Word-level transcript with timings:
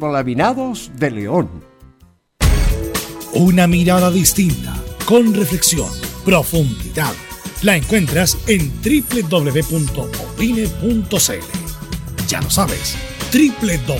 Laminados 0.00 0.92
de 0.94 1.10
León. 1.10 1.50
Una 3.32 3.66
mirada 3.66 4.12
distinta, 4.12 4.72
con 5.04 5.34
reflexión, 5.34 5.90
profundidad. 6.24 7.12
La 7.62 7.76
encuentras 7.76 8.38
en 8.46 8.70
www.opine.cl. 8.80 9.48
Ya 12.28 12.40
lo 12.40 12.48
sabes, 12.48 12.96
www.opine.cl. 13.32 13.90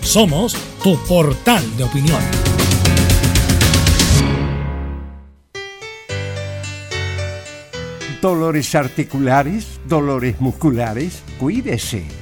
Somos 0.00 0.56
tu 0.82 0.96
portal 1.06 1.76
de 1.76 1.84
opinión. 1.84 2.20
Dolores 8.20 8.74
articulares, 8.74 9.78
dolores 9.86 10.40
musculares, 10.40 11.22
cuídese 11.38 12.21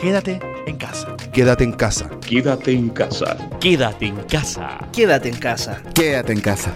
Quédate 0.00 0.38
en 0.66 0.76
casa. 0.76 1.16
Quédate 1.32 1.64
en 1.64 1.72
casa. 1.72 2.10
Quédate 2.20 2.72
en 2.72 2.90
casa. 2.90 3.36
Quédate 3.58 4.06
en 4.06 4.16
casa. 4.24 4.78
Quédate 4.92 5.28
en 5.30 5.36
casa. 5.36 5.82
Quédate 5.94 6.32
en 6.32 6.40
casa. 6.40 6.74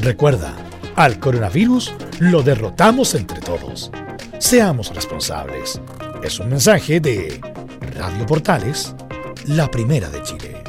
Recuerda, 0.00 0.54
al 0.94 1.18
coronavirus 1.18 1.92
lo 2.20 2.42
derrotamos 2.42 3.16
entre 3.16 3.40
todos. 3.40 3.90
Seamos 4.38 4.94
responsables. 4.94 5.80
Es 6.22 6.38
un 6.38 6.50
mensaje 6.50 7.00
de 7.00 7.40
Radio 7.96 8.26
Portales, 8.26 8.94
la 9.46 9.68
primera 9.68 10.08
de 10.08 10.22
Chile. 10.22 10.62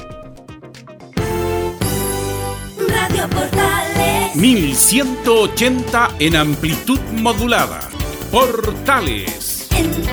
Radio 2.89 3.29
Portales. 3.29 4.35
1180 4.35 6.09
en 6.19 6.35
amplitud 6.37 6.99
modulada. 7.11 7.81
Portales. 8.31 9.67
En 9.77 10.12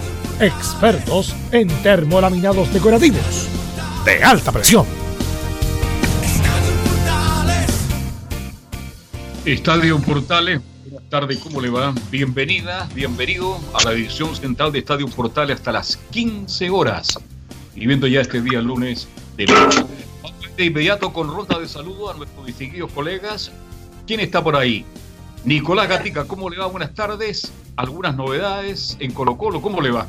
Expertos 0.41 1.35
en 1.51 1.67
termolaminados 1.83 2.73
decorativos 2.73 3.47
de 4.03 4.23
alta 4.23 4.51
presión. 4.51 4.87
Estadio 9.45 9.99
Portales, 9.99 10.59
buenas 10.89 11.09
tardes, 11.11 11.37
¿cómo 11.37 11.61
le 11.61 11.69
va? 11.69 11.93
Bienvenida, 12.09 12.89
bienvenido 12.95 13.59
a 13.75 13.83
la 13.83 13.91
edición 13.91 14.35
central 14.35 14.71
de 14.71 14.79
Estadio 14.79 15.07
Portales 15.09 15.57
hasta 15.57 15.73
las 15.73 15.97
15 16.09 16.71
horas. 16.71 17.19
Y 17.75 17.85
viendo 17.85 18.07
ya 18.07 18.21
este 18.21 18.41
día 18.41 18.61
lunes 18.61 19.07
de 19.37 19.45
Vamos 19.45 20.55
de 20.57 20.65
inmediato 20.65 21.13
con 21.13 21.31
ronda 21.31 21.59
de 21.59 21.67
saludo 21.67 22.09
a 22.09 22.15
nuestros 22.15 22.47
distinguidos 22.47 22.91
colegas. 22.93 23.51
¿Quién 24.07 24.19
está 24.21 24.43
por 24.43 24.55
ahí? 24.55 24.85
Nicolás 25.45 25.87
Gatica, 25.87 26.25
¿cómo 26.25 26.49
le 26.49 26.57
va? 26.57 26.65
Buenas 26.65 26.95
tardes. 26.95 27.51
Algunas 27.75 28.15
novedades 28.15 28.97
en 28.99 29.13
Colo 29.13 29.37
Colo, 29.37 29.61
¿cómo 29.61 29.81
le 29.81 29.91
va? 29.91 30.07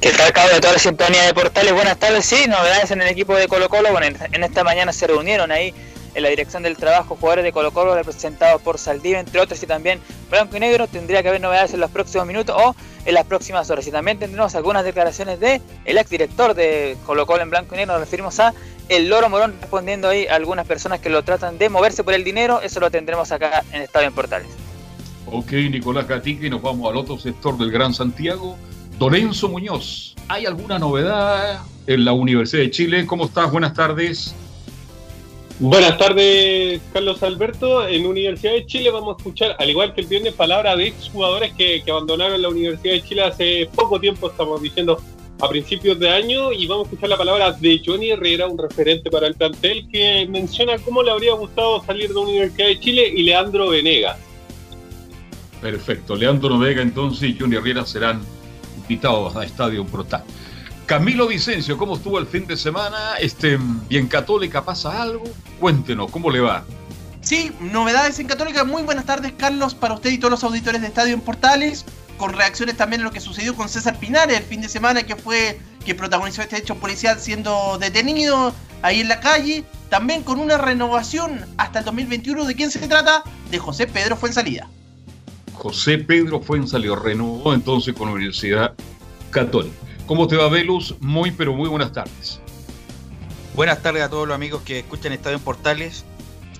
¿Qué 0.00 0.12
tal, 0.12 0.32
cabo 0.32 0.48
de 0.48 0.60
toda 0.60 0.72
la 0.72 0.78
sintonía 0.78 1.24
de 1.24 1.34
Portales? 1.34 1.74
Buenas 1.74 1.98
tardes, 1.98 2.24
sí, 2.24 2.46
novedades 2.48 2.90
en 2.90 3.02
el 3.02 3.08
equipo 3.08 3.36
de 3.36 3.48
Colo 3.48 3.68
Colo. 3.68 3.92
Bueno, 3.92 4.06
en, 4.32 4.44
esta 4.44 4.64
mañana 4.64 4.94
se 4.94 5.06
reunieron 5.06 5.52
ahí 5.52 5.74
en 6.14 6.22
la 6.22 6.30
dirección 6.30 6.62
del 6.62 6.78
trabajo 6.78 7.16
jugadores 7.16 7.44
de 7.44 7.52
Colo 7.52 7.70
Colo 7.70 7.94
representados 7.94 8.62
por 8.62 8.78
Saldivia, 8.78 9.20
entre 9.20 9.38
otros, 9.40 9.62
y 9.62 9.66
también 9.66 10.00
Blanco 10.30 10.56
y 10.56 10.60
Negro. 10.60 10.86
Tendría 10.86 11.22
que 11.22 11.28
haber 11.28 11.42
novedades 11.42 11.74
en 11.74 11.80
los 11.80 11.90
próximos 11.90 12.26
minutos 12.26 12.56
o 12.58 12.74
en 13.04 13.12
las 13.12 13.26
próximas 13.26 13.68
horas. 13.68 13.86
Y 13.86 13.90
también 13.90 14.18
tendremos 14.18 14.54
algunas 14.54 14.86
declaraciones 14.86 15.38
de 15.38 15.60
el 15.84 15.98
exdirector 15.98 16.54
de 16.54 16.96
Colo 17.04 17.26
Colo 17.26 17.42
en 17.42 17.50
Blanco 17.50 17.74
y 17.74 17.76
Negro. 17.76 17.92
Nos 17.92 18.00
referimos 18.00 18.40
a 18.40 18.54
el 18.88 19.10
Loro 19.10 19.28
Morón 19.28 19.54
respondiendo 19.60 20.08
ahí 20.08 20.26
a 20.28 20.36
algunas 20.36 20.66
personas 20.66 21.00
que 21.00 21.10
lo 21.10 21.22
tratan 21.24 21.58
de 21.58 21.68
moverse 21.68 22.04
por 22.04 22.14
el 22.14 22.24
dinero. 22.24 22.62
Eso 22.62 22.80
lo 22.80 22.90
tendremos 22.90 23.32
acá 23.32 23.64
en 23.70 23.82
Estadio 23.82 24.08
en 24.08 24.14
Portales. 24.14 24.48
Ok, 25.26 25.52
Nicolás 25.52 26.08
Gatica, 26.08 26.46
y 26.46 26.50
nos 26.50 26.62
vamos 26.62 26.90
al 26.90 26.96
otro 26.96 27.18
sector 27.18 27.58
del 27.58 27.70
Gran 27.70 27.92
Santiago. 27.92 28.56
Dorenzo 29.00 29.48
Muñoz, 29.48 30.14
¿hay 30.28 30.44
alguna 30.44 30.78
novedad 30.78 31.62
en 31.86 32.04
la 32.04 32.12
Universidad 32.12 32.64
de 32.64 32.70
Chile? 32.70 33.06
¿Cómo 33.06 33.24
estás? 33.24 33.50
Buenas 33.50 33.72
tardes. 33.72 34.34
Buenas 35.58 35.96
tardes, 35.96 36.82
Carlos 36.92 37.22
Alberto. 37.22 37.88
En 37.88 38.04
Universidad 38.04 38.52
de 38.52 38.66
Chile 38.66 38.90
vamos 38.90 39.14
a 39.14 39.16
escuchar, 39.16 39.56
al 39.58 39.70
igual 39.70 39.94
que 39.94 40.02
el 40.02 40.06
viernes, 40.06 40.34
palabras 40.34 40.76
de 40.76 40.88
exjugadores 40.88 41.54
que, 41.54 41.82
que 41.82 41.90
abandonaron 41.90 42.42
la 42.42 42.50
Universidad 42.50 42.92
de 42.92 43.02
Chile 43.02 43.22
hace 43.22 43.70
poco 43.74 43.98
tiempo, 43.98 44.28
estamos 44.28 44.60
diciendo 44.60 45.00
a 45.40 45.48
principios 45.48 45.98
de 45.98 46.10
año, 46.10 46.52
y 46.52 46.66
vamos 46.66 46.84
a 46.84 46.90
escuchar 46.90 47.08
la 47.08 47.16
palabra 47.16 47.52
de 47.52 47.80
Johnny 47.82 48.10
Herrera, 48.10 48.48
un 48.48 48.58
referente 48.58 49.10
para 49.10 49.28
el 49.28 49.34
plantel, 49.34 49.88
que 49.88 50.26
menciona 50.28 50.76
cómo 50.76 51.02
le 51.02 51.10
habría 51.10 51.32
gustado 51.32 51.82
salir 51.84 52.08
de 52.08 52.14
la 52.16 52.20
Universidad 52.20 52.66
de 52.66 52.78
Chile, 52.78 53.14
y 53.16 53.22
Leandro 53.22 53.70
Venegas. 53.70 54.18
Perfecto. 55.62 56.16
Leandro 56.16 56.58
Vega 56.58 56.82
entonces 56.82 57.30
y 57.30 57.38
Johnny 57.38 57.56
Herrera 57.56 57.86
serán 57.86 58.20
invitados 58.90 59.36
a 59.36 59.44
Estadio 59.44 59.86
Protal. 59.86 60.24
Camilo 60.86 61.28
Vicencio, 61.28 61.78
¿cómo 61.78 61.94
estuvo 61.94 62.18
el 62.18 62.26
fin 62.26 62.46
de 62.48 62.56
semana? 62.56 63.14
Este, 63.20 63.56
¿Bien 63.88 64.08
Católica 64.08 64.64
pasa 64.64 65.00
algo? 65.00 65.22
Cuéntenos, 65.60 66.10
¿cómo 66.10 66.28
le 66.28 66.40
va? 66.40 66.64
Sí, 67.20 67.52
novedades 67.60 68.18
en 68.18 68.26
Católica. 68.26 68.64
Muy 68.64 68.82
buenas 68.82 69.04
tardes, 69.04 69.32
Carlos, 69.38 69.76
para 69.76 69.94
usted 69.94 70.10
y 70.10 70.18
todos 70.18 70.32
los 70.32 70.42
auditores 70.42 70.80
de 70.80 70.88
Estadio 70.88 71.14
en 71.14 71.20
Portales. 71.20 71.84
Con 72.16 72.32
reacciones 72.32 72.76
también 72.76 73.02
a 73.02 73.04
lo 73.04 73.12
que 73.12 73.20
sucedió 73.20 73.54
con 73.54 73.68
César 73.68 73.96
Pinares 74.00 74.36
el 74.36 74.42
fin 74.42 74.60
de 74.60 74.68
semana, 74.68 75.04
que 75.04 75.14
fue 75.14 75.60
que 75.86 75.94
protagonizó 75.94 76.42
este 76.42 76.58
hecho 76.58 76.74
policial 76.74 77.20
siendo 77.20 77.78
detenido 77.78 78.52
ahí 78.82 79.00
en 79.00 79.08
la 79.08 79.20
calle. 79.20 79.64
También 79.88 80.24
con 80.24 80.40
una 80.40 80.58
renovación 80.58 81.46
hasta 81.56 81.78
el 81.78 81.84
2021. 81.84 82.44
¿De 82.44 82.56
quién 82.56 82.72
se 82.72 82.80
trata? 82.88 83.22
De 83.52 83.58
José 83.60 83.86
Pedro 83.86 84.16
Fuensalida. 84.16 84.68
José 85.60 85.98
Pedro 85.98 86.40
Fuensalida 86.40 86.96
renovó 86.96 87.52
entonces 87.52 87.92
con 87.92 88.08
la 88.08 88.14
Universidad 88.14 88.72
Católica. 89.28 89.76
¿Cómo 90.06 90.26
te 90.26 90.34
va, 90.36 90.48
Velus? 90.48 90.94
Muy, 91.00 91.32
pero 91.32 91.52
muy 91.52 91.68
buenas 91.68 91.92
tardes. 91.92 92.40
Buenas 93.54 93.82
tardes 93.82 94.02
a 94.02 94.08
todos 94.08 94.26
los 94.26 94.34
amigos 94.34 94.62
que 94.62 94.78
escuchan 94.78 95.12
Estadio 95.12 95.36
en 95.36 95.42
Portales. 95.42 96.06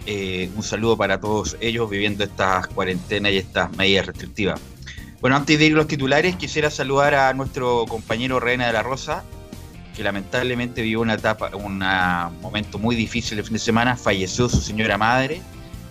Eh, 0.05 0.50
un 0.55 0.62
saludo 0.62 0.99
para 0.99 1.19
todos 1.19 1.56
ellos 1.62 1.88
viviendo 1.88 2.25
estas 2.25 2.67
cuarentenas 2.67 3.32
y 3.32 3.38
estas 3.38 3.75
medidas 3.75 4.05
restrictivas. 4.05 4.61
Bueno, 5.23 5.35
antes 5.37 5.58
de 5.58 5.64
ir 5.64 5.73
a 5.73 5.76
los 5.76 5.87
titulares, 5.87 6.37
quisiera 6.37 6.70
saludar 6.70 7.14
a 7.14 7.32
nuestro 7.32 7.87
compañero 7.88 8.38
Reina 8.38 8.67
de 8.67 8.75
la 8.75 8.82
Rosa, 8.82 9.25
que 9.97 10.05
lamentablemente 10.05 10.82
vivió 10.82 11.00
una 11.00 11.14
etapa, 11.14 11.50
un 11.56 11.79
momento 12.43 12.79
muy 12.79 12.97
difícil 12.97 13.38
el 13.38 13.44
fin 13.44 13.55
de 13.55 13.61
semana. 13.61 13.97
Falleció 13.97 14.50
su 14.50 14.61
señora 14.61 14.99
madre. 14.99 15.41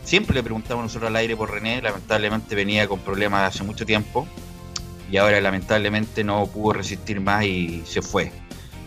Siempre 0.04 0.36
le 0.36 0.44
preguntamos 0.44 0.84
nosotros 0.84 1.10
al 1.10 1.16
aire 1.18 1.36
por 1.36 1.52
René, 1.52 1.82
lamentablemente 1.82 2.56
venía 2.56 2.88
con 2.88 3.00
problemas 3.00 3.54
hace 3.54 3.64
mucho 3.64 3.86
tiempo 3.86 4.28
y 5.12 5.18
ahora 5.18 5.42
lamentablemente 5.42 6.24
no 6.24 6.46
pudo 6.48 6.74
resistir 6.74 7.20
más 7.20 7.46
y 7.46 7.84
se 7.86 8.02
fue. 8.02 8.32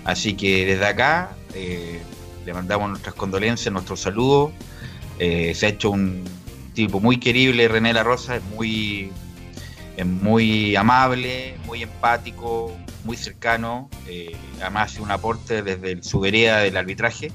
Así 0.05 0.35
que 0.35 0.67
desde 0.67 0.87
acá 0.87 1.37
eh, 1.55 2.01
le 2.45 2.55
mandamos 2.55 2.89
nuestras 2.91 3.15
condolencias, 3.15 3.73
nuestros 3.73 4.01
saludos. 4.01 4.53
Eh, 5.19 5.55
se 5.55 5.67
ha 5.67 5.69
hecho 5.69 5.91
un 5.91 6.25
tipo 6.75 7.01
muy 7.01 7.19
querible, 7.19 7.69
René 7.69 7.93
La 7.93 8.03
Rosa, 8.03 8.37
es 8.37 8.43
muy, 8.45 9.11
es 9.97 10.07
muy 10.07 10.75
amable, 10.77 11.57
muy 11.67 11.83
empático, 11.83 12.77
muy 13.05 13.17
cercano. 13.17 13.89
Eh, 14.09 14.35
además 14.61 14.93
hace 14.93 15.03
un 15.03 15.11
aporte 15.11 15.63
desde 15.63 16.03
su 16.03 16.21
vereda 16.21 16.59
del 16.59 16.77
arbitraje 16.77 17.31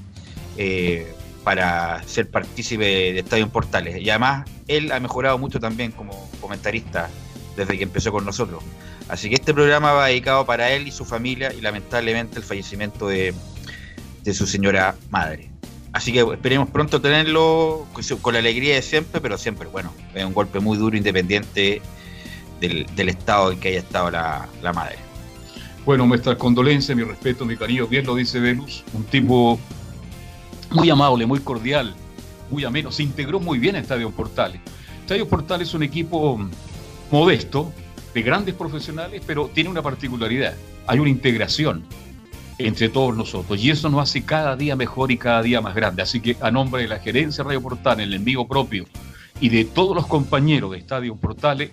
para 1.48 2.02
ser 2.02 2.28
partícipe 2.28 2.84
de 2.84 3.20
Estadio 3.20 3.48
Portales. 3.48 4.02
Y 4.02 4.10
además 4.10 4.46
él 4.66 4.92
ha 4.92 5.00
mejorado 5.00 5.38
mucho 5.38 5.58
también 5.58 5.92
como 5.92 6.28
comentarista 6.42 7.08
desde 7.56 7.78
que 7.78 7.84
empezó 7.84 8.12
con 8.12 8.26
nosotros. 8.26 8.62
Así 9.08 9.30
que 9.30 9.36
este 9.36 9.54
programa 9.54 9.92
va 9.92 10.08
dedicado 10.08 10.44
para 10.44 10.70
él 10.72 10.86
y 10.86 10.90
su 10.90 11.06
familia 11.06 11.50
y 11.54 11.62
lamentablemente 11.62 12.36
el 12.36 12.44
fallecimiento 12.44 13.08
de, 13.08 13.32
de 14.24 14.34
su 14.34 14.46
señora 14.46 14.94
madre. 15.08 15.48
Así 15.94 16.12
que 16.12 16.20
esperemos 16.20 16.68
pronto 16.68 17.00
tenerlo 17.00 17.86
con 18.20 18.34
la 18.34 18.40
alegría 18.40 18.74
de 18.74 18.82
siempre, 18.82 19.18
pero 19.22 19.38
siempre, 19.38 19.68
bueno, 19.68 19.90
es 20.14 20.26
un 20.26 20.34
golpe 20.34 20.60
muy 20.60 20.76
duro 20.76 20.98
independiente 20.98 21.80
del, 22.60 22.84
del 22.94 23.08
estado 23.08 23.52
en 23.52 23.58
que 23.58 23.68
haya 23.68 23.78
estado 23.78 24.10
la, 24.10 24.46
la 24.60 24.74
madre. 24.74 24.96
Bueno, 25.86 26.04
nuestras 26.04 26.36
condolencias, 26.36 26.94
mi 26.94 27.04
respeto, 27.04 27.46
mi 27.46 27.56
cariño, 27.56 27.86
bien 27.86 28.04
lo 28.04 28.16
dice 28.16 28.38
Venus, 28.38 28.84
un 28.92 29.04
tipo 29.04 29.58
muy 30.70 30.90
amable, 30.90 31.26
muy 31.26 31.40
cordial, 31.40 31.94
muy 32.50 32.64
ameno, 32.64 32.90
se 32.92 33.02
integró 33.02 33.40
muy 33.40 33.58
bien 33.58 33.76
a 33.76 33.78
Estadio 33.78 34.10
Portales. 34.10 34.60
Estadio 35.00 35.28
Portales 35.28 35.68
es 35.68 35.74
un 35.74 35.82
equipo 35.82 36.38
modesto, 37.10 37.72
de 38.14 38.22
grandes 38.22 38.54
profesionales, 38.54 39.22
pero 39.26 39.48
tiene 39.48 39.70
una 39.70 39.82
particularidad, 39.82 40.54
hay 40.86 40.98
una 40.98 41.10
integración 41.10 41.84
entre 42.56 42.88
todos 42.88 43.16
nosotros 43.16 43.62
y 43.62 43.70
eso 43.70 43.88
nos 43.88 44.02
hace 44.02 44.24
cada 44.24 44.56
día 44.56 44.74
mejor 44.74 45.12
y 45.12 45.18
cada 45.18 45.42
día 45.42 45.60
más 45.60 45.74
grande. 45.74 46.02
Así 46.02 46.20
que 46.20 46.36
a 46.40 46.50
nombre 46.50 46.82
de 46.82 46.88
la 46.88 46.98
gerencia 46.98 47.44
Radio 47.44 47.62
Portales, 47.62 48.06
el 48.06 48.14
envío 48.14 48.46
propio 48.46 48.86
y 49.40 49.48
de 49.48 49.64
todos 49.64 49.94
los 49.94 50.06
compañeros 50.06 50.72
de 50.72 50.78
Estadio 50.78 51.14
Portales, 51.14 51.70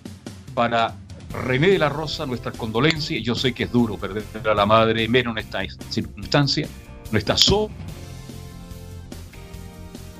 para 0.56 0.94
René 1.44 1.68
de 1.68 1.78
la 1.78 1.90
Rosa, 1.90 2.24
nuestras 2.24 2.56
condolencias. 2.56 3.22
Yo 3.22 3.34
sé 3.34 3.52
que 3.52 3.64
es 3.64 3.72
duro 3.72 3.98
perder 3.98 4.24
a 4.48 4.54
la 4.54 4.64
madre, 4.64 5.06
menos 5.06 5.32
en 5.36 5.38
esta 5.38 5.60
circunstancia. 5.90 6.66
Nuestra 7.12 7.36
so 7.36 7.70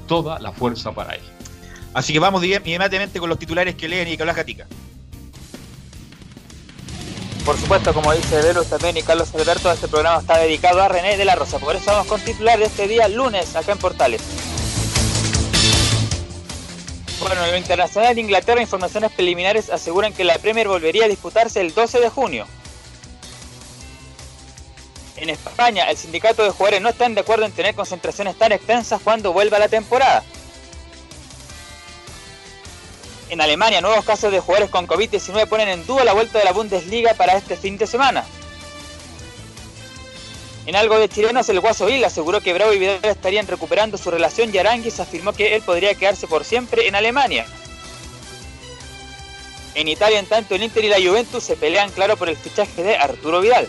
toda 0.07 0.39
la 0.39 0.53
fuerza 0.53 0.93
para 0.93 1.15
él. 1.15 1.23
Así 1.95 2.13
que 2.13 2.19
vamos 2.19 2.45
inmediatamente 2.45 3.19
con 3.19 3.29
los 3.29 3.39
titulares 3.39 3.75
que 3.75 3.89
leen 3.89 4.09
Nicolás 4.09 4.37
Gatica. 4.37 4.67
Por 7.47 7.57
supuesto, 7.57 7.95
como 7.95 8.13
dice 8.13 8.43
Velus 8.43 8.67
también 8.67 8.97
y 8.97 9.03
Carlos 9.03 9.33
Alberto, 9.35 9.71
este 9.71 9.87
programa 9.87 10.19
está 10.19 10.37
dedicado 10.37 10.83
a 10.83 10.89
René 10.89 11.17
de 11.17 11.25
la 11.25 11.37
Rosa. 11.37 11.61
Por 11.61 11.77
eso 11.77 11.93
vamos 11.93 12.09
con 12.09 12.21
titular 12.21 12.59
de 12.59 12.65
este 12.65 12.89
día, 12.89 13.07
lunes, 13.07 13.55
acá 13.55 13.71
en 13.71 13.79
Portales. 13.79 14.21
Bueno, 17.21 17.45
en 17.45 17.53
lo 17.53 17.57
internacional 17.57 18.15
de 18.15 18.21
Inglaterra, 18.21 18.61
informaciones 18.61 19.13
preliminares 19.13 19.71
aseguran 19.71 20.13
que 20.13 20.25
la 20.25 20.39
Premier 20.39 20.69
volvería 20.69 21.05
a 21.05 21.09
disputarse 21.09 21.61
el 21.61 21.73
12 21.73 22.01
de 22.01 22.09
junio. 22.09 22.47
En 25.17 25.31
España, 25.31 25.89
el 25.91 25.97
sindicato 25.97 26.45
de 26.45 26.51
jugadores 26.51 26.83
no 26.83 26.91
están 26.91 27.15
de 27.15 27.23
acuerdo 27.23 27.47
en 27.47 27.53
tener 27.53 27.75
concentraciones 27.75 28.37
tan 28.37 28.53
extensas 28.53 29.01
cuando 29.03 29.33
vuelva 29.33 29.59
la 29.59 29.69
temporada. 29.69 30.23
En 33.29 33.41
Alemania, 33.41 33.81
nuevos 33.81 34.05
casos 34.05 34.31
de 34.31 34.41
jugadores 34.41 34.71
con 34.71 34.87
COVID-19 34.87 35.49
ponen 35.49 35.69
en 35.69 35.87
duda 35.87 36.05
la 36.05 36.13
vuelta 36.13 36.39
de 36.39 36.45
la 36.45 36.53
Bundesliga 36.53 37.15
para 37.15 37.37
este 37.37 37.57
fin 37.57 37.77
de 37.79 37.87
semana. 37.87 38.25
En 40.67 40.77
algo 40.77 40.99
de 40.99 41.09
chilenos, 41.09 41.49
el 41.49 41.61
Guaso 41.61 41.87
Vil 41.87 42.05
aseguró 42.05 42.41
que 42.41 42.53
Bravo 42.53 42.73
y 42.73 42.79
Vidal 42.79 43.01
estarían 43.05 43.47
recuperando 43.47 43.97
su 43.97 44.11
relación 44.11 44.53
y 44.53 44.59
Aranguis 44.59 45.01
afirmó 45.01 45.33
que 45.33 45.55
él 45.55 45.63
podría 45.63 45.95
quedarse 45.95 46.27
por 46.27 46.45
siempre 46.45 46.89
en 46.89 46.95
Alemania. 46.95 47.47
En 49.75 49.89
Italia, 49.89 50.19
en 50.19 50.27
tanto, 50.27 50.55
el 50.55 50.63
Inter 50.63 50.85
y 50.85 50.89
la 50.89 50.97
Juventus 50.97 51.45
se 51.45 51.57
pelean 51.57 51.91
claro 51.91 52.17
por 52.17 52.29
el 52.29 52.37
fichaje 52.37 52.83
de 52.83 52.97
Arturo 52.97 53.41
Vidal. 53.41 53.69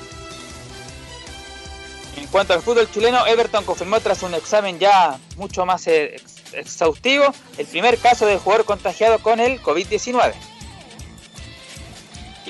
En 2.27 2.31
cuanto 2.31 2.53
al 2.53 2.62
fútbol 2.62 2.91
chileno, 2.91 3.25
Everton 3.25 3.63
confirmó 3.63 4.01
tras 4.01 4.22
un 4.22 4.34
examen 4.34 4.77
ya 4.79 5.17
mucho 5.38 5.65
más 5.65 5.88
ex- 5.88 6.43
exhaustivo 6.53 7.34
el 7.57 7.65
primer 7.65 7.98
caso 8.00 8.25
de 8.25 8.38
jugador 8.38 8.65
contagiado 8.65 9.19
con 9.19 9.39
el 9.39 9.62
COVID-19. 9.62 10.34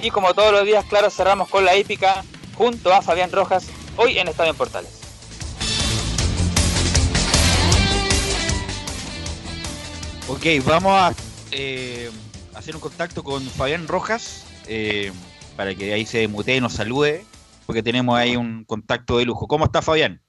Y 0.02 0.10
como 0.10 0.34
todos 0.34 0.52
los 0.52 0.66
días, 0.66 0.84
claro, 0.90 1.12
cerramos 1.12 1.48
con 1.50 1.64
la 1.64 1.76
hípica 1.76 2.24
junto 2.56 2.92
a 2.92 3.04
Fabián 3.04 3.32
Rojas, 3.32 3.66
hoy 3.98 4.18
en 4.18 4.28
Estadio 4.28 4.52
en 4.52 4.58
Portales. 4.58 4.90
Ok, 10.28 10.46
vamos 10.66 10.92
a 10.94 11.14
eh, 11.52 12.10
hacer 12.54 12.76
un 12.76 12.82
contacto 12.82 13.24
con 13.24 13.46
Fabián 13.48 13.88
Rojas 13.88 14.44
eh, 14.68 15.12
para 15.56 15.74
que 15.74 15.94
ahí 15.94 16.06
se 16.06 16.28
mutee 16.28 16.58
y 16.58 16.62
nos 16.62 16.74
salude, 16.74 17.24
porque 17.68 17.84
tenemos 17.84 18.18
ahí 18.18 18.38
un 18.38 18.64
contacto 18.64 19.18
de 19.18 19.26
lujo. 19.26 19.46
¿Cómo 19.46 19.66
está 19.66 19.82
Fabián? 19.82 20.22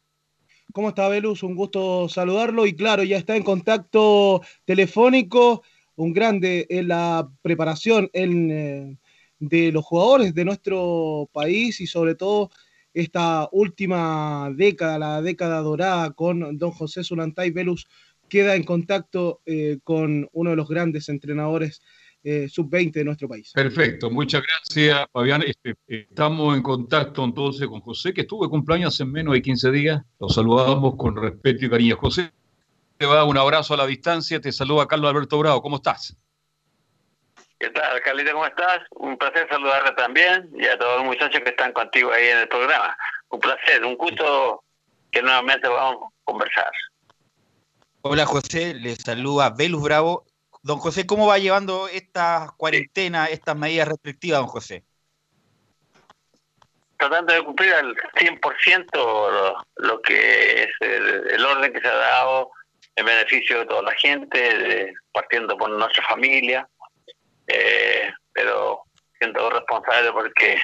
¿Cómo 0.72 0.90
está 0.90 1.08
Velus? 1.08 1.44
Un 1.44 1.54
gusto 1.54 2.08
saludarlo 2.08 2.66
y 2.66 2.74
claro, 2.74 3.04
ya 3.04 3.16
está 3.16 3.36
en 3.36 3.44
contacto 3.44 4.42
telefónico, 4.66 5.62
un 5.94 6.12
grande 6.12 6.66
en 6.68 6.88
la 6.88 7.30
preparación 7.40 8.10
eh, 8.12 8.96
de 9.38 9.72
los 9.72 9.84
jugadores 9.84 10.34
de 10.34 10.44
nuestro 10.44 11.30
país 11.32 11.80
y 11.80 11.86
sobre 11.86 12.16
todo 12.16 12.50
esta 12.92 13.48
última 13.52 14.50
década, 14.54 14.98
la 14.98 15.22
década 15.22 15.60
dorada 15.60 16.10
con 16.10 16.58
don 16.58 16.72
José 16.72 17.04
Zulantay 17.04 17.50
Velus, 17.50 17.86
queda 18.28 18.56
en 18.56 18.64
contacto 18.64 19.40
eh, 19.46 19.78
con 19.84 20.28
uno 20.32 20.50
de 20.50 20.56
los 20.56 20.68
grandes 20.68 21.08
entrenadores 21.08 21.80
eh, 22.24 22.48
sub-20 22.48 22.92
de 22.92 23.04
nuestro 23.04 23.28
país. 23.28 23.52
Perfecto, 23.52 24.10
muchas 24.10 24.42
gracias, 24.42 25.06
Fabián. 25.12 25.42
Este, 25.42 25.74
estamos 25.86 26.56
en 26.56 26.62
contacto 26.62 27.24
entonces 27.24 27.66
con 27.68 27.80
José, 27.80 28.12
que 28.12 28.22
estuvo 28.22 28.44
de 28.44 28.50
cumpleaños 28.50 28.98
en 29.00 29.12
menos 29.12 29.34
de 29.34 29.42
15 29.42 29.70
días. 29.70 30.02
Lo 30.18 30.28
saludamos 30.28 30.96
con 30.96 31.16
respeto 31.16 31.66
y 31.66 31.70
cariño. 31.70 31.96
José, 31.96 32.32
te 32.96 33.06
va 33.06 33.24
un 33.24 33.38
abrazo 33.38 33.74
a 33.74 33.76
la 33.76 33.86
distancia. 33.86 34.40
Te 34.40 34.52
saluda 34.52 34.86
Carlos 34.86 35.10
Alberto 35.10 35.38
Bravo. 35.38 35.62
¿Cómo 35.62 35.76
estás? 35.76 36.16
¿Qué 37.58 37.70
tal, 37.70 38.00
Carlito? 38.02 38.32
¿Cómo 38.32 38.46
estás? 38.46 38.80
Un 38.90 39.16
placer 39.16 39.48
saludarte 39.48 39.92
también 39.92 40.48
y 40.56 40.66
a 40.66 40.78
todos 40.78 40.98
los 40.98 41.06
muchachos 41.06 41.40
que 41.42 41.50
están 41.50 41.72
contigo 41.72 42.12
ahí 42.12 42.28
en 42.28 42.38
el 42.38 42.48
programa. 42.48 42.96
Un 43.30 43.40
placer, 43.40 43.84
un 43.84 43.96
gusto 43.96 44.62
que 45.10 45.22
nuevamente 45.22 45.68
vamos 45.68 46.04
a 46.04 46.24
conversar. 46.24 46.70
Hola 48.02 48.26
José, 48.26 48.74
le 48.74 48.94
saluda 48.94 49.50
Velus 49.50 49.82
Bravo. 49.82 50.24
Don 50.68 50.80
José, 50.80 51.06
¿cómo 51.06 51.26
va 51.26 51.38
llevando 51.38 51.88
esta 51.88 52.52
cuarentena, 52.58 53.24
estas 53.24 53.56
medidas 53.56 53.88
restrictivas, 53.88 54.40
don 54.40 54.48
José? 54.48 54.84
Tratando 56.98 57.32
de 57.32 57.42
cumplir 57.42 57.72
al 57.72 57.96
100% 58.16 58.90
lo, 58.92 59.64
lo 59.76 60.02
que 60.02 60.64
es 60.64 60.68
el, 60.80 61.30
el 61.30 61.46
orden 61.46 61.72
que 61.72 61.80
se 61.80 61.88
ha 61.88 61.96
dado 61.96 62.50
en 62.96 63.06
beneficio 63.06 63.60
de 63.60 63.64
toda 63.64 63.80
la 63.80 63.92
gente, 63.92 64.38
de- 64.38 64.94
partiendo 65.10 65.56
por 65.56 65.70
nuestra 65.70 66.04
familia, 66.06 66.68
eh, 67.46 68.12
pero 68.34 68.82
siendo 69.18 69.48
responsable 69.48 70.12
porque 70.12 70.60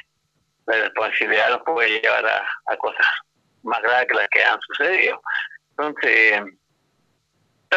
la 0.67 0.77
responsabilidad 0.81 1.49
nos 1.49 1.63
puede 1.63 2.03
llevar 2.03 2.27
a, 2.27 2.47
a 2.67 2.77
cosas 2.77 3.07
más 3.63 3.81
graves 3.81 4.07
que 4.09 4.15
las 4.15 4.29
que 4.29 4.45
han 4.45 4.61
sucedido. 4.69 5.23
Entonces, 5.71 6.43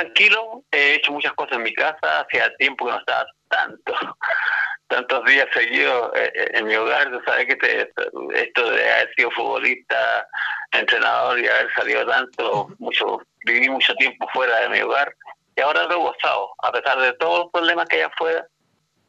tranquilo, 0.02 0.64
he 0.72 0.96
hecho 0.96 1.12
muchas 1.12 1.34
cosas 1.34 1.58
en 1.58 1.64
mi 1.64 1.74
casa, 1.74 2.22
hacía 2.22 2.54
tiempo 2.58 2.86
que 2.86 2.92
no 2.92 3.00
estaba 3.00 3.26
tanto, 3.50 3.94
tantos 4.88 5.26
días 5.26 5.48
seguidos 5.54 6.12
eh, 6.16 6.32
eh, 6.36 6.52
en 6.54 6.66
mi 6.66 6.76
hogar, 6.76 7.10
tú 7.12 7.20
sabes 7.26 7.46
que 7.48 7.56
te- 7.56 7.92
esto 8.36 8.70
de 8.72 8.92
haber 8.92 9.14
sido 9.16 9.32
futbolista, 9.32 10.28
entrenador 10.72 11.40
y 11.40 11.48
haber 11.48 11.74
salido 11.74 12.06
tanto, 12.06 12.68
mucho, 12.80 13.20
viví 13.46 13.70
mucho 13.70 13.94
tiempo 13.96 14.28
fuera 14.34 14.60
de 14.62 14.70
mi 14.70 14.80
hogar 14.82 15.14
y 15.56 15.62
ahora 15.62 15.84
lo 15.84 15.94
he 15.94 15.98
gozado, 15.98 16.50
a 16.64 16.72
pesar 16.72 17.00
de 17.00 17.14
todos 17.14 17.40
los 17.40 17.52
problemas 17.52 17.88
que 17.88 17.96
hay 17.98 18.02
afuera, 18.04 18.46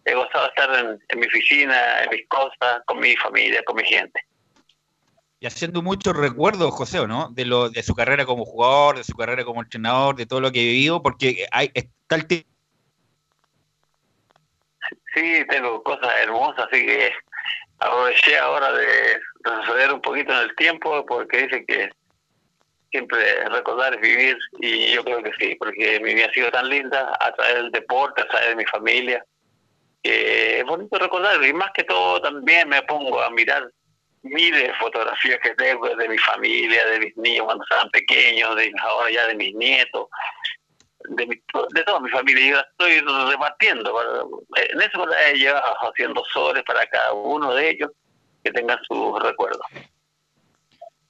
he 0.04 0.14
gozado 0.14 0.44
de 0.44 0.48
estar 0.48 0.74
en, 0.78 0.98
en 1.08 1.18
mi 1.20 1.26
oficina, 1.26 2.02
en 2.02 2.10
mis 2.10 2.26
cosas, 2.28 2.80
con 2.86 2.98
mi 2.98 3.14
familia, 3.16 3.62
con 3.64 3.76
mi 3.76 3.84
gente. 3.84 4.20
Y 5.40 5.46
haciendo 5.46 5.82
muchos 5.82 6.16
recuerdos, 6.16 6.74
José, 6.74 6.98
¿o 6.98 7.06
¿no? 7.06 7.28
De, 7.30 7.44
lo, 7.44 7.70
de 7.70 7.82
su 7.82 7.94
carrera 7.94 8.26
como 8.26 8.44
jugador, 8.44 8.96
de 8.96 9.04
su 9.04 9.14
carrera 9.16 9.44
como 9.44 9.62
entrenador, 9.62 10.16
de 10.16 10.26
todo 10.26 10.40
lo 10.40 10.50
que 10.50 10.60
he 10.60 10.72
vivido, 10.72 11.00
porque 11.00 11.46
hay, 11.52 11.70
está 11.74 12.16
el 12.16 12.26
tiempo. 12.26 12.48
Sí, 15.14 15.44
tengo 15.48 15.82
cosas 15.82 16.10
hermosas, 16.22 16.66
así 16.70 16.84
que 16.84 17.12
aproveché 17.78 18.38
ahora 18.38 18.72
de 18.72 19.20
retroceder 19.44 19.92
un 19.92 20.00
poquito 20.00 20.32
en 20.32 20.38
el 20.38 20.56
tiempo 20.56 21.04
porque 21.06 21.42
dicen 21.42 21.66
que 21.66 21.90
siempre 22.90 23.48
recordar 23.48 23.94
es 23.94 24.00
vivir 24.00 24.38
y 24.60 24.92
yo 24.92 25.04
creo 25.04 25.22
que 25.22 25.32
sí, 25.38 25.54
porque 25.56 26.00
mi 26.00 26.14
vida 26.14 26.26
ha 26.26 26.32
sido 26.32 26.50
tan 26.50 26.68
linda 26.68 27.16
a 27.20 27.32
través 27.32 27.54
del 27.54 27.70
deporte, 27.70 28.22
a 28.22 28.28
través 28.28 28.48
de 28.48 28.56
mi 28.56 28.64
familia, 28.64 29.24
que 30.02 30.60
es 30.60 30.64
bonito 30.64 30.98
recordar 30.98 31.42
y 31.44 31.52
más 31.52 31.70
que 31.72 31.84
todo 31.84 32.20
también 32.20 32.68
me 32.68 32.82
pongo 32.82 33.20
a 33.20 33.30
mirar 33.30 33.70
miles 34.28 34.62
de 34.62 34.74
fotografías 34.74 35.38
que 35.42 35.54
tengo 35.54 35.88
de 35.94 36.08
mi 36.08 36.18
familia, 36.18 36.86
de 36.86 37.00
mis 37.00 37.16
niños 37.16 37.46
cuando 37.46 37.64
estaban 37.64 37.90
pequeños, 37.90 38.56
de 38.56 38.72
ahora 38.80 39.10
ya 39.10 39.26
de 39.26 39.34
mis 39.34 39.54
nietos, 39.54 40.08
de, 41.10 41.26
mi, 41.26 41.34
de 41.34 41.82
toda 41.84 42.00
mi 42.00 42.10
familia. 42.10 42.50
Yo 42.50 42.60
estoy 42.60 43.00
repartiendo. 43.30 43.94
En 44.56 44.80
eso 44.80 45.06
la 45.06 45.28
he 45.28 45.34
llevado 45.34 45.64
haciendo 45.88 46.22
sobres 46.32 46.62
para 46.64 46.86
cada 46.86 47.12
uno 47.12 47.54
de 47.54 47.70
ellos 47.70 47.90
que 48.44 48.50
tengan 48.52 48.78
sus 48.88 49.22
recuerdos. 49.22 49.66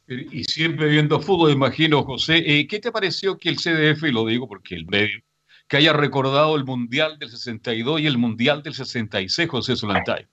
Y 0.08 0.42
siempre 0.44 0.86
viendo 0.88 1.20
fútbol, 1.20 1.52
imagino, 1.52 2.02
José. 2.02 2.38
Eh, 2.38 2.66
¿Qué 2.66 2.78
te 2.78 2.90
pareció 2.90 3.36
que 3.36 3.50
el 3.50 3.56
CDF, 3.56 4.04
y 4.04 4.12
lo 4.12 4.24
digo 4.24 4.48
porque 4.48 4.74
el 4.74 4.86
medio, 4.86 5.20
que 5.68 5.76
haya 5.76 5.92
recordado 5.92 6.56
el 6.56 6.64
Mundial 6.64 7.18
del 7.18 7.28
62 7.28 8.00
y 8.00 8.06
el 8.06 8.16
Mundial 8.16 8.62
del 8.62 8.72
66, 8.72 9.48
José 9.50 9.76
Solantay? 9.76 10.26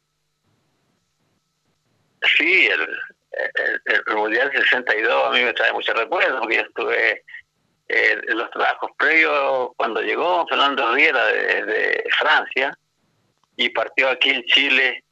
Sí, 2.37 2.67
el, 2.67 2.81
el, 2.81 4.03
el 4.07 4.15
Mundial 4.15 4.51
62 4.51 5.25
a 5.25 5.31
mí 5.31 5.43
me 5.43 5.53
trae 5.53 5.73
muchos 5.73 5.95
recuerdos 5.95 6.39
porque 6.39 6.55
yo 6.55 6.61
estuve 6.61 7.23
eh, 7.87 8.21
en 8.27 8.37
los 8.37 8.49
trabajos 8.51 8.91
previos 8.97 9.69
cuando 9.77 10.01
llegó 10.01 10.47
Fernando 10.47 10.93
Riera 10.93 11.25
de, 11.27 11.65
de 11.65 12.03
Francia 12.17 12.77
y 13.57 13.69
partió 13.69 14.09
aquí 14.09 14.31
en 14.31 14.43
Chile 14.45 15.03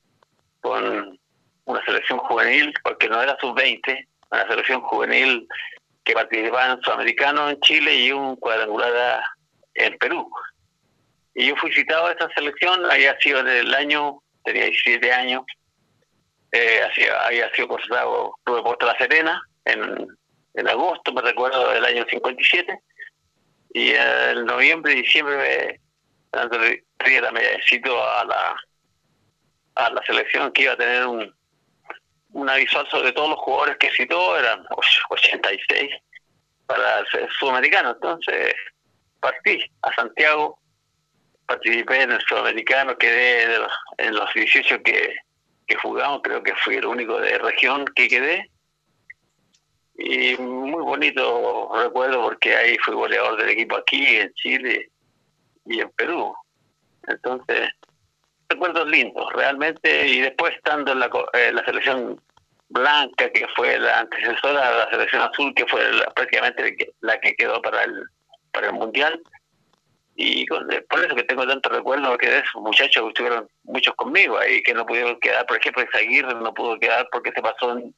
con 0.61 1.19
una 1.65 1.85
selección 1.85 2.19
juvenil, 2.19 2.73
porque 2.83 3.07
no 3.07 3.21
era 3.21 3.37
sub-20, 3.39 4.07
una 4.31 4.47
selección 4.47 4.81
juvenil 4.81 5.47
que 6.03 6.13
participaba 6.13 6.73
en 6.73 6.81
Sudamericano 6.81 7.49
en 7.49 7.59
Chile 7.61 7.95
y 7.95 8.11
un 8.11 8.35
cuadrangular 8.35 9.23
en 9.75 9.97
Perú. 9.97 10.29
Y 11.35 11.47
yo 11.47 11.55
fui 11.55 11.71
citado 11.73 12.07
a 12.07 12.11
esa 12.11 12.29
selección, 12.35 12.89
había 12.91 13.17
sido 13.19 13.39
en 13.39 13.47
el 13.47 13.73
año, 13.73 14.21
tenía 14.43 14.65
17 14.65 15.11
años, 15.11 15.43
eh, 16.53 16.81
había 17.25 17.53
sido 17.53 17.67
contratado 17.67 18.35
Club 18.43 18.57
Deportes 18.57 18.87
La 18.87 18.97
Serena 18.97 19.41
en, 19.65 20.07
en 20.53 20.67
agosto, 20.67 21.11
me 21.13 21.21
recuerdo, 21.21 21.69
del 21.71 21.83
año 21.85 22.05
57, 22.09 22.79
y 23.73 23.91
en 23.93 24.45
noviembre 24.45 24.93
y 24.93 25.01
diciembre 25.01 25.79
Fernando 26.31 26.59
Riera 26.99 27.31
me 27.31 27.41
citó 27.63 28.03
a 28.07 28.23
la, 28.25 28.55
a 29.75 29.89
la 29.89 30.03
selección 30.03 30.51
que 30.51 30.63
iba 30.63 30.73
a 30.73 30.77
tener 30.77 31.05
un, 31.05 31.35
una 32.33 32.55
visual 32.55 32.87
sobre 32.89 33.11
todos 33.11 33.29
los 33.29 33.39
jugadores 33.39 33.77
que 33.77 33.91
citó, 33.91 34.37
eran 34.37 34.63
och- 34.65 35.05
86 35.09 35.89
para 36.67 36.99
el 36.99 37.29
sudamericano, 37.39 37.91
entonces 37.91 38.53
partí 39.19 39.63
a 39.81 39.93
Santiago, 39.95 40.59
participé 41.45 42.01
en 42.03 42.11
el 42.13 42.21
sudamericano, 42.21 42.97
quedé 42.97 43.57
en 43.97 44.15
los 44.15 44.33
18 44.33 44.81
que, 44.83 45.15
jugamos, 45.75 46.21
creo 46.23 46.43
que 46.43 46.55
fui 46.55 46.75
el 46.75 46.85
único 46.85 47.19
de 47.19 47.37
región 47.37 47.85
que 47.95 48.07
quedé. 48.07 48.49
Y 49.95 50.35
muy 50.37 50.81
bonito 50.81 51.71
recuerdo 51.75 52.21
porque 52.23 52.55
ahí 52.55 52.77
fui 52.79 52.95
goleador 52.95 53.37
del 53.37 53.49
equipo 53.51 53.75
aquí, 53.77 54.05
en 54.05 54.33
Chile 54.33 54.89
y 55.65 55.79
en 55.81 55.89
Perú. 55.91 56.33
Entonces, 57.07 57.69
recuerdos 58.49 58.87
lindos, 58.87 59.31
realmente. 59.33 60.07
Y 60.07 60.21
después 60.21 60.55
estando 60.55 60.93
en 60.93 60.99
la, 60.99 61.11
eh, 61.33 61.51
la 61.53 61.63
selección 61.65 62.19
blanca, 62.69 63.29
que 63.29 63.47
fue 63.55 63.77
la 63.77 63.99
antecesora 63.99 64.71
de 64.71 64.77
la 64.77 64.89
selección 64.89 65.21
azul, 65.21 65.53
que 65.55 65.65
fue 65.67 65.91
la- 65.91 66.11
prácticamente 66.13 66.93
la 67.01 67.19
que 67.19 67.35
quedó 67.35 67.61
para 67.61 67.83
el, 67.83 68.03
para 68.51 68.67
el 68.67 68.73
Mundial. 68.73 69.21
Y 70.15 70.45
con- 70.45 70.67
por 70.89 71.03
eso 71.03 71.15
que 71.15 71.23
tengo 71.23 71.47
tanto 71.47 71.69
recuerdo, 71.69 72.09
porque 72.09 72.29
de 72.29 72.39
esos 72.39 72.61
muchachos 72.61 73.01
que 73.03 73.07
estuvieron 73.09 73.47
muchos 73.63 73.95
conmigo 73.95 74.37
ahí, 74.37 74.61
que 74.61 74.73
no 74.73 74.85
pudieron 74.85 75.19
quedar, 75.19 75.45
por 75.47 75.57
ejemplo, 75.57 75.83
Isaguirre 75.83 76.35
no 76.35 76.53
pudo 76.53 76.79
quedar 76.79 77.07
porque 77.11 77.31
se 77.31 77.41
pasó 77.41 77.77
en, 77.77 77.93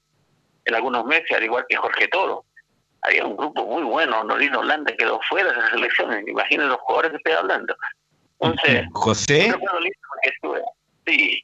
en 0.66 0.76
algunos 0.76 1.06
meses, 1.06 1.30
al 1.36 1.44
igual 1.44 1.66
que 1.68 1.76
Jorge 1.76 2.08
Toro. 2.08 2.46
Había 3.02 3.26
un 3.26 3.36
grupo 3.38 3.66
muy 3.66 3.84
bueno, 3.84 4.24
Norino 4.24 4.62
Holanda 4.62 4.96
quedó 4.98 5.20
fuera 5.30 5.52
de 5.52 5.60
esas 5.60 5.74
elecciones, 5.74 6.28
imaginen 6.28 6.70
los 6.70 6.80
jugadores 6.80 7.12
que 7.12 7.18
estoy 7.18 7.34
hablando. 7.34 7.76
Entonces, 8.40 8.86
José, 8.94 9.52
sí, 11.06 11.44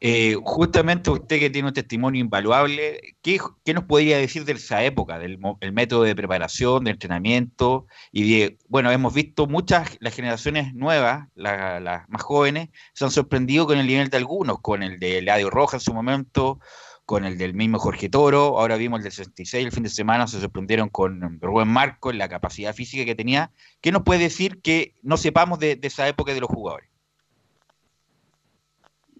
Eh, 0.00 0.36
justamente 0.44 1.10
usted 1.10 1.40
que 1.40 1.50
tiene 1.50 1.68
un 1.68 1.74
testimonio 1.74 2.20
invaluable, 2.20 3.16
¿qué, 3.20 3.40
nos 3.74 3.84
podría 3.84 4.18
decir 4.18 4.44
de 4.44 4.52
esa 4.52 4.84
época, 4.84 5.18
del 5.18 5.38
método 5.72 6.04
de 6.04 6.14
preparación, 6.14 6.84
de 6.84 6.92
entrenamiento? 6.92 7.86
Y 8.12 8.38
de, 8.38 8.58
bueno, 8.68 8.92
hemos 8.92 9.12
visto 9.14 9.46
muchas, 9.48 9.96
las 10.00 10.14
generaciones 10.14 10.72
nuevas, 10.74 11.28
la- 11.34 11.80
las 11.80 12.08
más 12.08 12.22
jóvenes, 12.22 12.68
se 12.94 13.04
han 13.04 13.10
sorprendido 13.10 13.66
con 13.66 13.78
el 13.78 13.86
nivel 13.88 14.08
de 14.08 14.16
algunos, 14.18 14.60
con 14.60 14.82
el 14.84 14.98
de 15.00 15.18
Eladio 15.18 15.50
Rojas 15.50 15.82
en 15.82 15.84
su 15.86 15.94
momento, 15.94 16.60
con 17.04 17.24
el 17.24 17.38
del 17.38 17.54
mismo 17.54 17.78
Jorge 17.78 18.08
Toro, 18.08 18.58
ahora 18.58 18.76
vimos 18.76 18.98
el 18.98 19.04
del 19.04 19.12
66 19.12 19.64
el 19.66 19.72
fin 19.72 19.82
de 19.82 19.88
semana, 19.88 20.26
se 20.26 20.40
sorprendieron 20.40 20.90
con 20.90 21.40
Rubén 21.40 21.68
Marco, 21.68 22.10
en 22.10 22.18
la 22.18 22.28
capacidad 22.28 22.74
física 22.74 23.04
que 23.04 23.14
tenía. 23.14 23.50
¿Qué 23.80 23.90
nos 23.92 24.02
puede 24.02 24.20
decir 24.20 24.60
que 24.62 24.94
no 25.02 25.16
sepamos 25.16 25.58
de 25.58 25.78
esa 25.82 26.06
época 26.06 26.34
de 26.34 26.40
los 26.40 26.50
jugadores? 26.50 26.88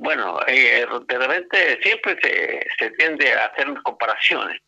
Bueno, 0.00 0.38
eh, 0.46 0.86
de 1.08 1.18
repente 1.18 1.78
siempre 1.82 2.16
se, 2.22 2.64
se 2.78 2.90
tiende 2.92 3.32
a 3.34 3.46
hacer 3.46 3.66
comparaciones 3.82 4.60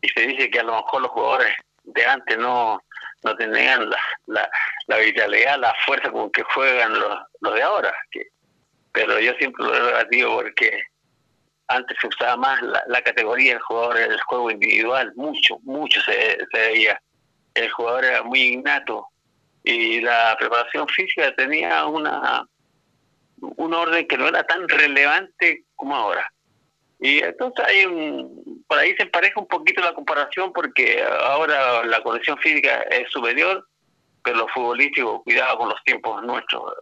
y 0.00 0.08
se 0.08 0.20
dice 0.28 0.48
que 0.48 0.60
a 0.60 0.62
lo 0.62 0.76
mejor 0.76 1.02
los 1.02 1.10
jugadores 1.10 1.52
de 1.82 2.06
antes 2.06 2.38
no, 2.38 2.80
no 3.24 3.36
tenían 3.36 3.90
la, 3.90 3.98
la, 4.26 4.50
la 4.86 4.98
vitalidad, 4.98 5.58
la 5.58 5.74
fuerza 5.84 6.10
con 6.12 6.30
que 6.30 6.42
juegan 6.44 6.92
los, 6.98 7.18
los 7.40 7.54
de 7.54 7.62
ahora. 7.62 7.92
que- 8.12 8.28
pero 8.92 9.18
yo 9.18 9.32
siempre 9.34 9.62
lo 9.64 9.98
he 10.00 10.24
porque 10.26 10.82
antes 11.68 11.98
se 12.00 12.06
usaba 12.06 12.36
más 12.36 12.62
la, 12.62 12.82
la 12.86 13.02
categoría 13.02 13.52
del 13.54 13.62
jugador, 13.62 13.98
el 13.98 14.20
juego 14.22 14.50
individual, 14.52 15.12
mucho, 15.16 15.58
mucho 15.64 16.00
se, 16.00 16.38
se 16.52 16.58
veía. 16.58 17.02
El 17.54 17.70
jugador 17.72 18.04
era 18.04 18.22
muy 18.22 18.40
innato 18.54 19.08
y 19.64 20.00
la 20.00 20.36
preparación 20.38 20.86
física 20.88 21.34
tenía 21.34 21.84
una 21.86 22.46
un 23.40 23.74
orden 23.74 24.06
que 24.06 24.18
no 24.18 24.28
era 24.28 24.44
tan 24.44 24.68
relevante 24.68 25.64
como 25.74 25.94
ahora. 25.94 26.30
Y 26.98 27.22
entonces 27.22 27.64
hay 27.66 27.84
un, 27.84 28.64
por 28.66 28.78
ahí 28.78 28.94
se 28.96 29.02
empareja 29.02 29.40
un 29.40 29.46
poquito 29.46 29.82
la 29.82 29.92
comparación 29.92 30.52
porque 30.52 31.02
ahora 31.02 31.84
la 31.84 32.02
condición 32.02 32.38
física 32.38 32.82
es 32.90 33.10
superior, 33.10 33.66
pero 34.22 34.38
lo 34.38 34.48
futbolístico, 34.48 35.22
cuidado 35.22 35.58
con 35.58 35.68
los 35.68 35.82
tiempos 35.84 36.22
nuestros. 36.22 36.74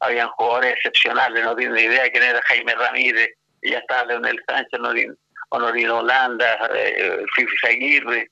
Habían 0.00 0.28
jugadores 0.30 0.74
excepcionales, 0.74 1.44
no 1.44 1.54
tienen 1.54 1.78
idea 1.78 2.02
de 2.02 2.10
quién 2.10 2.24
era 2.24 2.42
Jaime 2.42 2.74
Ramírez, 2.74 3.30
ya 3.62 3.78
está 3.78 4.04
Leonel 4.06 4.42
Sánchez, 4.48 4.80
Honorín, 4.80 5.16
Honorín 5.50 5.90
Holanda, 5.90 6.70
eh, 6.74 7.24
Fifi 7.34 7.66
Aguirre, 7.66 8.30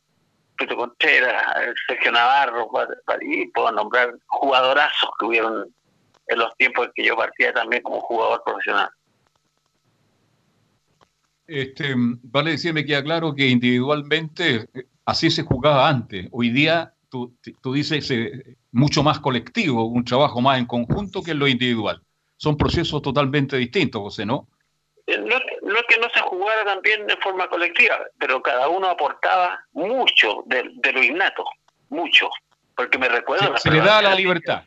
Tito 0.56 0.76
Contreras, 0.76 1.44
Sergio 1.87 2.11
Navarro, 2.11 2.68
y 3.20 3.47
puedo 3.49 3.70
nombrar 3.73 4.12
jugadorazos 4.26 5.11
que 5.18 5.26
hubieron 5.26 5.73
en 6.28 6.38
los 6.38 6.54
tiempos 6.56 6.87
en 6.87 6.92
que 6.94 7.04
yo 7.04 7.16
partía 7.16 7.52
también 7.52 7.82
como 7.82 8.00
jugador 8.00 8.42
profesional. 8.44 8.88
Este, 11.47 11.94
vale 11.97 12.52
decir, 12.52 12.75
me 12.75 12.85
queda 12.85 13.02
claro 13.02 13.35
que 13.35 13.49
individualmente 13.49 14.68
eh, 14.75 14.85
así 15.06 15.30
se 15.30 15.42
jugaba 15.42 15.88
antes. 15.88 16.28
Hoy 16.30 16.50
día 16.50 16.92
tú, 17.08 17.35
tú 17.62 17.73
dices 17.73 18.11
eh, 18.11 18.56
mucho 18.73 19.02
más 19.02 19.18
colectivo, 19.18 19.87
un 19.87 20.04
trabajo 20.04 20.40
más 20.42 20.58
en 20.58 20.66
conjunto 20.66 21.23
que 21.23 21.30
en 21.30 21.38
lo 21.38 21.49
individual. 21.49 22.02
Son 22.37 22.56
procesos 22.56 23.00
totalmente 23.00 23.56
distintos, 23.56 24.00
José, 24.02 24.26
¿no? 24.26 24.47
Eh, 25.06 25.18
No, 25.18 25.38
no 25.62 25.76
es 25.76 25.85
que 25.88 25.99
no 25.99 26.08
se 26.12 26.20
jugara 26.20 26.64
también 26.64 27.06
de 27.06 27.16
forma 27.16 27.49
colectiva, 27.49 27.99
pero 28.18 28.42
cada 28.42 28.68
uno 28.68 28.88
aportaba 28.88 29.58
mucho 29.73 30.42
de, 30.47 30.70
de 30.75 30.92
lo 30.92 31.02
innato, 31.02 31.44
mucho. 31.88 32.28
Porque 32.76 32.99
me 32.99 33.08
recuerdo... 33.08 33.56
Se, 33.56 33.70
le 33.70 33.80
da 33.80 34.02
la 34.02 34.14
libertad. 34.14 34.62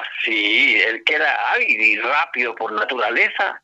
Así, 0.00 0.80
el 0.80 1.04
que 1.04 1.14
era 1.14 1.34
hábil 1.50 1.80
y 1.80 1.98
rápido 1.98 2.54
por 2.54 2.72
naturaleza, 2.72 3.62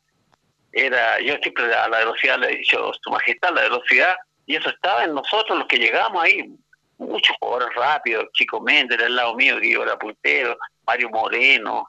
era, 0.71 1.19
yo 1.19 1.35
siempre 1.41 1.73
a 1.73 1.89
la 1.89 1.99
velocidad 1.99 2.39
le 2.39 2.51
he 2.51 2.57
dicho, 2.57 2.91
su 3.01 3.09
majestad, 3.09 3.53
la 3.53 3.63
velocidad, 3.63 4.15
y 4.45 4.55
eso 4.55 4.69
estaba 4.69 5.03
en 5.03 5.13
nosotros 5.13 5.59
los 5.59 5.67
que 5.67 5.77
llegamos 5.77 6.23
ahí, 6.23 6.55
muchos 6.97 7.35
jugadores 7.39 7.75
rápidos, 7.75 8.25
Chico 8.33 8.61
Méndez 8.61 8.97
del 8.97 9.15
lado 9.15 9.35
mío, 9.35 9.59
que 9.59 9.71
yo 9.71 9.83
era 9.83 9.97
puntero, 9.97 10.57
Mario 10.85 11.09
Moreno, 11.09 11.87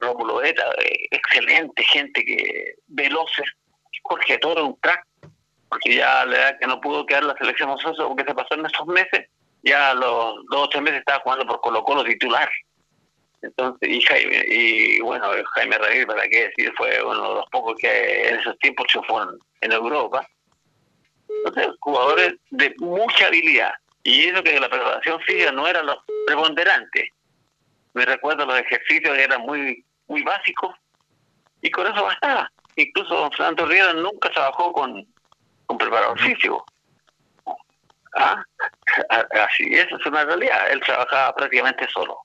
Rómulo 0.00 0.42
Eta, 0.42 0.64
eh, 0.78 1.06
excelente 1.10 1.82
gente 1.84 2.24
que 2.24 2.74
veloces, 2.86 3.46
Jorge 4.02 4.38
Toro, 4.38 4.66
un 4.66 4.74
crack, 4.76 5.06
porque 5.68 5.96
ya 5.96 6.24
la 6.24 6.36
edad 6.36 6.58
que 6.58 6.66
no 6.66 6.80
pudo 6.80 7.06
quedar 7.06 7.24
la 7.24 7.36
selección 7.36 7.68
nosotros, 7.68 8.08
porque 8.08 8.24
se 8.24 8.34
pasó 8.34 8.54
en 8.54 8.66
esos 8.66 8.86
meses, 8.86 9.28
ya 9.62 9.94
los 9.94 10.44
dos 10.50 10.62
o 10.64 10.68
tres 10.68 10.82
meses 10.82 11.00
estaba 11.00 11.20
jugando 11.20 11.46
por 11.46 11.60
Colo 11.60 11.82
Colo 11.84 12.04
titular. 12.04 12.50
Entonces, 13.44 13.90
y 13.90 14.00
Jaime, 14.00 14.44
y 14.48 15.00
bueno, 15.00 15.30
Jaime 15.54 15.76
Ramírez, 15.76 16.06
para 16.06 16.26
qué 16.28 16.48
decir, 16.48 16.72
fue 16.76 17.02
uno 17.02 17.28
de 17.28 17.34
los 17.34 17.46
pocos 17.50 17.76
que 17.78 18.28
en 18.28 18.36
esos 18.36 18.58
tiempos 18.58 18.86
triunfó 18.86 19.22
en, 19.22 19.38
en 19.60 19.72
Europa. 19.72 20.26
Entonces, 21.28 21.74
jugadores 21.80 22.34
de 22.50 22.74
mucha 22.78 23.26
habilidad. 23.26 23.74
Y 24.02 24.26
eso 24.26 24.42
que 24.42 24.58
la 24.58 24.68
preparación 24.68 25.20
física 25.20 25.52
no 25.52 25.66
era 25.66 25.82
lo 25.82 26.02
preponderante. 26.26 27.10
Me 27.92 28.06
recuerdo 28.06 28.46
los 28.46 28.58
ejercicios 28.58 29.16
eran 29.16 29.42
muy, 29.42 29.84
muy 30.06 30.22
básicos 30.22 30.74
y 31.60 31.70
con 31.70 31.86
eso 31.86 32.02
bastaba. 32.02 32.50
Incluso 32.76 33.14
don 33.14 33.32
Fernando 33.32 33.66
Riera 33.66 33.92
nunca 33.92 34.30
trabajó 34.30 34.72
con, 34.72 35.06
con 35.66 35.78
preparador 35.78 36.18
físico. 36.18 36.64
Ah, 38.16 38.42
Así, 39.08 39.74
eso 39.74 39.96
es 39.96 40.06
una 40.06 40.24
realidad. 40.24 40.70
Él 40.70 40.80
trabajaba 40.80 41.34
prácticamente 41.34 41.86
solo. 41.88 42.18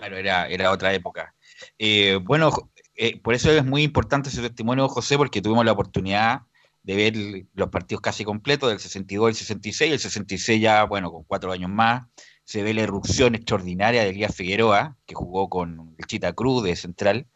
Claro, 0.00 0.16
era, 0.16 0.46
era 0.48 0.70
otra 0.70 0.94
época. 0.94 1.34
Eh, 1.78 2.18
bueno, 2.22 2.50
eh, 2.94 3.20
por 3.20 3.34
eso 3.34 3.50
es 3.52 3.64
muy 3.66 3.82
importante 3.82 4.30
ese 4.30 4.40
testimonio, 4.40 4.88
José, 4.88 5.18
porque 5.18 5.42
tuvimos 5.42 5.64
la 5.64 5.72
oportunidad 5.72 6.42
de 6.82 6.96
ver 6.96 7.46
los 7.52 7.68
partidos 7.68 8.00
casi 8.00 8.24
completos 8.24 8.70
del 8.70 8.78
62 8.80 9.28
al 9.28 9.34
66, 9.34 9.92
el 9.92 9.98
66 9.98 10.58
ya, 10.62 10.84
bueno, 10.84 11.10
con 11.12 11.24
cuatro 11.24 11.52
años 11.52 11.68
más, 11.70 12.04
se 12.44 12.62
ve 12.62 12.72
la 12.72 12.80
irrupción 12.82 13.34
extraordinaria 13.34 14.02
de 14.02 14.08
Elías 14.08 14.34
Figueroa, 14.34 14.96
que 15.04 15.14
jugó 15.14 15.50
con 15.50 15.94
el 15.98 16.06
Chita 16.06 16.32
Cruz 16.32 16.64
de 16.64 16.76
Central, 16.76 17.26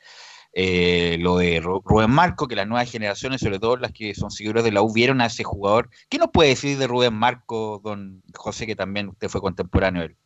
eh, 0.55 1.19
lo 1.21 1.37
de 1.39 1.61
Ru- 1.63 1.83
Rubén 1.85 2.11
Marco, 2.13 2.49
que 2.49 2.57
las 2.57 2.67
nuevas 2.67 2.91
generaciones, 2.91 3.43
sobre 3.43 3.59
todo 3.59 3.77
las 3.77 3.93
que 3.93 4.15
son 4.15 4.31
seguidores 4.31 4.65
de 4.65 4.73
la 4.73 4.81
U, 4.83 4.91
vieron 4.93 5.21
a 5.21 5.27
ese 5.27 5.45
jugador. 5.45 5.91
¿Qué 6.09 6.19
nos 6.19 6.31
puede 6.33 6.51
decir 6.51 6.79
de 6.79 6.87
Rubén 6.87 7.15
Marco, 7.15 7.81
don 7.85 8.23
José, 8.35 8.67
que 8.67 8.77
también 8.77 9.09
usted 9.09 9.29
fue 9.29 9.43
contemporáneo 9.43 10.03
de 10.03 10.09
él? 10.09 10.17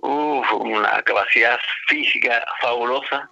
Uf, 0.00 0.52
una 0.52 1.02
capacidad 1.02 1.58
física 1.88 2.44
fabulosa, 2.60 3.28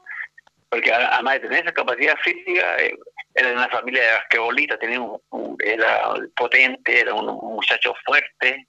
porque 0.68 0.92
además 0.92 1.35
de 1.35 1.40
tener 1.40 1.64
esa 1.64 1.72
capacidad 1.72 2.16
física, 2.18 2.76
eh, 2.79 2.92
era 3.35 3.50
de 3.50 3.55
una 3.55 3.68
familia 3.68 4.02
de 4.02 4.12
basquetbolistas, 4.12 4.79
tenía 4.81 5.00
un, 5.00 5.57
era 5.64 6.14
potente, 6.35 7.00
era 7.00 7.14
un, 7.14 7.26
muchacho 7.26 7.94
fuerte, 8.05 8.66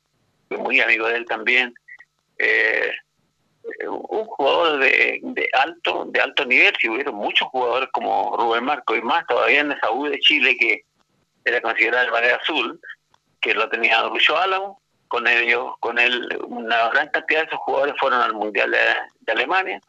muy 0.50 0.80
amigo 0.80 1.08
de 1.08 1.18
él 1.18 1.26
también, 1.26 1.74
eh, 2.38 2.92
un 3.88 4.26
jugador 4.26 4.80
de, 4.80 5.20
de 5.22 5.50
alto 5.54 6.06
de 6.10 6.22
alto 6.22 6.46
nivel, 6.46 6.74
si 6.80 6.88
hubieron 6.88 7.16
muchos 7.16 7.48
jugadores 7.50 7.90
como 7.92 8.38
Rubén 8.38 8.64
Marco 8.64 8.96
y 8.96 9.02
más 9.02 9.26
todavía 9.28 9.62
en 9.62 9.72
esa 9.72 9.92
U 9.92 10.06
de 10.06 10.20
Chile 10.20 10.56
que 10.56 10.86
era 11.44 11.62
considerada 11.62 12.04
el 12.04 12.12
ballet 12.12 12.34
azul, 12.34 12.80
que 13.42 13.54
lo 13.54 13.68
tenía 13.70 14.04
Lucho 14.04 14.38
Álamo, 14.38 14.82
con 15.08 15.28
ellos, 15.28 15.74
con 15.80 15.98
él, 16.00 16.28
una 16.48 16.90
gran 16.90 17.10
cantidad 17.10 17.42
de 17.42 17.48
esos 17.48 17.60
jugadores 17.60 17.96
fueron 18.00 18.22
al 18.22 18.34
Mundial 18.34 18.72
de, 18.72 19.32
Alemania, 19.32 19.80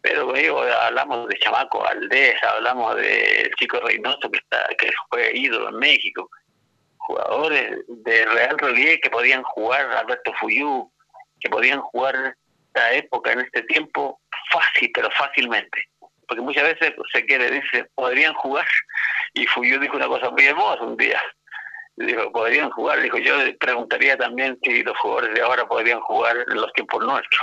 pero 0.00 0.32
digo, 0.32 0.62
hablamos 0.62 1.28
de 1.28 1.38
Chamaco 1.38 1.80
Valdés, 1.80 2.34
hablamos 2.42 2.96
de 2.96 3.50
Chico 3.58 3.80
Reynoso 3.80 4.30
que 4.30 4.38
está, 4.38 4.66
que 4.78 4.90
fue 5.08 5.30
ídolo 5.34 5.70
en 5.70 5.76
México, 5.76 6.28
jugadores 6.98 7.80
de 7.88 8.26
real 8.26 8.58
relieve 8.58 9.00
que 9.00 9.10
podían 9.10 9.42
jugar, 9.42 9.90
Alberto 9.92 10.32
Fuyú, 10.40 10.90
que 11.40 11.48
podían 11.48 11.80
jugar 11.80 12.36
esta 12.66 12.92
época, 12.92 13.32
en 13.32 13.40
este 13.40 13.62
tiempo, 13.62 14.20
fácil, 14.50 14.90
pero 14.94 15.10
fácilmente. 15.10 15.88
Porque 16.26 16.42
muchas 16.42 16.64
veces 16.64 16.94
se 17.12 17.24
quiere, 17.26 17.50
dice, 17.50 17.86
podrían 17.94 18.34
jugar, 18.34 18.66
y 19.34 19.46
Fuyú 19.46 19.78
dijo 19.78 19.96
una 19.96 20.08
cosa 20.08 20.30
muy 20.30 20.44
hermosa 20.44 20.82
un 20.82 20.96
día, 20.96 21.20
dijo, 21.96 22.30
podrían 22.32 22.70
jugar, 22.70 23.00
dijo, 23.02 23.18
yo 23.18 23.34
preguntaría 23.58 24.16
también 24.16 24.58
si 24.62 24.82
los 24.82 24.96
jugadores 24.98 25.34
de 25.34 25.42
ahora 25.42 25.66
podrían 25.66 26.00
jugar 26.00 26.36
en 26.48 26.56
los 26.56 26.72
tiempos 26.72 27.04
nuestros. 27.04 27.42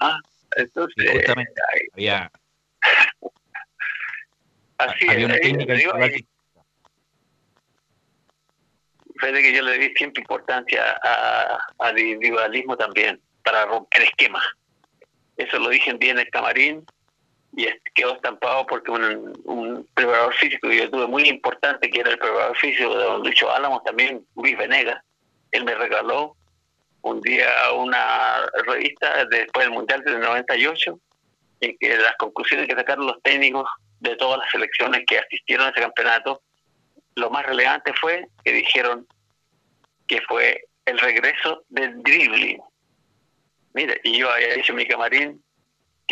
¿Ah? 0.00 0.18
Entonces, 0.56 1.10
Justamente, 1.12 1.52
había, 1.94 2.30
así 4.78 5.08
había 5.08 5.18
es, 5.20 5.24
una 5.26 5.34
eh, 5.36 5.40
técnica 5.40 5.74
digo, 5.74 5.96
eh, 5.98 6.24
fíjate 9.20 9.42
que 9.42 9.52
yo 9.52 9.62
le 9.62 9.78
di 9.78 9.94
siempre 9.94 10.20
importancia 10.22 10.96
a- 11.02 11.58
al 11.78 11.98
individualismo 11.98 12.76
también, 12.76 13.20
para 13.42 13.64
romper 13.66 14.02
esquemas. 14.02 14.44
Eso 15.36 15.58
lo 15.58 15.68
dije 15.70 15.90
en 15.90 15.98
día 15.98 16.12
en 16.12 16.18
el 16.20 16.30
camarín 16.30 16.84
y 17.56 17.66
quedó 17.94 18.14
estampado 18.14 18.66
porque 18.66 18.90
un, 18.90 19.88
preparador 19.94 20.34
físico 20.34 20.68
que 20.68 20.78
yo 20.78 20.90
tuve 20.90 21.06
muy 21.06 21.28
importante, 21.28 21.90
que 21.90 22.00
era 22.00 22.10
el 22.10 22.18
preparador 22.18 22.56
físico 22.56 22.96
de 22.96 23.04
don 23.04 23.22
Lucho 23.22 23.50
Álamos, 23.50 23.82
también 23.84 24.24
Luis 24.36 24.56
Venegas, 24.56 25.02
él 25.50 25.64
me 25.64 25.74
regaló 25.74 26.36
un 27.02 27.20
día 27.20 27.48
una 27.74 28.46
revista 28.66 29.24
después 29.26 29.66
del 29.66 29.74
Mundial 29.74 30.02
del 30.04 30.20
98, 30.20 30.98
en 31.60 31.76
que 31.78 31.96
las 31.96 32.14
conclusiones 32.16 32.68
que 32.68 32.74
sacaron 32.74 33.06
los 33.06 33.20
técnicos 33.22 33.68
de 34.00 34.14
todas 34.16 34.38
las 34.38 34.50
selecciones 34.50 35.04
que 35.06 35.18
asistieron 35.18 35.66
a 35.66 35.70
ese 35.70 35.80
campeonato, 35.80 36.42
lo 37.14 37.30
más 37.30 37.44
relevante 37.46 37.92
fue 37.94 38.26
que 38.44 38.52
dijeron 38.52 39.06
que 40.06 40.20
fue 40.22 40.64
el 40.84 40.98
regreso 40.98 41.64
del 41.68 42.02
dribbling. 42.02 42.60
Mire, 43.74 44.00
y 44.04 44.18
yo 44.18 44.30
había 44.30 44.54
en 44.54 44.74
mi 44.74 44.86
camarín 44.86 45.42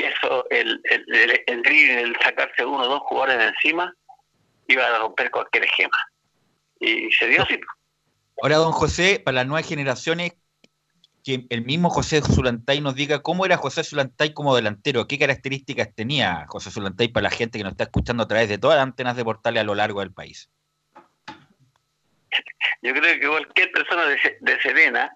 eso, 0.04 0.48
el, 0.50 0.80
el, 0.84 1.04
el, 1.14 1.42
el 1.46 1.62
dribbling, 1.62 1.98
el 1.98 2.16
sacarse 2.22 2.64
uno 2.64 2.82
o 2.84 2.88
dos 2.88 3.00
jugadores 3.02 3.38
de 3.38 3.46
encima, 3.48 3.94
iba 4.68 4.84
a 4.84 4.98
romper 4.98 5.30
cualquier 5.30 5.64
esquema. 5.64 5.96
Y 6.80 7.10
se 7.12 7.28
dio 7.28 7.42
así. 7.42 7.58
Ahora, 8.42 8.56
don 8.56 8.72
José, 8.72 9.20
para 9.24 9.36
las 9.36 9.46
nuevas 9.46 9.66
generaciones, 9.66 10.32
que 11.24 11.46
el 11.50 11.64
mismo 11.64 11.90
José 11.90 12.20
Zulantay 12.20 12.80
nos 12.80 12.94
diga 12.94 13.20
cómo 13.20 13.46
era 13.46 13.56
José 13.56 13.82
Zulantay 13.82 14.32
como 14.32 14.54
delantero, 14.54 15.08
qué 15.08 15.18
características 15.18 15.92
tenía 15.94 16.44
José 16.46 16.70
Zulantay 16.70 17.08
para 17.08 17.24
la 17.24 17.30
gente 17.30 17.58
que 17.58 17.64
nos 17.64 17.72
está 17.72 17.84
escuchando 17.84 18.22
a 18.22 18.28
través 18.28 18.48
de 18.48 18.58
todas 18.58 18.76
las 18.76 18.84
antenas 18.84 19.16
de 19.16 19.24
portales 19.24 19.60
a 19.60 19.64
lo 19.64 19.74
largo 19.74 20.00
del 20.00 20.12
país. 20.12 20.50
Yo 22.82 22.92
creo 22.92 23.20
que 23.20 23.26
cualquier 23.26 23.72
persona 23.72 24.04
de, 24.04 24.18
de 24.40 24.60
Serena 24.60 25.10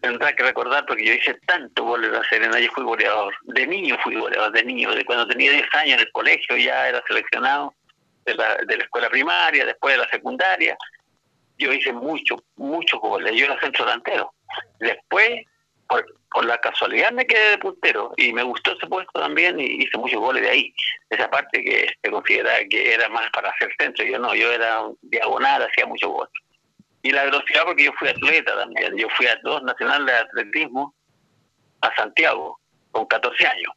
tendrá 0.00 0.34
que 0.34 0.42
recordar, 0.42 0.84
porque 0.86 1.04
yo 1.04 1.14
hice 1.14 1.34
tanto 1.46 1.84
gol 1.84 2.04
en 2.04 2.12
la 2.12 2.22
Serena, 2.28 2.58
yo 2.58 2.70
fui 2.72 2.84
goleador. 2.84 3.34
De 3.42 3.66
niño 3.66 3.96
fui 4.02 4.14
goleador, 4.14 4.52
de 4.52 4.64
niño. 4.64 4.90
De 4.92 5.04
cuando 5.04 5.26
tenía 5.26 5.52
10 5.52 5.66
años 5.74 5.94
en 5.94 6.00
el 6.00 6.12
colegio 6.12 6.56
ya 6.56 6.88
era 6.88 7.02
seleccionado 7.06 7.74
de 8.24 8.34
la, 8.34 8.56
de 8.56 8.76
la 8.76 8.84
escuela 8.84 9.08
primaria, 9.08 9.64
después 9.66 9.94
de 9.94 10.02
la 10.02 10.10
secundaria. 10.10 10.76
Yo 11.58 11.72
hice 11.72 11.92
muchos, 11.92 12.40
muchos 12.56 13.00
goles. 13.00 13.34
Yo 13.34 13.46
era 13.46 13.60
centro 13.60 13.84
delantero. 13.84 14.32
Después, 14.78 15.44
por, 15.86 16.04
por 16.30 16.44
la 16.44 16.58
casualidad, 16.58 17.12
me 17.12 17.26
quedé 17.26 17.50
de 17.50 17.58
puntero 17.58 18.12
y 18.16 18.32
me 18.32 18.42
gustó 18.42 18.72
ese 18.72 18.86
puesto 18.86 19.20
también 19.20 19.58
y 19.60 19.82
hice 19.82 19.98
muchos 19.98 20.20
goles 20.20 20.42
de 20.42 20.50
ahí. 20.50 20.74
Esa 21.10 21.28
parte 21.28 21.62
que 21.62 21.88
se 22.02 22.10
consideraba 22.10 22.60
que 22.70 22.94
era 22.94 23.08
más 23.08 23.28
para 23.30 23.50
hacer 23.50 23.70
centro. 23.78 24.04
Yo 24.04 24.18
no, 24.18 24.34
yo 24.34 24.50
era 24.50 24.82
diagonal, 25.02 25.62
hacía 25.62 25.86
muchos 25.86 26.10
goles 26.10 26.32
y 27.02 27.12
la 27.12 27.24
velocidad 27.24 27.64
porque 27.64 27.84
yo 27.84 27.92
fui 27.98 28.08
atleta 28.08 28.54
también. 28.56 28.96
Yo 28.96 29.08
fui 29.16 29.26
a 29.26 29.36
dos 29.42 29.62
nacionales 29.62 30.06
de 30.06 30.12
atletismo 30.14 30.94
a 31.80 31.94
Santiago 31.96 32.60
con 32.90 33.06
14 33.06 33.46
años 33.46 33.72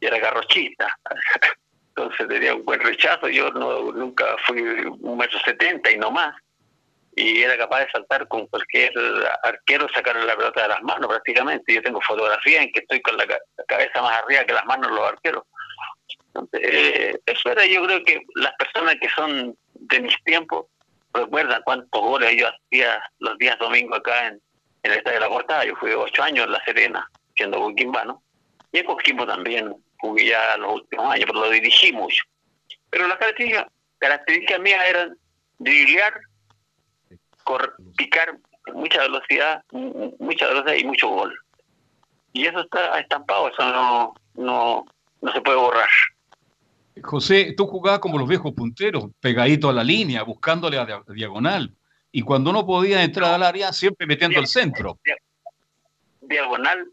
y 0.00 0.06
era 0.06 0.18
garrochista. 0.18 0.96
Entonces 1.94 2.26
tenía 2.28 2.54
un 2.54 2.64
buen 2.64 2.80
rechazo. 2.80 3.28
Yo 3.28 3.50
no 3.50 3.92
nunca 3.92 4.24
fui 4.46 4.62
un 4.62 5.18
metro 5.18 5.38
setenta 5.40 5.90
y 5.90 5.98
no 5.98 6.10
más. 6.10 6.34
Y 7.14 7.42
era 7.42 7.58
capaz 7.58 7.80
de 7.80 7.90
saltar 7.90 8.26
con 8.26 8.46
cualquier 8.46 8.90
arquero, 9.42 9.86
sacarle 9.92 10.24
la 10.24 10.34
pelota 10.34 10.62
de 10.62 10.68
las 10.68 10.82
manos 10.82 11.08
prácticamente. 11.08 11.74
Yo 11.74 11.82
tengo 11.82 12.00
fotografía 12.00 12.62
en 12.62 12.72
que 12.72 12.80
estoy 12.80 13.02
con 13.02 13.18
la, 13.18 13.26
ca- 13.26 13.38
la 13.58 13.64
cabeza 13.64 14.00
más 14.00 14.22
arriba 14.22 14.44
que 14.44 14.54
las 14.54 14.64
manos 14.64 14.88
de 14.88 14.94
los 14.96 15.08
arqueros. 15.12 15.42
Entonces, 16.28 16.60
eh, 16.62 17.20
eso 17.26 17.50
era, 17.50 17.66
yo 17.66 17.84
creo 17.84 18.02
que 18.02 18.22
las 18.36 18.54
personas 18.54 18.96
que 18.98 19.10
son 19.10 19.54
de 19.74 20.00
mis 20.00 20.16
tiempos 20.24 20.64
recuerdan 21.14 21.62
cuántos 21.64 22.00
goles 22.00 22.34
yo 22.36 22.48
hacía 22.48 23.02
los 23.18 23.36
días 23.38 23.58
domingos 23.58 23.98
acá 23.98 24.28
en, 24.28 24.40
en 24.82 24.92
el 24.92 24.98
Estadio 24.98 25.20
de 25.20 25.26
la 25.26 25.32
Portada. 25.32 25.64
Yo 25.64 25.76
fui 25.76 25.92
ocho 25.92 26.22
años 26.22 26.46
en 26.46 26.52
La 26.52 26.64
Serena, 26.64 27.08
siendo 27.36 27.58
coquimbano. 27.60 28.22
Y 28.72 28.78
en 28.78 28.86
Coquimbo 28.86 29.26
también 29.26 29.74
jugué 29.98 30.26
ya 30.26 30.56
los 30.56 30.74
últimos 30.74 31.12
años, 31.12 31.26
pero 31.26 31.40
lo 31.40 31.50
dirigí 31.50 31.92
mucho. 31.92 32.24
Pero 32.90 33.06
las 33.06 33.18
características, 33.18 33.66
características 33.98 34.60
mías 34.60 34.84
eran 34.88 35.16
driblear, 35.58 36.20
picar, 37.96 38.36
mucha 38.74 39.02
velocidad, 39.02 39.62
mu- 39.72 40.14
mucha 40.18 40.46
velocidad 40.46 40.74
y 40.74 40.84
mucho 40.84 41.08
gol. 41.08 41.38
Y 42.32 42.46
eso 42.46 42.60
está 42.60 42.98
estampado, 42.98 43.48
eso 43.48 43.62
no, 43.64 44.14
no, 44.34 44.84
no 45.20 45.32
se 45.32 45.40
puede 45.42 45.58
borrar. 45.58 45.88
José, 47.02 47.54
tú 47.56 47.66
jugabas 47.66 48.00
como 48.00 48.18
los 48.18 48.28
viejos 48.28 48.52
punteros, 48.52 49.06
pegadito 49.20 49.68
a 49.70 49.72
la 49.72 49.82
línea, 49.84 50.22
buscándole 50.24 50.78
a 50.78 50.84
dia- 50.84 51.02
diagonal. 51.08 51.74
Y 52.10 52.22
cuando 52.22 52.52
no 52.52 52.66
podía 52.66 53.02
entrar 53.02 53.32
al 53.32 53.42
área, 53.42 53.72
siempre 53.72 54.06
metiendo 54.06 54.38
al 54.38 54.46
centro. 54.46 54.98
diagonal 56.20 56.86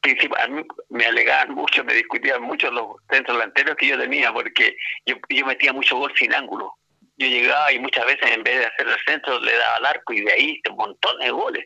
principal. 0.00 0.40
A 0.42 0.48
mí 0.48 0.62
me 0.90 1.06
alegaban 1.06 1.54
mucho, 1.54 1.82
me 1.84 1.94
discutían 1.94 2.42
mucho 2.42 2.70
los 2.70 2.96
centros 3.10 3.36
delanteros 3.36 3.76
que 3.76 3.88
yo 3.88 3.98
tenía, 3.98 4.32
porque 4.32 4.76
yo, 5.06 5.16
yo 5.28 5.46
metía 5.46 5.72
mucho 5.72 5.96
gol 5.96 6.12
sin 6.16 6.32
ángulo. 6.34 6.72
Yo 7.16 7.26
llegaba 7.26 7.72
y 7.72 7.78
muchas 7.78 8.04
veces 8.06 8.30
en 8.30 8.42
vez 8.42 8.58
de 8.58 8.66
hacer 8.66 8.86
el 8.88 8.96
centro 9.06 9.40
le 9.40 9.56
daba 9.56 9.76
al 9.76 9.86
arco 9.86 10.12
y 10.12 10.20
de 10.20 10.32
ahí 10.32 10.60
montones 10.76 11.24
de 11.26 11.30
goles, 11.32 11.64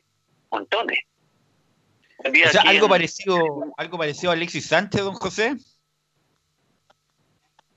montones. 0.51 1.01
O 2.25 2.51
sea, 2.51 2.63
algo 2.63 2.87
en- 2.87 2.91
parecido, 2.91 3.39
algo 3.77 3.99
parecido 3.99 4.31
a 4.31 4.35
Alexis 4.35 4.67
Sánchez, 4.69 5.03
don 5.03 5.15
José. 5.15 5.57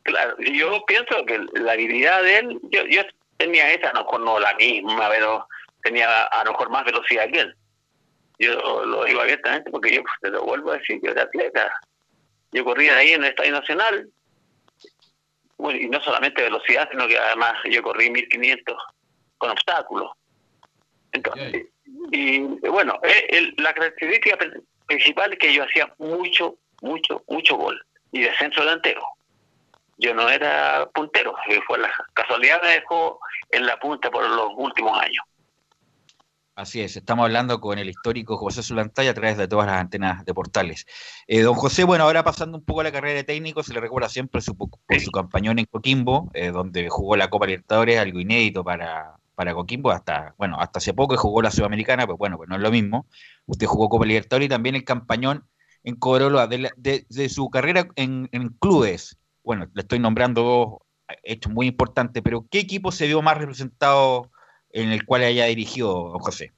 Claro, 0.04 0.36
yo 0.39 0.84
pienso 0.86 1.26
que 1.26 1.39
la 1.54 1.72
habilidad 1.74 2.22
de 2.24 2.38
él, 2.39 2.60
yo, 2.63 2.86
yo 2.86 3.02
tenía 3.38 3.72
esa, 3.72 3.89
a 3.89 3.94
lo 3.94 4.04
mejor 4.04 4.20
no 4.22 4.39
la 4.39 4.54
misma, 4.56 5.10
pero 5.10 5.48
tenía 5.82 6.24
a 6.26 6.44
lo 6.44 6.52
mejor 6.52 6.70
más 6.70 6.84
velocidad 6.86 7.30
que 7.32 7.39
él. 7.39 7.56
Yo 8.39 8.86
lo 8.86 9.06
digo 9.06 9.22
abiertamente 9.22 9.72
porque 9.72 9.96
yo 9.96 10.02
pues, 10.02 10.13
te 10.22 10.30
lo 10.30 10.44
vuelvo 10.44 10.72
a 10.72 10.78
decir, 10.78 11.00
yo 11.02 11.12
era 11.12 11.24
atleta. 11.24 11.72
Yo 12.52 12.66
corría 12.66 12.98
ahí 12.98 13.12
en 13.12 13.24
el 13.24 13.30
Estadio 13.30 13.52
Nacional, 13.54 14.10
bueno, 15.58 15.80
y 15.80 15.88
no 15.88 16.02
solamente 16.02 16.44
velocidad, 16.44 16.88
sino 16.92 17.08
que 17.08 17.18
además 17.18 17.54
yo 17.70 17.82
corrí 17.82 18.10
1500 18.10 18.76
con 19.38 19.52
obstáculos. 19.52 20.12
Entonces, 21.13 21.68
y 22.12 22.39
bueno, 22.39 23.00
eh, 23.04 23.28
el- 23.30 23.54
la 23.58 23.74
característica 23.74 24.36
pri- 24.38 24.62
principal 24.88 25.32
es 25.34 25.39
que 25.39 25.54
yo 25.54 25.63
hacía 25.63 25.94
mucho, 25.98 26.56
mucho, 26.82 27.24
mucho 27.28 27.56
gol 27.56 27.82
y 28.12 28.22
de 28.24 28.34
centro 28.36 28.63
delantero 28.63 29.02
yo 29.98 30.14
no 30.14 30.30
era 30.30 30.90
puntero, 30.94 31.34
y 31.50 31.56
fue 31.68 31.78
la 31.80 31.90
casualidad 32.14 32.62
me 32.62 32.70
dejó 32.70 33.20
en 33.50 33.66
la 33.66 33.80
punta 33.80 34.10
por 34.10 34.28
los 34.28 34.50
últimos 34.58 34.98
años. 35.00 35.24
Así 36.56 36.82
es, 36.82 36.96
estamos 36.96 37.24
hablando 37.24 37.60
con 37.60 37.80
el 37.80 37.90
histórico 37.90 38.38
José 38.38 38.62
Zulantay 38.62 39.08
a 39.08 39.14
través 39.16 39.38
de 39.38 39.48
todas 39.48 39.66
las 39.66 39.78
antenas 39.82 40.24
de 40.24 40.36
portales. 40.36 40.86
Eh, 41.26 41.42
don 41.42 41.56
José, 41.56 41.84
bueno, 41.84 42.04
ahora 42.04 42.24
pasando 42.24 42.60
un 42.60 42.64
poco 42.64 42.82
a 42.82 42.84
la 42.84 42.92
carrera 42.92 43.16
de 43.16 43.24
técnico, 43.24 43.64
se 43.64 43.74
le 43.74 43.80
recuerda 43.80 44.08
siempre 44.08 44.40
su, 44.40 44.56
por 44.56 44.70
su 45.00 45.10
campañón 45.10 45.58
en 45.58 45.66
Coquimbo, 45.66 46.30
eh, 46.36 46.52
donde 46.52 46.90
jugó 46.90 47.16
la 47.16 47.32
Copa 47.32 47.48
Libertadores, 47.48 47.98
algo 47.98 48.20
inédito 48.20 48.64
para, 48.64 49.16
para 49.34 49.56
Coquimbo, 49.56 49.90
hasta, 49.90 50.36
bueno, 50.38 50.58
hasta 50.60 50.78
hace 50.78 50.94
poco 50.94 51.18
jugó 51.18 51.42
la 51.42 51.50
Sudamericana, 51.50 52.06
pero 52.06 52.18
bueno, 52.18 52.38
pues 52.38 52.48
no 52.48 52.56
es 52.56 52.62
lo 52.62 52.70
mismo. 52.70 53.08
Usted 53.48 53.66
jugó 53.66 53.90
Copa 53.90 54.06
Libertadores 54.06 54.46
y 54.46 54.50
también 54.50 54.76
el 54.76 54.84
campañón 54.84 55.48
en 55.84 55.96
Cobreloa. 55.96 56.46
De- 56.46 57.06
de 57.10 57.30
su 57.30 57.50
carrera 57.50 57.88
en, 57.96 58.30
en 58.32 58.50
clubes, 58.50 59.18
bueno, 59.44 59.68
le 59.74 59.82
estoy 59.82 60.00
nombrando 60.00 60.42
dos 60.42 61.18
hechos 61.24 61.52
muy 61.52 61.68
importantes, 61.68 62.24
pero 62.24 62.46
¿qué 62.50 62.60
equipo 62.60 62.92
se 62.92 63.08
vio 63.08 63.22
más 63.22 63.38
representado 63.38 64.32
en 64.72 64.92
el 64.92 65.06
cual 65.06 65.24
haya 65.24 65.46
dirigido 65.46 66.18
José? 66.20 66.52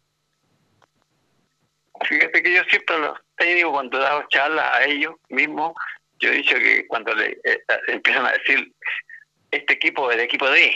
Fíjate 2.07 2.43
que 2.43 2.53
yo 2.53 2.63
siempre 2.69 2.99
los 2.99 3.17
técnicos 3.37 3.71
cuando 3.71 3.97
he 3.97 4.01
dado 4.01 4.23
charlas 4.29 4.75
a 4.75 4.85
ellos 4.85 5.15
mismos, 5.29 5.73
yo 6.19 6.29
he 6.29 6.37
dicho 6.37 6.55
que 6.55 6.87
cuando 6.87 7.13
le 7.15 7.31
eh, 7.31 7.39
eh, 7.43 7.79
empiezan 7.87 8.25
a 8.25 8.31
decir 8.31 8.73
este 9.51 9.73
equipo 9.73 10.09
es 10.09 10.17
el 10.17 10.23
equipo 10.23 10.49
de 10.49 10.71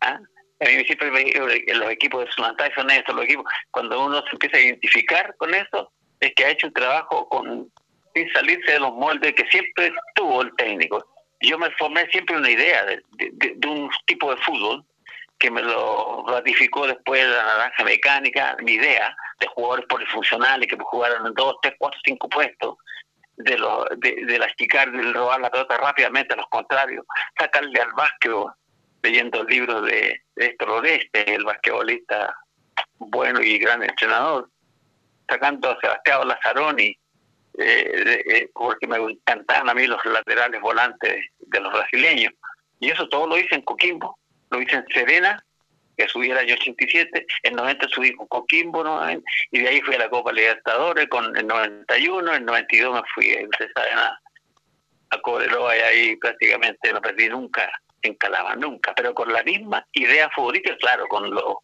¿ah? 0.00 0.20
a 0.60 0.64
mí 0.64 0.84
siempre 0.84 1.10
me 1.10 1.24
digo 1.24 1.46
los 1.46 1.90
equipos 1.90 2.24
de 2.24 2.32
Sunantay 2.32 2.70
son 2.74 2.90
estos, 2.90 3.14
los 3.14 3.24
equipos, 3.24 3.46
cuando 3.70 4.04
uno 4.04 4.22
se 4.22 4.30
empieza 4.32 4.56
a 4.58 4.60
identificar 4.60 5.34
con 5.38 5.54
eso, 5.54 5.90
es 6.20 6.32
que 6.34 6.44
ha 6.44 6.50
hecho 6.50 6.66
un 6.66 6.74
trabajo 6.74 7.28
con 7.28 7.72
sin 8.14 8.30
salirse 8.32 8.72
de 8.72 8.80
los 8.80 8.92
moldes 8.92 9.34
que 9.34 9.46
siempre 9.50 9.92
tuvo 10.14 10.42
el 10.42 10.54
técnico. 10.56 11.04
Yo 11.40 11.58
me 11.58 11.70
formé 11.72 12.06
siempre 12.10 12.36
una 12.36 12.50
idea 12.50 12.84
de, 12.84 13.02
de- 13.12 13.30
de- 13.56 13.68
un 13.68 13.90
tipo 14.06 14.34
de 14.34 14.40
fútbol 14.42 14.84
que 15.38 15.50
me 15.50 15.62
lo 15.62 16.24
ratificó 16.28 16.86
después 16.86 17.26
la 17.26 17.42
naranja 17.42 17.82
mecánica, 17.84 18.56
mi 18.62 18.72
idea 18.72 19.16
de 19.38 19.46
jugadores 19.46 19.86
polifuncionales 19.86 20.68
que 20.68 20.76
jugaran 20.78 21.26
en 21.26 21.32
dos, 21.34 21.56
tres, 21.62 21.74
cuatro, 21.78 21.98
cinco 22.04 22.28
puestos, 22.28 22.76
de, 23.36 23.56
lo, 23.56 23.86
de, 23.96 24.26
de 24.26 24.44
achicar, 24.44 24.92
de 24.92 25.12
robar 25.14 25.40
la 25.40 25.50
pelota 25.50 25.78
rápidamente 25.78 26.34
a 26.34 26.36
los 26.36 26.46
contrarios, 26.48 27.06
sacarle 27.38 27.80
al 27.80 27.90
básquetbol, 27.92 28.52
leyendo 29.02 29.42
libros 29.44 29.82
de, 29.86 30.20
de 30.36 30.44
Héctor 30.46 30.86
el 30.86 31.44
basquetbolista 31.44 32.36
bueno 32.98 33.40
y 33.40 33.58
gran 33.58 33.82
entrenador, 33.82 34.50
sacando 35.26 35.70
a 35.70 35.80
Sebastián 35.80 36.28
Lazzaroni, 36.28 36.94
eh, 37.58 38.22
eh, 38.26 38.50
porque 38.54 38.86
me 38.86 38.96
encantaban 38.96 39.68
a 39.68 39.74
mí 39.74 39.86
los 39.86 40.04
laterales 40.04 40.60
volantes 40.60 41.26
de 41.38 41.60
los 41.60 41.72
brasileños. 41.72 42.32
Y 42.78 42.90
eso 42.90 43.08
todo 43.08 43.26
lo 43.26 43.38
hice 43.38 43.54
en 43.54 43.62
Coquimbo, 43.62 44.18
lo 44.50 44.62
hice 44.62 44.76
en 44.76 44.86
Serena, 44.92 45.44
que 45.96 46.08
subí 46.08 46.30
el 46.30 46.38
año 46.38 46.54
87, 46.54 47.26
en 47.42 47.54
90 47.54 47.88
subí 47.88 48.14
con 48.14 48.26
Coquimbo, 48.28 48.82
¿no? 48.82 49.00
y 49.50 49.58
de 49.58 49.68
ahí 49.68 49.80
fui 49.82 49.94
a 49.94 49.98
la 49.98 50.08
Copa 50.08 50.32
Libertadores 50.32 51.08
con 51.08 51.36
el 51.36 51.46
91, 51.46 52.34
en 52.34 52.44
92 52.46 52.94
me 52.94 53.02
fui, 53.14 53.44
ustedes 53.44 53.72
saben, 53.74 53.98
a, 53.98 54.18
a 55.10 55.20
Cobreloa 55.20 55.76
y 55.76 55.80
ahí 55.80 56.16
prácticamente 56.16 56.92
no 56.92 57.02
perdí 57.02 57.28
nunca 57.28 57.70
en 58.02 58.14
Calama, 58.14 58.54
nunca, 58.56 58.94
pero 58.94 59.12
con 59.12 59.30
la 59.30 59.42
misma 59.42 59.86
idea 59.92 60.30
favorita, 60.30 60.74
claro, 60.78 61.06
con 61.08 61.30
los 61.30 61.56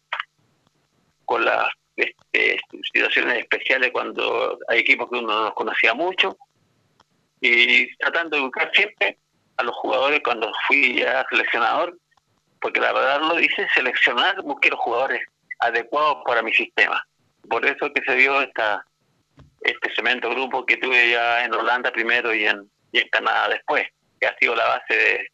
con 1.25 1.43
las 1.43 1.67
este, 1.97 2.59
situaciones 2.93 3.39
especiales 3.39 3.91
cuando 3.91 4.59
hay 4.67 4.79
equipos 4.79 5.09
que 5.09 5.17
uno 5.17 5.27
no 5.27 5.43
los 5.45 5.53
conocía 5.53 5.93
mucho 5.93 6.37
y 7.41 7.93
tratando 7.97 8.37
de 8.37 8.43
buscar 8.43 8.71
siempre 8.73 9.17
a 9.57 9.63
los 9.63 9.75
jugadores 9.75 10.21
cuando 10.23 10.51
fui 10.67 10.99
ya 10.99 11.25
seleccionador, 11.29 11.97
porque 12.61 12.79
la 12.79 12.93
verdad 12.93 13.21
lo 13.21 13.35
dice, 13.35 13.67
seleccionar, 13.73 14.41
busqué 14.43 14.69
los 14.69 14.79
jugadores 14.79 15.21
adecuados 15.59 16.17
para 16.25 16.41
mi 16.41 16.53
sistema. 16.53 17.03
Por 17.49 17.65
eso 17.65 17.91
que 17.91 18.01
se 18.05 18.15
dio 18.15 18.41
esta 18.41 18.85
este 19.61 19.93
cemento 19.95 20.29
grupo 20.29 20.65
que 20.65 20.77
tuve 20.77 21.09
ya 21.09 21.43
en 21.43 21.53
Holanda 21.53 21.91
primero 21.91 22.33
y 22.33 22.45
en, 22.45 22.69
y 22.91 22.99
en 22.99 23.09
Canadá 23.09 23.49
después, 23.49 23.85
que 24.19 24.27
ha 24.27 24.37
sido 24.37 24.55
la 24.55 24.65
base 24.65 24.95
de, 24.95 25.31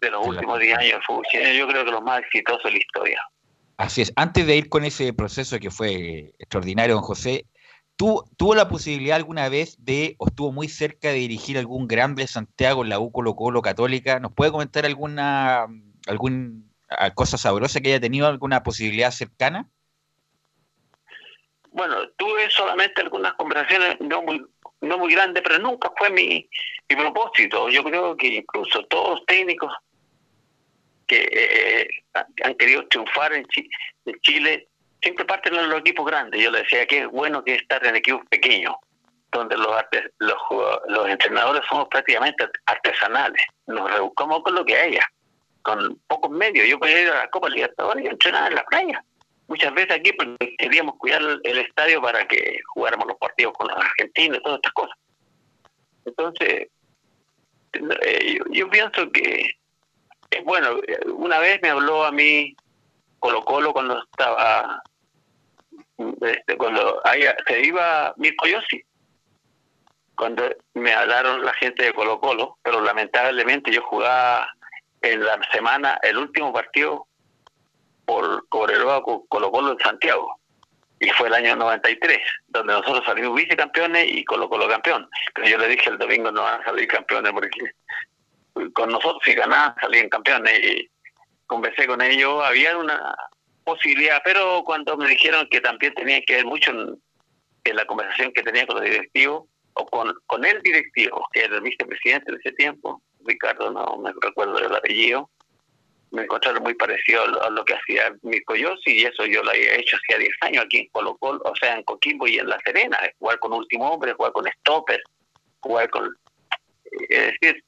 de 0.00 0.10
los 0.10 0.26
últimos 0.26 0.58
10 0.58 0.78
años 0.78 0.92
del 0.92 1.02
fútbol 1.02 1.24
yo 1.32 1.68
creo 1.68 1.84
que 1.84 1.90
los 1.90 2.02
más 2.02 2.20
exitosos 2.20 2.64
de 2.64 2.72
la 2.72 2.78
historia. 2.78 3.28
Así 3.76 4.02
es. 4.02 4.12
Antes 4.16 4.46
de 4.46 4.56
ir 4.56 4.68
con 4.68 4.84
ese 4.84 5.12
proceso 5.12 5.58
que 5.58 5.70
fue 5.70 6.32
extraordinario, 6.38 6.94
don 6.94 7.04
José, 7.04 7.46
¿tú, 7.96 8.24
¿tuvo 8.36 8.54
la 8.54 8.68
posibilidad 8.68 9.16
alguna 9.16 9.48
vez 9.48 9.76
de, 9.84 10.16
o 10.18 10.28
estuvo 10.28 10.50
muy 10.50 10.68
cerca 10.68 11.08
de 11.08 11.14
dirigir 11.14 11.58
algún 11.58 11.86
grande 11.86 12.22
de 12.22 12.28
Santiago 12.28 12.82
en 12.82 12.88
la 12.88 12.98
U 12.98 13.12
Colo 13.12 13.62
Católica? 13.62 14.18
¿Nos 14.18 14.32
puede 14.32 14.50
comentar 14.50 14.86
alguna 14.86 15.66
algún, 16.06 16.72
cosa 17.14 17.36
sabrosa 17.36 17.80
que 17.80 17.90
haya 17.90 18.00
tenido, 18.00 18.26
alguna 18.26 18.62
posibilidad 18.62 19.10
cercana? 19.10 19.68
Bueno, 21.70 22.08
tuve 22.16 22.48
solamente 22.48 23.02
algunas 23.02 23.34
conversaciones 23.34 24.00
no 24.00 24.22
muy 24.22 24.42
no 24.80 24.98
muy 24.98 25.12
grandes, 25.12 25.42
pero 25.42 25.58
nunca 25.58 25.90
fue 25.96 26.10
mi, 26.10 26.48
mi 26.88 26.96
propósito. 26.96 27.68
Yo 27.68 27.82
creo 27.82 28.16
que 28.16 28.28
incluso 28.28 28.84
todos 28.86 29.10
los 29.10 29.26
técnicos 29.26 29.72
que 31.06 31.28
eh, 31.32 31.88
han 32.42 32.54
querido 32.54 32.86
triunfar 32.88 33.32
en, 33.32 33.46
Chile 34.22 34.68
siempre 35.02 35.24
parten 35.24 35.54
de 35.54 35.66
los 35.66 35.80
equipos 35.80 36.06
grandes. 36.06 36.40
Yo 36.40 36.50
le 36.50 36.62
decía 36.62 36.86
que 36.86 37.00
es 37.00 37.08
bueno 37.08 37.44
que 37.44 37.54
estar 37.54 37.84
en 37.86 37.96
equipos 37.96 38.22
pequeños, 38.28 38.74
donde 39.32 39.56
los, 39.56 39.68
los, 40.18 40.36
los 40.88 41.08
entrenadores 41.08 41.62
somos 41.68 41.88
prácticamente 41.88 42.48
artesanales. 42.66 43.44
Nos 43.66 43.90
rebuscamos 43.92 44.42
con 44.42 44.54
lo 44.54 44.64
que 44.64 44.76
haya, 44.76 45.08
con 45.62 45.98
pocos 46.08 46.30
medios. 46.30 46.68
Yo 46.68 46.78
podía 46.78 47.02
ir 47.02 47.08
a 47.10 47.18
la 47.18 47.30
Copa 47.30 47.48
Libertadores 47.48 48.04
y 48.04 48.08
entrenar 48.08 48.50
en 48.50 48.56
la 48.56 48.64
playa. 48.64 49.04
Muchas 49.48 49.72
veces 49.74 49.92
aquí 49.92 50.10
queríamos 50.58 50.96
cuidar 50.96 51.22
el 51.44 51.58
estadio 51.58 52.02
para 52.02 52.26
que 52.26 52.58
jugáramos 52.74 53.06
los 53.06 53.18
partidos 53.18 53.52
con 53.54 53.68
los 53.68 53.76
argentinos 53.76 54.38
y 54.38 54.42
todas 54.42 54.56
estas 54.56 54.72
cosas. 54.72 54.98
Entonces, 56.04 56.68
eh, 57.72 58.38
yo 58.50 58.68
pienso 58.70 59.10
que 59.12 59.50
bueno, 60.44 60.80
una 61.14 61.38
vez 61.38 61.60
me 61.62 61.70
habló 61.70 62.04
a 62.04 62.12
mí 62.12 62.56
Colo 63.18 63.44
Colo 63.44 63.72
cuando 63.72 64.02
estaba, 64.02 64.82
este, 66.20 66.56
cuando 66.56 67.02
se 67.46 67.60
iba 67.62 68.14
Mirko 68.16 68.46
Yossi, 68.46 68.84
cuando 70.16 70.48
me 70.74 70.92
hablaron 70.92 71.44
la 71.44 71.52
gente 71.54 71.84
de 71.84 71.92
Colo 71.92 72.20
Colo, 72.20 72.58
pero 72.62 72.80
lamentablemente 72.80 73.70
yo 73.70 73.82
jugaba 73.82 74.48
en 75.02 75.24
la 75.24 75.38
semana 75.52 75.98
el 76.02 76.16
último 76.16 76.52
partido 76.52 77.06
por 78.04 78.48
Cobreloa 78.48 79.02
con 79.02 79.26
Colo 79.26 79.50
Colo 79.50 79.72
en 79.72 79.78
Santiago. 79.78 80.38
Y 80.98 81.10
fue 81.10 81.28
el 81.28 81.34
año 81.34 81.56
93, 81.56 82.18
donde 82.48 82.72
nosotros 82.72 83.04
salimos 83.04 83.34
vicecampeones 83.34 84.06
y 84.08 84.24
Colo 84.24 84.48
Colo 84.48 84.66
campeón. 84.66 85.08
Pero 85.34 85.48
yo 85.48 85.58
le 85.58 85.68
dije 85.68 85.90
el 85.90 85.98
domingo 85.98 86.30
no 86.30 86.42
van 86.42 86.62
a 86.62 86.64
salir 86.64 86.88
campeones 86.88 87.32
porque 87.32 87.72
con 88.72 88.90
nosotros 88.90 89.22
si 89.24 89.34
ganaban 89.34 89.74
salían 89.80 90.08
campeones 90.08 90.58
y 90.60 90.90
conversé 91.46 91.86
con 91.86 92.00
ellos, 92.02 92.42
había 92.44 92.76
una 92.76 93.14
posibilidad, 93.64 94.20
pero 94.24 94.62
cuando 94.64 94.96
me 94.96 95.08
dijeron 95.08 95.46
que 95.50 95.60
también 95.60 95.94
tenía 95.94 96.20
que 96.22 96.36
ver 96.36 96.44
mucho 96.44 96.70
en, 96.70 97.00
la 97.74 97.84
conversación 97.84 98.32
que 98.32 98.44
tenía 98.44 98.66
con 98.66 98.76
los 98.76 98.84
directivos, 98.84 99.44
o 99.74 99.86
con, 99.86 100.14
con 100.26 100.44
el 100.44 100.62
directivo, 100.62 101.26
que 101.32 101.40
era 101.44 101.56
el 101.56 101.62
vicepresidente 101.62 102.30
de 102.32 102.38
ese 102.38 102.52
tiempo, 102.52 103.02
Ricardo, 103.24 103.70
no 103.72 103.98
me 103.98 104.12
recuerdo 104.22 104.58
el 104.58 104.74
apellido, 104.74 105.28
me 106.12 106.22
encontraron 106.22 106.62
muy 106.62 106.74
parecido 106.74 107.22
a 107.42 107.50
lo 107.50 107.64
que 107.64 107.74
hacía 107.74 108.14
Mirko 108.22 108.54
Yossi, 108.54 108.92
y 108.92 109.04
eso 109.04 109.26
yo 109.26 109.42
lo 109.42 109.50
había 109.50 109.74
hecho 109.74 109.96
hacía 109.96 110.18
10 110.18 110.30
años 110.42 110.64
aquí 110.64 110.78
en 110.78 110.88
Colo 110.88 111.16
Colo, 111.16 111.40
o 111.44 111.56
sea, 111.56 111.76
en 111.76 111.82
Coquimbo 111.82 112.26
y 112.26 112.38
en 112.38 112.48
La 112.48 112.58
Serena, 112.64 112.98
jugar 113.18 113.38
con 113.40 113.52
último 113.52 113.90
hombre, 113.90 114.12
jugar 114.12 114.32
con 114.32 114.46
stopper, 114.46 115.02
jugar 115.60 115.90
con... 115.90 116.16
Es 117.08 117.38
decir, 117.40 117.64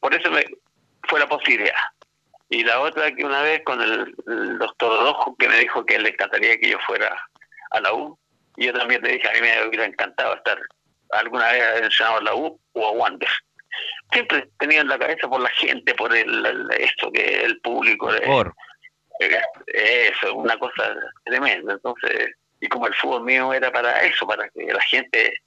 por 0.00 0.14
eso 0.14 0.30
me, 0.30 0.44
fue 1.08 1.20
la 1.20 1.28
posibilidad. 1.28 1.74
Y 2.48 2.64
la 2.64 2.80
otra 2.80 3.14
que 3.14 3.24
una 3.24 3.42
vez 3.42 3.62
con 3.64 3.80
el, 3.80 4.58
doctor 4.58 5.04
Rojo 5.04 5.36
que 5.38 5.48
me 5.48 5.58
dijo 5.58 5.84
que 5.86 5.98
le 5.98 6.10
encantaría 6.10 6.58
que 6.58 6.70
yo 6.70 6.78
fuera 6.80 7.16
a 7.70 7.80
la 7.80 7.94
U, 7.94 8.18
y 8.56 8.66
yo 8.66 8.72
también 8.72 9.02
le 9.02 9.12
dije, 9.12 9.28
a 9.28 9.32
mí 9.32 9.40
me 9.40 9.68
hubiera 9.68 9.84
encantado 9.84 10.34
estar 10.34 10.58
alguna 11.12 11.52
vez 11.52 11.62
entrenado 11.82 12.18
a 12.18 12.22
la 12.22 12.34
U 12.34 12.60
o 12.72 12.86
a 12.86 12.90
Wander. 12.90 13.28
Siempre 14.12 14.48
tenía 14.58 14.80
en 14.80 14.88
la 14.88 14.98
cabeza 14.98 15.28
por 15.28 15.40
la 15.40 15.48
gente, 15.50 15.94
por 15.94 16.14
el, 16.14 16.68
esto 16.76 17.12
que 17.12 17.44
el 17.44 17.60
público. 17.60 18.10
Por. 18.26 18.52
Eh, 19.20 20.12
eso, 20.12 20.34
una 20.34 20.58
cosa 20.58 20.94
tremenda. 21.24 21.74
Entonces, 21.74 22.34
y 22.60 22.66
como 22.68 22.88
el 22.88 22.94
fútbol 22.94 23.22
mío 23.22 23.52
era 23.52 23.70
para 23.70 24.00
eso, 24.00 24.26
para 24.26 24.48
que 24.48 24.64
la 24.72 24.82
gente 24.82 25.40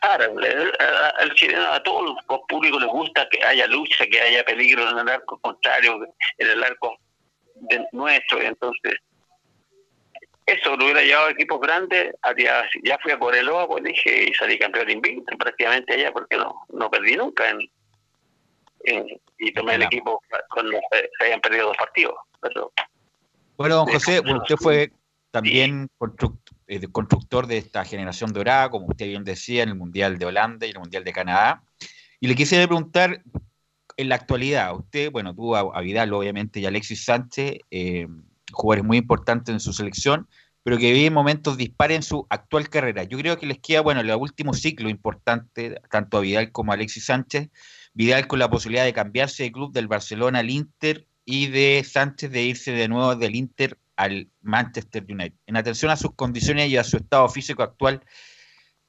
al 0.00 1.34
chileno, 1.34 1.72
a 1.72 1.82
todos 1.82 2.16
los 2.28 2.40
públicos 2.48 2.80
les 2.80 2.90
gusta 2.90 3.28
que 3.28 3.44
haya 3.44 3.66
lucha, 3.66 4.06
que 4.06 4.20
haya 4.20 4.44
peligro 4.44 4.88
en 4.88 4.98
el 4.98 5.08
arco 5.08 5.38
contrario, 5.38 6.06
en 6.38 6.50
el 6.50 6.64
arco 6.64 6.96
de 7.54 7.86
nuestro. 7.92 8.40
Entonces, 8.40 8.94
eso 10.46 10.76
lo 10.76 10.84
hubiera 10.84 11.02
llevado 11.02 11.28
a 11.28 11.30
equipos 11.32 11.60
grandes. 11.60 12.14
ya 12.36 12.98
fui 13.02 13.12
a 13.12 13.18
Coreloa, 13.18 13.66
pues 13.66 13.84
dije, 13.84 14.30
y 14.30 14.34
salí 14.34 14.58
campeón 14.58 14.90
invicto 14.90 15.36
prácticamente 15.36 15.94
allá 15.94 16.12
porque 16.12 16.36
no, 16.36 16.54
no 16.68 16.90
perdí 16.90 17.16
nunca. 17.16 17.48
En, 17.50 17.60
y 19.38 19.52
tomé 19.52 19.76
el 19.76 19.82
equipo 19.82 20.22
cuando 20.50 20.78
se, 20.90 21.24
hayan 21.24 21.40
perdido 21.40 21.68
dos 21.68 21.76
partidos. 21.76 22.14
bueno, 23.56 23.76
don 23.76 23.86
José, 23.86 24.20
usted 24.20 24.56
fue 24.56 24.92
también 25.30 25.88
eh, 26.66 26.86
constructor 26.88 27.46
de 27.46 27.58
esta 27.58 27.84
generación 27.84 28.32
dorada, 28.32 28.70
como 28.70 28.86
usted 28.86 29.06
bien 29.06 29.24
decía, 29.24 29.62
en 29.62 29.70
el 29.70 29.74
Mundial 29.74 30.18
de 30.18 30.26
Holanda 30.26 30.66
y 30.66 30.70
el 30.70 30.78
Mundial 30.78 31.04
de 31.04 31.12
Canadá. 31.12 31.62
Y 32.20 32.26
le 32.26 32.34
quisiera 32.34 32.66
preguntar, 32.66 33.22
en 33.96 34.08
la 34.08 34.16
actualidad, 34.16 34.74
usted, 34.74 35.10
bueno, 35.10 35.34
tuvo 35.34 35.56
a, 35.56 35.80
Vidal, 35.80 36.12
obviamente, 36.12 36.60
y 36.60 36.64
a 36.64 36.68
Alexis 36.68 37.04
Sánchez, 37.04 37.58
eh, 37.70 38.08
jugadores 38.52 38.84
muy 38.84 38.98
importantes 38.98 39.52
en 39.52 39.60
su 39.60 39.72
selección, 39.72 40.28
pero 40.62 40.78
que 40.78 40.92
viven 40.92 41.12
momentos 41.12 41.56
dispares 41.56 41.96
en 41.96 42.02
su 42.02 42.26
actual 42.30 42.68
carrera. 42.68 43.04
Yo 43.04 43.18
creo 43.18 43.38
que 43.38 43.46
les 43.46 43.58
queda, 43.58 43.82
bueno, 43.82 44.00
el 44.00 44.10
último 44.12 44.54
ciclo 44.54 44.88
importante, 44.88 45.80
tanto 45.90 46.16
a 46.16 46.20
Vidal 46.20 46.52
como 46.52 46.72
a 46.72 46.74
Alexis 46.74 47.04
Sánchez. 47.04 47.50
Vidal 47.92 48.26
con 48.26 48.38
la 48.38 48.50
posibilidad 48.50 48.84
de 48.84 48.92
cambiarse 48.92 49.44
de 49.44 49.52
club 49.52 49.72
del 49.72 49.86
Barcelona 49.86 50.40
al 50.40 50.50
Inter 50.50 51.06
y 51.24 51.46
de 51.46 51.84
Sánchez 51.84 52.30
de 52.30 52.42
irse 52.42 52.72
de 52.72 52.88
nuevo 52.88 53.14
del 53.14 53.36
Inter 53.36 53.78
al 53.96 54.28
Manchester 54.42 55.04
United. 55.08 55.38
En 55.46 55.56
atención 55.56 55.90
a 55.90 55.96
sus 55.96 56.14
condiciones 56.14 56.68
y 56.68 56.76
a 56.76 56.84
su 56.84 56.96
estado 56.96 57.28
físico 57.28 57.62
actual, 57.62 58.02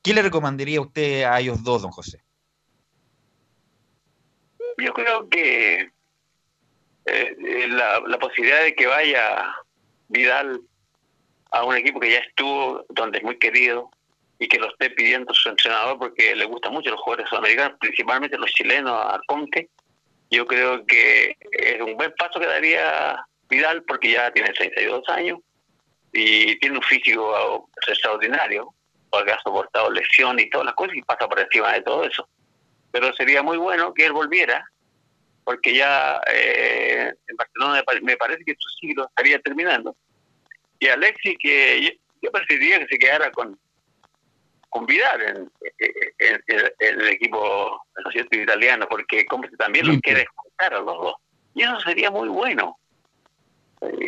¿qué 0.01 0.13
le 0.13 0.21
recomendaría 0.21 0.81
usted 0.81 1.23
a 1.23 1.39
ellos 1.39 1.63
dos, 1.63 1.81
don 1.81 1.91
José? 1.91 2.23
Yo 4.77 4.93
creo 4.93 5.29
que 5.29 5.81
eh, 5.81 5.89
eh, 7.05 7.67
la, 7.67 8.17
posibilidad 8.19 8.63
de 8.63 8.75
que 8.75 8.87
vaya 8.87 9.55
Vidal 10.07 10.61
a 11.51 11.63
un 11.63 11.75
equipo 11.75 11.99
que 11.99 12.11
ya 12.11 12.19
estuvo, 12.19 12.85
donde 12.89 13.19
es 13.19 13.23
muy 13.23 13.37
querido, 13.37 13.89
y 14.39 14.47
que 14.47 14.59
lo 14.59 14.69
esté 14.69 14.89
pidiendo 14.89 15.33
su 15.33 15.47
entrenador 15.49 15.97
porque 15.97 16.35
le 16.35 16.45
gustan 16.45 16.73
mucho 16.73 16.89
los 16.89 16.99
jugadores 16.99 17.29
sudamericanos, 17.29 17.77
principalmente 17.79 18.37
los 18.37 18.51
chilenos, 18.51 18.93
a 18.93 19.19
Conte, 19.27 19.69
yo 20.29 20.45
creo 20.45 20.85
que 20.85 21.37
es 21.51 21.81
un 21.81 21.95
buen 21.95 22.13
paso 22.17 22.39
que 22.39 22.47
daría 22.47 23.25
Vidal 23.49 23.83
porque 23.83 24.11
ya 24.11 24.31
tiene 24.31 24.49
62 24.49 25.07
años 25.09 25.39
y 26.11 26.57
tiene 26.59 26.77
un 26.77 26.83
físico 26.83 27.69
extraordinario, 27.87 28.73
porque 29.09 29.31
ha 29.31 29.39
soportado 29.41 29.91
lesión 29.91 30.39
y 30.39 30.49
todas 30.49 30.65
las 30.65 30.75
cosas 30.75 30.95
y 30.95 31.01
pasa 31.01 31.27
por 31.27 31.39
encima 31.39 31.73
de 31.73 31.81
todo 31.81 32.05
eso. 32.05 32.27
Pero 32.91 33.13
sería 33.15 33.43
muy 33.43 33.57
bueno 33.57 33.93
que 33.93 34.05
él 34.05 34.13
volviera, 34.13 34.65
porque 35.43 35.73
ya 35.73 36.21
eh, 36.31 37.13
en 37.27 37.35
Barcelona 37.35 37.83
me 38.01 38.17
parece 38.17 38.43
que 38.45 38.55
su 38.57 38.69
siglo 38.79 39.05
estaría 39.07 39.39
terminando. 39.39 39.95
Y 40.79 40.87
Alexis, 40.87 41.37
que 41.39 41.99
yo, 42.21 42.31
preferiría 42.31 42.79
que 42.79 42.87
se 42.87 42.97
quedara 42.97 43.31
con, 43.31 43.59
con 44.69 44.85
Vidal 44.85 45.21
en, 45.21 45.51
el 46.79 47.07
equipo 47.09 47.81
italiano, 48.31 48.87
porque 48.89 49.25
como 49.25 49.47
también 49.57 49.87
lo 49.87 49.99
quiere 49.99 50.25
juntar 50.33 50.73
a 50.73 50.79
los 50.79 50.85
dos. 50.85 51.15
Y 51.53 51.63
eso 51.63 51.79
sería 51.81 52.09
muy 52.09 52.29
bueno 52.29 52.77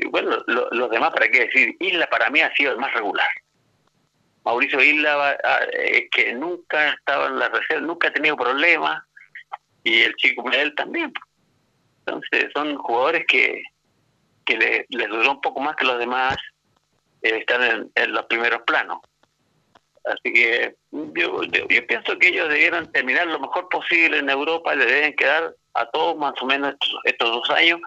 bueno, 0.10 0.38
los 0.46 0.90
demás, 0.90 1.12
¿para 1.12 1.30
qué 1.30 1.46
decir? 1.46 1.76
Isla 1.80 2.08
para 2.08 2.30
mí 2.30 2.42
ha 2.42 2.54
sido 2.56 2.72
el 2.72 2.78
más 2.78 2.94
regular. 2.94 3.28
Mauricio 4.44 4.82
Isla, 4.82 5.38
ah, 5.44 5.60
que 6.12 6.34
nunca 6.34 6.92
estaba 6.92 7.28
en 7.28 7.40
la 7.40 7.50
reserva, 7.50 7.86
nunca 7.86 8.08
ha 8.08 8.14
tenido 8.14 8.38
problemas, 8.38 9.04
y 9.84 10.02
el 10.02 10.16
chico 10.16 10.44
Medel 10.44 10.74
también. 10.76 11.14
Entonces, 12.06 12.50
son 12.54 12.78
jugadores 12.78 13.26
que, 13.28 13.64
que 14.46 14.86
les 14.90 15.10
duró 15.10 15.32
un 15.32 15.42
poco 15.42 15.60
más 15.60 15.76
que 15.76 15.86
los 15.86 16.00
demás 16.00 16.38
eh, 17.22 17.40
están 17.40 17.90
en, 17.94 18.14
los 18.14 18.26
primeros 18.26 18.62
planos. 18.62 19.00
Así 20.06 20.34
que 20.34 20.76
yo, 20.92 21.44
yo, 21.44 21.68
yo 21.68 21.88
pienso 21.88 22.18
que 22.18 22.30
ellos 22.30 22.48
debieran 22.48 22.90
terminar 22.94 23.28
lo 23.28 23.40
mejor 23.40 23.68
posible 23.68 24.20
en 24.20 24.30
Europa, 24.30 24.74
le 24.74 24.86
deben 24.86 25.16
quedar 25.16 25.54
a 25.74 25.86
todos 25.88 26.18
más 26.18 26.34
o 26.42 26.46
menos 26.46 26.74
estos, 26.74 27.00
estos 27.04 27.30
dos 27.30 27.50
años 27.50 27.82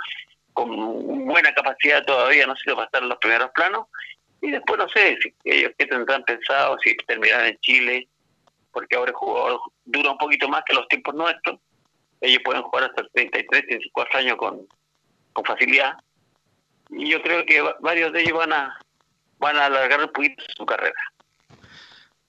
con 0.52 1.26
buena 1.26 1.52
capacidad 1.54 2.04
todavía, 2.04 2.46
no 2.46 2.54
sé 2.56 2.62
si 2.64 2.74
va 2.76 2.82
a 2.82 2.86
estar 2.86 3.02
en 3.02 3.08
los 3.08 3.18
primeros 3.18 3.50
planos, 3.52 3.86
y 4.42 4.50
después 4.50 4.78
no 4.78 4.88
sé 4.88 5.16
si 5.22 5.34
ellos 5.44 5.72
qué 5.78 5.86
tendrán 5.86 6.22
pensado, 6.24 6.76
si 6.82 6.96
terminarán 7.06 7.46
en 7.48 7.58
Chile, 7.60 8.08
porque 8.72 8.96
ahora 8.96 9.10
el 9.10 9.16
jugador 9.16 9.60
dura 9.84 10.10
un 10.12 10.18
poquito 10.18 10.48
más 10.48 10.62
que 10.64 10.74
los 10.74 10.86
tiempos 10.88 11.14
nuestros, 11.14 11.58
ellos 12.20 12.40
pueden 12.44 12.62
jugar 12.62 12.84
hasta 12.84 13.06
33, 13.14 13.66
34 13.66 14.18
años 14.18 14.36
con, 14.36 14.66
con 15.32 15.44
facilidad, 15.44 15.94
y 16.90 17.10
yo 17.10 17.22
creo 17.22 17.44
que 17.46 17.60
va- 17.60 17.76
varios 17.80 18.12
de 18.12 18.22
ellos 18.22 18.36
van 18.38 18.52
a 18.52 18.78
van 19.38 19.56
a 19.56 19.66
alargar 19.66 20.00
un 20.02 20.12
poquito 20.12 20.44
su 20.54 20.66
carrera. 20.66 21.00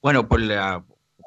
Bueno, 0.02 0.28
por 0.28 0.40
la 0.40 0.82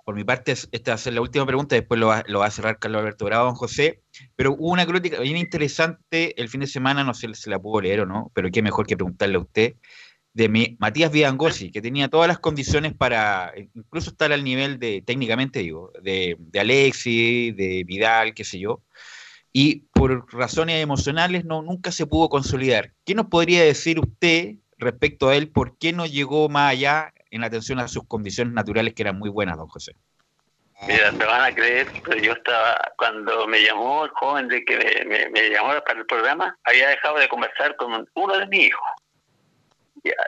por 0.04 0.14
mi 0.14 0.24
parte, 0.24 0.52
es- 0.52 0.68
esta 0.72 0.92
va 0.92 0.94
a 0.96 0.98
ser 0.98 1.14
la 1.14 1.20
última 1.22 1.46
pregunta, 1.46 1.74
después 1.76 1.98
lo 2.00 2.08
va, 2.08 2.46
a 2.46 2.50
cerrar 2.50 2.78
Carlos 2.78 3.00
Alberto 3.00 3.24
Bravo, 3.24 3.46
don 3.46 3.54
José. 3.54 4.02
Pero 4.36 4.52
hubo 4.52 4.72
una 4.72 4.86
crónica 4.86 5.20
bien 5.20 5.36
interesante 5.36 6.40
el 6.40 6.48
fin 6.48 6.60
de 6.60 6.66
semana, 6.66 7.04
no 7.04 7.14
sé 7.14 7.32
si 7.34 7.50
la 7.50 7.58
puedo 7.58 7.80
leer 7.80 8.00
o 8.00 8.06
no, 8.06 8.30
pero 8.34 8.50
qué 8.50 8.62
mejor 8.62 8.86
que 8.86 8.96
preguntarle 8.96 9.36
a 9.36 9.40
usted, 9.40 9.74
de 10.34 10.48
mi, 10.48 10.76
Matías 10.80 11.12
Vidangosi, 11.12 11.70
que 11.70 11.82
tenía 11.82 12.08
todas 12.08 12.28
las 12.28 12.40
condiciones 12.40 12.94
para 12.94 13.52
incluso 13.74 14.10
estar 14.10 14.32
al 14.32 14.44
nivel 14.44 14.78
de, 14.80 15.02
técnicamente 15.02 15.60
digo, 15.60 15.92
de, 16.02 16.36
de 16.38 16.60
Alexi, 16.60 17.52
de 17.52 17.84
Vidal, 17.86 18.34
qué 18.34 18.44
sé 18.44 18.58
yo, 18.58 18.82
y 19.52 19.86
por 19.92 20.32
razones 20.32 20.82
emocionales 20.82 21.44
no, 21.44 21.62
nunca 21.62 21.92
se 21.92 22.06
pudo 22.06 22.28
consolidar. 22.28 22.92
¿Qué 23.04 23.14
nos 23.14 23.26
podría 23.26 23.62
decir 23.62 24.00
usted 24.00 24.56
respecto 24.78 25.28
a 25.28 25.36
él? 25.36 25.50
¿Por 25.50 25.78
qué 25.78 25.92
no 25.92 26.06
llegó 26.06 26.48
más 26.48 26.72
allá 26.72 27.13
en 27.36 27.44
atención 27.44 27.78
a 27.80 27.88
sus 27.88 28.06
condiciones 28.06 28.52
naturales 28.54 28.94
que 28.94 29.02
eran 29.02 29.18
muy 29.18 29.28
buenas, 29.30 29.56
don 29.56 29.66
José? 29.68 29.92
Mira, 30.86 31.10
me 31.12 31.24
van 31.24 31.40
a 31.42 31.54
creer, 31.54 31.88
pero 32.04 32.18
yo 32.20 32.32
estaba, 32.32 32.76
cuando 32.98 33.46
me 33.46 33.60
llamó 33.62 34.04
el 34.04 34.10
joven 34.10 34.48
de 34.48 34.64
que 34.64 34.76
me, 34.76 35.04
me- 35.06 35.28
me 35.30 35.48
llamó 35.50 35.68
para 35.84 35.98
el 36.00 36.06
programa, 36.06 36.56
había 36.64 36.88
dejado 36.90 37.18
de 37.18 37.28
conversar 37.28 37.74
con 37.76 38.06
uno 38.14 38.38
de 38.38 38.46
mis 38.48 38.66
hijos. 38.68 38.82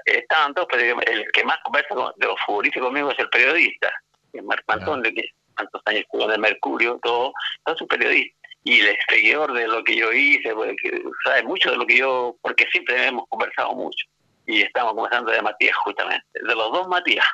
Estaban 0.07 0.53
dos, 0.55 0.67
pero 0.71 1.01
el 1.03 1.25
que 1.33 1.45
más 1.45 1.59
conversa 1.63 1.95
con- 1.95 2.13
de 2.17 2.27
los 2.27 2.41
futbolistas 2.47 2.83
conmigo 2.83 3.11
es 3.11 3.19
el 3.19 3.29
periodista, 3.29 3.93
que 4.33 4.39
es 4.39 4.45
Marco 4.45 4.73
Antonio, 4.73 5.13
que 5.15 5.29
tantos 5.55 5.83
años 5.85 6.01
estuvo 6.03 6.25
en 6.25 6.31
el 6.33 6.41
Mercurio, 6.41 6.99
todo, 7.03 7.33
todo 7.65 7.75
es 7.75 7.81
un 7.83 7.89
periodista. 7.89 8.37
Y 8.65 8.81
el 8.81 8.97
seguidor 9.09 9.53
de 9.53 9.69
lo 9.69 9.85
que 9.85 9.95
yo 9.97 10.13
hice, 10.13 10.53
porque 10.55 11.03
sabe 11.25 11.43
mucho 11.45 11.71
de 11.71 11.77
lo 11.77 11.87
que 11.87 11.99
yo, 11.99 12.37
porque 12.43 12.67
siempre 12.73 13.07
hemos 13.07 13.25
conversado 13.29 13.75
mucho. 13.75 14.07
Y 14.47 14.63
estamos 14.63 14.95
conversando 14.95 15.33
de 15.33 15.43
Matías, 15.43 15.77
justamente, 15.77 16.27
de 16.35 16.55
los 16.55 16.73
dos 16.73 16.89
Matías, 16.89 17.27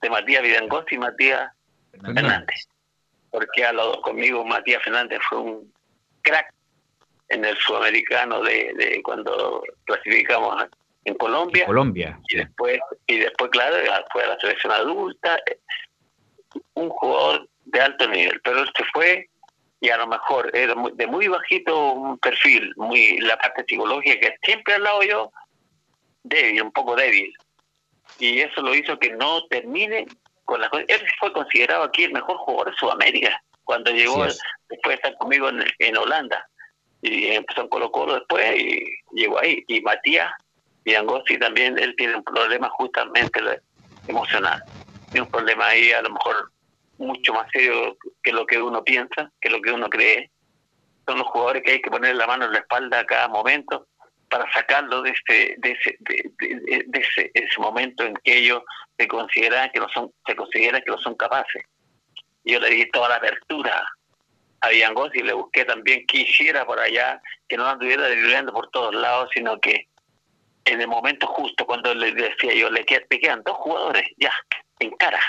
de 0.00 0.10
Matías 0.10 0.42
Vidangosti 0.42 0.94
y 0.94 0.98
Matías 0.98 1.52
Fernández. 1.92 2.68
Porque 3.30 3.64
a 3.64 3.72
los, 3.72 3.98
conmigo 3.98 4.44
Matías 4.44 4.82
Fernández 4.82 5.20
fue 5.28 5.38
un 5.38 5.72
crack 6.22 6.52
en 7.28 7.44
el 7.44 7.56
sudamericano 7.58 8.42
de, 8.42 8.72
de 8.74 9.02
cuando 9.02 9.62
clasificamos 9.84 10.64
en 11.04 11.14
Colombia. 11.14 11.66
Colombia. 11.66 12.18
Y 12.28 12.38
después, 12.38 12.80
y 13.06 13.18
después 13.18 13.50
claro, 13.50 13.76
fue 14.12 14.24
a 14.24 14.28
la 14.28 14.40
selección 14.40 14.72
adulta. 14.72 15.38
Un 16.74 16.88
jugador 16.88 17.48
de 17.64 17.80
alto 17.80 18.08
nivel. 18.08 18.40
Pero 18.42 18.60
él 18.60 18.70
se 18.76 18.84
fue 18.92 19.28
y 19.80 19.90
a 19.90 19.98
lo 19.98 20.06
mejor 20.06 20.50
era 20.54 20.74
de 20.94 21.06
muy 21.06 21.28
bajito 21.28 21.92
un 21.92 22.18
perfil, 22.18 22.72
muy 22.76 23.18
la 23.18 23.36
parte 23.36 23.64
psicológica 23.68 24.18
que 24.18 24.36
siempre 24.42 24.74
al 24.74 24.82
lado 24.82 25.02
yo, 25.02 25.32
débil, 26.24 26.62
un 26.62 26.72
poco 26.72 26.96
débil. 26.96 27.32
Y 28.18 28.40
eso 28.40 28.60
lo 28.60 28.74
hizo 28.74 28.98
que 28.98 29.10
no 29.10 29.46
termine 29.46 30.06
con 30.44 30.60
las 30.60 30.70
cosas. 30.70 30.86
Él 30.88 31.00
fue 31.20 31.32
considerado 31.32 31.84
aquí 31.84 32.04
el 32.04 32.12
mejor 32.12 32.36
jugador 32.38 32.70
de 32.70 32.76
Sudamérica 32.76 33.42
cuando 33.64 33.90
llegó 33.90 34.24
después 34.24 34.40
de 34.84 34.94
estar 34.94 35.16
conmigo 35.16 35.48
en, 35.48 35.64
en 35.78 35.96
Holanda. 35.96 36.46
Y 37.00 37.28
empezó 37.28 37.62
en 37.62 37.68
Colo 37.68 37.90
Colo 37.90 38.14
después 38.14 38.56
y 38.58 38.84
llegó 39.12 39.38
ahí. 39.38 39.62
Y 39.68 39.80
Matías 39.82 40.32
Vidangosi 40.84 41.38
también, 41.38 41.78
él 41.78 41.94
tiene 41.96 42.16
un 42.16 42.24
problema 42.24 42.68
justamente 42.70 43.40
emocional. 44.06 44.62
Tiene 45.10 45.22
un 45.22 45.30
problema 45.30 45.66
ahí 45.66 45.92
a 45.92 46.02
lo 46.02 46.10
mejor 46.10 46.50
mucho 46.98 47.32
más 47.32 47.50
serio 47.52 47.96
que 48.22 48.32
lo 48.32 48.46
que 48.46 48.60
uno 48.60 48.84
piensa, 48.84 49.30
que 49.40 49.50
lo 49.50 49.60
que 49.60 49.72
uno 49.72 49.88
cree. 49.88 50.30
Son 51.06 51.18
los 51.18 51.26
jugadores 51.28 51.62
que 51.62 51.72
hay 51.72 51.82
que 51.82 51.90
poner 51.90 52.16
la 52.16 52.26
mano 52.26 52.46
en 52.46 52.52
la 52.52 52.58
espalda 52.58 53.00
a 53.00 53.06
cada 53.06 53.28
momento 53.28 53.86
para 54.28 54.50
sacarlo 54.52 55.02
de 55.02 55.10
ese, 55.10 55.54
de 55.58 55.70
ese, 55.72 55.96
de, 56.00 56.30
de- 56.38 56.98
ese, 57.00 57.30
ese 57.34 57.60
momento 57.60 58.04
en 58.04 58.14
que 58.24 58.38
ellos 58.38 58.62
se 58.98 59.06
consideran 59.08 59.70
que 59.70 59.80
no 59.80 59.88
son, 59.90 60.12
se 60.26 60.34
consideran 60.34 60.82
que 60.82 60.90
no 60.90 60.98
son 60.98 61.14
capaces. 61.14 61.62
Yo 62.44 62.60
le 62.60 62.70
di 62.70 62.90
toda 62.90 63.08
la 63.08 63.16
apertura 63.16 63.86
a 64.60 64.68
Viangosi 64.68 65.18
y 65.18 65.22
le 65.22 65.32
busqué 65.34 65.64
también 65.64 66.06
que 66.06 66.18
hiciera 66.18 66.64
por 66.66 66.78
allá, 66.78 67.20
que 67.48 67.56
no 67.56 67.66
anduviera 67.66 68.04
delirando 68.08 68.52
por 68.52 68.70
todos 68.70 68.94
lados, 68.94 69.30
sino 69.34 69.58
que 69.60 69.88
en 70.64 70.80
el 70.80 70.88
momento 70.88 71.26
justo, 71.26 71.66
cuando 71.66 71.94
le 71.94 72.12
decía 72.12 72.54
yo, 72.54 72.70
le 72.70 72.84
qued- 72.86 73.06
te 73.08 73.20
quedan 73.20 73.42
dos 73.44 73.56
jugadores, 73.58 74.04
ya, 74.16 74.32
en 74.78 74.90
cara. 74.92 75.20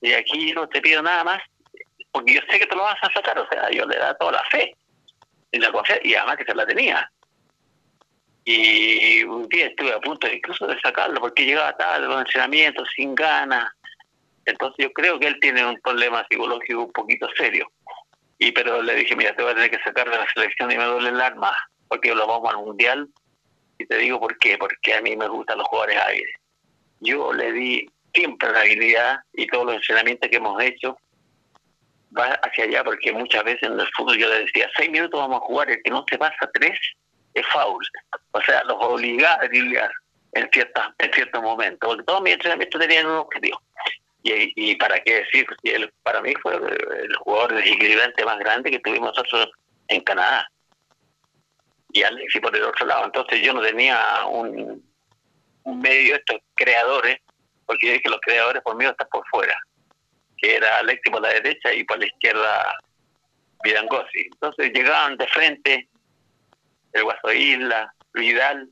Y 0.00 0.12
aquí 0.12 0.52
no 0.52 0.68
te 0.68 0.82
pido 0.82 1.00
nada 1.02 1.24
más, 1.24 1.42
porque 2.12 2.34
yo 2.34 2.40
sé 2.50 2.58
que 2.58 2.66
te 2.66 2.76
lo 2.76 2.82
vas 2.82 2.98
a 3.02 3.10
sacar, 3.12 3.38
o 3.38 3.48
sea, 3.48 3.70
yo 3.70 3.86
le 3.86 3.96
da 3.96 4.14
toda 4.18 4.32
la 4.32 4.44
fe, 4.50 4.76
y 5.50 5.58
la 5.58 5.72
confianza, 5.72 6.06
y 6.06 6.14
además 6.14 6.36
que 6.36 6.44
se 6.44 6.54
la 6.54 6.66
tenía. 6.66 7.10
Y 8.44 9.24
un 9.24 9.48
día 9.48 9.66
estuve 9.66 9.92
a 9.92 10.00
punto 10.00 10.28
incluso 10.28 10.66
de 10.66 10.78
sacarlo, 10.80 11.18
porque 11.20 11.46
llegaba 11.46 11.76
tarde, 11.76 12.06
los 12.06 12.18
entrenamientos, 12.18 12.88
sin 12.94 13.14
ganas. 13.14 13.72
Entonces 14.44 14.84
yo 14.84 14.92
creo 14.92 15.18
que 15.18 15.28
él 15.28 15.38
tiene 15.40 15.64
un 15.64 15.80
problema 15.80 16.26
psicológico 16.28 16.84
un 16.84 16.92
poquito 16.92 17.26
serio. 17.36 17.70
Y 18.38 18.52
pero 18.52 18.82
le 18.82 18.96
dije, 18.96 19.16
mira, 19.16 19.34
te 19.34 19.42
voy 19.42 19.52
a 19.52 19.54
tener 19.54 19.70
que 19.70 19.82
sacar 19.82 20.10
de 20.10 20.18
la 20.18 20.26
selección 20.34 20.70
y 20.70 20.76
me 20.76 20.84
duele 20.84 21.08
el 21.08 21.20
alma, 21.20 21.56
porque 21.88 22.14
lo 22.14 22.26
vamos 22.26 22.50
al 22.50 22.58
mundial. 22.58 23.08
Y 23.78 23.86
te 23.86 23.96
digo 23.96 24.20
por 24.20 24.36
qué, 24.38 24.58
porque 24.58 24.94
a 24.94 25.00
mí 25.00 25.16
me 25.16 25.26
gustan 25.28 25.58
los 25.58 25.66
jugadores 25.68 25.98
aire. 26.06 26.32
Yo 27.00 27.32
le 27.32 27.50
di 27.52 27.90
siempre 28.12 28.52
la 28.52 28.60
habilidad 28.60 29.20
y 29.32 29.46
todos 29.46 29.66
los 29.66 29.76
entrenamientos 29.76 30.28
que 30.28 30.36
hemos 30.36 30.62
hecho 30.62 30.98
va 32.16 32.38
hacia 32.42 32.64
allá, 32.64 32.84
porque 32.84 33.12
muchas 33.12 33.42
veces 33.42 33.62
en 33.62 33.80
el 33.80 33.88
fútbol 33.96 34.18
yo 34.18 34.28
le 34.28 34.44
decía, 34.44 34.70
seis 34.76 34.90
minutos 34.90 35.18
vamos 35.18 35.38
a 35.38 35.46
jugar, 35.46 35.70
el 35.70 35.82
que 35.82 35.90
no 35.90 36.04
se 36.08 36.18
pasa 36.18 36.50
tres 36.52 36.78
es 37.34 37.46
foul. 37.48 37.84
O 38.32 38.40
sea, 38.40 38.64
los 38.64 38.76
obligaba 38.80 39.42
a 39.42 39.90
en 40.36 40.50
ciertas 40.52 40.88
en 40.98 41.12
ciertos 41.12 41.42
momentos, 41.42 41.88
porque 41.88 42.02
todos 42.04 42.22
mis 42.22 42.34
entrenamientos 42.34 42.80
tenían 42.80 43.06
un 43.06 43.18
objetivo. 43.18 43.60
Y, 44.22 44.52
y 44.56 44.76
para 44.76 44.98
qué 45.00 45.16
decir, 45.16 45.46
él 45.64 45.92
para 46.02 46.20
mí 46.22 46.32
fue 46.42 46.54
el 46.54 47.14
jugador 47.16 47.54
desequilibrante 47.54 48.24
más 48.24 48.38
grande 48.38 48.70
que 48.70 48.78
tuvimos 48.80 49.10
nosotros 49.10 49.50
en 49.88 50.00
Canadá. 50.00 50.48
Y 51.92 52.02
Alexis 52.02 52.40
por 52.40 52.56
el 52.56 52.64
otro 52.64 52.86
lado. 52.86 53.04
Entonces 53.04 53.42
yo 53.42 53.52
no 53.52 53.60
tenía 53.60 54.00
un, 54.26 54.82
un 55.64 55.80
medio 55.80 56.16
estos 56.16 56.38
creadores, 56.54 57.18
porque 57.66 57.86
yo 57.86 57.92
dije 57.92 58.08
los 58.08 58.20
creadores 58.20 58.62
por 58.62 58.76
mí 58.76 58.84
están 58.84 59.08
por 59.10 59.24
fuera, 59.28 59.56
que 60.38 60.56
era 60.56 60.78
Alexis 60.78 61.12
por 61.12 61.22
la 61.22 61.28
derecha 61.28 61.72
y 61.72 61.84
por 61.84 61.98
la 61.98 62.06
izquierda 62.06 62.76
Vidangosi. 63.62 64.28
Entonces 64.32 64.72
llegaban 64.72 65.16
de 65.16 65.26
frente 65.28 65.88
el 66.94 67.04
Guaso 67.04 67.32
Isla, 67.32 67.92
Vidal, 68.14 68.68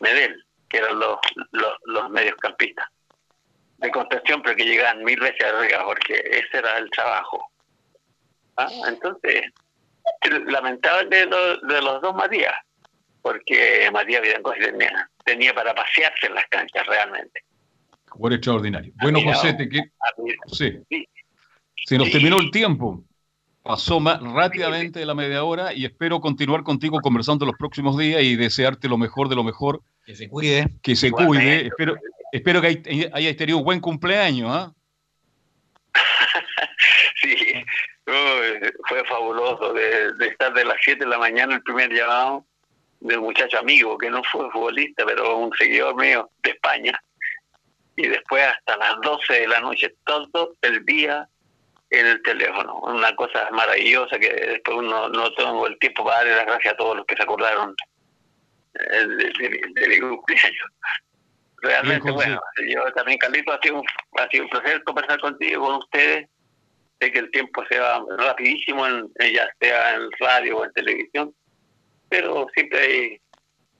Medel, 0.00 0.44
que 0.68 0.78
eran 0.78 0.98
los, 0.98 1.18
los, 1.52 1.72
los 1.86 2.10
mediocampistas 2.10 2.86
de 3.78 3.90
contención, 3.90 4.40
pero 4.42 4.56
que 4.56 4.64
llegaban 4.64 5.02
mil 5.04 5.18
veces 5.18 5.42
arriba, 5.44 5.84
porque 5.84 6.14
ese 6.14 6.58
era 6.58 6.78
el 6.78 6.88
trabajo. 6.90 7.50
Ah, 8.56 8.68
Entonces, 8.86 9.50
lamentable 10.46 11.08
de, 11.16 11.26
lo- 11.26 11.56
de 11.58 11.82
los 11.82 12.00
dos 12.00 12.14
Matías, 12.14 12.54
porque 13.22 13.88
Matías 13.92 14.22
Vidangosi 14.22 14.60
tenía, 14.60 15.10
tenía 15.24 15.54
para 15.54 15.74
pasearse 15.74 16.26
en 16.26 16.34
las 16.34 16.46
canchas 16.48 16.86
realmente. 16.86 17.42
Jugador 18.10 18.36
extraordinario. 18.38 18.92
Bueno. 19.02 19.20
José, 19.22 19.54
te 19.54 19.68
que- 19.68 19.90
Sí. 20.52 21.08
se 21.84 21.98
nos 21.98 22.10
terminó 22.10 22.38
el 22.40 22.50
tiempo. 22.50 23.02
Pasó 23.64 23.98
más 23.98 24.20
rápidamente 24.22 24.98
de 24.98 25.06
la 25.06 25.14
media 25.14 25.42
hora 25.42 25.72
y 25.72 25.86
espero 25.86 26.20
continuar 26.20 26.62
contigo 26.62 27.00
conversando 27.00 27.46
los 27.46 27.56
próximos 27.56 27.96
días 27.96 28.22
y 28.22 28.36
desearte 28.36 28.88
lo 28.88 28.98
mejor 28.98 29.30
de 29.30 29.36
lo 29.36 29.42
mejor. 29.42 29.80
Que 30.04 30.14
se 30.14 30.28
cuide. 30.28 30.66
Que 30.82 30.94
se 30.94 31.06
Igualmente. 31.06 31.38
cuide. 31.38 31.66
Espero, 31.68 31.94
espero 32.30 32.60
que 32.60 32.66
hay- 32.66 33.10
hayas 33.10 33.36
tenido 33.36 33.56
un 33.56 33.64
buen 33.64 33.80
cumpleaños. 33.80 34.50
¿ah? 34.52 34.72
Sí, 37.22 37.36
Uy, 38.06 38.68
fue 38.86 39.02
fabuloso 39.06 39.72
de, 39.72 40.12
de 40.14 40.26
estar 40.28 40.52
de 40.52 40.66
las 40.66 40.76
7 40.82 41.04
de 41.04 41.10
la 41.10 41.16
mañana 41.16 41.54
el 41.54 41.62
primer 41.62 41.90
llamado 41.90 42.44
de 43.00 43.16
un 43.16 43.24
muchacho 43.24 43.58
amigo 43.58 43.96
que 43.96 44.10
no 44.10 44.22
fue 44.30 44.50
futbolista, 44.50 45.06
pero 45.06 45.38
un 45.38 45.50
seguidor 45.56 45.96
mío 45.96 46.28
de 46.42 46.50
España. 46.50 47.00
Y 47.96 48.08
después 48.08 48.44
hasta 48.46 48.76
las 48.76 49.00
12 49.00 49.32
de 49.40 49.48
la 49.48 49.60
noche, 49.60 49.94
todo 50.04 50.52
el 50.60 50.84
día 50.84 51.26
en 52.00 52.06
el 52.06 52.22
teléfono. 52.22 52.78
Una 52.80 53.14
cosa 53.16 53.48
maravillosa 53.52 54.18
que 54.18 54.28
después 54.32 54.76
uno 54.78 55.08
no 55.08 55.32
tengo 55.34 55.66
el 55.66 55.78
tiempo 55.78 56.04
para 56.04 56.18
darle 56.18 56.36
las 56.36 56.46
gracias 56.46 56.74
a 56.74 56.76
todos 56.76 56.96
los 56.96 57.06
que 57.06 57.16
se 57.16 57.22
acordaron 57.22 57.74
de, 58.72 59.06
de- 59.16 59.60
de 59.74 59.88
mi 59.88 60.00
cumpleaños. 60.00 60.68
realmente 61.62 62.02
Bien, 62.04 62.14
bueno. 62.14 62.40
Yo 62.68 62.92
también, 62.94 63.18
Carlito, 63.18 63.52
ha 63.52 63.58
sido, 63.62 63.80
un, 63.80 63.86
ha 64.18 64.28
sido 64.28 64.44
un 64.44 64.50
placer 64.50 64.82
conversar 64.84 65.20
contigo, 65.20 65.64
con 65.66 65.76
ustedes. 65.76 66.28
Sé 67.00 67.10
que 67.12 67.18
el 67.18 67.30
tiempo 67.30 67.62
se 67.68 67.78
va 67.78 68.04
rapidísimo, 68.18 68.86
en- 68.86 69.10
ya 69.32 69.48
sea 69.60 69.94
en 69.94 70.08
radio 70.20 70.58
o 70.58 70.64
en 70.64 70.72
televisión, 70.72 71.34
pero 72.08 72.46
siempre 72.54 72.78
hay, 72.78 73.20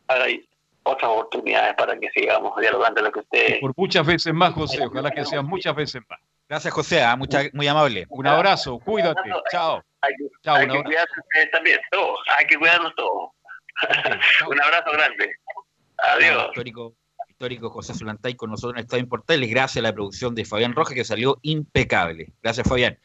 hay 0.08 0.48
otras 0.82 1.10
oportunidades 1.10 1.74
para 1.76 1.98
que 1.98 2.10
sigamos 2.10 2.60
dialogando 2.60 3.00
lo 3.02 3.10
que 3.12 3.20
ustedes... 3.20 3.60
Por 3.60 3.72
muchas 3.76 4.06
veces 4.06 4.34
más, 4.34 4.52
José. 4.52 4.84
Ojalá 4.84 5.10
que 5.10 5.24
sean 5.24 5.46
muchas 5.46 5.74
veces 5.74 6.02
más. 6.08 6.18
Gracias, 6.48 6.74
José. 6.74 7.02
ah, 7.02 7.16
mucha- 7.16 7.44
muy 7.52 7.66
amable. 7.66 8.06
Un 8.10 8.26
abrazo, 8.26 8.78
cuídate. 8.78 9.30
Chao. 9.50 9.82
Hay 10.02 10.12
que, 10.16 10.24
Chao, 10.42 10.56
hay 10.56 10.68
que 10.68 10.82
cuidarse 10.82 11.20
ustedes 11.20 11.50
también, 11.50 11.80
todos. 11.90 12.18
Hay 12.38 12.46
que 12.46 12.58
cuidarnos 12.58 12.92
todos. 12.96 13.30
un 14.48 14.60
abrazo 14.60 14.92
grande. 14.92 15.30
Adiós. 15.98 16.48
Histórico, 16.48 16.94
histórico 17.28 17.70
José 17.70 17.94
Zulantay 17.94 18.34
con 18.34 18.50
nosotros 18.50 18.78
en 18.78 18.84
Estado 18.84 19.00
en 19.00 19.08
Portales, 19.08 19.48
gracias 19.50 19.82
a 19.82 19.88
la 19.88 19.92
producción 19.94 20.34
de 20.34 20.44
Fabián 20.44 20.74
Rojas, 20.74 20.94
que 20.94 21.04
salió 21.04 21.38
impecable. 21.42 22.32
Gracias, 22.42 22.68
Fabián. 22.68 22.98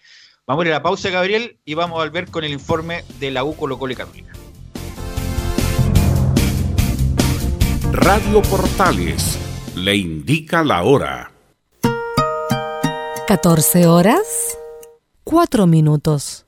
Vamos 0.45 0.65
a 0.65 0.67
ir 0.67 0.73
a 0.73 0.77
la 0.77 0.83
pausa, 0.83 1.09
Gabriel, 1.09 1.59
y 1.63 1.75
vamos 1.75 1.99
a 1.99 2.03
volver 2.03 2.29
con 2.29 2.43
el 2.43 2.51
informe 2.51 3.03
de 3.19 3.31
la 3.31 3.43
U 3.43 3.55
Colo 3.55 3.77
Colo 3.79 3.93
y. 3.93 4.25
Radio 7.91 8.41
Portales 8.43 9.39
le 9.75 9.95
indica 9.95 10.63
la 10.63 10.83
hora. 10.83 11.28
14 13.29 13.85
horas, 13.85 14.57
4 15.23 15.67
minutos. 15.67 16.47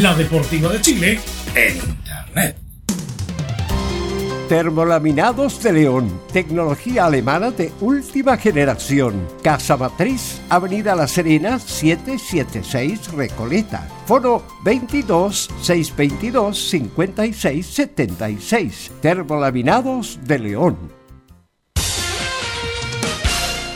La 0.00 0.14
Deportiva 0.14 0.70
de 0.70 0.80
Chile 0.80 1.20
en 1.54 1.76
Internet. 1.76 2.56
Termolaminados 4.48 5.62
de 5.62 5.72
León, 5.74 6.18
tecnología 6.32 7.04
alemana 7.04 7.50
de 7.50 7.70
última 7.82 8.38
generación. 8.38 9.28
Casa 9.42 9.76
Matriz, 9.76 10.40
Avenida 10.48 10.96
La 10.96 11.06
Serena, 11.06 11.58
776 11.58 13.12
Recoleta. 13.12 13.86
Foro 14.06 14.42
22 14.64 15.50
622 15.60 16.70
56 16.70 17.66
76. 17.66 18.90
Termolaminados 19.02 20.18
de 20.24 20.38
León. 20.38 21.01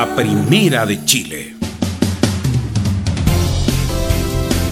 La 0.00 0.16
primera 0.16 0.86
de 0.86 1.04
Chile. 1.04 1.54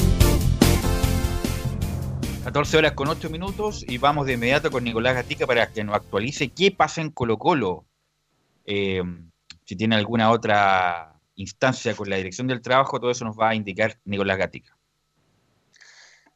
Corazón. 0.01 0.39
14 2.45 2.79
horas 2.79 2.93
con 2.93 3.09
8 3.09 3.29
minutos 3.29 3.85
y 3.87 3.99
vamos 3.99 4.25
de 4.25 4.33
inmediato 4.33 4.71
con 4.71 4.85
Nicolás 4.85 5.17
Gatica 5.17 5.47
para 5.47 5.71
que 5.71 5.85
nos 5.85 5.97
actualice 5.97 6.49
qué 6.49 6.71
pasa 6.71 7.03
en 7.03 7.11
Colo 7.11 7.37
Colo. 7.37 7.85
Eh, 8.65 9.03
si 9.67 9.77
tiene 9.77 9.97
alguna 9.97 10.31
otra 10.31 11.21
instancia 11.35 11.95
con 11.95 12.09
la 12.09 12.17
dirección 12.17 12.47
del 12.47 12.63
trabajo, 12.63 12.99
todo 12.99 13.11
eso 13.11 13.27
nos 13.27 13.39
va 13.39 13.51
a 13.51 13.55
indicar 13.55 14.01
Nicolás 14.07 14.39
Gatica. 14.39 14.78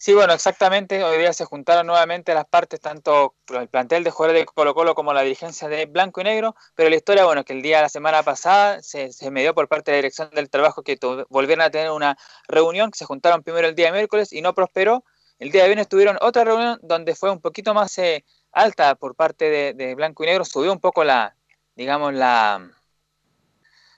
Sí, 0.02 0.14
bueno, 0.14 0.32
exactamente. 0.32 1.04
Hoy 1.04 1.16
día 1.16 1.32
se 1.32 1.44
juntaron 1.44 1.86
nuevamente 1.86 2.34
las 2.34 2.44
partes, 2.44 2.80
tanto 2.80 3.36
el 3.50 3.68
plantel 3.68 4.02
de 4.02 4.10
jugadores 4.10 4.40
de 4.40 4.46
Colo 4.46 4.74
Colo 4.74 4.96
como 4.96 5.12
la 5.12 5.22
dirigencia 5.22 5.68
de 5.68 5.86
Blanco 5.86 6.20
y 6.20 6.24
Negro. 6.24 6.56
Pero 6.74 6.90
la 6.90 6.96
historia, 6.96 7.24
bueno, 7.24 7.44
que 7.44 7.52
el 7.52 7.62
día, 7.62 7.80
la 7.80 7.88
semana 7.88 8.24
pasada, 8.24 8.82
se, 8.82 9.12
se 9.12 9.30
me 9.30 9.42
dio 9.42 9.54
por 9.54 9.68
parte 9.68 9.92
de 9.92 9.98
la 9.98 9.98
dirección 9.98 10.28
del 10.30 10.50
trabajo 10.50 10.82
que 10.82 10.98
volvieron 11.28 11.64
a 11.64 11.70
tener 11.70 11.92
una 11.92 12.18
reunión, 12.48 12.90
que 12.90 12.98
se 12.98 13.04
juntaron 13.04 13.44
primero 13.44 13.68
el 13.68 13.76
día 13.76 13.86
de 13.86 13.92
miércoles 13.92 14.32
y 14.32 14.42
no 14.42 14.56
prosperó. 14.56 15.04
El 15.38 15.52
día 15.52 15.62
de 15.62 15.68
viernes 15.68 15.88
tuvieron 15.88 16.18
otra 16.20 16.42
reunión 16.42 16.80
donde 16.82 17.14
fue 17.14 17.30
un 17.30 17.40
poquito 17.40 17.72
más 17.72 17.96
eh, 17.98 18.24
alta 18.50 18.96
por 18.96 19.14
parte 19.14 19.50
de, 19.50 19.72
de, 19.72 19.94
Blanco 19.94 20.24
y 20.24 20.26
Negro. 20.26 20.44
Subió 20.44 20.72
un 20.72 20.80
poco 20.80 21.04
la, 21.04 21.36
digamos, 21.76 22.12
la, 22.12 22.68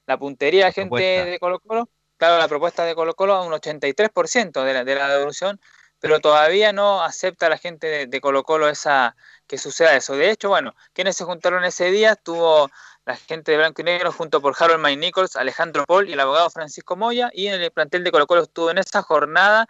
la 0.05 0.19
puntería 0.19 0.65
de 0.65 0.69
la 0.69 0.73
gente 0.73 1.03
de 1.03 1.39
Colo 1.39 1.61
Colo. 1.61 1.89
Claro, 2.19 2.37
la 2.37 2.47
propuesta 2.47 2.85
de 2.85 2.95
Colo 2.95 3.15
Colo 3.15 3.33
a 3.33 3.43
un 3.43 3.55
83% 3.55 4.63
de 4.65 4.75
la, 4.75 4.85
de 4.85 4.95
la 4.95 5.09
devolución 5.09 5.59
pero 6.05 6.21
todavía 6.21 6.71
no 6.75 7.03
acepta 7.03 7.49
la 7.49 7.57
gente 7.57 8.07
de, 8.07 8.21
Colo 8.21 8.43
Colo 8.43 8.69
esa, 8.69 9.17
que 9.47 9.57
suceda 9.57 9.97
eso. 9.97 10.15
De 10.15 10.31
hecho, 10.31 10.51
bueno, 10.51 10.75
quienes 10.93 11.17
se 11.17 11.25
juntaron 11.25 11.65
ese 11.65 11.91
día 11.91 12.13
estuvo 12.13 12.71
la 13.07 13.17
gente 13.17 13.53
de 13.53 13.57
Blanco 13.57 13.81
y 13.81 13.85
Negro 13.85 14.13
junto 14.13 14.43
por 14.43 14.55
Harold 14.59 14.83
May 14.83 14.99
Nichols, 14.99 15.35
Alejandro 15.35 15.87
Paul 15.87 16.11
y 16.11 16.13
el 16.13 16.21
abogado 16.21 16.51
Francisco 16.51 16.95
Moya, 16.95 17.31
y 17.33 17.47
en 17.47 17.59
el 17.59 17.71
plantel 17.71 18.05
de 18.05 18.13
Colo 18.13 18.27
Colo 18.27 18.43
estuvo 18.43 18.71
en 18.71 18.77
esa 18.77 19.01
jornada 19.01 19.67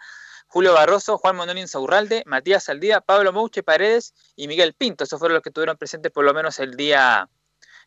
Julio 0.47 0.73
Barroso, 0.73 1.17
Juan 1.17 1.37
Mondoni 1.37 1.61
Insaurralde, 1.61 2.23
Matías 2.25 2.65
Saldía, 2.65 2.99
Pablo 2.99 3.31
Mouche 3.31 3.63
Paredes 3.63 4.13
y 4.35 4.49
Miguel 4.49 4.73
Pinto. 4.73 5.05
Esos 5.05 5.17
fueron 5.17 5.35
los 5.35 5.41
que 5.41 5.51
estuvieron 5.51 5.77
presentes 5.77 6.11
por 6.11 6.25
lo 6.25 6.33
menos 6.33 6.59
el 6.59 6.75
día 6.75 7.29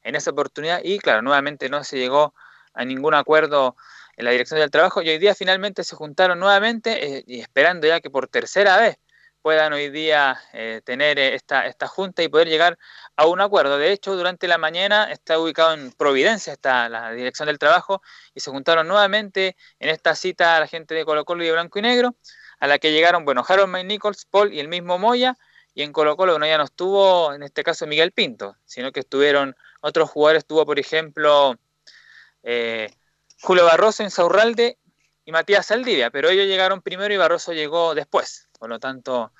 en 0.04 0.16
esa 0.16 0.30
oportunidad 0.30 0.80
y 0.82 0.98
claro, 1.00 1.20
nuevamente 1.20 1.68
no 1.68 1.84
se 1.84 1.98
llegó 1.98 2.32
a 2.72 2.86
ningún 2.86 3.12
acuerdo 3.12 3.76
en 4.18 4.24
la 4.24 4.32
dirección 4.32 4.58
del 4.58 4.70
trabajo 4.70 5.00
y 5.00 5.08
hoy 5.08 5.18
día 5.18 5.34
finalmente 5.34 5.84
se 5.84 5.94
juntaron 5.94 6.40
nuevamente 6.40 7.18
eh, 7.18 7.24
y 7.26 7.40
esperando 7.40 7.86
ya 7.86 8.00
que 8.00 8.10
por 8.10 8.26
tercera 8.26 8.76
vez 8.76 8.98
puedan 9.42 9.72
hoy 9.72 9.90
día 9.90 10.40
eh, 10.52 10.80
tener 10.84 11.20
eh, 11.20 11.36
esta, 11.36 11.66
esta 11.66 11.86
junta 11.86 12.24
y 12.24 12.28
poder 12.28 12.48
llegar 12.48 12.76
a 13.14 13.26
un 13.26 13.40
acuerdo. 13.40 13.78
De 13.78 13.92
hecho, 13.92 14.16
durante 14.16 14.48
la 14.48 14.58
mañana 14.58 15.10
está 15.12 15.38
ubicado 15.38 15.72
en 15.72 15.92
Providencia, 15.92 16.52
está 16.52 16.88
la 16.88 17.12
dirección 17.12 17.46
del 17.46 17.60
trabajo, 17.60 18.02
y 18.34 18.40
se 18.40 18.50
juntaron 18.50 18.88
nuevamente 18.88 19.56
en 19.78 19.88
esta 19.88 20.16
cita 20.16 20.56
a 20.56 20.60
la 20.60 20.66
gente 20.66 20.96
de 20.96 21.04
Colo 21.04 21.24
Colo 21.24 21.44
y 21.44 21.46
de 21.46 21.52
Blanco 21.52 21.78
y 21.78 21.82
Negro, 21.82 22.16
a 22.58 22.66
la 22.66 22.80
que 22.80 22.90
llegaron, 22.90 23.24
bueno, 23.24 23.44
Harold 23.46 23.70
May 23.70 23.84
Nichols, 23.84 24.26
Paul 24.26 24.52
y 24.52 24.58
el 24.58 24.66
mismo 24.66 24.98
Moya, 24.98 25.38
y 25.72 25.82
en 25.82 25.92
Colo 25.92 26.16
Colo, 26.16 26.44
ya 26.44 26.58
no 26.58 26.64
estuvo, 26.64 27.32
en 27.32 27.44
este 27.44 27.62
caso, 27.62 27.86
Miguel 27.86 28.10
Pinto, 28.10 28.56
sino 28.64 28.90
que 28.90 29.00
estuvieron 29.00 29.54
otros 29.80 30.10
jugadores, 30.10 30.40
estuvo, 30.40 30.66
por 30.66 30.80
ejemplo, 30.80 31.54
eh, 32.42 32.90
Julio 33.40 33.64
Barroso, 33.64 34.02
Insaurralde 34.02 34.78
y 35.24 35.32
Matías 35.32 35.66
Saldivia, 35.66 36.10
pero 36.10 36.28
ellos 36.28 36.46
llegaron 36.46 36.82
primero 36.82 37.12
y 37.12 37.16
Barroso 37.16 37.52
llegó 37.52 37.94
después. 37.94 38.48
Por 38.58 38.68
lo 38.68 38.80
tanto, 38.80 39.32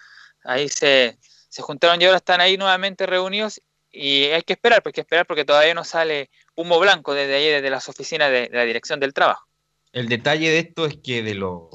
ahí 0.44 0.68
se, 0.68 1.18
se 1.48 1.62
juntaron 1.62 2.00
y 2.00 2.04
ahora 2.04 2.18
están 2.18 2.40
ahí 2.40 2.56
nuevamente 2.56 3.06
reunidos 3.06 3.60
y 3.90 4.24
hay 4.24 4.42
que 4.42 4.52
esperar, 4.52 4.82
pues 4.82 4.92
hay 4.92 4.94
que 4.94 5.00
esperar 5.00 5.26
porque 5.26 5.44
todavía 5.44 5.74
no 5.74 5.84
sale 5.84 6.30
humo 6.54 6.78
blanco 6.78 7.14
desde 7.14 7.36
ahí, 7.36 7.48
desde 7.48 7.70
las 7.70 7.88
oficinas 7.88 8.30
de, 8.30 8.50
la 8.52 8.64
Dirección 8.64 9.00
del 9.00 9.14
Trabajo. 9.14 9.46
El 9.92 10.08
detalle 10.08 10.50
de 10.50 10.58
esto 10.58 10.86
es 10.86 10.98
que 11.02 11.22
de, 11.22 11.34
los 11.34 11.68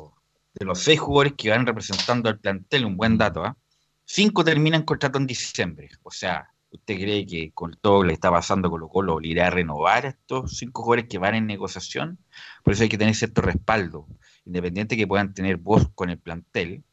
de 0.54 0.66
los 0.66 0.80
seis 0.80 1.00
jugadores 1.00 1.34
que 1.38 1.50
van 1.50 1.66
representando 1.66 2.30
al 2.30 2.40
plantel, 2.40 2.86
un 2.86 2.96
buen 2.96 3.18
dato, 3.18 3.44
¿ah? 3.44 3.58
cinco 4.06 4.44
terminan 4.44 4.84
contrato 4.84 5.18
en 5.18 5.26
diciembre. 5.26 5.90
O 6.04 6.12
sea, 6.12 6.53
¿Usted 6.74 6.96
cree 6.96 7.26
que 7.28 7.52
con 7.52 7.78
todo 7.80 7.98
lo 7.98 8.02
que 8.02 8.08
le 8.08 8.14
está 8.14 8.32
pasando 8.32 8.70
Colo 8.72 8.90
Colo 8.90 9.20
le 9.20 9.28
irá 9.28 9.46
a 9.48 9.50
renovar 9.52 10.08
a 10.08 10.10
estos 10.10 10.58
cinco 10.58 10.82
jugadores 10.82 11.06
que 11.08 11.20
van 11.20 11.36
en 11.36 11.46
negociación? 11.46 12.18
Por 12.64 12.74
eso 12.74 12.82
hay 12.82 12.90
que 12.90 12.98
tener 12.98 13.14
cierto 13.14 13.42
respaldo, 13.42 14.08
independiente 14.44 14.98
que 14.98 15.06
puedan 15.06 15.36
tener 15.36 15.58
voz 15.58 15.88
con 15.94 16.10
el 16.10 16.18
plantel, 16.18 16.84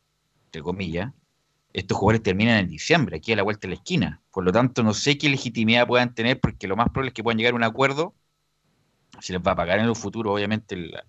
entre 0.45 0.63
comillas. 0.63 1.13
Estos 1.73 1.97
jugadores 1.97 2.23
terminan 2.23 2.59
en 2.59 2.69
diciembre, 2.69 3.17
aquí 3.17 3.33
a 3.33 3.37
la 3.37 3.43
vuelta 3.43 3.63
de 3.63 3.69
la 3.69 3.75
esquina. 3.77 4.21
Por 4.31 4.45
lo 4.45 4.53
tanto, 4.53 4.83
no 4.83 4.93
sé 4.93 5.17
qué 5.17 5.31
legitimidad 5.31 5.87
puedan 5.87 6.15
tener, 6.15 6.39
porque 6.41 6.69
lo 6.69 6.77
más 6.77 6.89
probable 6.91 7.09
es 7.09 7.15
que 7.15 7.23
puedan 7.23 7.39
llegar 7.39 7.55
a 7.55 7.57
un 7.57 7.65
acuerdo. 7.65 8.15
Se 9.21 9.33
les 9.33 9.41
va 9.41 9.53
a 9.53 9.57
pagar 9.57 9.79
en 9.79 9.87
el 9.87 9.97
futuro, 9.97 10.35
obviamente, 10.35 10.77
la 10.77 11.07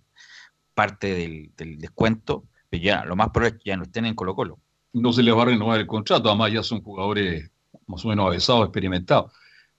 parte 0.73 1.13
del, 1.13 1.51
del 1.57 1.77
descuento, 1.77 2.45
pero 2.69 2.81
ya 2.81 3.03
lo 3.03 3.17
más 3.17 3.31
probable 3.31 3.57
es 3.57 3.63
que 3.63 3.69
ya 3.69 3.75
no 3.75 3.83
estén 3.83 4.05
en 4.05 4.15
Colo 4.15 4.33
Colo. 4.33 4.59
No 4.93 5.11
se 5.11 5.23
les 5.23 5.35
va 5.35 5.41
a 5.41 5.45
renovar 5.45 5.77
el 5.77 5.87
contrato, 5.87 6.29
además 6.29 6.53
ya 6.53 6.63
son 6.63 6.81
jugadores 6.81 7.51
más 7.91 8.03
o 8.05 8.07
menos 8.09 8.25
avesado, 8.25 8.63
experimentado. 8.63 9.31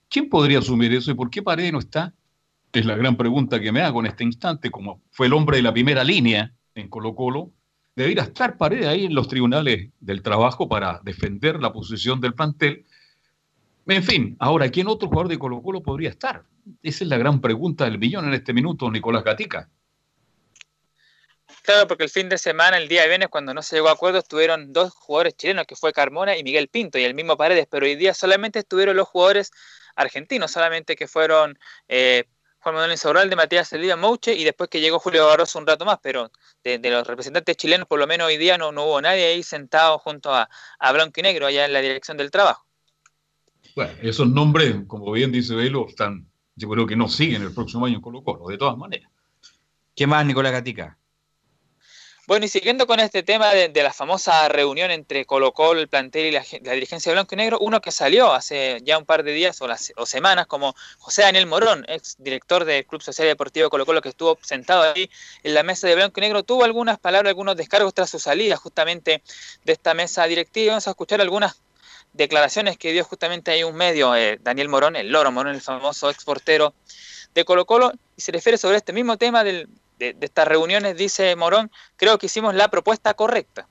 ¿Quién 0.08 0.28
podría 0.28 0.58
asumir 0.58 0.92
eso 0.92 1.10
y 1.10 1.14
por 1.14 1.30
qué 1.30 1.42
Paredes 1.42 1.72
no 1.72 1.78
está? 1.78 2.12
Es 2.72 2.86
la 2.86 2.96
gran 2.96 3.16
pregunta 3.16 3.60
que 3.60 3.72
me 3.72 3.80
hago 3.80 4.00
en 4.00 4.06
este 4.06 4.24
instante, 4.24 4.70
como 4.70 5.00
fue 5.10 5.26
el 5.26 5.32
hombre 5.32 5.56
de 5.56 5.62
la 5.62 5.72
primera 5.72 6.04
línea 6.04 6.52
en 6.74 6.88
Colo 6.88 7.14
Colo, 7.14 7.50
debería 7.94 8.22
estar 8.22 8.56
Paredes 8.56 8.86
ahí 8.86 9.06
en 9.06 9.14
los 9.14 9.28
tribunales 9.28 9.90
del 10.00 10.22
trabajo 10.22 10.68
para 10.68 11.00
defender 11.04 11.60
la 11.60 11.72
posición 11.72 12.20
del 12.20 12.34
plantel. 12.34 12.84
En 13.86 14.02
fin, 14.02 14.36
ahora, 14.38 14.70
¿quién 14.70 14.86
otro 14.86 15.08
jugador 15.08 15.28
de 15.28 15.38
Colo 15.38 15.62
Colo 15.62 15.82
podría 15.82 16.10
estar? 16.10 16.44
Esa 16.82 17.04
es 17.04 17.08
la 17.10 17.18
gran 17.18 17.40
pregunta 17.40 17.84
del 17.84 17.98
billón 17.98 18.26
en 18.26 18.34
este 18.34 18.52
minuto, 18.52 18.90
Nicolás 18.90 19.24
Gatica. 19.24 19.68
Claro, 21.62 21.86
porque 21.86 22.02
el 22.02 22.10
fin 22.10 22.28
de 22.28 22.38
semana, 22.38 22.76
el 22.76 22.88
día 22.88 23.02
de 23.02 23.08
viernes, 23.08 23.28
cuando 23.28 23.54
no 23.54 23.62
se 23.62 23.76
llegó 23.76 23.88
a 23.88 23.92
acuerdo, 23.92 24.18
estuvieron 24.18 24.72
dos 24.72 24.92
jugadores 24.94 25.36
chilenos, 25.36 25.64
que 25.64 25.76
fue 25.76 25.92
Carmona 25.92 26.36
y 26.36 26.42
Miguel 26.42 26.66
Pinto, 26.66 26.98
y 26.98 27.04
el 27.04 27.14
mismo 27.14 27.36
Paredes, 27.36 27.68
pero 27.70 27.86
hoy 27.86 27.94
día 27.94 28.14
solamente 28.14 28.58
estuvieron 28.58 28.96
los 28.96 29.06
jugadores 29.08 29.52
argentinos, 29.94 30.50
solamente 30.50 30.96
que 30.96 31.06
fueron 31.06 31.56
eh, 31.86 32.24
Juan 32.58 32.74
Manuel 32.74 32.90
Insobral 32.90 33.30
de 33.30 33.36
Matías 33.36 33.72
Elida 33.72 33.94
Mouche, 33.94 34.34
y 34.34 34.42
después 34.42 34.68
que 34.70 34.80
llegó 34.80 34.98
Julio 34.98 35.24
Barroso 35.24 35.60
un 35.60 35.66
rato 35.68 35.84
más, 35.84 36.00
pero 36.02 36.32
de, 36.64 36.80
los 36.90 37.06
representantes 37.06 37.56
chilenos, 37.56 37.86
por 37.86 38.00
lo 38.00 38.08
menos 38.08 38.26
hoy 38.26 38.38
día 38.38 38.58
no, 38.58 38.72
no 38.72 38.84
hubo 38.84 39.00
nadie 39.00 39.26
ahí 39.26 39.44
sentado 39.44 40.00
junto 40.00 40.34
a, 40.34 40.50
a 40.80 40.92
Blanco 40.92 41.20
y 41.20 41.22
Negro, 41.22 41.46
allá 41.46 41.64
en 41.64 41.72
la 41.72 41.80
dirección 41.80 42.16
del 42.16 42.32
trabajo. 42.32 42.66
Bueno, 43.76 43.92
esos 44.02 44.28
nombres, 44.28 44.74
como 44.88 45.12
bien 45.12 45.30
dice 45.30 45.54
Velo, 45.54 45.86
están, 45.88 46.28
yo 46.56 46.68
creo 46.68 46.86
que 46.88 46.96
no 46.96 47.08
siguen 47.08 47.42
el 47.42 47.54
próximo 47.54 47.86
año 47.86 47.96
en 47.96 48.02
Colo 48.02 48.24
Colo, 48.24 48.48
de 48.48 48.58
todas 48.58 48.76
maneras. 48.76 49.08
¿Qué 49.94 50.08
más, 50.08 50.26
Nicolás 50.26 50.52
Gatica? 50.52 50.98
Bueno, 52.28 52.46
y 52.46 52.48
siguiendo 52.48 52.86
con 52.86 53.00
este 53.00 53.24
tema 53.24 53.52
de, 53.52 53.82
la 53.82 53.92
famosa 53.92 54.48
reunión 54.48 54.92
entre 54.92 55.24
Colo 55.24 55.52
Colo, 55.52 55.80
el 55.80 55.88
plantel 55.88 56.26
y 56.26 56.30
la, 56.30 56.72
dirigencia 56.72 57.10
de 57.10 57.14
Blanco 57.14 57.34
y 57.34 57.38
Negro, 57.38 57.58
uno 57.58 57.80
que 57.80 57.90
salió 57.90 58.32
hace 58.32 58.78
ya 58.84 58.96
un 58.96 59.04
par 59.04 59.24
de 59.24 59.32
días 59.32 59.60
o, 59.60 59.66
las, 59.66 59.92
o 59.96 60.06
semanas, 60.06 60.46
como 60.46 60.76
José 60.98 61.22
Daniel 61.22 61.46
Morón, 61.46 61.84
ex 61.88 62.14
director 62.20 62.64
del 62.64 62.86
Club 62.86 63.02
Social 63.02 63.26
y 63.26 63.30
Deportivo 63.30 63.68
Colo 63.70 63.84
Colo, 63.84 64.00
que 64.00 64.10
estuvo 64.10 64.38
sentado 64.40 64.82
ahí 64.82 65.10
en 65.42 65.54
la 65.54 65.64
mesa 65.64 65.88
de 65.88 65.96
Blanco 65.96 66.20
y 66.20 66.22
Negro, 66.22 66.44
tuvo 66.44 66.62
algunas 66.62 66.96
palabras, 67.00 67.30
algunos 67.30 67.56
descargos 67.56 67.92
tras 67.92 68.08
su 68.08 68.20
salida 68.20 68.56
justamente 68.56 69.24
de 69.64 69.72
esta 69.72 69.92
mesa 69.92 70.24
directiva. 70.28 70.74
Vamos 70.74 70.86
a 70.86 70.90
escuchar 70.90 71.20
algunas 71.20 71.60
declaraciones 72.12 72.78
que 72.78 72.92
dio 72.92 73.02
justamente 73.02 73.50
ahí 73.50 73.64
un 73.64 73.74
medio, 73.74 74.14
eh, 74.14 74.38
Daniel 74.40 74.68
Morón, 74.68 74.94
el 74.94 75.10
Loro 75.10 75.32
Morón, 75.32 75.56
el 75.56 75.60
famoso 75.60 76.08
exportero 76.08 76.72
de 77.34 77.44
Colo 77.44 77.66
Colo, 77.66 77.90
y 78.16 78.20
se 78.20 78.30
refiere 78.30 78.58
sobre 78.58 78.76
este 78.76 78.92
mismo 78.92 79.16
tema 79.16 79.42
del, 79.42 79.68
de, 80.02 80.16
estas 80.20 80.48
reuniones, 80.48 80.96
dice 80.96 81.34
Morón, 81.36 81.70
creo 81.96 82.18
que 82.18 82.26
hicimos 82.26 82.54
la 82.54 82.68
propuesta 82.68 83.14
correcta. 83.14 83.68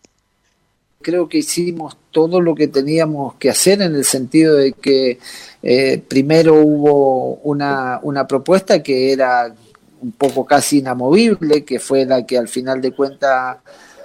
Creo 1.01 1.27
que 1.27 1.39
hicimos 1.39 1.97
todo 2.11 2.39
lo 2.39 2.55
que 2.55 2.67
teníamos 2.67 3.35
que 3.35 3.49
hacer 3.49 3.81
en 3.81 3.95
el 3.95 4.05
sentido 4.05 4.55
de 4.55 4.73
que 4.73 5.19
eh, 5.63 6.01
primero 6.07 6.55
hubo 6.55 7.35
una, 7.43 7.99
una 8.03 8.27
propuesta 8.27 8.81
que 8.83 9.11
era 9.11 9.53
un 10.01 10.11
poco 10.11 10.45
casi 10.45 10.79
inamovible, 10.79 11.65
que 11.65 11.79
fue 11.79 12.05
la 12.05 12.25
que 12.25 12.37
al 12.37 12.47
final 12.47 12.81
de 12.81 12.91
cuentas 12.91 13.57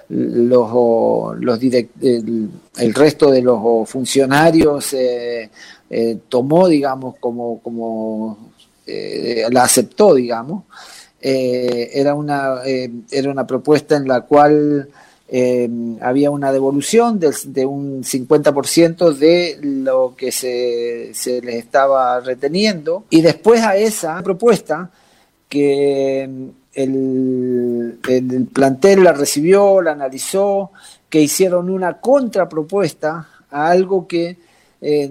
los, 0.09 1.37
los 1.39 1.59
el, 1.61 2.93
resto 2.93 3.29
de 3.29 3.41
los 3.41 3.89
funcionarios 3.89 4.93
eh, 4.93 5.49
eh, 5.89 6.17
tomó, 6.27 6.67
digamos, 6.67 7.15
como, 7.19 7.59
como 7.61 8.51
la 8.87 9.63
aceptó, 9.63 10.15
digamos. 10.15 10.63
Eh, 11.19 11.89
era, 11.93 12.13
una, 12.13 12.61
eh, 12.65 12.91
era 13.09 13.31
una 13.31 13.47
propuesta 13.47 13.95
en 13.95 14.07
la 14.07 14.21
cual 14.21 14.87
eh, 15.27 15.69
había 16.01 16.29
una 16.29 16.51
devolución 16.51 17.19
de, 17.19 17.33
de 17.45 17.65
un 17.65 18.03
50% 18.03 19.13
de 19.13 19.57
lo 19.61 20.13
que 20.15 20.31
se, 20.31 21.11
se, 21.13 21.41
les 21.41 21.55
estaba 21.55 22.19
reteniendo. 22.19 23.05
Y 23.09 23.21
después 23.21 23.61
a 23.61 23.75
esa 23.75 24.21
propuesta 24.21 24.91
que 25.49 26.23
el, 26.73 27.99
el 28.07 28.47
plantel 28.53 29.03
la 29.03 29.13
recibió, 29.13 29.81
la 29.81 29.93
analizó, 29.93 30.71
que 31.09 31.21
hicieron 31.21 31.69
una 31.69 31.99
contrapropuesta 31.99 33.27
a 33.49 33.69
algo 33.69 34.07
que 34.07 34.37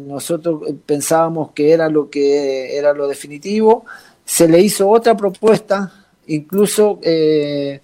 nosotros 0.07 0.63
pensábamos 0.87 1.51
que 1.51 1.73
era 1.73 1.89
lo 1.89 2.09
que 2.09 2.77
era 2.77 2.93
lo 2.93 3.09
definitivo 3.09 3.85
se 4.27 4.49
le 4.49 4.61
hizo 4.61 4.89
otra 4.89 5.17
propuesta, 5.17 5.91
incluso 6.27 6.99
eh, 7.03 7.81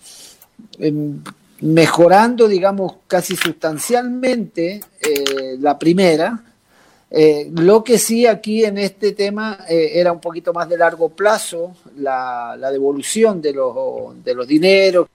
em, 0.78 1.22
mejorando, 1.60 2.48
digamos, 2.48 2.96
casi 3.06 3.36
sustancialmente 3.36 4.80
eh, 5.00 5.56
la 5.60 5.78
primera. 5.78 6.42
Eh, 7.08 7.48
lo 7.54 7.84
que 7.84 7.96
sí 7.98 8.26
aquí 8.26 8.64
en 8.64 8.78
este 8.78 9.12
tema 9.12 9.64
era 9.68 10.12
un 10.12 10.20
poquito 10.20 10.52
más 10.52 10.68
de 10.68 10.78
largo 10.78 11.10
plazo, 11.10 11.76
la, 11.96 12.56
devolución 12.72 13.40
de 13.40 13.52
los, 13.52 14.24
de 14.24 14.34
los 14.34 14.46
dineros 14.46 15.06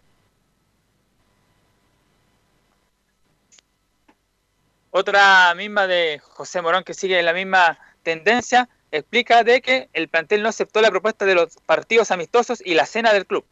Otra 4.99 5.53
misma 5.53 5.85
de 5.85 6.19
José 6.23 6.59
Morón 6.59 6.83
que 6.83 6.95
sigue 6.95 7.21
la 7.21 7.31
misma 7.31 7.77
tendencia, 8.01 8.67
explica 8.91 9.43
de 9.43 9.61
que 9.61 9.89
el 9.93 10.07
plantel 10.07 10.43
no 10.43 10.49
aceptó 10.49 10.81
la 10.81 10.89
propuesta 10.89 11.25
de 11.25 11.35
los 11.35 11.57
partidos 11.65 12.11
amistosos 12.11 12.61
y 12.63 12.73
la 12.73 12.85
cena 12.85 13.13
del 13.13 13.25
club. 13.25 13.43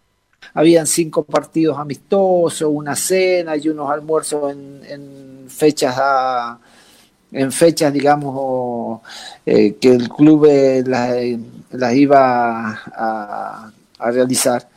Habían 0.53 0.87
cinco 0.87 1.23
partidos 1.23 1.77
amistosos, 1.77 2.69
una 2.71 2.95
cena 2.95 3.57
y 3.57 3.67
unos 3.69 3.89
almuerzos 3.89 4.53
en, 4.53 5.47
fechas 5.49 5.95
a, 5.97 6.59
en 7.31 7.51
fechas, 7.51 7.91
digamos, 7.91 9.01
eh, 9.45 9.75
que 9.79 9.89
el 9.89 10.09
club 10.09 10.45
eh, 10.45 10.83
las, 10.85 11.15
las 11.71 11.93
iba 11.93 12.71
a, 12.85 13.71
realizar. 13.99 14.67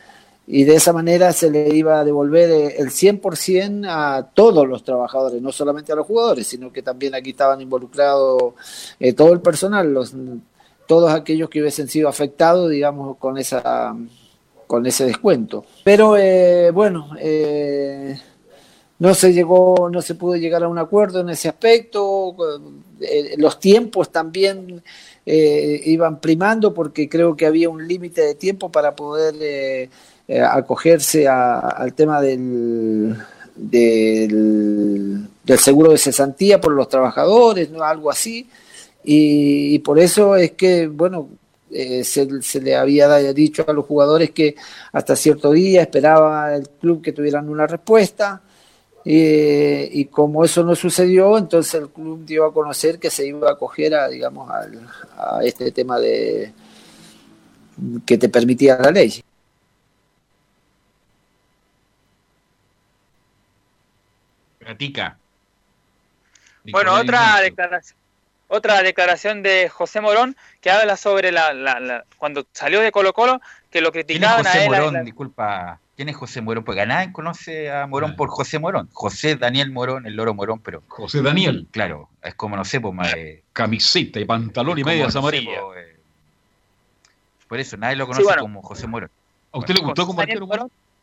Y 0.51 0.65
de 0.65 0.77
esa 0.77 0.95
manera 0.95 1.33
se 1.33 1.51
le 1.51 1.77
iba 1.77 2.01
a 2.01 2.05
devolver 2.05 2.51
eh, 2.51 2.77
el 2.79 2.89
100% 2.89 3.87
a 3.87 4.31
todos 4.33 4.67
los 4.67 4.83
trabajadores, 4.83 5.43
no 5.43 5.53
solamente 5.53 5.93
a 5.93 5.97
los 5.97 6.07
jugadores, 6.07 6.47
sino 6.47 6.73
que 6.73 6.83
también 6.83 7.15
aquí 7.15 7.31
estaban 7.31 7.61
involucrados 7.61 8.55
eh, 8.99 9.13
todo 9.13 9.33
el 9.33 9.41
personal, 9.41 9.93
los, 9.93 10.15
todos 10.87 11.13
aquellos 11.13 11.51
que 11.51 11.61
hubiesen 11.61 11.87
sido 11.89 12.09
afectados, 12.09 12.71
digamos, 12.71 13.19
con 13.19 13.37
esa 13.37 13.95
con 14.69 14.87
ese 14.87 15.07
descuento. 15.07 15.65
Pero 15.83 16.17
eh, 16.17 16.71
bueno, 16.71 17.11
eh, 17.19 18.17
no 19.01 19.15
se 19.15 19.33
llegó, 19.33 19.89
no 19.91 20.01
se 20.03 20.15
pudo 20.15 20.37
llegar 20.37 20.63
a 20.63 20.69
un 20.69 20.79
acuerdo 20.79 21.21
en 21.21 21.31
ese 21.31 21.49
aspecto. 21.49 22.37
Eh, 23.01 23.35
los 23.39 23.59
tiempos 23.59 24.13
también 24.13 24.85
iban 25.31 26.21
primando 26.21 26.73
porque 26.73 27.07
creo 27.07 27.37
que 27.37 27.45
había 27.45 27.69
un 27.69 27.87
límite 27.87 28.23
de 28.23 28.35
tiempo 28.35 28.71
para 28.71 28.97
poder 28.97 29.91
eh, 30.29 30.41
acogerse 30.43 31.27
a- 31.27 31.59
al 31.61 31.95
tema 31.95 32.21
del, 32.21 33.17
del, 33.57 35.27
seguro 35.57 35.91
de 35.93 35.99
cesantía 35.99 36.61
por 36.61 36.73
los 36.73 36.89
trabajadores, 36.89 37.71
¿no? 37.71 37.83
algo 37.83 38.11
así. 38.11 38.47
Y, 39.05 39.79
por 39.81 39.99
eso 39.99 40.37
es 40.37 40.53
que, 40.53 40.87
bueno, 40.87 41.31
eh, 41.71 42.05
se, 42.05 42.27
le 42.61 42.77
había 42.77 43.09
dicho 43.33 43.65
a 43.67 43.73
los 43.73 43.87
jugadores 43.87 44.31
que 44.33 44.55
hasta 44.93 45.17
cierto 45.17 45.51
día 45.53 45.83
esperaba 45.83 46.55
el 46.55 46.69
club 46.69 47.01
que 47.03 47.13
tuvieran 47.13 47.49
una 47.49 47.67
respuesta. 47.67 48.43
Y 49.05 50.05
como 50.07 50.45
eso 50.45 50.63
no 50.63 50.75
sucedió, 50.77 51.39
entonces 51.39 51.81
el 51.81 51.89
club 51.89 52.27
dio 52.27 52.45
a 52.45 52.53
conocer 52.53 52.99
que 52.99 53.09
se 53.09 53.27
iba 53.27 53.49
a 53.49 53.53
acoger 53.53 53.95
a, 53.95 54.09
digamos, 54.09 54.51
al- 54.51 54.87
a 55.17 55.41
este 55.43 55.71
tema 55.73 55.99
de 55.99 56.53
que 58.05 58.19
te 58.19 58.29
permitía 58.29 58.77
la 58.79 58.91
ley. 58.91 59.23
Gatica. 64.69 65.17
Bueno, 66.65 66.93
otra 66.95 67.41
declaración, 67.41 67.99
otra 68.49 68.83
declaración 68.83 69.43
de 69.43 69.71
José 69.71 70.03
Morón 70.03 70.37
que 70.61 70.71
habla 70.71 70.99
sobre 70.99 71.33
la, 71.33 71.55
la- 71.55 71.81
la- 71.81 72.05
cuando 72.19 72.47
salió 72.53 72.81
de 72.83 72.93
Colo 72.93 73.15
Colo, 73.15 73.41
que 73.71 73.81
lo 73.81 73.91
¿Quién 73.93 74.03
es 74.03 74.07
criticaban 74.07 74.47
a 74.47 74.51
José 74.51 74.65
él. 74.65 74.71
Morón? 74.71 74.95
la- 74.95 75.03
Disculpa. 75.03 75.81
¿Quién 75.97 76.11
es 76.11 76.17
José 76.17 76.43
Morón? 76.43 76.65
Porque 76.65 76.85
nadie 76.87 77.11
conoce 77.13 77.73
a 77.73 77.87
Morón 77.87 78.15
por 78.15 78.29
José 78.29 78.59
Morón. 78.59 78.89
José 78.93 79.37
Daniel 79.37 79.73
Morón, 79.73 80.07
el 80.07 80.15
loro 80.15 80.35
Morón, 80.35 80.61
pero. 80.61 80.83
José 80.89 81.23
Daniel. 81.23 81.67
Claro, 81.71 82.11
es 82.23 82.35
como 82.35 82.55
no 82.57 82.65
sé, 82.65 82.79
pues 82.81 82.95
más. 82.95 83.15
eh, 83.15 83.43
Camiseta 83.55 84.21
y 84.21 84.27
pantalón 84.27 84.79
y 84.79 84.85
medias 84.85 85.07
no 85.07 85.13
sé, 85.13 85.19
amarillas. 85.19 85.63
pues, 85.65 85.87
eh, 85.87 85.97
por 87.49 87.59
eso, 87.59 87.77
nadie 87.79 87.97
lo 87.97 88.07
conoce 88.07 88.23
bueno. 88.25 88.43
como 88.43 88.63
José 88.63 88.87
Morón. 88.87 89.11
¿A 89.51 89.59
usted 89.59 89.75
le 89.75 89.81
gustó 89.81 90.07
como 90.07 90.21
Daniel 90.21 90.41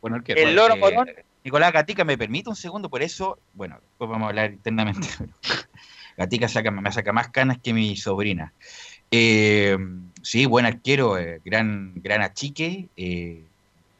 Buen 0.00 0.14
arquero. 0.14 0.40
el 0.40 0.54
loro 0.56 0.74
Eh, 0.74 0.78
Morón, 0.78 1.08
Nicolás 1.44 1.72
Gatica, 1.72 2.04
¿me 2.04 2.18
permite 2.18 2.48
un 2.50 2.56
segundo? 2.56 2.88
Por 2.90 3.02
eso, 3.02 3.38
bueno, 3.54 3.76
después 3.80 4.10
vamos 4.10 4.26
a 4.26 4.28
hablar 4.30 4.52
internamente. 4.52 5.08
Gatica 6.16 6.48
saca, 6.48 6.70
me 6.70 6.90
saca 6.92 7.12
más 7.12 7.28
canas 7.28 7.58
que 7.62 7.72
mi 7.74 7.96
sobrina. 7.96 8.52
Eh, 9.10 9.76
sí, 10.22 10.46
buen 10.46 10.66
arquero, 10.66 11.18
eh, 11.18 11.40
gran, 11.44 11.92
gran 11.96 12.22
achique. 12.22 12.88
eh, 12.96 13.44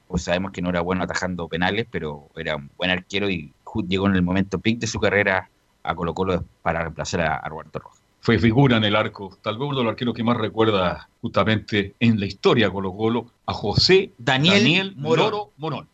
pues 0.09 0.22
sabemos 0.22 0.53
que 0.53 0.62
no 0.62 0.70
era 0.70 0.82
bueno 0.82 1.03
atajando 1.03 1.49
penales, 1.49 1.86
pero 1.90 2.28
era 2.36 2.55
un 2.57 2.70
buen 2.76 2.90
arquero 2.90 3.28
y 3.28 3.53
llegó 3.88 4.07
en 4.07 4.14
el 4.14 4.22
momento 4.22 4.61
pic 4.61 4.78
de 4.78 4.86
su 4.86 5.01
carrera 5.01 5.51
a 5.82 5.94
Colo 5.97 6.14
Colo 6.14 6.44
para 6.62 6.80
reemplazar 6.82 7.22
a, 7.22 7.34
a 7.36 7.49
Roberto 7.49 7.80
Rojas. 7.80 8.05
Fue 8.21 8.39
figura 8.39 8.77
en 8.77 8.85
el 8.85 8.97
arco. 8.97 9.39
Tal 9.43 9.57
vez 9.59 9.69
uno 9.69 9.79
de 9.79 9.85
los 9.85 9.91
arqueros 9.93 10.14
que 10.14 10.25
más 10.25 10.37
recuerda 10.37 11.09
justamente 11.21 11.95
en 12.01 12.19
la 12.19 12.27
historia 12.27 12.71
Colo 12.71 12.93
Colo 12.93 13.31
a 13.47 13.53
José 13.53 14.11
Daniel 14.19 14.95
Morón. 14.97 15.31
Loro 15.31 15.53
Morón. 15.57 15.89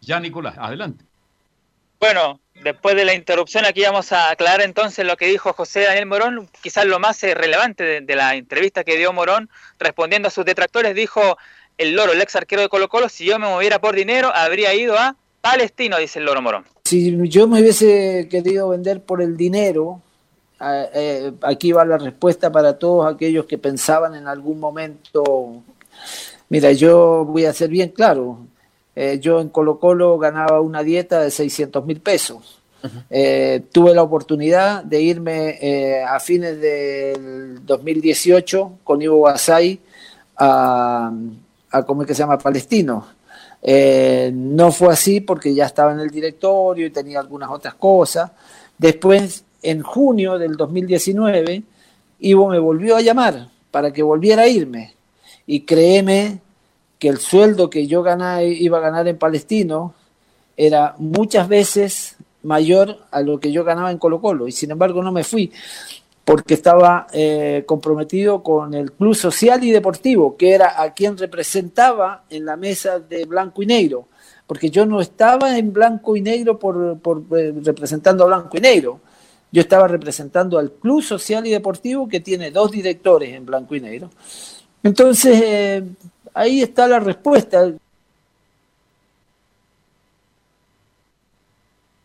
Ya, 0.00 0.18
Nicolás, 0.20 0.56
adelante. 0.58 1.04
Bueno, 1.98 2.40
después 2.62 2.94
de 2.96 3.04
la 3.04 3.14
interrupción 3.14 3.64
aquí 3.64 3.82
vamos 3.82 4.12
a 4.12 4.30
aclarar 4.30 4.60
entonces 4.60 5.06
lo 5.06 5.16
que 5.16 5.26
dijo 5.26 5.52
José 5.52 5.80
Daniel 5.80 6.06
Morón, 6.06 6.48
quizás 6.62 6.84
lo 6.86 6.98
más 6.98 7.22
eh, 7.24 7.34
relevante 7.34 7.84
de, 7.84 8.00
de 8.02 8.16
la 8.16 8.34
entrevista 8.34 8.84
que 8.84 8.96
dio 8.96 9.12
Morón 9.12 9.48
respondiendo 9.78 10.28
a 10.28 10.30
sus 10.30 10.44
detractores, 10.44 10.94
dijo 10.94 11.38
el 11.78 11.94
Loro, 11.94 12.12
el 12.12 12.20
ex 12.20 12.36
arquero 12.36 12.62
de 12.62 12.68
Colo 12.68 12.88
Colo, 12.88 13.08
si 13.08 13.24
yo 13.24 13.38
me 13.38 13.46
moviera 13.46 13.80
por 13.80 13.94
dinero 13.94 14.30
habría 14.34 14.74
ido 14.74 14.98
a 14.98 15.16
Palestino, 15.40 15.98
dice 15.98 16.18
el 16.18 16.24
Loro 16.24 16.42
Morón. 16.42 16.64
Si 16.84 17.16
yo 17.28 17.46
me 17.46 17.60
hubiese 17.60 18.28
querido 18.30 18.68
vender 18.68 19.02
por 19.02 19.22
el 19.22 19.36
dinero, 19.36 20.02
eh, 20.60 20.90
eh, 20.94 21.32
aquí 21.42 21.72
va 21.72 21.84
la 21.84 21.98
respuesta 21.98 22.50
para 22.50 22.78
todos 22.78 23.12
aquellos 23.12 23.46
que 23.46 23.58
pensaban 23.58 24.14
en 24.14 24.26
algún 24.26 24.58
momento, 24.58 25.62
mira, 26.48 26.72
yo 26.72 27.24
voy 27.24 27.44
a 27.44 27.52
ser 27.52 27.70
bien 27.70 27.90
claro, 27.90 28.38
eh, 28.94 29.18
yo 29.20 29.40
en 29.40 29.48
Colo 29.50 29.78
Colo 29.78 30.18
ganaba 30.18 30.60
una 30.60 30.82
dieta 30.82 31.20
de 31.20 31.30
600 31.30 31.84
mil 31.84 32.00
pesos. 32.00 32.60
Eh, 33.10 33.64
tuve 33.72 33.92
la 33.94 34.04
oportunidad 34.04 34.84
de 34.84 35.00
irme 35.02 36.04
a 36.06 36.20
fines 36.20 36.60
del 36.60 37.66
2018 37.66 38.78
con 38.84 39.02
Ivo 39.02 39.22
Basay 39.22 39.80
a, 40.36 41.10
a 41.70 41.82
¿cómo 41.82 42.02
es 42.02 42.08
que 42.08 42.14
se 42.14 42.20
llama? 42.20 42.38
Palestino. 42.38 43.16
Eh, 43.62 44.30
no 44.32 44.70
fue 44.70 44.92
así 44.92 45.20
porque 45.20 45.52
ya 45.52 45.66
estaba 45.66 45.92
en 45.92 45.98
el 45.98 46.10
directorio 46.10 46.86
y 46.86 46.90
tenía 46.90 47.18
algunas 47.20 47.50
otras 47.50 47.74
cosas. 47.74 48.30
Después, 48.78 49.44
en 49.70 49.82
junio 49.82 50.38
del 50.38 50.56
2019, 50.56 51.62
Ivo 52.20 52.48
me 52.48 52.58
volvió 52.58 52.96
a 52.96 53.02
llamar 53.02 53.48
para 53.70 53.92
que 53.92 54.02
volviera 54.02 54.42
a 54.42 54.48
irme. 54.48 54.94
Y 55.46 55.60
créeme 55.60 56.40
que 56.98 57.08
el 57.08 57.18
sueldo 57.18 57.68
que 57.68 57.86
yo 57.86 58.02
ganaba, 58.02 58.42
iba 58.42 58.78
a 58.78 58.80
ganar 58.80 59.06
en 59.08 59.18
Palestino 59.18 59.94
era 60.56 60.94
muchas 60.98 61.48
veces 61.48 62.16
mayor 62.42 62.98
a 63.10 63.20
lo 63.20 63.38
que 63.38 63.52
yo 63.52 63.64
ganaba 63.64 63.90
en 63.90 63.98
Colo 63.98 64.20
Colo. 64.20 64.48
Y 64.48 64.52
sin 64.52 64.70
embargo 64.70 65.02
no 65.02 65.12
me 65.12 65.24
fui 65.24 65.52
porque 66.24 66.54
estaba 66.54 67.06
eh, 67.12 67.62
comprometido 67.66 68.42
con 68.42 68.74
el 68.74 68.90
Club 68.92 69.14
Social 69.14 69.62
y 69.62 69.70
Deportivo, 69.70 70.36
que 70.36 70.54
era 70.54 70.82
a 70.82 70.92
quien 70.92 71.16
representaba 71.16 72.24
en 72.30 72.44
la 72.44 72.56
mesa 72.56 72.98
de 72.98 73.24
Blanco 73.26 73.62
y 73.62 73.66
Negro, 73.66 74.08
porque 74.44 74.68
yo 74.68 74.86
no 74.86 75.00
estaba 75.00 75.56
en 75.56 75.72
Blanco 75.72 76.16
y 76.16 76.22
Negro 76.22 76.58
por, 76.58 76.98
por 76.98 77.22
eh, 77.38 77.54
representando 77.62 78.24
a 78.24 78.26
Blanco 78.26 78.56
y 78.56 78.60
Negro, 78.60 79.00
yo 79.56 79.62
estaba 79.62 79.88
representando 79.88 80.58
al 80.58 80.70
Club 80.70 81.02
Social 81.02 81.46
y 81.46 81.50
Deportivo 81.50 82.06
que 82.06 82.20
tiene 82.20 82.50
dos 82.50 82.70
directores 82.70 83.32
en 83.32 83.46
Blanco 83.46 83.74
y 83.74 83.80
Negro. 83.80 84.10
Entonces, 84.82 85.40
eh, 85.42 85.82
ahí 86.34 86.60
está 86.60 86.86
la 86.86 87.00
respuesta. 87.00 87.72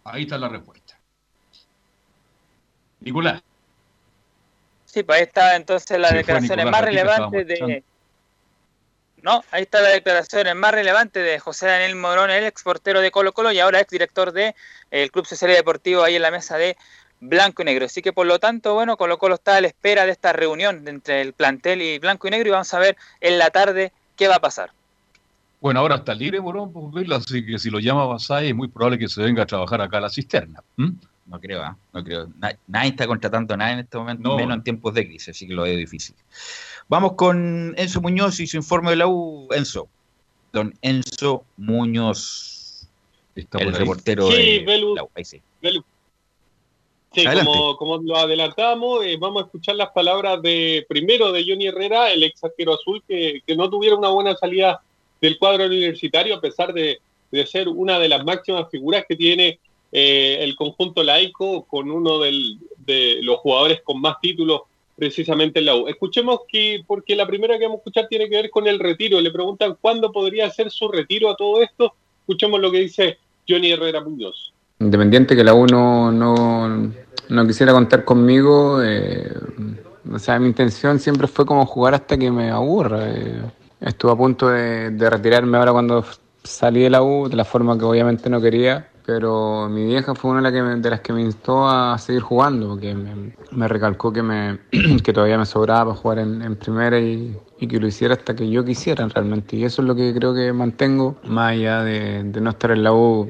Ahí 0.06 0.24
está 0.24 0.38
la 0.38 0.48
respuesta. 0.48 0.98
Nicolás. 3.02 3.42
Sí, 4.86 5.04
pues 5.04 5.18
ahí 5.18 5.24
está 5.24 5.58
entonces 5.58 6.00
las 6.00 6.12
Sí, 6.12 6.18
declaraciones 6.20 6.66
más 6.68 6.86
relevantes 6.86 7.48
de... 7.48 7.84
No, 9.22 9.44
ahí 9.52 9.64
está 9.64 9.82
la 9.82 9.90
declaraciones 9.90 10.56
más 10.56 10.72
relevante 10.72 11.20
de 11.20 11.38
José 11.38 11.68
Daniel 11.68 11.98
Morón, 11.98 12.32
el 12.32 12.46
ex 12.46 12.64
portero 12.64 13.02
de 13.02 13.12
Colo 13.12 13.34
Colo 13.34 13.52
y 13.52 13.60
ahora 13.60 13.82
ex 13.82 13.92
director 13.92 14.32
de 14.32 14.56
el 14.90 15.12
Club 15.12 15.28
Social 15.28 15.52
y 15.52 15.56
Deportivo 15.56 16.02
ahí 16.02 16.16
en 16.16 16.22
la 16.22 16.32
mesa 16.32 16.58
de 16.58 16.78
Blanco 17.22 17.62
y 17.62 17.66
Negro. 17.66 17.86
Así 17.86 18.02
que 18.02 18.12
por 18.12 18.26
lo 18.28 18.40
tanto, 18.40 18.74
bueno, 18.74 18.98
Colo 18.98 19.18
Colo 19.18 19.36
está 19.36 19.56
a 19.56 19.62
la 19.62 19.68
espera 19.68 20.06
de 20.06 20.12
esta 20.12 20.34
reunión 20.34 20.88
entre 20.88 21.22
el 21.22 21.34
plantel 21.34 21.82
y 21.82 22.00
Blanco 22.00 22.28
y 22.28 22.32
Negro 22.32 22.50
y 22.50 22.52
vamos 22.52 22.74
a 22.74 22.80
ver 22.80 22.98
en 23.22 23.38
la 23.38 23.50
tarde 23.52 23.94
qué 24.18 24.28
va 24.28 24.36
a 24.36 24.40
pasar. 24.42 24.72
Bueno, 25.62 25.80
ahora 25.80 25.98
está 25.98 26.16
libre 26.16 26.42
Morón 26.42 26.74
por 26.74 26.92
verla, 26.92 27.18
así 27.18 27.46
que 27.46 27.60
si 27.60 27.70
lo 27.70 27.80
llama 27.80 28.06
Basay 28.08 28.50
es 28.50 28.56
muy 28.56 28.68
probable 28.68 28.98
que 28.98 29.08
se 29.08 29.22
venga 29.22 29.44
a 29.44 29.46
trabajar 29.46 29.80
acá 29.82 30.00
a 30.00 30.02
la 30.02 30.10
cisterna. 30.10 30.62
No 30.76 31.40
creo, 31.40 31.62
¿ah? 31.62 31.78
no 31.94 32.04
creo. 32.04 32.28
Na- 32.40 32.58
nadie 32.68 32.90
está 32.90 33.06
contratando 33.06 33.54
a 33.54 33.58
nadie 33.58 33.74
en 33.74 33.80
este 33.82 33.98
momento, 33.98 34.28
No. 34.30 34.36
menos 34.38 34.58
en 34.58 34.64
tiempos 34.64 34.94
de 34.96 35.06
crisis, 35.08 35.30
así 35.30 35.48
que 35.48 35.54
lo 35.54 35.62
veo 35.62 35.78
difícil. 35.78 36.16
Vamos 36.90 37.14
con 37.14 37.76
Enzo 37.78 38.02
Muñoz 38.02 38.40
y 38.40 38.48
su 38.48 38.58
informe 38.58 38.90
de 38.90 38.96
la 38.98 39.08
U. 39.08 39.48
Enzo. 39.52 39.88
Don 40.52 40.74
Enzo 40.82 41.46
Muñoz, 41.58 42.88
Está 43.36 43.60
el 43.60 43.74
reportero 43.74 44.30
Sí, 44.32 44.60
de 44.60 44.64
Velu. 44.66 44.96
la 44.96 45.04
U. 45.04 45.10
Ahí 45.16 45.24
sí. 45.24 45.42
Velu. 45.62 45.86
Sí, 47.14 47.26
como, 47.26 47.76
como 47.76 47.98
lo 47.98 48.16
adelantamos, 48.16 49.06
eh, 49.06 49.18
vamos 49.20 49.44
a 49.44 49.46
escuchar 49.46 49.76
las 49.76 49.90
palabras 49.90 50.42
de 50.42 50.86
primero 50.88 51.32
de 51.34 51.44
Johnny 51.46 51.68
Herrera, 51.68 52.12
el 52.12 52.24
ex 52.24 52.42
arquero 52.44 52.74
azul, 52.76 53.04
que, 53.06 53.42
que 53.46 53.56
no 53.56 53.70
tuviera 53.70 53.98
una 53.98 54.10
buena 54.10 54.34
salida 54.36 54.82
del 55.20 55.38
cuadro 55.38 55.66
universitario, 55.66 56.36
a 56.36 56.42
pesar 56.42 56.74
de, 56.74 57.00
de 57.32 57.46
ser 57.46 57.68
una 57.68 58.00
de 58.00 58.10
las 58.10 58.24
máximas 58.24 58.70
figuras 58.70 59.06
que 59.08 59.16
tiene 59.16 59.60
eh, 59.92 60.38
el 60.40 60.56
conjunto 60.56 61.04
laico 61.04 61.66
con 61.66 61.92
uno 61.92 62.20
del, 62.20 62.58
de 62.78 63.20
los 63.22 63.40
jugadores 63.40 63.82
con 63.82 64.00
más 64.00 64.20
títulos 64.22 64.62
precisamente 64.96 65.60
en 65.60 65.66
la 65.66 65.76
U. 65.76 65.88
Escuchemos 65.88 66.42
que, 66.48 66.84
porque 66.88 67.16
la 67.16 67.28
primera 67.28 67.58
que 67.58 67.66
vamos 67.66 67.78
a 67.78 67.82
escuchar 67.82 68.08
tiene 68.08 68.30
que 68.30 68.36
ver 68.36 68.50
con 68.50 68.68
el 68.68 68.80
retiro. 68.80 69.20
Le 69.20 69.32
preguntan 69.32 69.78
cuándo 69.82 70.12
podría 70.12 70.50
ser 70.50 70.72
su 70.72 70.88
retiro 70.88 71.30
a 71.30 71.36
todo 71.36 71.62
esto. 71.62 71.94
Escuchemos 72.22 72.60
lo 72.60 72.72
que 72.72 72.80
dice 72.80 73.18
Johnny 73.48 73.72
Herrera 73.72 74.02
Muñoz. 74.02 74.54
Independiente 74.82 75.36
que 75.36 75.44
la 75.44 75.54
U 75.54 75.68
no, 75.68 76.12
no, 76.12 76.92
no 77.30 77.48
quisiera 77.48 77.72
contar 77.72 78.04
conmigo, 78.04 78.82
eh, 78.84 79.32
o 80.12 80.18
sea, 80.18 80.40
mi 80.40 80.48
intención 80.48 80.98
siempre 81.00 81.28
fue 81.28 81.46
como 81.46 81.66
jugar 81.68 81.94
hasta 81.94 82.18
que 82.18 82.32
me 82.32 82.50
aburra. 82.50 83.00
eh. 83.10 83.42
estuve 83.80 84.12
a 84.12 84.16
punto 84.16 84.50
de, 84.50 84.90
retirarme 85.10 85.58
ahora 85.60 85.72
cuando 85.72 86.04
salí 86.44 86.82
de 86.82 86.90
la 86.90 87.04
U, 87.04 87.30
de 87.30 87.36
la 87.36 87.46
forma 87.46 87.78
que 87.78 87.86
obviamente 87.86 88.28
no 88.28 88.42
quería, 88.42 88.88
pero 89.06 89.68
mi 89.70 89.86
vieja 89.86 90.16
fue 90.16 90.32
una 90.32 90.40
de, 90.42 90.44
la 90.50 90.52
que 90.52 90.64
me- 90.64 90.76
de 90.82 90.90
las 90.90 91.02
que 91.02 91.14
me 91.14 91.22
instó 91.22 91.68
a 91.70 91.96
seguir 92.00 92.22
jugando, 92.24 92.70
porque 92.70 92.96
me, 92.96 93.36
me 93.52 93.68
recalcó 93.68 94.12
que, 94.12 94.24
me, 94.24 94.60
que 95.04 95.14
todavía 95.14 95.38
me 95.38 95.46
sobraba 95.46 95.86
para 95.92 95.98
jugar 95.98 96.20
en, 96.20 96.42
en 96.42 96.56
primera 96.56 97.00
y, 97.00 97.36
y 97.60 97.68
que 97.68 97.80
lo 97.80 97.86
hiciera 97.88 98.16
hasta 98.16 98.36
que 98.36 98.50
yo 98.50 98.66
quisiera 98.66 99.08
realmente. 99.08 99.56
Y 99.58 99.64
eso 99.64 99.84
es 99.84 99.88
lo 99.88 99.94
que 99.96 100.12
creo 100.14 100.34
que 100.34 100.52
mantengo, 100.54 101.18
más 101.26 101.52
allá 101.52 101.84
de, 101.84 102.24
de 102.24 102.42
no 102.42 102.50
estar 102.50 102.72
en 102.72 102.82
la 102.84 102.94
U. 102.94 103.30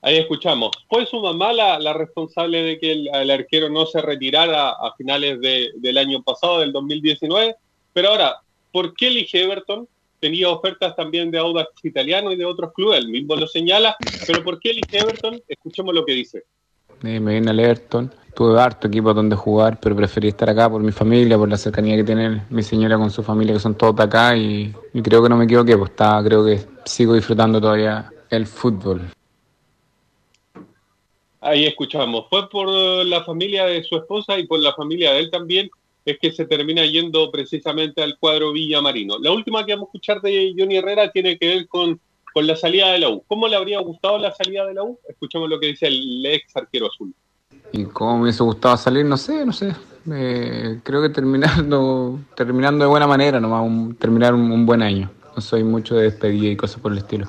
Ahí 0.00 0.16
escuchamos. 0.16 0.70
¿Fue 0.88 1.06
su 1.06 1.20
mamá 1.20 1.52
la, 1.52 1.78
la 1.80 1.92
responsable 1.92 2.62
de 2.62 2.78
que 2.78 2.92
el, 2.92 3.08
el 3.12 3.30
arquero 3.30 3.68
no 3.68 3.84
se 3.86 4.00
retirara 4.00 4.70
a 4.70 4.94
finales 4.96 5.40
de- 5.40 5.70
del 5.76 5.98
año 5.98 6.22
pasado, 6.22 6.60
del 6.60 6.72
2019? 6.72 7.56
Pero 7.92 8.10
ahora, 8.10 8.36
¿por 8.70 8.94
qué 8.94 9.08
elige 9.08 9.42
Everton? 9.42 9.88
Tenía 10.20 10.48
ofertas 10.50 10.94
también 10.96 11.30
de 11.30 11.38
Audax 11.38 11.70
Italiano 11.84 12.30
y 12.32 12.36
de 12.36 12.44
otros 12.44 12.72
clubes, 12.72 12.98
el 13.00 13.08
mismo 13.08 13.34
lo 13.36 13.46
señala, 13.46 13.96
pero 14.26 14.42
¿por 14.44 14.58
qué 14.60 14.70
elige 14.70 14.98
Everton? 14.98 15.40
Escuchemos 15.48 15.94
lo 15.94 16.04
que 16.04 16.12
dice. 16.12 16.44
Eh, 17.04 17.20
me 17.20 17.34
vine 17.34 17.50
al 17.50 17.60
Everton, 17.60 18.12
tuve 18.34 18.60
harto 18.60 18.88
equipo 18.88 19.14
donde 19.14 19.36
jugar, 19.36 19.78
pero 19.80 19.94
preferí 19.94 20.28
estar 20.28 20.50
acá 20.50 20.68
por 20.68 20.80
mi 20.82 20.90
familia, 20.92 21.38
por 21.38 21.48
la 21.48 21.56
cercanía 21.56 21.96
que 21.96 22.02
tiene 22.04 22.42
mi 22.50 22.62
señora 22.64 22.96
con 22.98 23.10
su 23.10 23.22
familia, 23.22 23.54
que 23.54 23.60
son 23.60 23.76
todos 23.76 23.94
de 23.96 24.02
acá, 24.04 24.36
y, 24.36 24.72
y 24.92 25.02
creo 25.02 25.22
que 25.22 25.28
no 25.28 25.36
me 25.36 25.44
equivoqué, 25.44 25.76
pues 25.76 25.90
está, 25.90 26.20
creo 26.24 26.44
que 26.44 26.60
sigo 26.84 27.14
disfrutando 27.14 27.60
todavía 27.60 28.10
el 28.30 28.46
fútbol. 28.46 29.02
Ahí 31.40 31.64
escuchamos. 31.66 32.26
Fue 32.28 32.48
por 32.48 32.68
la 32.68 33.22
familia 33.24 33.64
de 33.66 33.82
su 33.84 33.96
esposa 33.96 34.38
y 34.38 34.46
por 34.46 34.60
la 34.60 34.74
familia 34.74 35.12
de 35.12 35.20
él 35.20 35.30
también, 35.30 35.70
es 36.04 36.18
que 36.18 36.32
se 36.32 36.46
termina 36.46 36.84
yendo 36.86 37.30
precisamente 37.30 38.02
al 38.02 38.18
cuadro 38.18 38.52
Villamarino. 38.52 39.18
La 39.18 39.30
última 39.30 39.64
que 39.64 39.74
vamos 39.74 39.86
a 39.86 39.90
escuchar 39.90 40.20
de 40.20 40.54
Johnny 40.58 40.76
Herrera 40.78 41.10
tiene 41.12 41.38
que 41.38 41.46
ver 41.46 41.68
con, 41.68 42.00
con 42.32 42.46
la 42.46 42.56
salida 42.56 42.90
de 42.92 42.98
la 43.00 43.10
U. 43.10 43.22
¿Cómo 43.28 43.46
le 43.46 43.56
habría 43.56 43.78
gustado 43.80 44.18
la 44.18 44.32
salida 44.34 44.66
de 44.66 44.74
la 44.74 44.82
U? 44.82 44.98
Escuchemos 45.08 45.48
lo 45.48 45.60
que 45.60 45.66
dice 45.68 45.86
el 45.86 46.24
ex 46.26 46.56
arquero 46.56 46.86
azul. 46.86 47.14
Y 47.72 47.84
cómo 47.84 48.16
me 48.16 48.22
hubiese 48.24 48.42
gustado 48.42 48.76
salir, 48.76 49.04
no 49.04 49.16
sé, 49.16 49.44
no 49.44 49.52
sé. 49.52 49.74
Eh, 50.10 50.80
creo 50.82 51.02
que 51.02 51.10
terminando, 51.10 52.18
terminando 52.34 52.84
de 52.84 52.90
buena 52.90 53.06
manera, 53.06 53.38
nomás 53.38 53.62
un- 53.64 53.94
terminar 53.96 54.34
un, 54.34 54.50
un 54.50 54.64
buen 54.66 54.80
año. 54.82 55.10
No 55.36 55.42
soy 55.42 55.62
mucho 55.62 55.94
de 55.94 56.04
despedida 56.04 56.48
y 56.50 56.56
cosas 56.56 56.80
por 56.80 56.90
el 56.92 56.98
estilo. 56.98 57.28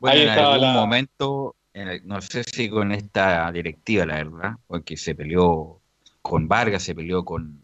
Bueno, 0.00 0.16
Ahí 0.20 0.22
en 0.22 0.28
algún 0.30 0.60
la- 0.60 0.72
momento, 0.74 1.54
el- 1.88 2.06
no 2.06 2.20
sé 2.20 2.44
si 2.44 2.68
con 2.70 2.92
esta 2.92 3.50
directiva, 3.52 4.06
la 4.06 4.16
verdad, 4.16 4.52
porque 4.66 4.96
se 4.96 5.14
peleó 5.14 5.80
con 6.22 6.48
Vargas, 6.48 6.82
se 6.82 6.94
peleó 6.94 7.24
con. 7.24 7.62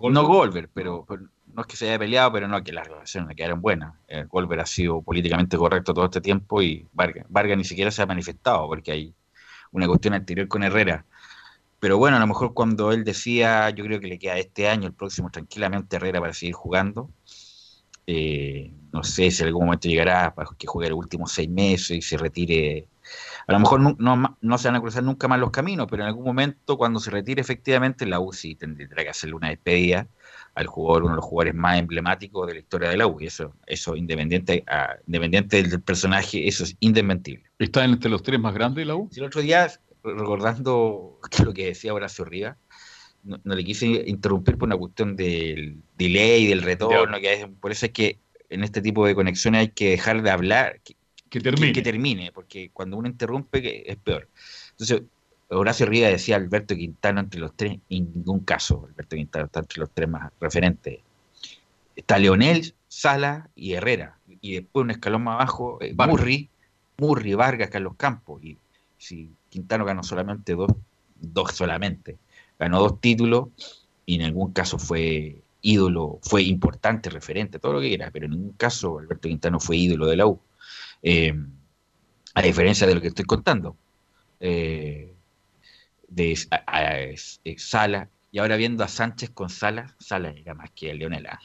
No 0.00 0.26
Golver, 0.26 0.68
pero, 0.72 1.04
pero 1.08 1.22
no 1.54 1.62
es 1.62 1.66
que 1.66 1.76
se 1.76 1.88
haya 1.88 1.98
peleado, 1.98 2.32
pero 2.32 2.48
no 2.48 2.62
que 2.62 2.72
las 2.72 2.86
relaciones 2.86 3.36
quedaron 3.36 3.60
buenas. 3.60 3.94
Eh, 4.08 4.24
Golver 4.28 4.60
ha 4.60 4.66
sido 4.66 5.02
políticamente 5.02 5.56
correcto 5.56 5.92
todo 5.94 6.04
este 6.06 6.20
tiempo 6.20 6.62
y 6.62 6.86
Vargas, 6.92 7.26
Vargas 7.28 7.58
ni 7.58 7.64
siquiera 7.64 7.90
se 7.90 8.02
ha 8.02 8.06
manifestado 8.06 8.66
porque 8.68 8.92
hay 8.92 9.14
una 9.72 9.86
cuestión 9.88 10.14
anterior 10.14 10.48
con 10.48 10.62
Herrera. 10.64 11.06
Pero 11.80 11.98
bueno, 11.98 12.16
a 12.18 12.20
lo 12.20 12.26
mejor 12.28 12.54
cuando 12.54 12.92
él 12.92 13.04
decía, 13.04 13.70
yo 13.70 13.84
creo 13.84 14.00
que 14.00 14.08
le 14.08 14.18
queda 14.18 14.38
este 14.38 14.68
año, 14.68 14.88
el 14.88 14.94
próximo, 14.94 15.30
tranquilamente 15.30 15.96
Herrera 15.96 16.20
para 16.20 16.34
seguir 16.34 16.54
jugando. 16.54 17.10
Eh, 18.06 18.72
no 18.92 19.02
sé 19.04 19.30
si 19.30 19.42
en 19.42 19.48
algún 19.48 19.66
momento 19.66 19.88
llegará 19.88 20.34
para 20.34 20.48
que 20.58 20.66
juegue 20.66 20.90
los 20.90 20.98
últimos 20.98 21.32
seis 21.32 21.48
meses 21.50 21.90
y 21.98 22.02
se 22.02 22.16
retire. 22.16 22.86
A 23.48 23.52
lo 23.54 23.60
mejor 23.60 23.80
no, 23.80 23.96
no, 23.98 24.36
no 24.40 24.58
se 24.58 24.68
van 24.68 24.76
a 24.76 24.80
cruzar 24.80 25.02
nunca 25.02 25.26
más 25.26 25.40
los 25.40 25.50
caminos, 25.50 25.86
pero 25.90 26.02
en 26.02 26.08
algún 26.08 26.24
momento, 26.24 26.76
cuando 26.76 27.00
se 27.00 27.10
retire 27.10 27.40
efectivamente, 27.40 28.04
la 28.06 28.20
U 28.20 28.32
sí 28.32 28.54
tendrá 28.54 29.02
que 29.02 29.08
hacerle 29.08 29.36
una 29.36 29.48
despedida 29.48 30.06
al 30.54 30.66
jugador, 30.66 31.04
uno 31.04 31.12
de 31.12 31.16
los 31.16 31.24
jugadores 31.24 31.54
más 31.54 31.78
emblemáticos 31.78 32.46
de 32.46 32.52
la 32.54 32.58
historia 32.60 32.90
de 32.90 32.98
la 32.98 33.06
U. 33.06 33.18
Y 33.20 33.26
eso, 33.26 33.54
eso 33.66 33.96
independiente, 33.96 34.64
a- 34.66 34.96
independiente 35.06 35.62
del 35.62 35.80
personaje, 35.80 36.46
eso 36.46 36.64
es 36.64 36.76
indesmentible. 36.80 37.44
¿Está 37.58 37.84
entre 37.84 38.10
los 38.10 38.22
tres 38.22 38.38
más 38.38 38.52
grandes 38.52 38.82
de 38.82 38.84
la 38.86 38.96
U? 38.96 39.08
El 39.16 39.24
otro 39.24 39.40
día, 39.40 39.66
recordando 40.04 41.18
lo 41.44 41.54
que 41.54 41.66
decía 41.66 41.94
Horacio 41.94 42.24
Rivas, 42.24 42.56
no, 43.22 43.38
no 43.42 43.54
le 43.54 43.64
quise 43.64 43.86
interrumpir 44.06 44.58
por 44.58 44.68
una 44.68 44.76
cuestión 44.76 45.16
del 45.16 45.78
delay, 45.96 46.46
del 46.46 46.62
retorno, 46.62 47.18
que 47.18 47.32
es- 47.32 47.46
por 47.60 47.72
eso 47.72 47.86
es 47.86 47.92
que 47.92 48.18
en 48.50 48.62
este 48.64 48.80
tipo 48.82 49.06
de 49.06 49.14
conexiones 49.14 49.60
hay 49.60 49.68
que 49.68 49.90
dejar 49.90 50.22
de 50.22 50.30
hablar, 50.30 50.80
que, 50.82 50.96
que 51.28 51.40
termine. 51.40 51.72
que 51.72 51.82
termine, 51.82 52.32
porque 52.32 52.70
cuando 52.72 52.96
uno 52.96 53.08
interrumpe 53.08 53.90
es 53.90 53.96
peor. 53.96 54.28
Entonces, 54.70 55.02
Horacio 55.50 55.86
Rivas 55.86 56.12
decía 56.12 56.36
Alberto 56.36 56.74
Quintano 56.74 57.20
entre 57.20 57.40
los 57.40 57.54
tres, 57.56 57.78
en 57.88 58.12
ningún 58.12 58.40
caso 58.40 58.86
Alberto 58.88 59.16
Quintano 59.16 59.46
está 59.46 59.60
entre 59.60 59.80
los 59.80 59.90
tres 59.90 60.08
más 60.08 60.30
referentes. 60.40 61.00
Está 61.96 62.18
Leonel, 62.18 62.74
Sala 62.86 63.48
y 63.56 63.72
Herrera. 63.72 64.18
Y 64.40 64.54
después 64.54 64.84
un 64.84 64.90
escalón 64.90 65.24
más 65.24 65.36
abajo, 65.36 65.78
eh. 65.80 65.94
Murri, 65.96 66.48
Murri, 66.98 67.34
Vargas, 67.34 67.70
Carlos 67.70 67.94
Campos. 67.96 68.42
Y 68.44 68.56
si 68.98 69.30
Quintano 69.48 69.84
ganó 69.84 70.02
solamente 70.02 70.54
dos, 70.54 70.70
dos 71.16 71.52
solamente, 71.52 72.18
ganó 72.58 72.80
dos 72.80 73.00
títulos 73.00 73.48
y 74.04 74.16
en 74.16 74.22
algún 74.22 74.52
caso 74.52 74.78
fue 74.78 75.40
ídolo, 75.60 76.18
fue 76.22 76.42
importante, 76.42 77.10
referente, 77.10 77.58
todo 77.58 77.74
lo 77.74 77.80
que 77.80 77.88
quiera, 77.88 78.10
pero 78.10 78.26
en 78.26 78.32
ningún 78.32 78.52
caso 78.52 78.98
Alberto 78.98 79.28
Quintano 79.28 79.60
fue 79.60 79.76
ídolo 79.76 80.06
de 80.06 80.16
la 80.16 80.26
U. 80.26 80.40
Eh, 81.02 81.34
a 82.34 82.42
diferencia 82.42 82.86
de 82.86 82.94
lo 82.94 83.00
que 83.00 83.08
estoy 83.08 83.24
contando. 83.24 83.76
Eh, 84.40 85.14
de 86.08 86.38
a- 86.50 86.62
a- 86.66 87.00
es- 87.00 87.40
Sala, 87.58 88.08
y 88.30 88.38
ahora 88.38 88.56
viendo 88.56 88.84
a 88.84 88.88
Sánchez 88.88 89.30
con 89.30 89.48
Sala, 89.50 89.94
Sala 89.98 90.30
era 90.30 90.54
más 90.54 90.70
que 90.70 90.94
Leonel. 90.94 91.26
¿ah? 91.26 91.38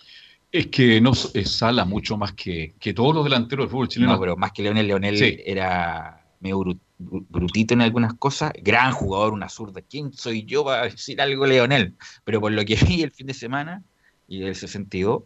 Es 0.52 0.68
que 0.68 1.02
no 1.02 1.12
es 1.34 1.52
Sala 1.52 1.86
mucho 1.86 2.18
más 2.18 2.34
que, 2.34 2.74
que 2.80 2.94
todos 2.94 3.16
los 3.16 3.24
delanteros 3.24 3.66
del 3.66 3.72
fútbol 3.72 3.88
chileno. 3.88 4.14
No, 4.14 4.20
pero 4.20 4.38
más 4.38 4.52
que 4.52 4.62
Leonel, 4.64 4.88
Leonel 4.88 5.18
Sí. 5.18 5.38
era 5.46 6.24
medio 6.40 6.60
bru- 6.60 6.80
bru- 7.00 7.26
brutito 7.30 7.74
en 7.74 7.82
algunas 7.82 8.14
cosas, 8.14 8.52
gran 8.62 8.92
jugador, 8.92 9.34
una 9.34 9.50
zurda. 9.50 9.82
¿Quién 9.82 10.14
soy 10.14 10.44
yo 10.46 10.64
para 10.64 10.84
decir 10.84 11.20
algo 11.22 11.46
Leonel? 11.48 11.96
Pero 12.24 12.40
por 12.40 12.52
lo 12.52 12.64
que 12.66 12.76
vi 13.00 13.02
el 13.02 13.12
fin 13.12 13.28
de 13.28 13.34
semana 13.34 13.82
y 14.28 14.40
del 14.40 14.56
62, 14.56 15.24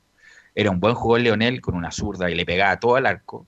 era 0.55 0.71
un 0.71 0.79
buen 0.79 0.95
jugador 0.95 1.21
Leonel 1.21 1.59
con 1.61 1.75
una 1.75 1.91
zurda 1.91 2.31
y 2.31 2.35
le 2.35 2.45
pegaba 2.45 2.79
todo 2.79 2.95
al 2.95 3.05
arco, 3.05 3.45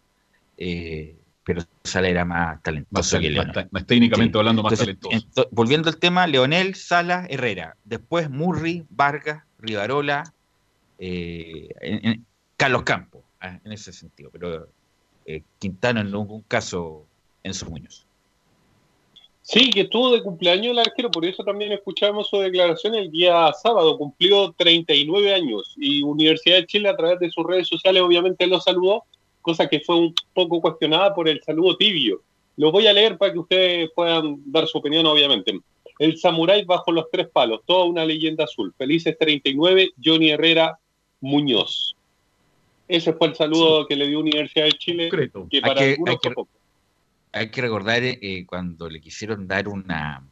eh, 0.61 1.15
pero 1.43 1.63
Sala 1.83 2.09
era 2.09 2.25
más 2.25 2.61
talentoso 2.61 3.15
Más, 3.15 3.21
que 3.23 3.29
Leonel. 3.31 3.55
más- 3.55 3.67
más 3.71 3.85
técnicamente 3.87 4.33
Sí. 4.33 4.37
hablando, 4.39 4.61
más 4.61 4.73
Entonces, 4.73 4.99
talentoso. 4.99 5.41
ento- 5.43 5.47
volviendo 5.51 5.89
al 5.89 5.97
tema, 5.97 6.27
Leonel, 6.27 6.75
Sala, 6.75 7.25
Herrera. 7.29 7.75
Después 7.85 8.29
Murri, 8.29 8.85
Vargas, 8.89 9.43
Rivarola, 9.57 10.31
eh, 10.99 11.69
en- 11.81 12.05
en- 12.05 12.25
Carlos 12.57 12.83
Campos, 12.83 13.23
ah, 13.39 13.57
en 13.63 13.71
ese 13.71 13.91
sentido. 13.93 14.29
Pero 14.31 14.67
eh, 15.25 15.43
Quintano 15.59 16.01
en 16.01 16.11
ningún 16.11 16.41
caso 16.41 17.05
en 17.43 17.53
sus 17.53 17.69
Muñoz. 17.69 18.05
Sí, 19.41 19.71
que 19.71 19.81
estuvo 19.81 20.11
de 20.13 20.21
cumpleaños 20.21 20.71
el 20.73 20.79
arquero, 20.79 21.09
por 21.09 21.25
eso 21.25 21.43
también 21.43 21.71
escuchamos 21.71 22.27
su 22.29 22.37
declaración 22.37 22.93
el 22.95 23.09
día 23.09 23.51
sábado, 23.53 23.97
cumplió 23.97 24.51
39 24.57 25.33
años 25.33 25.73
y 25.77 26.03
Universidad 26.03 26.57
de 26.57 26.65
Chile 26.67 26.89
a 26.89 26.95
través 26.95 27.19
de 27.19 27.31
sus 27.31 27.45
redes 27.45 27.67
sociales 27.67 28.01
obviamente 28.03 28.45
lo 28.45 28.59
saludó, 28.59 29.05
cosa 29.41 29.67
que 29.67 29.79
fue 29.79 29.95
un 29.95 30.13
poco 30.33 30.61
cuestionada 30.61 31.13
por 31.13 31.27
el 31.29 31.41
saludo 31.43 31.77
tibio. 31.77 32.21
Lo 32.57 32.71
voy 32.71 32.87
a 32.87 32.93
leer 32.93 33.17
para 33.17 33.31
que 33.33 33.39
ustedes 33.39 33.89
puedan 33.95 34.37
dar 34.45 34.67
su 34.67 34.77
opinión 34.77 35.05
obviamente. 35.05 35.59
El 35.97 36.17
samurái 36.17 36.63
bajo 36.65 36.91
los 36.91 37.05
tres 37.11 37.27
palos, 37.27 37.61
toda 37.65 37.85
una 37.85 38.05
leyenda 38.05 38.45
azul. 38.45 38.73
Felices 38.77 39.17
39, 39.19 39.91
Johnny 40.03 40.29
Herrera 40.31 40.77
Muñoz. 41.21 41.95
Ese 42.87 43.13
fue 43.13 43.27
el 43.27 43.35
saludo 43.35 43.85
que 43.85 43.95
le 43.95 44.07
dio 44.07 44.19
Universidad 44.19 44.65
de 44.65 44.71
Chile, 44.73 45.09
que 45.09 45.61
Hay 45.63 45.75
que- 45.75 45.91
algunos 45.93 46.09
hay 46.09 46.17
que-. 46.17 46.43
Hay 47.31 47.47
recordar 47.61 48.01
eh, 48.03 48.45
cuando 48.47 48.89
le 48.89 48.99
quisieron 48.99 49.47
dar 49.47 49.67
una 49.67 50.23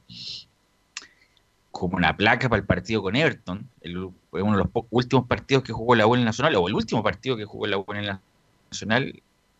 como 1.71 1.95
una 1.97 2.17
placa 2.17 2.49
para 2.49 2.59
el 2.59 2.65
partido 2.65 3.03
con 3.03 3.15
Everton, 3.15 3.69
el- 3.81 4.09
fue 4.31 4.41
uno 4.41 4.57
de 4.57 4.63
los 4.63 4.83
últimos 4.89 5.27
partidos 5.27 5.63
que 5.63 5.73
jugó 5.73 5.93
la 5.95 6.07
U 6.07 6.15
en 6.15 6.21
el 6.21 6.25
Nacional, 6.25 6.55
o 6.55 6.67
el 6.67 6.73
último 6.73 7.03
partido 7.03 7.37
que 7.37 7.45
jugó 7.45 7.67
la 7.67 7.77
U 7.77 7.85
en 7.89 7.97
el 7.97 8.05
Nacional, 8.07 8.21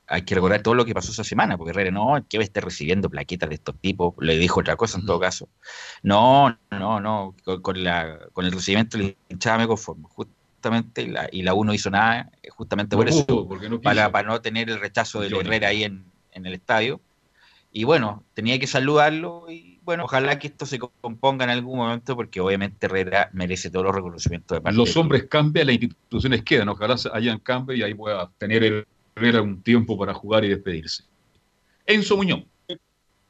hay 0.08 0.22
que 0.22 0.36
recordar 0.36 0.62
todo 0.62 0.74
lo 0.74 0.86
que 0.86 0.94
pasó 0.94 1.12
esa 1.12 1.24
semana, 1.24 1.58
porque 1.58 1.72
Herrera 1.72 1.92
no, 1.92 2.24
que 2.28 2.38
estar 2.38 2.64
recibiendo 2.64 3.10
plaquetas 3.10 3.50
de 3.50 3.56
estos 3.56 3.76
tipos, 3.76 4.16
le 4.20 4.38
dijo 4.38 4.62
otra 4.62 4.76
cosa 4.76 4.98
en 5.00 5.06
todo 5.06 5.20
caso. 5.20 5.50
No, 6.02 6.58
no, 6.72 7.00
no, 7.00 7.36
con, 7.44 7.62
con 7.62 7.84
la, 7.84 8.20
con 8.32 8.46
el 8.46 8.52
recibimiento 8.52 8.98
le 8.98 9.18
hinchaba 9.30 9.60
me 9.60 9.68
conformo, 9.68 10.08
justamente, 10.10 11.02
y 11.04 11.08
la, 11.08 11.30
y 11.32 11.42
la 11.42 11.54
U 11.54 11.66
no 11.66 11.74
hizo 11.74 11.90
nada, 11.90 12.32
justamente 12.50 12.96
No 12.96 13.02
por 13.02 13.10
eso, 13.10 13.26
pudo, 13.26 13.48
porque 13.48 13.70
no 13.70 13.82
para, 13.82 14.10
para 14.12 14.28
no 14.28 14.42
tener 14.42 14.70
el 14.70 14.80
rechazo 14.80 15.20
de. 15.20 15.28
Herrera 15.28 15.70
ahí 15.70 15.84
en, 15.84 16.06
en 16.32 16.46
el 16.46 16.54
estadio. 16.54 17.02
Y 17.72 17.84
bueno, 17.84 18.24
tenía 18.34 18.58
que 18.58 18.66
saludarlo 18.66 19.46
y 19.50 19.78
bueno, 19.84 20.06
ojalá 20.06 20.40
que 20.40 20.48
esto 20.48 20.66
se 20.66 20.80
componga 20.80 21.46
en 21.46 21.52
algún 21.52 21.78
momento 21.78 22.16
porque 22.16 22.42
obviamente 22.42 22.88
Herrera 22.88 23.30
merece 23.34 23.70
todos 23.70 23.86
los 23.86 23.96
reconocimientos 23.96 24.58
de 24.58 24.62
parte 24.62 24.78
Los 24.78 24.98
hombres 24.98 25.26
cambian, 25.30 25.68
las 25.68 25.76
instituciones 25.76 26.44
quedan. 26.44 26.70
Ojalá 26.70 26.96
hayan 27.14 27.40
cambio 27.40 27.76
y 27.76 27.84
ahí 27.84 27.94
pueda 27.94 28.30
tener 28.38 28.88
Herrera 29.18 29.42
un 29.42 29.62
tiempo 29.62 29.98
para 29.98 30.14
jugar 30.14 30.46
y 30.46 30.50
despedirse. 30.50 31.04
Enzo 31.86 32.18
Muñoz. 32.18 32.44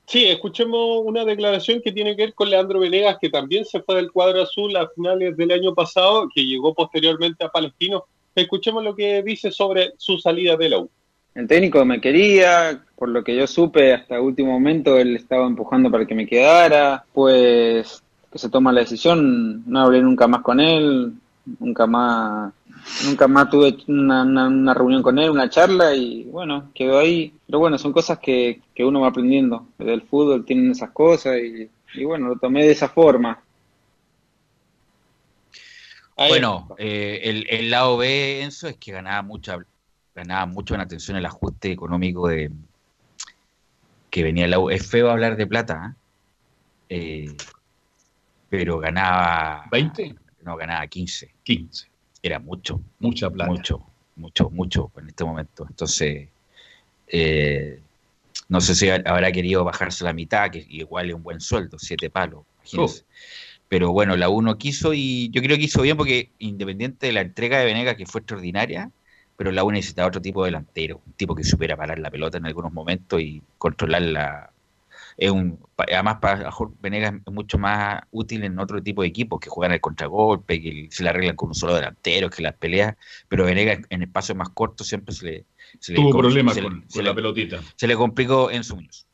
Sí, 0.06 0.26
escuchemos 0.26 1.02
una 1.04 1.26
declaración 1.26 1.82
que 1.82 1.92
tiene 1.92 2.16
que 2.16 2.24
ver 2.24 2.34
con 2.34 2.50
Leandro 2.50 2.80
Venegas, 2.80 3.18
que 3.20 3.30
también 3.30 3.66
se 3.66 3.82
fue 3.82 3.96
del 3.96 4.12
cuadro 4.12 4.42
azul 4.42 4.76
a 4.76 4.88
finales 4.90 5.36
del 5.36 5.52
año 5.52 5.74
pasado, 5.74 6.30
que 6.34 6.46
llegó 6.46 6.74
posteriormente 6.74 7.44
a 7.44 7.50
Palestino. 7.50 8.06
Escuchemos 8.34 8.84
lo 8.84 8.96
que 8.96 9.22
dice 9.24 9.52
sobre 9.52 9.94
su 9.98 10.18
salida 10.18 10.56
de 10.56 10.70
la 10.70 10.80
U. 10.80 10.90
El 11.36 11.48
técnico 11.48 11.84
me 11.86 12.02
quería, 12.02 12.82
por 12.96 13.10
lo 13.10 13.24
que 13.24 13.36
yo 13.36 13.46
supe 13.48 13.94
hasta 13.94 14.16
el 14.16 14.22
último 14.22 14.54
momento, 14.54 14.98
él 14.98 15.16
estaba 15.16 15.46
empujando 15.46 15.92
para 15.92 16.06
que 16.06 16.16
me 16.16 16.26
quedara, 16.26 17.06
pues 17.14 18.02
que 18.32 18.40
se 18.40 18.50
toma 18.50 18.72
la 18.72 18.82
decisión, 18.82 19.64
no 19.70 19.82
hablé 19.82 20.02
nunca 20.02 20.28
más 20.28 20.42
con 20.42 20.60
él, 20.60 21.14
nunca 21.60 21.86
más 21.86 22.54
nunca 23.06 23.28
más 23.28 23.50
tuve 23.50 23.78
una, 23.88 24.24
una, 24.24 24.48
una, 24.48 24.74
reunión 24.74 25.02
con 25.02 25.20
él, 25.20 25.30
una 25.30 25.50
charla 25.50 25.94
y 25.94 26.24
bueno, 26.26 26.72
quedó 26.74 27.00
ahí. 27.00 27.34
Pero 27.46 27.60
bueno, 27.60 27.78
son 27.78 27.94
cosas 27.94 28.20
que, 28.20 28.62
que 28.74 28.86
uno 28.86 29.02
va 29.02 29.10
aprendiendo. 29.10 29.68
Del 29.78 30.02
fútbol 30.04 30.46
tienen 30.46 30.72
esas 30.72 30.92
cosas 30.92 31.38
y, 31.38 31.70
y 31.94 32.06
bueno, 32.06 32.28
lo 32.28 32.36
tomé 32.38 32.66
de 32.66 32.72
esa 32.72 32.90
forma. 32.90 33.42
Bueno, 36.16 36.70
eh, 36.80 37.22
el, 37.24 37.46
el, 37.48 37.70
lado 37.70 37.98
B, 37.98 38.42
Enzo, 38.42 38.68
es 38.68 38.78
que 38.78 38.92
ganaba 38.92 39.22
mucha, 39.22 39.60
ganaba 40.16 40.48
mucho 40.48 40.74
en 40.74 40.82
atención 40.82 41.16
el 41.16 41.26
ajuste 41.28 41.72
económico 41.72 42.28
de 42.28 42.52
que 44.10 44.24
venía 44.24 44.48
la 44.48 44.58
U. 44.58 44.72
Es 44.72 44.88
feo 44.88 45.12
hablar 45.12 45.38
de 45.38 45.46
plata, 45.46 45.96
¿eh? 46.90 47.28
Eh, 47.30 47.38
pero 48.50 48.80
ganaba... 48.80 49.66
¿20? 49.70 50.18
No, 50.42 50.56
ganaba 50.56 50.88
15. 50.88 51.36
15 51.44 51.97
era 52.22 52.40
mucho. 52.40 52.80
Mucha 53.00 53.30
plata. 53.30 53.52
Mucho, 53.52 53.86
mucho, 54.16 54.50
mucho 54.50 54.92
en 54.98 55.08
este 55.10 55.24
momento. 55.24 55.66
Entonces, 55.70 56.28
eh, 57.08 57.80
no 58.50 58.62
sé 58.62 58.76
si 58.76 58.90
habrá 58.90 59.32
querido 59.32 59.64
bajarse 59.64 60.04
la 60.04 60.14
mitad, 60.14 60.50
que 60.52 60.66
igual 60.70 61.10
es 61.10 61.16
un 61.16 61.24
buen 61.24 61.40
sueldo, 61.40 61.78
siete 61.80 62.10
palos, 62.10 62.44
imagínense. 62.60 63.04
Oh. 63.04 63.14
Pero 63.70 63.92
bueno, 63.92 64.16
la 64.16 64.30
uno 64.30 64.58
quiso 64.58 64.94
y 64.94 65.30
yo 65.32 65.42
creo 65.42 65.58
que 65.58 65.64
hizo 65.64 65.82
bien 65.82 65.98
porque 65.98 66.30
independiente 66.40 67.08
de 67.08 67.14
la 67.14 67.22
entrega 67.22 67.60
de 67.60 67.66
Venegas, 67.66 67.96
que 67.96 68.06
fue 68.06 68.22
extraordinaria, 68.22 68.92
pero 69.36 69.52
la 69.52 69.64
U 69.64 69.72
necesitaba 69.72 70.08
otro 70.08 70.22
tipo 70.22 70.44
de 70.44 70.48
delantero, 70.48 71.02
un 71.06 71.14
tipo 71.14 71.36
que 71.36 71.44
supiera 71.44 71.76
parar 71.76 72.00
la 72.00 72.10
pelota 72.10 72.38
en 72.38 72.46
algunos 72.46 72.74
momentos 72.74 73.22
y 73.22 73.42
controlarla. 73.58 74.52
Es 75.18 75.32
un, 75.32 75.60
además, 75.78 76.18
para 76.22 76.52
Venegas 76.80 77.16
es 77.26 77.34
mucho 77.34 77.58
más 77.58 78.04
útil 78.12 78.44
en 78.44 78.60
otro 78.60 78.84
tipo 78.84 79.02
de 79.02 79.08
equipos 79.08 79.40
que 79.40 79.50
juegan 79.50 79.74
el 79.74 79.82
contragolpe, 79.82 80.62
que 80.62 80.88
se 80.92 81.04
la 81.04 81.10
arreglan 81.10 81.36
con 81.36 81.50
un 81.50 81.56
solo 81.56 81.74
delantero, 81.74 82.30
que 82.30 82.44
las 82.44 82.54
peleas, 82.54 82.96
pero 83.28 83.46
Venegas 83.46 83.80
en 83.90 84.04
espacios 84.04 84.38
más 84.38 84.50
cortos 84.50 84.88
siempre 84.88 85.16
se 85.16 85.26
le. 85.26 85.46
Se 85.80 85.96
Tuvo 85.96 86.14
le, 86.14 86.20
problemas 86.20 86.54
se 86.54 86.62
con, 86.62 86.80
le, 86.82 86.88
con 86.88 87.04
la 87.04 87.16
pelotita. 87.16 87.62
Se 87.76 87.88
le 87.88 87.96
complicó 87.96 88.52
en 88.52 88.64
sueños. 88.64 89.08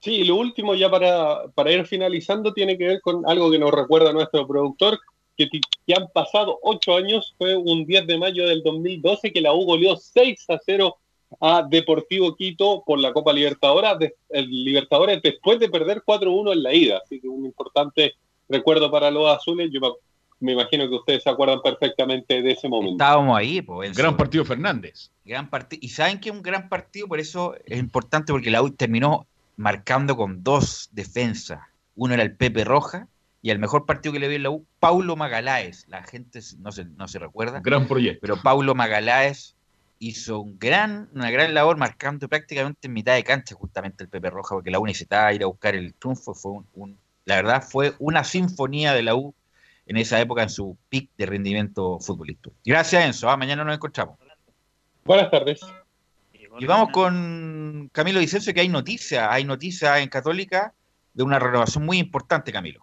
Sí, 0.00 0.16
y 0.16 0.24
lo 0.24 0.36
último, 0.36 0.74
ya 0.74 0.90
para, 0.90 1.48
para 1.54 1.72
ir 1.72 1.86
finalizando, 1.86 2.52
tiene 2.52 2.76
que 2.76 2.86
ver 2.86 3.00
con 3.00 3.28
algo 3.28 3.50
que 3.50 3.58
nos 3.58 3.70
recuerda 3.70 4.12
nuestro 4.12 4.46
productor, 4.46 4.98
que, 5.36 5.48
que 5.48 5.94
han 5.94 6.08
pasado 6.12 6.58
ocho 6.62 6.96
años, 6.96 7.34
fue 7.38 7.56
un 7.56 7.86
10 7.86 8.08
de 8.08 8.18
mayo 8.18 8.46
del 8.46 8.62
2012 8.62 9.32
que 9.32 9.40
la 9.40 9.54
U 9.54 9.64
goleó 9.64 9.96
6 9.96 10.50
a 10.50 10.58
0 10.64 10.96
a 11.40 11.62
Deportivo 11.68 12.34
Quito 12.36 12.82
por 12.84 12.98
la 12.98 13.12
Copa 13.12 13.32
Libertadores, 13.32 13.98
de, 13.98 14.14
el 14.28 14.48
Libertadores 14.64 15.20
después 15.22 15.58
de 15.58 15.68
perder 15.68 16.02
4-1 16.06 16.52
en 16.52 16.62
la 16.62 16.74
ida. 16.74 17.00
Así 17.04 17.20
que 17.20 17.28
un 17.28 17.44
importante 17.44 18.14
recuerdo 18.48 18.90
para 18.90 19.10
los 19.10 19.28
azules. 19.28 19.70
Yo 19.72 19.80
me, 19.80 19.88
me 20.40 20.52
imagino 20.52 20.88
que 20.88 20.94
ustedes 20.94 21.22
se 21.22 21.30
acuerdan 21.30 21.60
perfectamente 21.62 22.42
de 22.42 22.52
ese 22.52 22.68
momento. 22.68 23.02
Estábamos 23.02 23.38
ahí, 23.38 23.62
pues. 23.62 23.96
Gran 23.96 24.16
partido 24.16 24.44
Fernández. 24.44 25.10
Gran 25.24 25.50
partido. 25.50 25.80
Y 25.82 25.88
saben 25.88 26.20
que 26.20 26.30
un 26.30 26.42
gran 26.42 26.68
partido, 26.68 27.08
por 27.08 27.20
eso 27.20 27.54
es 27.64 27.78
importante, 27.78 28.32
porque 28.32 28.50
la 28.50 28.62
U 28.62 28.70
terminó 28.70 29.26
marcando 29.56 30.16
con 30.16 30.42
dos 30.42 30.90
defensas. 30.92 31.60
Uno 31.94 32.14
era 32.14 32.22
el 32.22 32.36
Pepe 32.36 32.64
Roja 32.64 33.08
y 33.42 33.50
el 33.50 33.58
mejor 33.58 33.86
partido 33.86 34.12
que 34.12 34.18
le 34.18 34.28
vi 34.28 34.36
en 34.36 34.42
la 34.42 34.50
U, 34.50 34.66
Paulo 34.78 35.16
Magaláes. 35.16 35.86
La 35.88 36.02
gente 36.02 36.40
no 36.58 36.72
se, 36.72 36.84
no 36.84 37.08
se 37.08 37.18
recuerda. 37.18 37.60
Gran 37.60 37.88
proyecto. 37.88 38.20
Pero 38.20 38.42
Paulo 38.42 38.74
Magaláes 38.74 39.55
hizo 39.98 40.40
un 40.40 40.58
gran, 40.58 41.08
una 41.14 41.30
gran 41.30 41.54
labor 41.54 41.76
marcando 41.76 42.28
prácticamente 42.28 42.86
en 42.86 42.92
mitad 42.92 43.14
de 43.14 43.24
cancha 43.24 43.54
justamente 43.54 44.04
el 44.04 44.10
Pepe 44.10 44.30
Roja, 44.30 44.54
porque 44.54 44.70
la 44.70 44.78
U 44.78 44.86
necesitaba 44.86 45.32
ir 45.32 45.42
a 45.42 45.46
buscar 45.46 45.74
el 45.74 45.94
triunfo. 45.94 46.34
Fue 46.34 46.52
un, 46.52 46.66
un, 46.74 46.98
la 47.24 47.36
verdad 47.36 47.62
fue 47.62 47.94
una 47.98 48.24
sinfonía 48.24 48.92
de 48.92 49.02
la 49.02 49.14
U 49.14 49.34
en 49.86 49.96
esa 49.96 50.20
época 50.20 50.42
en 50.42 50.50
su 50.50 50.76
pic 50.88 51.10
de 51.16 51.26
rendimiento 51.26 51.98
futbolístico. 52.00 52.54
Gracias 52.64 53.04
Enzo, 53.04 53.30
¿ah? 53.30 53.36
mañana 53.36 53.64
nos 53.64 53.74
encontramos. 53.74 54.18
Buenas 55.04 55.30
tardes. 55.30 55.60
Y 56.58 56.66
vamos 56.66 56.90
con 56.90 57.90
Camilo 57.92 58.18
Vicencio, 58.18 58.54
que 58.54 58.60
hay 58.60 58.68
noticias, 58.68 59.26
hay 59.30 59.44
noticias 59.44 59.98
en 59.98 60.08
Católica 60.08 60.72
de 61.12 61.22
una 61.22 61.38
renovación 61.38 61.84
muy 61.84 61.98
importante, 61.98 62.50
Camilo. 62.50 62.80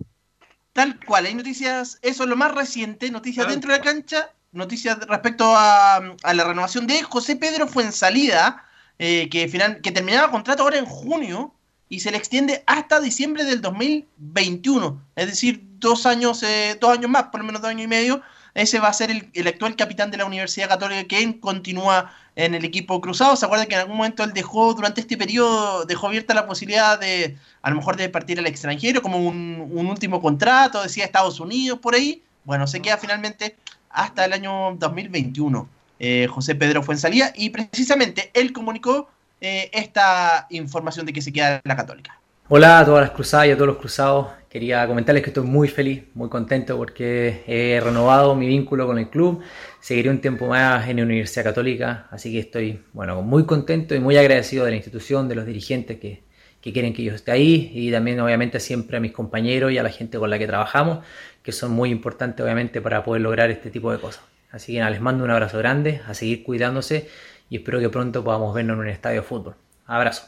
Tal 0.74 1.00
cual, 1.00 1.26
hay 1.26 1.36
noticias, 1.36 2.00
eso 2.02 2.24
es 2.24 2.30
lo 2.30 2.36
más 2.36 2.54
reciente, 2.54 3.12
noticias 3.12 3.48
dentro 3.48 3.72
de 3.72 3.78
la 3.78 3.84
cancha, 3.84 4.32
noticias 4.54 4.98
respecto 5.08 5.54
a, 5.56 6.00
la 6.24 6.44
renovación 6.44 6.88
de 6.88 7.02
José 7.04 7.36
Pedro 7.36 7.68
Fuensalida, 7.68 8.64
eh, 9.00 9.28
que, 9.30 9.48
final, 9.48 9.82
que 9.82 9.92
terminaba 9.92 10.32
contrato 10.32 10.64
ahora 10.64 10.78
en 10.78 10.86
junio 10.86 11.54
y 11.90 12.00
se 12.00 12.12
le 12.12 12.18
extiende 12.18 12.64
hasta 12.66 13.00
diciembre 13.00 13.44
del 13.44 13.62
2021, 13.62 15.02
es 15.16 15.28
decir, 15.28 15.64
dos 15.80 16.06
años, 16.06 16.42
eh, 16.44 16.78
dos 16.80 16.98
años 16.98 17.10
más, 17.10 17.24
por 17.24 17.42
lo 17.42 17.46
menos 17.46 17.62
dos 17.62 17.70
años 17.70 17.84
y 17.84 17.88
medio. 17.88 18.22
Ese 18.54 18.80
va 18.80 18.88
a 18.88 18.94
ser 18.94 19.10
el, 19.10 19.48
actual 19.48 19.76
capitán 19.76 20.12
de 20.12 20.18
la 20.18 20.26
Universidad 20.26 20.70
Católica 20.70 21.08
que 21.08 21.40
continúa 21.40 22.14
en 22.36 22.54
el 22.54 22.64
equipo 22.64 23.02
cruzado. 23.02 23.36
¿Se 23.36 23.46
acuerda 23.46 23.66
que 23.66 23.74
en 23.74 23.82
algún 23.82 23.98
momento 23.98 24.24
él 24.24 24.32
dejó, 24.32 24.76
durante 24.76 25.02
este 25.02 25.18
periodo, 25.18 25.86
dejó 25.86 26.08
abierta 26.08 26.36
la 26.36 26.46
posibilidad 26.46 27.00
de, 27.00 27.36
a 27.64 27.72
lo 27.72 27.78
mejor, 27.78 27.98
de 27.98 28.10
partir 28.10 28.38
al 28.38 28.46
extranjero 28.46 29.02
como 29.02 29.18
un 29.18 29.88
último 29.88 30.22
contrato, 30.22 30.84
decía 30.84 31.04
Estados 31.04 31.40
Unidos, 31.40 31.80
por 31.80 31.96
ahí? 31.96 32.24
Bueno, 32.44 32.68
se 32.68 32.82
queda 32.82 32.98
finalmente 32.98 33.56
hasta 33.94 34.26
el 34.26 34.34
año 34.34 34.76
2021. 34.78 35.68
Eh, 36.00 36.28
José 36.28 36.56
Pedro 36.56 36.84
Fuensalía 36.84 37.32
y 37.36 37.50
precisamente 37.50 38.32
él 38.34 38.52
comunicó 38.52 39.08
eh, 39.40 39.70
esta 39.72 40.48
información 40.50 41.06
de 41.06 41.14
que 41.14 41.22
se 41.22 41.32
queda 41.32 41.56
en 41.56 41.62
la 41.64 41.76
Católica. 41.76 42.20
Hola 42.50 42.80
a 42.80 42.86
todas 42.86 43.02
las 43.02 43.12
cruzadas 43.12 43.48
y 43.48 43.52
a 43.52 43.56
todos 43.56 43.68
los 43.68 43.78
cruzados. 43.78 44.28
Quería 44.50 44.86
comentarles 44.86 45.24
que 45.24 45.30
estoy 45.30 45.46
muy 45.46 45.68
feliz, 45.68 46.04
muy 46.14 46.30
contento 46.30 46.78
porque 46.78 47.44
he 47.48 47.80
renovado 47.80 48.36
mi 48.36 48.48
vínculo 48.48 48.86
con 48.86 49.00
el 49.00 49.10
club. 49.10 49.42
Seguiré 49.80 50.10
un 50.10 50.20
tiempo 50.20 50.48
más 50.48 50.88
en 50.90 50.98
la 50.98 51.04
Universidad 51.04 51.46
Católica, 51.46 52.08
así 52.12 52.32
que 52.32 52.40
estoy 52.40 52.84
bueno, 52.94 53.22
muy 53.22 53.46
contento 53.46 53.96
y 53.96 54.00
muy 54.00 54.18
agradecido 54.18 54.66
de 54.66 54.72
la 54.72 54.78
institución, 54.78 55.28
de 55.28 55.36
los 55.36 55.46
dirigentes 55.46 56.00
que, 56.00 56.24
que 56.64 56.72
quieren 56.72 56.94
que 56.94 57.04
yo 57.04 57.14
esté 57.14 57.32
ahí 57.32 57.72
y 57.74 57.92
también 57.92 58.20
obviamente 58.22 58.60
siempre 58.62 58.96
a 58.96 59.00
mis 59.02 59.12
compañeros 59.12 59.74
y 59.74 59.78
a 59.78 59.84
la 59.84 59.90
gente 59.90 60.18
con 60.18 60.30
la 60.30 60.40
que 60.40 60.48
trabajamos, 60.48 61.00
que 61.44 61.52
son 61.52 61.72
muy 61.72 61.92
importantes 61.92 62.44
obviamente 62.44 62.82
para 62.82 63.04
poder 63.04 63.22
lograr 63.22 63.52
este 63.52 63.70
tipo 63.70 63.92
de 63.92 64.00
cosas. 64.00 64.24
Así 64.52 64.74
que 64.74 64.80
nada, 64.80 64.92
les 64.92 65.02
mando 65.02 65.24
un 65.24 65.32
abrazo 65.32 65.58
grande, 65.58 66.02
a 66.08 66.14
seguir 66.14 66.44
cuidándose 66.44 67.10
y 67.50 67.58
espero 67.58 67.80
que 67.80 67.90
pronto 67.90 68.24
podamos 68.24 68.54
vernos 68.56 68.76
en 68.76 68.80
un 68.82 68.88
estadio 68.88 69.22
de 69.22 69.28
fútbol. 69.28 69.56
Abrazo. 69.86 70.28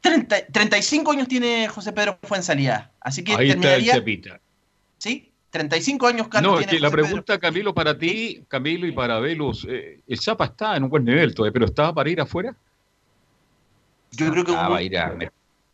30, 0.00 0.46
35 0.52 1.10
años 1.10 1.28
tiene 1.28 1.68
José 1.68 1.92
Pedro 1.92 2.18
Fuensalía, 2.22 2.90
así 3.00 3.24
que 3.24 3.32
Ahí 3.32 3.48
terminaría... 3.48 3.94
está 3.94 4.10
el. 4.10 4.40
¿Sí? 4.98 5.32
35 5.50 6.06
años, 6.06 6.28
Carlos. 6.28 6.52
No, 6.52 6.60
es 6.60 6.66
que 6.66 6.78
la 6.78 6.90
pregunta, 6.90 7.34
Pedro. 7.34 7.40
Camilo, 7.40 7.74
para 7.74 7.96
ti, 7.96 8.44
Camilo 8.48 8.86
y 8.86 8.92
para 8.92 9.18
Velus, 9.18 9.66
eh, 9.68 10.00
el 10.06 10.20
Zapa 10.20 10.46
está 10.46 10.76
en 10.76 10.84
un 10.84 10.90
buen 10.90 11.04
nivel 11.04 11.34
todavía, 11.34 11.52
pero 11.52 11.66
¿estaba 11.66 11.94
para 11.94 12.10
ir 12.10 12.20
afuera? 12.20 12.54
Yo 14.12 14.30
creo 14.30 14.44
que 14.44 14.52
va 14.52 14.76
a 14.76 14.82
ir 14.82 14.96
a, 14.96 15.16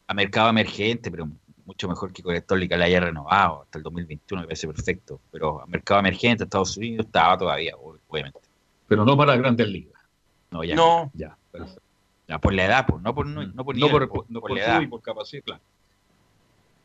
a, 0.06 0.14
mercado 0.14 0.50
emergente, 0.50 1.10
pero 1.10 1.28
mucho 1.66 1.88
mejor 1.88 2.12
que 2.12 2.22
Católica 2.22 2.76
la 2.76 2.86
haya 2.86 3.00
renovado 3.00 3.62
hasta 3.62 3.78
el 3.78 3.84
2021, 3.84 4.42
me 4.42 4.46
parece 4.46 4.66
perfecto. 4.66 5.20
Pero 5.30 5.62
a 5.62 5.66
mercado 5.66 6.00
emergente, 6.00 6.44
Estados 6.44 6.76
Unidos, 6.76 7.06
estaba 7.06 7.38
todavía, 7.38 7.74
obviamente. 7.76 8.40
Pero 8.88 9.04
no 9.04 9.16
para 9.16 9.36
grandes 9.36 9.68
ligas. 9.68 10.00
No, 10.50 10.64
ya. 10.64 10.74
No. 10.74 11.10
Ya, 11.14 11.36
ya, 12.28 12.38
por 12.38 12.52
la 12.52 12.64
edad, 12.64 12.86
pues, 12.86 13.02
no 13.02 13.14
por, 13.14 13.26
no, 13.26 13.46
no 13.46 13.64
por, 13.64 13.76
no 13.76 13.86
nivel, 13.86 14.08
por, 14.08 14.26
no 14.28 14.40
por, 14.40 14.50
por 14.50 14.58
la 14.58 14.64
edad. 14.64 14.80
y 14.80 14.86
por 14.86 15.02
capacidad, 15.02 15.42
claro. 15.42 15.62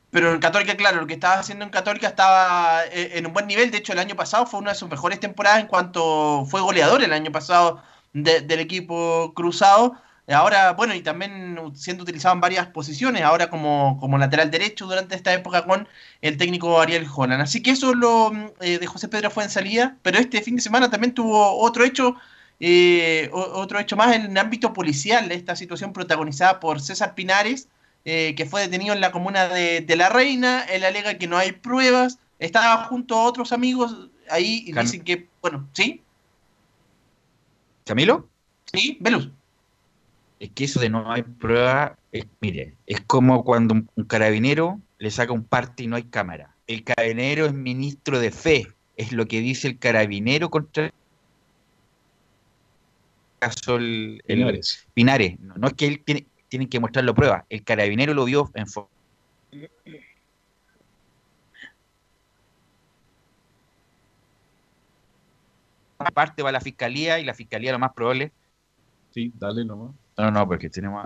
Pero 0.10 0.34
en 0.34 0.40
Católica, 0.40 0.76
claro, 0.78 1.02
lo 1.02 1.08
que 1.08 1.14
estaba 1.14 1.40
haciendo 1.40 1.66
en 1.66 1.72
Católica 1.72 2.08
estaba 2.08 2.82
en 2.86 3.26
un 3.26 3.34
buen 3.34 3.46
nivel. 3.46 3.72
De 3.72 3.78
hecho, 3.78 3.92
el 3.92 4.00
año 4.00 4.16
pasado 4.16 4.46
fue 4.46 4.60
una 4.60 4.72
de 4.72 4.78
sus 4.78 4.90
mejores 4.90 5.20
temporadas 5.20 5.60
en 5.60 5.68
cuanto 5.68 6.46
fue 6.46 6.62
goleador 6.62 7.04
el 7.04 7.12
año 7.12 7.32
pasado 7.32 7.82
de, 8.14 8.40
del 8.42 8.62
equipo 8.62 9.34
cruzado. 9.36 9.98
Ahora, 10.30 10.74
bueno, 10.74 10.94
y 10.94 11.02
también 11.02 11.58
siendo 11.76 12.04
utilizado 12.04 12.36
en 12.36 12.42
varias 12.42 12.68
posiciones, 12.68 13.22
ahora 13.22 13.50
como, 13.50 13.98
como 14.00 14.18
lateral 14.18 14.52
derecho 14.52 14.86
durante 14.86 15.16
esta 15.16 15.34
época 15.34 15.64
con 15.66 15.88
el 16.22 16.38
técnico 16.38 16.82
Ariel 16.82 17.08
Holland. 17.14 17.42
Así 17.42 17.64
que 17.64 17.72
eso 17.72 17.92
es 17.92 17.96
lo 17.96 18.32
eh, 18.60 18.78
de 18.78 18.88
José 18.88 19.08
Pedro 19.08 19.32
fue 19.32 19.46
en 19.46 19.50
salida, 19.50 19.98
pero 20.02 20.20
este 20.20 20.42
fin 20.42 20.58
de 20.58 20.62
semana 20.62 20.90
también 20.90 21.14
tuvo 21.14 21.58
otro 21.60 21.86
hecho 21.86 22.18
eh, 22.60 23.30
otro 23.32 23.80
hecho 23.80 23.96
más 23.96 24.16
en 24.16 24.24
el 24.24 24.38
ámbito 24.38 24.74
policial, 24.74 25.32
esta 25.32 25.56
situación 25.56 25.94
protagonizada 25.94 26.60
por 26.60 26.82
César 26.82 27.14
Pinares, 27.14 27.68
eh, 28.06 28.34
que 28.36 28.46
fue 28.46 28.62
detenido 28.62 28.94
en 28.94 29.02
la 29.02 29.12
comuna 29.12 29.48
de, 29.48 29.86
La 29.96 30.10
Reina. 30.10 30.64
Él 30.64 30.84
alega 30.84 31.18
que 31.18 31.28
no 31.28 31.38
hay 31.38 31.52
pruebas. 31.52 32.20
Estaba 32.40 32.86
junto 32.86 33.16
a 33.16 33.24
otros 33.24 33.52
amigos 33.52 34.10
ahí 34.30 34.64
y 34.66 34.74
dicen 34.74 35.04
que, 35.04 35.28
bueno, 35.42 35.68
¿sí? 35.74 36.02
¿Camilo? 37.86 38.28
Sí, 38.74 38.98
Velus. 39.00 39.30
Es 40.40 40.52
que 40.52 40.66
eso 40.66 40.80
de 40.80 40.90
no 40.90 41.12
hay 41.12 41.24
prueba, 41.24 41.98
mire, 42.42 42.76
es 42.86 43.02
como 43.02 43.44
cuando 43.44 43.74
un, 43.74 44.06
carabinero 44.06 44.80
le 45.00 45.10
saca 45.10 45.34
un 45.34 45.44
parte 45.44 45.84
y 45.84 45.88
no 45.88 45.96
hay 45.96 46.04
cámara. 46.04 46.56
El 46.68 46.84
carabinero 46.84 47.46
es 47.46 47.54
ministro 47.54 48.20
de 48.20 48.32
fe, 48.32 48.68
es 48.98 49.12
lo 49.12 49.28
que 49.28 49.42
dice 49.42 49.68
el 49.68 49.80
carabinero 49.80 50.50
contra 50.50 50.92
caso 53.40 53.78
el, 53.78 54.22
Pinares. 54.94 55.40
No, 55.40 55.68
es 55.68 55.74
que 55.74 55.88
él 55.88 56.04
tiene, 56.04 56.28
tienen 56.50 56.70
que 56.70 56.80
mostrarlo 56.80 57.16
prueba. 57.16 57.46
El 57.50 57.64
carabinero 57.64 58.14
lo 58.14 58.26
vio 58.26 58.50
en 58.54 58.66
Aparte 66.00 66.44
va 66.44 66.52
la 66.52 66.62
fiscalía 66.62 67.20
y 67.20 67.26
la 67.26 67.34
fiscalía 67.34 67.72
lo 67.72 67.80
más 67.80 67.94
probable. 67.94 68.32
Sí, 69.12 69.32
dale 69.36 69.66
nomás. 69.66 69.96
No, 70.18 70.32
no, 70.32 70.48
porque 70.48 70.70
tenemos. 70.70 71.06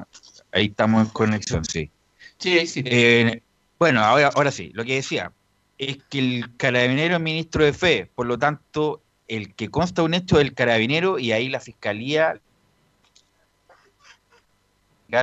Ahí 0.51 0.68
estamos 0.68 1.05
en 1.05 1.09
conexión, 1.09 1.66
sí. 1.66 1.89
Sí, 2.38 2.66
sí. 2.66 2.82
Eh, 2.86 3.41
bueno, 3.78 4.01
ahora, 4.01 4.32
ahora 4.34 4.51
sí. 4.51 4.72
Lo 4.74 4.86
que 4.86 4.95
decía 4.95 5.32
es 5.78 5.97
que 6.09 6.20
el 6.20 6.57
carabinero 6.57 7.16
es 7.16 7.22
ministro 7.22 7.66
de 7.66 7.74
fe, 7.74 8.09
por 8.16 8.26
lo 8.26 8.38
tanto, 8.39 9.01
el 9.28 9.53
que 9.53 9.70
consta 9.70 10.03
un 10.03 10.14
hecho 10.14 10.38
del 10.38 10.53
carabinero 10.53 11.20
y 11.20 11.32
ahí 11.32 11.49
la 11.49 11.59
fiscalía 11.59 12.39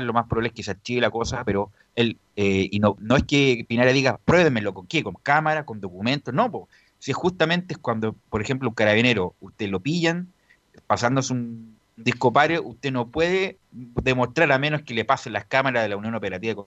lo 0.00 0.12
más 0.12 0.26
probable 0.26 0.48
es 0.48 0.54
que 0.54 0.62
se 0.62 0.72
archive 0.72 1.00
la 1.00 1.10
cosa, 1.10 1.44
pero 1.44 1.70
él, 1.96 2.18
eh, 2.36 2.68
y 2.70 2.78
no, 2.78 2.96
no 3.00 3.16
es 3.16 3.24
que 3.24 3.64
Pinares 3.66 3.94
diga, 3.94 4.18
pruébenmelo 4.24 4.74
con 4.74 4.86
qué, 4.86 5.02
con 5.02 5.14
cámara, 5.14 5.64
con 5.64 5.80
documentos, 5.80 6.34
no, 6.34 6.68
si 6.98 7.12
justamente 7.12 7.74
es 7.74 7.78
cuando, 7.78 8.14
por 8.28 8.42
ejemplo, 8.42 8.68
un 8.68 8.74
carabinero, 8.74 9.34
usted 9.40 9.68
lo 9.68 9.80
pillan, 9.80 10.28
pasándose 10.86 11.32
un 11.32 11.77
disco 11.98 12.32
usted 12.64 12.92
no 12.92 13.08
puede 13.08 13.58
demostrar 13.70 14.50
a 14.52 14.58
menos 14.58 14.82
que 14.82 14.94
le 14.94 15.04
pasen 15.04 15.32
las 15.32 15.44
cámaras 15.44 15.82
de 15.82 15.88
la 15.88 15.96
Unión 15.96 16.14
Operativa. 16.14 16.64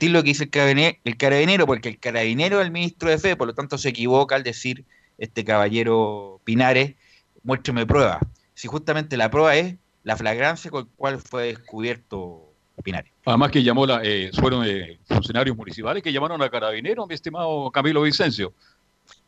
lo 0.00 0.22
que 0.22 0.28
dice 0.28 0.44
el 0.44 0.50
carabinero, 0.50 0.96
el 1.04 1.16
carabinero, 1.16 1.66
porque 1.66 1.90
el 1.90 1.98
carabinero 1.98 2.60
es 2.60 2.66
el 2.66 2.72
ministro 2.72 3.10
de 3.10 3.18
fe, 3.18 3.36
por 3.36 3.46
lo 3.46 3.54
tanto 3.54 3.76
se 3.78 3.90
equivoca 3.90 4.34
al 4.34 4.42
decir 4.42 4.84
este 5.18 5.44
caballero 5.44 6.40
Pinares, 6.44 6.94
muéstrame 7.42 7.86
prueba. 7.86 8.20
Si 8.54 8.68
justamente 8.68 9.16
la 9.16 9.30
prueba 9.30 9.54
es 9.56 9.76
la 10.02 10.16
flagrancia 10.16 10.70
con 10.70 10.84
la 10.84 10.90
cual 10.96 11.18
fue 11.20 11.48
descubierto 11.48 12.42
Pinares. 12.82 13.12
Además 13.24 13.50
que 13.50 13.62
llamó 13.62 13.86
la, 13.86 14.00
eh, 14.02 14.30
fueron 14.38 14.64
eh, 14.66 14.98
funcionarios 15.06 15.56
municipales 15.56 16.02
que 16.02 16.12
llamaron 16.12 16.40
a 16.42 16.48
carabineros, 16.48 17.06
mi 17.08 17.14
estimado 17.14 17.70
Camilo 17.70 18.02
Vicencio. 18.02 18.52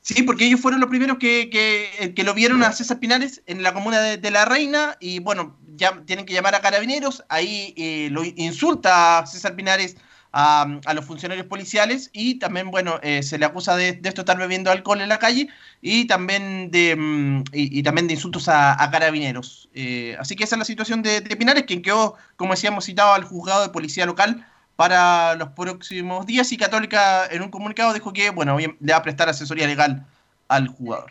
Sí, 0.09 0.23
porque 0.23 0.47
ellos 0.47 0.61
fueron 0.63 0.81
los 0.81 0.89
primeros 0.89 1.19
que, 1.19 1.51
que, 1.51 2.15
que 2.15 2.25
lo 2.25 2.33
vieron 2.33 2.63
a 2.63 2.73
César 2.73 2.99
Pinares 2.99 3.43
en 3.45 3.63
la 3.63 3.75
comuna 3.75 4.01
de, 4.01 4.31
La 4.31 4.47
Reina 4.47 4.97
y 5.01 5.19
bueno, 5.19 5.59
ya 5.77 6.01
tienen 6.07 6.25
que 6.25 6.33
llamar 6.33 6.55
a 6.55 6.63
carabineros, 6.63 7.25
ahí 7.29 7.75
eh, 7.77 8.09
lo 8.11 8.25
insulta 8.25 9.19
a 9.19 9.27
César 9.27 9.55
Pinares 9.55 9.99
a, 10.33 10.67
los 10.95 11.05
funcionarios 11.05 11.47
policiales 11.47 12.09
y 12.15 12.39
también, 12.39 12.71
bueno, 12.71 12.99
eh, 13.03 13.23
se 13.23 13.37
le 13.37 13.45
acusa 13.45 13.77
de, 13.77 14.01
esto 14.03 14.23
estar 14.23 14.39
bebiendo 14.39 14.71
alcohol 14.71 15.03
en 15.03 15.11
la 15.11 15.19
calle 15.19 15.51
y 15.83 16.07
también 16.07 16.71
de, 16.71 16.97
mm, 16.97 17.45
y, 17.53 17.83
también 17.83 18.07
de 18.07 18.15
insultos 18.15 18.49
a, 18.49 18.89
carabineros. 18.91 19.69
Eh, 19.75 20.17
así 20.19 20.37
que 20.37 20.45
esa 20.45 20.55
es 20.55 20.61
la 20.61 20.65
situación 20.65 21.03
de, 21.03 21.21
Pinares, 21.21 21.65
quien 21.65 21.83
quedó, 21.83 22.17
como 22.37 22.55
decíamos, 22.55 22.87
citado 22.87 23.13
al 23.13 23.25
juzgado 23.25 23.61
de 23.61 23.69
policía 23.69 24.07
local 24.07 24.47
para 24.79 25.35
los 25.35 25.49
próximos 25.49 26.25
días 26.25 26.53
y 26.53 26.57
Católica 26.57 27.27
en 27.27 27.43
un 27.43 27.51
comunicado 27.51 27.93
dijo 27.93 28.13
que, 28.13 28.31
bueno, 28.31 28.57
le 28.59 28.93
va 28.93 28.99
a 28.99 29.03
prestar 29.03 29.29
asesoría 29.29 29.67
legal 29.67 30.07
al 30.47 30.69
jugador. 30.69 31.11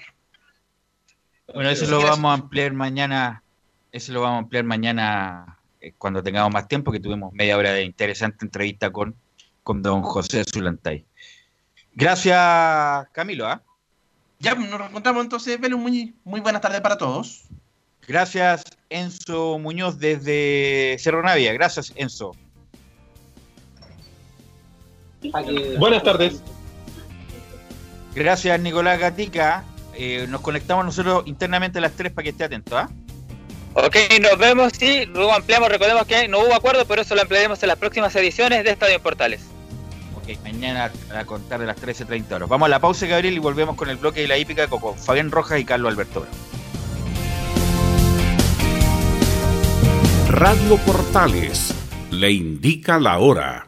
Bueno, 1.53 1.69
eso 1.69 1.85
lo 1.87 2.01
vamos 2.01 2.31
a 2.31 2.35
ampliar 2.35 2.71
mañana, 2.71 3.43
eso 3.91 4.13
lo 4.13 4.21
vamos 4.21 4.35
a 4.35 4.39
ampliar 4.39 4.63
mañana 4.63 5.57
eh, 5.81 5.91
cuando 5.97 6.23
tengamos 6.23 6.53
más 6.53 6.69
tiempo, 6.69 6.93
que 6.93 7.01
tuvimos 7.01 7.33
media 7.33 7.57
hora 7.57 7.73
de 7.73 7.83
interesante 7.83 8.45
entrevista 8.45 8.89
con, 8.89 9.13
con 9.63 9.81
don 9.81 10.01
José 10.01 10.45
Zulantay. 10.45 11.05
Gracias, 11.93 13.09
Camilo. 13.11 13.47
¿ah? 13.47 13.61
Ya 14.39 14.55
nos 14.55 14.79
encontramos 14.79 15.25
entonces, 15.25 15.59
Velo, 15.59 15.77
muy, 15.77 16.15
muy 16.23 16.39
buenas 16.39 16.61
tardes 16.61 16.79
para 16.79 16.97
todos. 16.97 17.43
Gracias, 18.07 18.63
Enzo 18.89 19.59
Muñoz 19.59 19.99
desde 19.99 20.95
Cerro 20.99 21.21
Navia. 21.21 21.51
Gracias, 21.51 21.91
Enzo. 21.97 22.31
Buenas 25.77 26.03
tardes. 26.03 26.41
Gracias, 28.15 28.59
Nicolás 28.59 28.99
Gatica. 28.99 29.63
Eh, 29.95 30.25
nos 30.29 30.41
conectamos 30.41 30.85
nosotros 30.85 31.23
internamente 31.25 31.79
a 31.79 31.81
las 31.81 31.93
tres 31.93 32.11
para 32.11 32.23
que 32.23 32.29
esté 32.29 32.43
atento. 32.43 32.77
¿ah? 32.77 32.89
Ok, 33.73 33.95
nos 34.21 34.37
vemos 34.37 34.81
y 34.81 35.05
luego 35.05 35.33
ampliamos. 35.33 35.69
Recordemos 35.69 36.05
que 36.05 36.27
no 36.27 36.39
hubo 36.39 36.53
acuerdo, 36.53 36.85
pero 36.85 37.01
eso 37.01 37.15
lo 37.15 37.21
ampliaremos 37.21 37.61
en 37.61 37.69
las 37.69 37.77
próximas 37.77 38.15
ediciones 38.15 38.63
de 38.63 38.71
Estadio 38.71 38.99
Portales. 39.01 39.41
Ok, 40.15 40.37
mañana 40.43 40.91
a 41.15 41.25
contar 41.25 41.59
de 41.59 41.67
las 41.67 41.77
13.30 41.77 42.31
horas. 42.31 42.49
Vamos 42.49 42.65
a 42.65 42.69
la 42.69 42.79
pausa, 42.79 43.05
Gabriel, 43.05 43.35
y 43.35 43.39
volvemos 43.39 43.75
con 43.75 43.89
el 43.89 43.97
bloque 43.97 44.21
de 44.21 44.27
la 44.27 44.37
hípica 44.37 44.67
con 44.67 44.97
Fabián 44.97 45.31
Rojas 45.31 45.59
y 45.59 45.65
Carlos 45.65 45.91
Alberto. 45.91 46.25
Radio 50.29 50.77
Portales 50.77 51.73
le 52.11 52.31
indica 52.31 52.99
la 52.99 53.19
hora. 53.19 53.67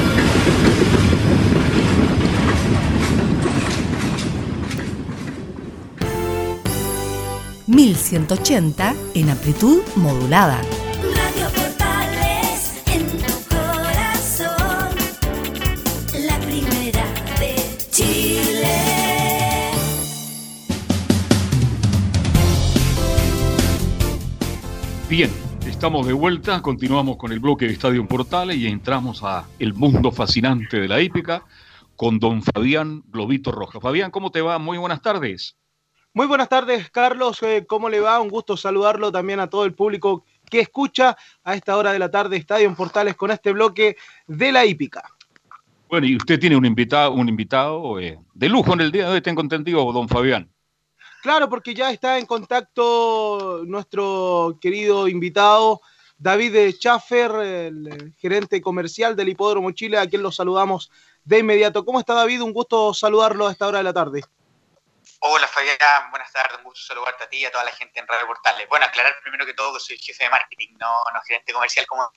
1180 7.71 8.93
en 9.13 9.29
amplitud 9.29 9.81
modulada. 9.95 10.61
Radio 11.15 11.47
Portales 11.55 12.83
en 12.87 13.07
tu 13.07 13.33
corazón, 13.47 14.89
la 16.27 16.37
primera 16.39 17.05
de 17.39 17.55
Chile. 17.89 18.67
Bien, 25.09 25.31
estamos 25.65 26.05
de 26.05 26.11
vuelta, 26.11 26.61
continuamos 26.61 27.15
con 27.15 27.31
el 27.31 27.39
bloque 27.39 27.67
de 27.67 27.71
Estadio 27.71 28.05
Portales 28.05 28.57
y 28.57 28.67
entramos 28.67 29.23
a 29.23 29.45
el 29.59 29.73
mundo 29.73 30.11
fascinante 30.11 30.77
de 30.77 30.89
la 30.89 31.01
hípica 31.01 31.45
con 31.95 32.19
don 32.19 32.43
Fabián 32.43 33.03
Globito 33.07 33.53
Roja. 33.53 33.79
Fabián, 33.79 34.11
¿cómo 34.11 34.29
te 34.29 34.41
va? 34.41 34.59
Muy 34.59 34.77
buenas 34.77 35.01
tardes. 35.01 35.55
Muy 36.13 36.27
buenas 36.27 36.49
tardes, 36.49 36.89
Carlos. 36.91 37.41
Eh, 37.41 37.65
¿Cómo 37.65 37.87
le 37.87 38.01
va? 38.01 38.19
Un 38.19 38.27
gusto 38.27 38.57
saludarlo 38.57 39.13
también 39.13 39.39
a 39.39 39.49
todo 39.49 39.63
el 39.63 39.73
público 39.73 40.25
que 40.49 40.59
escucha 40.59 41.15
a 41.41 41.55
esta 41.55 41.77
hora 41.77 41.93
de 41.93 41.99
la 41.99 42.11
tarde 42.11 42.35
Estadio 42.35 42.67
en 42.67 42.75
Portales 42.75 43.15
con 43.15 43.31
este 43.31 43.53
bloque 43.53 43.95
de 44.27 44.51
la 44.51 44.65
hípica. 44.65 45.03
Bueno, 45.87 46.07
y 46.07 46.17
usted 46.17 46.37
tiene 46.37 46.57
un 46.57 46.65
invitado, 46.65 47.13
un 47.13 47.29
invitado 47.29 47.97
eh, 47.97 48.19
de 48.33 48.49
lujo 48.49 48.73
en 48.73 48.81
el 48.81 48.91
día 48.91 49.07
de 49.07 49.13
hoy, 49.13 49.21
tengo 49.21 49.41
entendido, 49.41 49.89
don 49.93 50.09
Fabián. 50.09 50.49
Claro, 51.21 51.47
porque 51.47 51.73
ya 51.73 51.91
está 51.91 52.19
en 52.19 52.25
contacto 52.25 53.63
nuestro 53.65 54.57
querido 54.59 55.07
invitado 55.07 55.79
David 56.17 56.73
Schaffer, 56.73 57.31
el 57.31 58.13
gerente 58.17 58.59
comercial 58.59 59.15
del 59.15 59.29
Hipódromo 59.29 59.71
Chile, 59.71 59.97
a 59.97 60.07
quien 60.07 60.23
lo 60.23 60.31
saludamos 60.33 60.91
de 61.23 61.39
inmediato. 61.39 61.85
¿Cómo 61.85 61.99
está 61.99 62.15
David? 62.15 62.41
Un 62.41 62.51
gusto 62.51 62.93
saludarlo 62.93 63.47
a 63.47 63.51
esta 63.53 63.67
hora 63.67 63.77
de 63.77 63.85
la 63.85 63.93
tarde. 63.93 64.23
Hola 65.23 65.47
Fabián, 65.47 66.09
buenas 66.09 66.31
tardes, 66.31 66.57
un 66.57 66.63
gusto 66.63 66.81
saludarte 66.83 67.25
a 67.25 67.29
ti 67.29 67.37
y 67.37 67.45
a 67.45 67.51
toda 67.51 67.63
la 67.63 67.71
gente 67.71 67.99
en 67.99 68.07
Radio 68.07 68.25
Portales. 68.25 68.67
Bueno, 68.67 68.85
aclarar 68.87 69.13
primero 69.21 69.45
que 69.45 69.53
todo 69.53 69.71
que 69.75 69.79
soy 69.79 69.97
jefe 69.99 70.23
de 70.23 70.31
marketing, 70.31 70.69
no, 70.79 70.87
no 71.13 71.21
gerente 71.27 71.53
comercial 71.53 71.85
como 71.85 72.09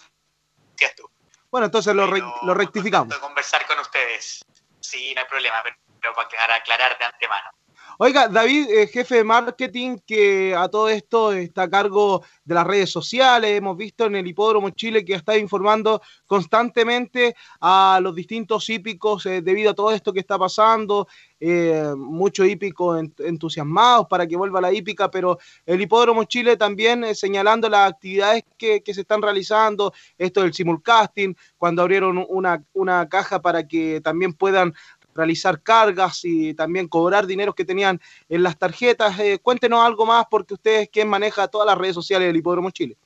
decías 0.72 0.94
tú. 0.96 1.10
Bueno, 1.50 1.66
entonces 1.66 1.94
lo, 1.94 2.06
re- 2.06 2.22
lo 2.42 2.54
rectificamos. 2.54 3.08
Puedo 3.08 3.20
conversar 3.20 3.66
con 3.66 3.78
ustedes. 3.78 4.42
Sí, 4.80 5.12
no 5.14 5.20
hay 5.20 5.26
problema, 5.28 5.56
pero, 5.62 5.76
pero 6.00 6.14
para 6.14 6.26
aclarar, 6.28 6.50
aclarar 6.52 6.98
de 6.98 7.04
antemano. 7.04 7.50
Oiga, 7.98 8.26
David, 8.26 8.70
eh, 8.70 8.86
jefe 8.88 9.16
de 9.16 9.24
marketing, 9.24 9.98
que 10.04 10.52
a 10.56 10.68
todo 10.68 10.88
esto 10.88 11.32
está 11.32 11.62
a 11.62 11.70
cargo 11.70 12.24
de 12.42 12.54
las 12.54 12.66
redes 12.66 12.90
sociales. 12.90 13.56
Hemos 13.56 13.76
visto 13.76 14.06
en 14.06 14.16
el 14.16 14.26
Hipódromo 14.26 14.70
Chile 14.70 15.04
que 15.04 15.14
está 15.14 15.36
informando 15.36 16.02
constantemente 16.26 17.36
a 17.60 18.00
los 18.02 18.12
distintos 18.16 18.68
hípicos 18.68 19.26
eh, 19.26 19.42
debido 19.42 19.70
a 19.70 19.74
todo 19.74 19.92
esto 19.92 20.12
que 20.12 20.18
está 20.20 20.36
pasando. 20.36 21.06
Eh, 21.46 21.92
muchos 21.94 22.46
hípicos 22.46 22.98
en- 22.98 23.14
entusiasmados 23.18 24.06
para 24.08 24.26
que 24.26 24.34
vuelva 24.34 24.62
la 24.62 24.72
hípica, 24.72 25.10
pero 25.10 25.38
el 25.66 25.78
Hipódromo 25.78 26.24
Chile 26.24 26.56
también 26.56 27.04
eh, 27.04 27.14
señalando 27.14 27.68
las 27.68 27.92
actividades 27.92 28.44
que, 28.56 28.82
se 28.86 29.02
están 29.02 29.20
realizando, 29.20 29.92
esto 30.16 30.40
del 30.40 30.54
simulcasting, 30.54 31.36
cuando 31.58 31.82
abrieron 31.82 32.24
una, 32.30 32.64
una 32.72 33.06
caja 33.10 33.42
para 33.42 33.68
que 33.68 34.00
también 34.00 34.32
puedan 34.32 34.72
realizar 35.14 35.60
cargas 35.60 36.24
y 36.24 36.54
también 36.54 36.88
cobrar 36.88 37.26
dineros 37.26 37.54
que 37.54 37.66
tenían 37.66 38.00
en 38.30 38.42
las 38.42 38.56
tarjetas. 38.58 39.18
Eh, 39.18 39.38
cuéntenos 39.38 39.84
algo 39.84 40.06
más 40.06 40.24
porque 40.30 40.54
usted 40.54 40.80
es 40.80 40.88
quien 40.88 41.08
maneja 41.08 41.48
todas 41.48 41.66
las 41.66 41.76
redes 41.76 41.94
sociales 41.94 42.26
del 42.26 42.36
Hipódromo 42.36 42.70
Chile. 42.70 42.96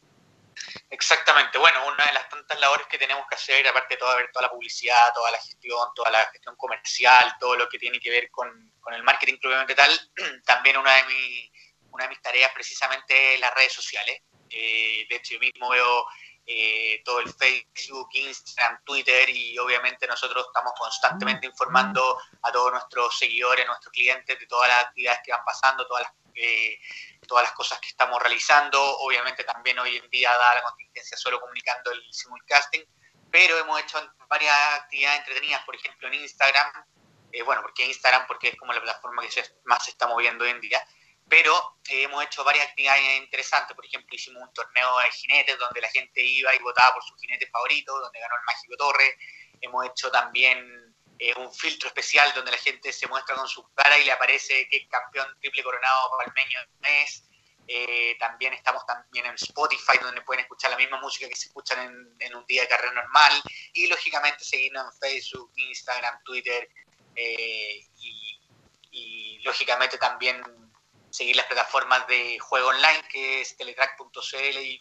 Exactamente, 0.91 1.59
bueno, 1.59 1.87
una 1.87 2.05
de 2.07 2.13
las 2.13 2.29
tantas 2.29 2.59
labores 2.61 2.87
que 2.87 2.99
tenemos 2.99 3.27
que 3.29 3.35
hacer, 3.35 3.67
aparte 3.69 3.95
de 3.95 3.99
toda, 3.99 4.17
ver 4.17 4.31
toda 4.33 4.47
la 4.47 4.51
publicidad, 4.53 5.13
toda 5.15 5.31
la 5.31 5.39
gestión, 5.39 5.89
toda 5.95 6.11
la 6.11 6.25
gestión 6.27 6.57
comercial, 6.57 7.35
todo 7.39 7.57
lo 7.57 7.69
que 7.69 7.79
tiene 7.79 8.01
que 8.01 8.11
ver 8.11 8.31
con, 8.31 8.73
con 8.81 8.95
el 8.95 9.03
marketing 9.03 9.39
propiamente 9.41 9.75
tal, 9.75 9.93
también 10.47 10.77
una 10.77 10.95
de, 10.95 11.05
mi- 11.05 11.53
una 11.91 12.05
de 12.05 12.11
mis 12.11 12.23
tareas 12.23 12.53
precisamente 12.53 13.35
es 13.35 13.41
las 13.41 13.55
redes 13.55 13.73
sociales. 13.73 14.23
Eh, 14.51 15.07
de 15.09 15.17
hecho, 15.17 15.35
yo 15.35 15.41
mismo 15.41 15.69
veo 15.71 16.07
eh, 16.51 17.03
todo 17.05 17.21
el 17.21 17.29
Facebook, 17.31 18.09
Instagram, 18.15 18.83
Twitter 18.83 19.29
y 19.29 19.59
obviamente 19.59 20.07
nosotros 20.07 20.47
estamos 20.47 20.73
constantemente 20.79 21.47
informando 21.47 22.19
a 22.43 22.51
todos 22.51 22.73
nuestros 22.73 23.19
seguidores, 23.19 23.67
nuestros 23.67 23.93
clientes 23.93 24.39
de 24.39 24.47
todas 24.47 24.67
las 24.69 24.87
actividades 24.87 25.21
que 25.23 25.33
van 25.33 25.45
pasando, 25.45 25.87
todas 25.87 26.05
las, 26.05 26.13
eh, 26.35 26.79
todas 27.27 27.45
las 27.45 27.53
cosas 27.53 27.79
que 27.81 27.89
estamos 27.89 28.19
realizando. 28.23 28.81
Obviamente 29.01 29.45
también 29.45 29.79
hoy 29.79 29.97
en 29.99 30.09
día, 30.09 30.31
dada 30.31 30.55
la 30.55 30.63
contingencia, 30.63 31.19
solo 31.19 31.39
comunicando 31.39 31.93
el 31.93 32.03
simulcasting, 32.11 32.83
pero 33.31 33.59
hemos 33.59 33.79
hecho 33.81 34.01
varias 34.29 34.57
actividades 34.73 35.19
entretenidas, 35.19 35.63
por 35.67 35.75
ejemplo 35.77 36.09
en 36.09 36.15
Instagram, 36.15 36.73
eh, 37.31 37.43
bueno, 37.43 37.61
porque 37.61 37.85
Instagram 37.85 38.27
porque 38.27 38.49
es 38.49 38.57
como 38.57 38.73
la 38.73 38.81
plataforma 38.81 39.21
que 39.21 39.31
se- 39.31 39.55
más 39.65 39.85
se 39.85 39.91
está 39.91 40.07
moviendo 40.07 40.45
hoy 40.45 40.51
en 40.53 40.61
día, 40.63 40.83
pero 41.29 41.77
eh, 41.89 42.03
hemos 42.03 42.25
hecho 42.25 42.45
varias 42.45 42.69
actividades 42.69 43.03
interesantes, 43.19 43.75
por 43.75 43.85
ejemplo 43.85 44.15
hicimos 44.15 44.43
un 44.43 44.53
torneo 44.53 44.99
de 44.99 45.11
jinetes 45.13 45.59
donde 45.59 45.81
la 45.81 45.89
gente 45.89 46.23
iba 46.23 46.55
y 46.55 46.59
votaba 46.59 46.95
por 46.95 47.05
su 47.05 47.15
jinete 47.17 47.47
favorito, 47.49 47.99
donde 47.99 48.21
ganó 48.21 48.35
el 48.37 48.45
Mágico 48.45 48.77
Torre, 48.77 49.19
hemos 49.61 49.87
hecho 49.87 50.11
también 50.11 50.95
eh, 51.19 51.35
un 51.37 51.53
filtro 51.53 51.89
especial 51.89 52.33
donde 52.35 52.53
la 52.53 52.59
gente 52.59 52.93
se 52.93 53.07
muestra 53.09 53.35
con 53.35 53.49
su 53.49 53.69
cara 53.75 53.99
y 53.99 54.05
le 54.05 54.13
aparece 54.13 54.69
que 54.69 54.77
es 54.79 54.89
campeón 54.89 55.29
triple 55.41 55.63
coronado 55.63 56.11
palmeño 56.19 56.61
mes, 56.81 57.29
eh, 57.71 58.17
también 58.19 58.55
estamos 58.55 58.85
también 58.87 59.27
en 59.27 59.35
Spotify, 59.35 59.99
donde 60.01 60.23
pueden 60.23 60.41
escuchar 60.41 60.71
la 60.71 60.79
misma 60.79 60.99
música 61.03 61.29
que 61.29 61.37
se 61.37 61.49
escuchan 61.49 61.79
en, 61.81 62.17
en 62.19 62.35
un 62.35 62.47
día 62.47 62.63
de 62.63 62.69
carrera 62.69 62.93
normal. 62.95 63.33
Y 63.75 63.87
lógicamente 63.89 64.43
seguirnos 64.43 64.87
en 64.87 64.99
Facebook, 64.99 65.53
Instagram, 65.55 66.23
Twitter. 66.25 66.69
eh, 67.15 67.87
y, 67.97 68.35
lógicamente 69.45 69.97
también 69.99 70.43
seguir 71.19 71.35
las 71.35 71.47
plataformas 71.47 72.07
de 72.07 72.39
juego 72.39 72.69
online, 72.69 73.03
que 73.13 73.41
es 73.41 73.57
teletrack.cl 73.57 74.59
y. 74.63 74.81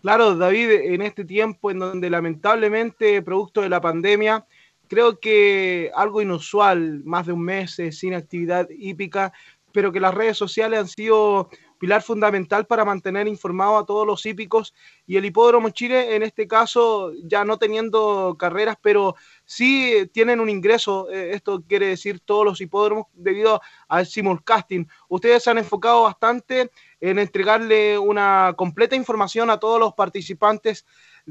Claro, 0.00 0.36
David, 0.36 0.70
en 0.70 1.02
este 1.02 1.24
tiempo 1.24 1.70
en 1.70 1.80
donde 1.80 2.08
lamentablemente, 2.08 3.22
producto 3.22 3.60
de 3.60 3.68
la 3.68 3.80
pandemia, 3.80 4.46
creo 4.88 5.18
que 5.18 5.90
algo 5.96 6.22
inusual, 6.22 7.02
más 7.04 7.26
de 7.26 7.32
un 7.32 7.42
mes 7.42 7.76
eh, 7.80 7.90
sin 7.90 8.14
actividad 8.14 8.68
hípica, 8.70 9.32
pero 9.72 9.90
que 9.90 9.98
las 9.98 10.14
redes 10.14 10.38
sociales 10.38 10.78
han 10.78 10.88
sido 10.88 11.50
pilar 11.78 12.02
fundamental 12.02 12.66
para 12.66 12.84
mantener 12.84 13.26
informados 13.26 13.82
a 13.82 13.86
todos 13.86 14.06
los 14.06 14.24
hípicos 14.24 14.74
y 15.06 15.16
el 15.16 15.24
Hipódromo 15.24 15.70
Chile, 15.70 16.14
en 16.14 16.22
este 16.22 16.46
caso, 16.46 17.12
ya 17.24 17.44
no 17.44 17.58
teniendo 17.58 18.36
carreras, 18.38 18.76
pero 18.80 19.16
sí 19.46 19.92
eh, 19.94 20.06
tienen 20.06 20.40
un 20.40 20.50
ingreso, 20.50 21.10
eh, 21.10 21.30
esto 21.32 21.62
quiere 21.66 21.86
decir 21.86 22.20
todos 22.20 22.44
los 22.44 22.60
hipódromos, 22.60 23.06
debido 23.14 23.62
al 23.88 24.04
simulcasting. 24.04 24.86
Ustedes 25.08 25.44
se 25.44 25.50
han 25.50 25.58
enfocado 25.58 26.02
bastante 26.02 26.70
en 27.00 27.18
entregarle 27.18 27.98
una 27.98 28.52
completa 28.56 28.96
información 28.96 29.48
a 29.48 29.58
todos 29.58 29.80
los 29.80 29.94
participantes 29.94 30.84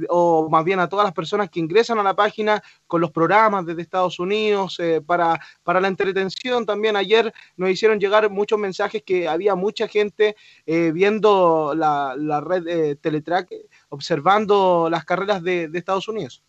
o 0.09 0.49
más 0.49 0.63
bien 0.65 0.79
a 0.79 0.89
todas 0.89 1.05
las 1.05 1.13
personas 1.13 1.49
que 1.49 1.59
ingresan 1.59 1.99
a 1.99 2.03
la 2.03 2.15
página 2.15 2.61
con 2.87 3.01
los 3.01 3.11
programas 3.11 3.65
desde 3.65 3.81
Estados 3.81 4.19
Unidos 4.19 4.79
eh, 4.79 5.01
para, 5.05 5.39
para 5.63 5.79
la 5.79 5.87
entretención 5.87 6.65
también. 6.65 6.95
Ayer 6.95 7.33
nos 7.55 7.69
hicieron 7.69 7.99
llegar 7.99 8.29
muchos 8.29 8.59
mensajes 8.59 9.03
que 9.03 9.27
había 9.27 9.55
mucha 9.55 9.87
gente 9.87 10.35
eh, 10.65 10.91
viendo 10.91 11.73
la, 11.75 12.15
la 12.17 12.41
red 12.41 12.67
eh, 12.67 12.95
Teletrack, 12.95 13.49
observando 13.89 14.89
las 14.89 15.05
carreras 15.05 15.41
de, 15.43 15.69
de 15.69 15.79
Estados 15.79 16.07
Unidos. 16.07 16.43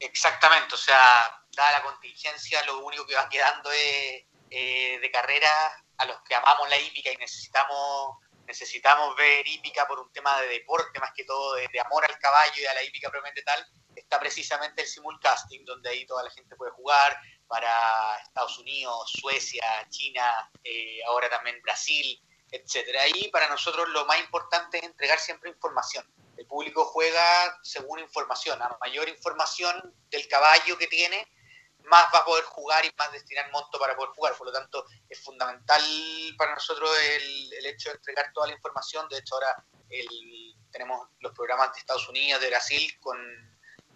Exactamente, 0.00 0.74
o 0.74 0.78
sea, 0.78 1.44
dada 1.50 1.72
la 1.72 1.82
contingencia, 1.82 2.64
lo 2.64 2.78
único 2.84 3.06
que 3.06 3.14
va 3.14 3.28
quedando 3.28 3.70
es 3.72 4.24
eh, 4.50 4.98
de 5.00 5.10
carrera 5.10 5.50
a 5.96 6.06
los 6.06 6.20
que 6.22 6.34
amamos 6.34 6.68
la 6.68 6.78
hípica 6.78 7.10
y 7.10 7.16
necesitamos 7.16 8.16
necesitamos 8.46 9.14
ver 9.14 9.46
hípica 9.46 9.86
por 9.86 10.00
un 10.00 10.10
tema 10.10 10.40
de 10.40 10.48
deporte, 10.48 10.98
más 11.00 11.12
que 11.14 11.24
todo 11.24 11.56
de, 11.56 11.68
de 11.70 11.80
amor 11.80 12.02
al 12.06 12.18
caballo 12.18 12.54
y 12.56 12.64
a 12.64 12.72
la 12.72 12.82
hípica 12.82 13.10
propiamente 13.10 13.42
tal, 13.42 13.62
está 13.94 14.18
precisamente 14.18 14.80
el 14.80 14.88
simulcasting, 14.88 15.66
donde 15.66 15.90
ahí 15.90 16.06
toda 16.06 16.22
la 16.22 16.30
gente 16.30 16.56
puede 16.56 16.72
jugar, 16.72 17.14
para 17.48 18.18
Estados 18.22 18.58
Unidos, 18.58 19.10
Suecia, 19.20 19.86
China, 19.88 20.50
eh, 20.62 21.00
ahora 21.06 21.28
también 21.28 21.60
Brasil, 21.62 22.20
etcétera. 22.50 23.08
Y 23.08 23.28
para 23.28 23.48
nosotros 23.48 23.88
lo 23.88 24.04
más 24.04 24.20
importante 24.20 24.78
es 24.78 24.84
entregar 24.84 25.18
siempre 25.18 25.50
información. 25.50 26.04
El 26.38 26.46
público 26.46 26.84
juega 26.84 27.58
según 27.62 27.98
información. 27.98 28.62
A 28.62 28.78
mayor 28.80 29.08
información 29.08 29.92
del 30.08 30.28
caballo 30.28 30.78
que 30.78 30.86
tiene, 30.86 31.26
más 31.84 32.06
va 32.14 32.20
a 32.20 32.24
poder 32.24 32.44
jugar 32.44 32.84
y 32.84 32.92
más 32.96 33.10
destinar 33.10 33.50
monto 33.50 33.76
para 33.78 33.96
poder 33.96 34.10
jugar. 34.14 34.36
Por 34.36 34.46
lo 34.46 34.52
tanto, 34.52 34.84
es 35.08 35.20
fundamental 35.20 35.82
para 36.38 36.54
nosotros 36.54 36.90
el, 37.16 37.52
el 37.54 37.66
hecho 37.66 37.88
de 37.90 37.96
entregar 37.96 38.32
toda 38.32 38.46
la 38.46 38.52
información. 38.52 39.08
De 39.08 39.18
hecho, 39.18 39.34
ahora 39.34 39.64
el- 39.90 40.54
tenemos 40.70 41.08
los 41.20 41.32
programas 41.32 41.72
de 41.72 41.80
Estados 41.80 42.08
Unidos, 42.08 42.40
de 42.40 42.48
Brasil, 42.48 42.96
con, 43.00 43.18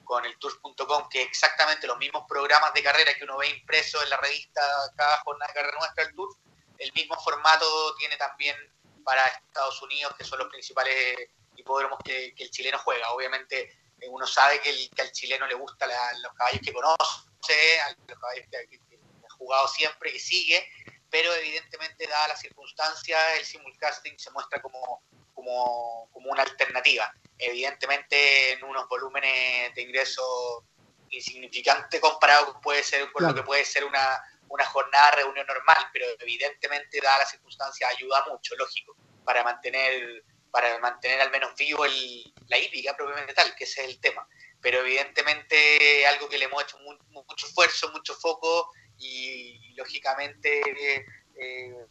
con 0.02 0.24
el 0.24 0.36
tours.com, 0.38 1.08
que 1.08 1.22
exactamente 1.22 1.86
los 1.86 1.98
mismos 1.98 2.24
programas 2.26 2.74
de 2.74 2.82
carrera 2.82 3.14
que 3.14 3.22
uno 3.24 3.36
ve 3.36 3.50
impresos 3.50 4.02
en 4.02 4.10
la 4.10 4.16
revista 4.16 4.60
cada 4.96 5.18
jornada 5.18 5.52
de 5.52 5.54
carrera 5.60 5.78
nuestra, 5.78 6.04
el 6.04 6.14
Tour. 6.14 6.34
El 6.78 6.92
mismo 6.94 7.14
formato 7.22 7.94
tiene 7.98 8.16
también 8.16 8.56
para 9.04 9.24
Estados 9.28 9.80
Unidos, 9.82 10.14
que 10.18 10.24
son 10.24 10.40
los 10.40 10.48
principales 10.48 11.16
hipódromos 11.56 11.98
que, 12.04 12.34
que 12.34 12.44
el 12.44 12.50
chileno 12.50 12.78
juega. 12.78 13.10
Obviamente, 13.12 13.60
eh, 14.00 14.08
uno 14.08 14.26
sabe 14.26 14.60
que, 14.60 14.70
el- 14.70 14.90
que 14.90 15.02
al 15.02 15.12
chileno 15.12 15.46
le 15.46 15.54
gustan 15.54 15.90
los 16.22 16.32
caballos 16.34 16.60
que 16.64 16.72
conoce, 16.72 17.80
a 17.80 17.88
los 18.08 18.18
caballos 18.18 18.46
que, 18.50 18.66
que- 18.68 18.78
que 18.88 18.96
ha 19.26 19.30
jugado 19.36 19.68
siempre, 19.68 20.12
que 20.12 20.18
sigue, 20.20 20.66
pero 21.10 21.32
evidentemente, 21.34 22.06
dadas 22.06 22.28
las 22.28 22.40
circunstancias, 22.40 23.20
el 23.38 23.44
simulcasting 23.44 24.18
se 24.18 24.30
muestra 24.30 24.60
como, 24.62 25.02
como, 25.34 26.08
como 26.12 26.30
una 26.30 26.42
alternativa. 26.42 27.12
Evidentemente, 27.38 28.52
en 28.52 28.64
unos 28.64 28.88
volúmenes 28.88 29.74
de 29.74 29.82
ingreso 29.82 30.64
insignificante 31.10 32.00
comparado 32.00 32.52
con, 32.52 32.60
puede 32.62 32.82
ser, 32.82 33.10
con 33.12 33.22
lo 33.24 33.34
que 33.34 33.42
puede 33.42 33.64
ser 33.64 33.84
una, 33.84 34.22
una 34.48 34.64
jornada 34.66 35.10
de 35.10 35.16
reunión 35.22 35.46
normal, 35.46 35.88
pero 35.92 36.06
evidentemente, 36.20 37.00
dadas 37.00 37.20
las 37.20 37.30
circunstancias, 37.30 37.90
ayuda 37.90 38.24
mucho, 38.30 38.54
lógico, 38.56 38.96
para 39.24 39.44
mantener, 39.44 40.24
para 40.52 40.78
mantener 40.78 41.20
al 41.20 41.30
menos 41.32 41.54
vivo 41.56 41.84
el, 41.84 42.32
la 42.48 42.58
hípica 42.58 42.94
propiamente 42.94 43.34
tal, 43.34 43.52
que 43.56 43.64
ese 43.64 43.82
es 43.82 43.88
el 43.88 44.00
tema. 44.00 44.28
Pero 44.60 44.78
evidentemente 44.80 46.06
algo 46.06 46.28
que 46.28 46.38
le 46.38 46.44
hemos 46.44 46.62
hecho 46.62 46.78
mu- 46.78 46.98
mucho 47.26 47.46
esfuerzo, 47.46 47.90
mucho 47.90 48.14
foco 48.14 48.70
y, 48.98 49.74
lógicamente 49.74 50.60
eh, 50.60 51.06
eh, 51.36 51.86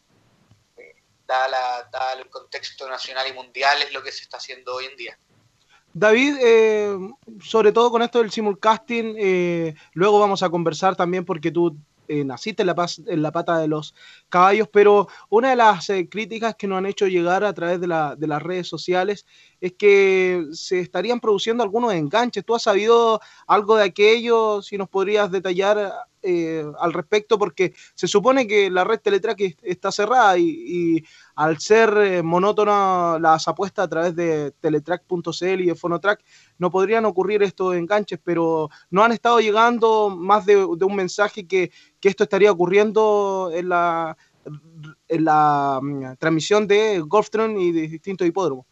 dada 1.26 1.48
la- 1.48 2.12
el 2.18 2.30
contexto 2.30 2.88
nacional 2.88 3.26
y 3.28 3.32
mundial 3.32 3.82
es 3.82 3.92
lo 3.92 4.02
que 4.02 4.12
se 4.12 4.22
está 4.22 4.36
haciendo 4.38 4.74
hoy 4.76 4.86
en 4.86 4.96
día. 4.96 5.18
David, 5.94 6.36
eh, 6.40 6.96
sobre 7.44 7.72
todo 7.72 7.90
con 7.90 8.00
esto 8.00 8.20
del 8.20 8.30
simulcasting, 8.30 9.14
eh, 9.18 9.74
luego 9.92 10.18
vamos 10.20 10.42
a 10.42 10.48
conversar 10.48 10.96
también 10.96 11.24
porque 11.24 11.50
tú 11.50 11.76
naciste 12.24 12.62
en 12.62 12.66
la, 12.68 12.86
la 13.06 13.32
pata 13.32 13.58
de 13.58 13.68
los 13.68 13.94
caballos, 14.28 14.68
pero 14.72 15.08
una 15.28 15.50
de 15.50 15.56
las 15.56 15.88
eh, 15.90 16.08
críticas 16.08 16.54
que 16.56 16.66
nos 16.66 16.78
han 16.78 16.86
hecho 16.86 17.06
llegar 17.06 17.44
a 17.44 17.52
través 17.52 17.80
de, 17.80 17.86
de 18.16 18.26
las 18.26 18.42
redes 18.42 18.68
sociales 18.68 19.26
es 19.60 19.72
que 19.74 20.44
se 20.52 20.80
estarían 20.80 21.20
produciendo 21.20 21.62
algunos 21.62 21.92
enganches. 21.94 22.44
¿Tú 22.44 22.54
has 22.54 22.62
sabido 22.62 23.20
algo 23.46 23.76
de 23.76 23.84
aquello? 23.84 24.62
Si 24.62 24.76
nos 24.76 24.88
podrías 24.88 25.30
detallar 25.30 25.92
eh, 26.22 26.64
al 26.80 26.92
respecto, 26.92 27.38
porque 27.38 27.74
se 27.94 28.06
supone 28.06 28.46
que 28.46 28.70
la 28.70 28.84
red 28.84 29.00
Teletrack 29.00 29.40
es- 29.40 29.56
está 29.62 29.90
cerrada 29.92 30.38
y, 30.38 31.04
al 31.34 31.58
ser 31.58 31.96
eh, 31.98 32.22
monótona 32.22 33.18
las 33.20 33.48
apuestas 33.48 33.86
a 33.86 33.88
través 33.88 34.14
de 34.14 34.52
teletrack.cl 34.60 35.60
y 35.60 35.66
de 35.66 35.74
Fonotrack, 35.74 36.22
no 36.58 36.70
podrían 36.70 37.04
ocurrir 37.04 37.42
estos 37.42 37.74
enganches, 37.74 38.18
pero 38.22 38.68
no 38.90 39.02
han 39.02 39.12
estado 39.12 39.40
llegando 39.40 40.10
más 40.10 40.46
de, 40.46 40.54
de 40.54 40.84
un 40.84 40.94
mensaje 40.94 41.46
que, 41.46 41.70
que 42.00 42.08
esto 42.08 42.24
estaría 42.24 42.52
ocurriendo 42.52 43.50
en 43.52 43.68
la, 43.68 44.16
en 45.08 45.24
la 45.24 45.80
mm, 45.82 46.16
transmisión 46.18 46.66
de 46.66 47.00
Golftron 47.00 47.58
y 47.58 47.72
de 47.72 47.88
distintos 47.88 48.26
hipódromos. 48.26 48.66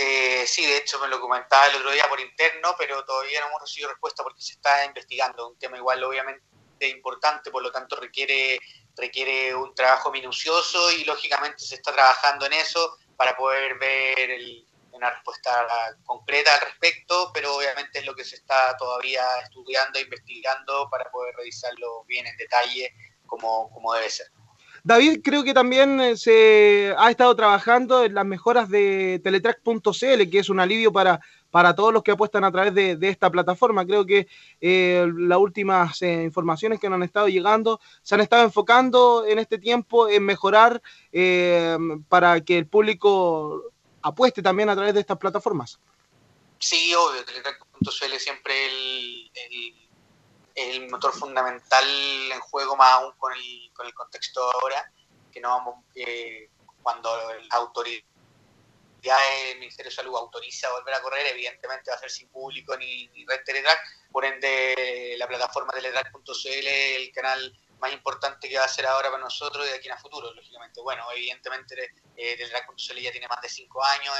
Eh, 0.00 0.46
sí, 0.46 0.64
de 0.64 0.76
hecho 0.76 0.96
me 1.00 1.08
lo 1.08 1.20
comentaba 1.20 1.66
el 1.66 1.74
otro 1.74 1.90
día 1.90 2.08
por 2.08 2.20
interno, 2.20 2.72
pero 2.78 3.04
todavía 3.04 3.40
no 3.40 3.48
hemos 3.48 3.62
recibido 3.62 3.90
respuesta 3.90 4.22
porque 4.22 4.40
se 4.40 4.52
está 4.52 4.84
investigando. 4.84 5.48
Un 5.48 5.58
tema 5.58 5.76
igual 5.76 6.04
obviamente 6.04 6.40
importante, 6.82 7.50
por 7.50 7.64
lo 7.64 7.72
tanto 7.72 7.96
requiere, 7.96 8.60
requiere 8.96 9.52
un 9.56 9.74
trabajo 9.74 10.12
minucioso 10.12 10.92
y 10.92 11.02
lógicamente 11.02 11.64
se 11.64 11.74
está 11.74 11.92
trabajando 11.92 12.46
en 12.46 12.52
eso 12.52 12.96
para 13.16 13.36
poder 13.36 13.76
ver 13.76 14.38
una 14.92 15.10
respuesta 15.10 15.66
concreta 16.04 16.54
al 16.54 16.60
respecto, 16.60 17.32
pero 17.34 17.56
obviamente 17.56 17.98
es 17.98 18.06
lo 18.06 18.14
que 18.14 18.24
se 18.24 18.36
está 18.36 18.76
todavía 18.76 19.24
estudiando, 19.42 19.98
investigando 19.98 20.88
para 20.88 21.10
poder 21.10 21.34
revisarlo 21.34 22.04
bien 22.04 22.24
en 22.24 22.36
detalle 22.36 22.94
como, 23.26 23.68
como 23.70 23.94
debe 23.94 24.10
ser. 24.10 24.28
David, 24.84 25.20
creo 25.22 25.44
que 25.44 25.54
también 25.54 26.00
eh, 26.00 26.16
se 26.16 26.94
ha 26.96 27.10
estado 27.10 27.34
trabajando 27.36 28.04
en 28.04 28.14
las 28.14 28.24
mejoras 28.24 28.68
de 28.68 29.20
teletrack.cl, 29.22 30.30
que 30.30 30.38
es 30.38 30.48
un 30.48 30.60
alivio 30.60 30.92
para, 30.92 31.20
para 31.50 31.74
todos 31.74 31.92
los 31.92 32.02
que 32.02 32.10
apuestan 32.10 32.44
a 32.44 32.52
través 32.52 32.74
de, 32.74 32.96
de 32.96 33.08
esta 33.08 33.30
plataforma. 33.30 33.86
Creo 33.86 34.04
que 34.04 34.28
eh, 34.60 35.06
las 35.16 35.38
últimas 35.38 36.00
eh, 36.02 36.24
informaciones 36.24 36.78
que 36.78 36.88
nos 36.88 36.96
han 36.96 37.02
estado 37.02 37.28
llegando 37.28 37.80
se 38.02 38.14
han 38.14 38.20
estado 38.20 38.44
enfocando 38.44 39.24
en 39.26 39.38
este 39.38 39.58
tiempo 39.58 40.08
en 40.08 40.24
mejorar 40.24 40.82
eh, 41.12 41.76
para 42.08 42.40
que 42.42 42.58
el 42.58 42.66
público 42.66 43.72
apueste 44.02 44.42
también 44.42 44.68
a 44.68 44.74
través 44.74 44.94
de 44.94 45.00
estas 45.00 45.18
plataformas. 45.18 45.78
Sí, 46.58 46.92
obvio, 46.94 47.24
Teletrack.cl 47.24 48.18
siempre 48.18 48.66
el, 48.66 49.30
el, 49.34 49.87
el 50.58 50.90
motor 50.90 51.12
fundamental 51.12 51.84
en 52.32 52.40
juego, 52.40 52.76
más 52.76 52.92
aún 52.94 53.12
con 53.18 53.32
el, 53.32 53.70
con 53.74 53.86
el 53.86 53.94
contexto 53.94 54.42
ahora, 54.42 54.90
que 55.32 55.40
no 55.40 55.50
vamos, 55.50 55.84
que 55.94 56.50
cuando 56.82 57.10
la 57.48 57.56
autoridad 57.56 58.04
el 59.52 59.58
Ministerio 59.60 59.90
de 59.90 59.96
Salud 59.96 60.16
autoriza 60.16 60.70
volver 60.72 60.94
a 60.94 61.02
correr, 61.02 61.26
evidentemente 61.26 61.90
va 61.90 61.96
a 61.96 62.00
ser 62.00 62.10
sin 62.10 62.28
público 62.28 62.76
ni, 62.76 63.06
ni 63.08 63.24
red 63.26 63.42
Teletrack, 63.44 63.80
por 64.10 64.24
ende 64.24 65.14
la 65.16 65.28
plataforma 65.28 65.72
teletrack.cl 65.72 66.66
el 66.66 67.12
canal 67.12 67.56
más 67.78 67.92
importante 67.92 68.48
que 68.48 68.58
va 68.58 68.64
a 68.64 68.68
ser 68.68 68.86
ahora 68.86 69.10
para 69.10 69.22
nosotros 69.22 69.64
y 69.66 69.70
de 69.70 69.76
aquí 69.76 69.86
en 69.86 69.94
a 69.94 69.98
futuro, 69.98 70.34
lógicamente. 70.34 70.80
Bueno, 70.80 71.04
evidentemente 71.14 71.92
eh, 72.16 72.36
teletrack.cl 72.36 73.00
ya 73.00 73.12
tiene 73.12 73.28
más 73.28 73.40
de 73.40 73.48
cinco 73.48 73.82
años 73.84 74.14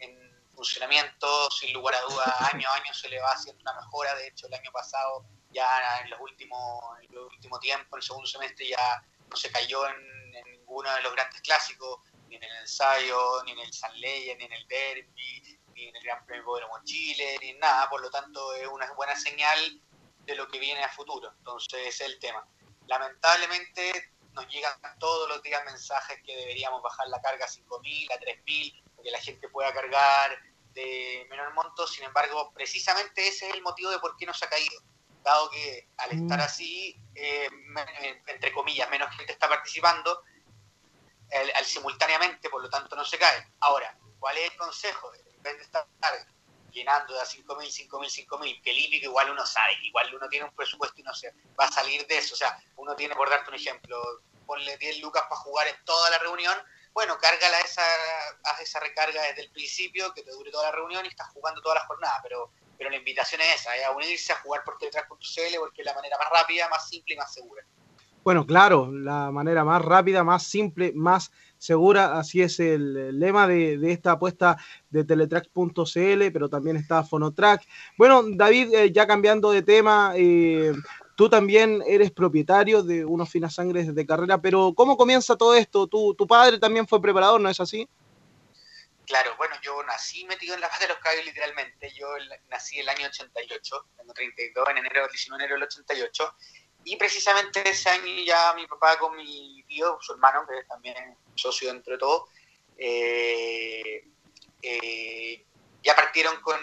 en, 0.00 0.10
en 0.10 0.52
funcionamiento, 0.54 1.50
sin 1.52 1.72
lugar 1.72 1.94
a 1.94 2.00
dudas, 2.00 2.52
año 2.52 2.68
a 2.68 2.74
año 2.74 2.92
se 2.92 3.08
le 3.08 3.20
va 3.20 3.30
haciendo 3.30 3.62
una 3.62 3.80
mejora, 3.80 4.14
de 4.16 4.26
hecho 4.26 4.48
el 4.48 4.54
año 4.54 4.72
pasado 4.72 5.24
ya 5.50 6.00
en 6.02 6.10
los 6.10 6.20
últimos, 6.20 6.82
en 7.02 7.14
los 7.14 7.32
últimos 7.32 7.60
tiempos, 7.60 7.92
en 7.92 7.98
el 7.98 8.02
segundo 8.02 8.26
semestre 8.26 8.68
ya 8.68 9.02
no 9.28 9.36
se 9.36 9.50
cayó 9.50 9.86
en, 9.88 10.34
en 10.34 10.52
ninguno 10.52 10.92
de 10.94 11.02
los 11.02 11.12
grandes 11.12 11.40
clásicos, 11.42 12.00
ni 12.28 12.36
en 12.36 12.44
el 12.44 12.56
ensayo, 12.60 13.42
ni 13.44 13.52
en 13.52 13.58
el 13.58 13.72
San 13.72 13.98
Leia, 14.00 14.36
ni 14.36 14.44
en 14.44 14.52
el 14.52 14.66
Derby, 14.68 15.60
ni 15.74 15.88
en 15.88 15.96
el 15.96 16.02
Gran 16.02 16.24
Premio 16.24 16.54
de 16.54 16.62
Chile, 16.84 17.36
ni 17.40 17.50
en 17.50 17.58
nada, 17.58 17.88
por 17.90 18.00
lo 18.00 18.10
tanto 18.10 18.54
es 18.54 18.66
una 18.68 18.90
buena 18.92 19.16
señal 19.16 19.80
de 20.24 20.34
lo 20.34 20.46
que 20.48 20.58
viene 20.58 20.82
a 20.84 20.88
futuro, 20.88 21.32
entonces 21.38 21.80
ese 21.86 22.04
es 22.04 22.12
el 22.12 22.18
tema. 22.18 22.46
Lamentablemente 22.86 24.12
nos 24.32 24.46
llegan 24.48 24.74
todos 24.98 25.28
los 25.28 25.42
días 25.42 25.64
mensajes 25.64 26.22
que 26.24 26.36
deberíamos 26.36 26.82
bajar 26.82 27.08
la 27.08 27.20
carga 27.20 27.44
a 27.44 27.48
5.000, 27.48 28.12
a 28.12 28.20
3.000, 28.20 28.82
porque 28.94 29.10
la 29.10 29.20
gente 29.20 29.48
pueda 29.48 29.72
cargar 29.72 30.38
de 30.72 31.26
menor 31.28 31.52
monto, 31.54 31.86
sin 31.86 32.04
embargo, 32.04 32.52
precisamente 32.54 33.26
ese 33.26 33.48
es 33.48 33.54
el 33.54 33.62
motivo 33.62 33.90
de 33.90 33.98
por 33.98 34.16
qué 34.16 34.26
no 34.26 34.34
se 34.34 34.44
ha 34.44 34.48
caído, 34.48 34.80
dado 35.22 35.50
que 35.50 35.88
al 35.98 36.12
estar 36.12 36.40
así, 36.40 36.96
eh, 37.14 37.48
entre 38.26 38.52
comillas, 38.52 38.88
menos 38.90 39.14
gente 39.16 39.32
está 39.32 39.48
participando, 39.48 40.22
el- 41.30 41.52
al 41.54 41.64
simultáneamente, 41.64 42.48
por 42.50 42.62
lo 42.62 42.68
tanto 42.70 42.96
no 42.96 43.04
se 43.04 43.18
cae. 43.18 43.46
Ahora, 43.60 43.96
¿cuál 44.18 44.36
es 44.38 44.50
el 44.50 44.56
consejo? 44.56 45.12
En 45.14 45.42
vez 45.42 45.56
de 45.58 45.62
estar 45.64 45.86
llenando 46.72 47.14
de 47.14 47.20
a 47.20 47.24
5.000, 47.24 47.70
5.000, 47.70 48.10
5.000, 48.10 48.60
que 48.62 48.70
el 48.70 48.78
hípico 48.78 49.06
igual 49.06 49.30
uno 49.30 49.44
sabe, 49.44 49.76
que 49.80 49.86
igual 49.86 50.14
uno 50.14 50.28
tiene 50.28 50.44
un 50.46 50.54
presupuesto 50.54 51.00
y 51.00 51.04
no 51.04 51.12
se 51.14 51.32
va 51.58 51.64
a 51.66 51.70
salir 51.72 52.06
de 52.06 52.18
eso. 52.18 52.34
O 52.34 52.36
sea, 52.36 52.58
uno 52.76 52.94
tiene, 52.94 53.14
por 53.16 53.28
darte 53.28 53.48
un 53.50 53.56
ejemplo, 53.56 54.00
ponle 54.46 54.76
10 54.78 54.98
lucas 55.00 55.24
para 55.24 55.40
jugar 55.40 55.68
en 55.68 55.76
toda 55.84 56.10
la 56.10 56.18
reunión, 56.18 56.56
bueno, 56.92 57.18
cárgala 57.18 57.60
esa, 57.60 57.82
haz 58.44 58.60
esa 58.60 58.80
recarga 58.80 59.22
desde 59.22 59.42
el 59.42 59.50
principio, 59.52 60.12
que 60.12 60.22
te 60.22 60.30
dure 60.32 60.50
toda 60.50 60.64
la 60.64 60.72
reunión 60.72 61.04
y 61.04 61.08
estás 61.08 61.28
jugando 61.28 61.60
toda 61.62 61.76
la 61.76 61.86
jornada, 61.86 62.18
pero, 62.22 62.52
pero 62.80 62.88
la 62.88 62.96
invitación 62.96 63.42
es 63.42 63.60
esa, 63.60 63.76
es 63.76 63.84
a 63.84 63.90
unirse 63.90 64.32
a 64.32 64.36
jugar 64.36 64.64
por 64.64 64.78
teletrack.cl 64.78 65.58
porque 65.58 65.82
es 65.82 65.84
la 65.84 65.92
manera 65.92 66.16
más 66.16 66.28
rápida, 66.32 66.66
más 66.70 66.88
simple 66.88 67.14
y 67.14 67.18
más 67.18 67.30
segura. 67.30 67.62
Bueno, 68.24 68.46
claro, 68.46 68.90
la 68.90 69.30
manera 69.30 69.64
más 69.66 69.82
rápida, 69.82 70.24
más 70.24 70.44
simple, 70.44 70.90
más 70.94 71.30
segura, 71.58 72.18
así 72.18 72.40
es 72.40 72.58
el 72.58 73.20
lema 73.20 73.46
de, 73.46 73.76
de 73.76 73.92
esta 73.92 74.12
apuesta 74.12 74.56
de 74.88 75.04
teletrack.cl, 75.04 76.32
pero 76.32 76.48
también 76.48 76.78
está 76.78 77.04
Fonotrack. 77.04 77.66
Bueno, 77.98 78.22
David, 78.26 78.72
eh, 78.72 78.90
ya 78.90 79.06
cambiando 79.06 79.50
de 79.50 79.60
tema, 79.60 80.14
eh, 80.16 80.72
tú 81.16 81.28
también 81.28 81.82
eres 81.86 82.10
propietario 82.10 82.82
de 82.82 83.04
unos 83.04 83.28
finas 83.28 83.56
sangres 83.56 83.94
de 83.94 84.06
carrera, 84.06 84.40
pero 84.40 84.72
¿cómo 84.74 84.96
comienza 84.96 85.36
todo 85.36 85.54
esto? 85.54 85.86
Tu, 85.86 86.14
tu 86.14 86.26
padre 86.26 86.58
también 86.58 86.88
fue 86.88 87.02
preparador, 87.02 87.42
¿no 87.42 87.50
es 87.50 87.60
así? 87.60 87.86
Claro, 89.10 89.34
bueno, 89.36 89.56
yo 89.60 89.82
nací 89.82 90.24
metido 90.26 90.54
en 90.54 90.60
la 90.60 90.68
paz 90.68 90.78
de 90.78 90.86
los 90.86 90.98
caballos 90.98 91.24
literalmente. 91.24 91.92
Yo 91.98 92.06
nací 92.48 92.78
el 92.78 92.88
año 92.88 93.08
88, 93.08 93.86
tengo 93.96 94.12
32 94.12 94.68
en 94.68 94.78
enero, 94.78 95.08
19 95.08 95.36
de 95.36 95.44
enero 95.46 95.56
del 95.56 95.64
88. 95.64 96.34
Y 96.84 96.94
precisamente 96.94 97.68
ese 97.68 97.90
año 97.90 98.22
ya 98.24 98.54
mi 98.54 98.68
papá 98.68 98.96
con 99.00 99.16
mi 99.16 99.64
tío, 99.64 99.98
su 100.00 100.12
hermano, 100.12 100.46
que 100.46 100.60
es 100.60 100.68
también 100.68 100.94
socio 101.34 101.72
dentro 101.72 101.94
de 101.94 101.98
todo, 101.98 102.28
eh, 102.78 104.04
eh, 104.62 105.44
ya 105.82 105.96
partieron 105.96 106.40
con, 106.40 106.60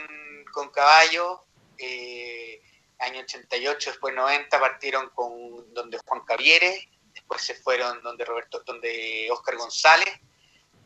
con 0.53 0.69
caballo. 0.69 1.43
eh, 1.77 2.61
año 2.99 3.19
88, 3.23 3.89
después 3.89 4.15
90 4.15 4.57
partieron 4.57 5.09
con 5.09 5.73
donde 5.73 5.99
Juan 6.05 6.23
Caviere, 6.23 6.89
después 7.13 7.41
se 7.41 7.55
fueron 7.55 8.01
donde 8.03 8.23
Roberto, 8.23 8.63
donde 8.65 9.27
Oscar 9.31 9.57
González, 9.57 10.17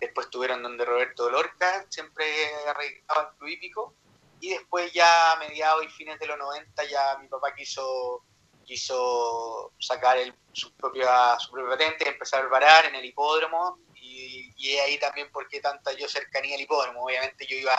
después 0.01 0.25
estuvieron 0.25 0.63
donde 0.63 0.83
Roberto 0.83 1.29
Lorca, 1.29 1.85
siempre 1.89 2.25
arreglaban 2.67 3.35
club 3.37 3.49
hípico, 3.49 3.95
y 4.39 4.49
después 4.49 4.91
ya 4.91 5.33
a 5.33 5.35
mediados 5.37 5.85
y 5.85 5.89
fines 5.89 6.19
de 6.19 6.25
los 6.25 6.37
90 6.37 6.83
ya 6.85 7.17
mi 7.19 7.27
papá 7.27 7.53
quiso 7.55 8.23
quiso 8.65 9.73
sacar 9.79 10.17
su, 10.53 10.73
propia, 10.73 11.37
su 11.39 11.51
propia 11.51 11.71
patente, 11.71 12.07
empezar 12.07 12.45
a 12.45 12.47
varar 12.47 12.85
en 12.85 12.95
el 12.95 13.05
hipódromo, 13.05 13.79
y, 13.95 14.53
y 14.55 14.77
ahí 14.77 14.97
también 14.97 15.29
porque 15.31 15.59
tanta 15.59 15.93
yo 15.93 16.07
cercanía 16.07 16.55
al 16.55 16.61
hipódromo, 16.61 17.03
obviamente 17.03 17.45
yo 17.45 17.57
iba 17.57 17.75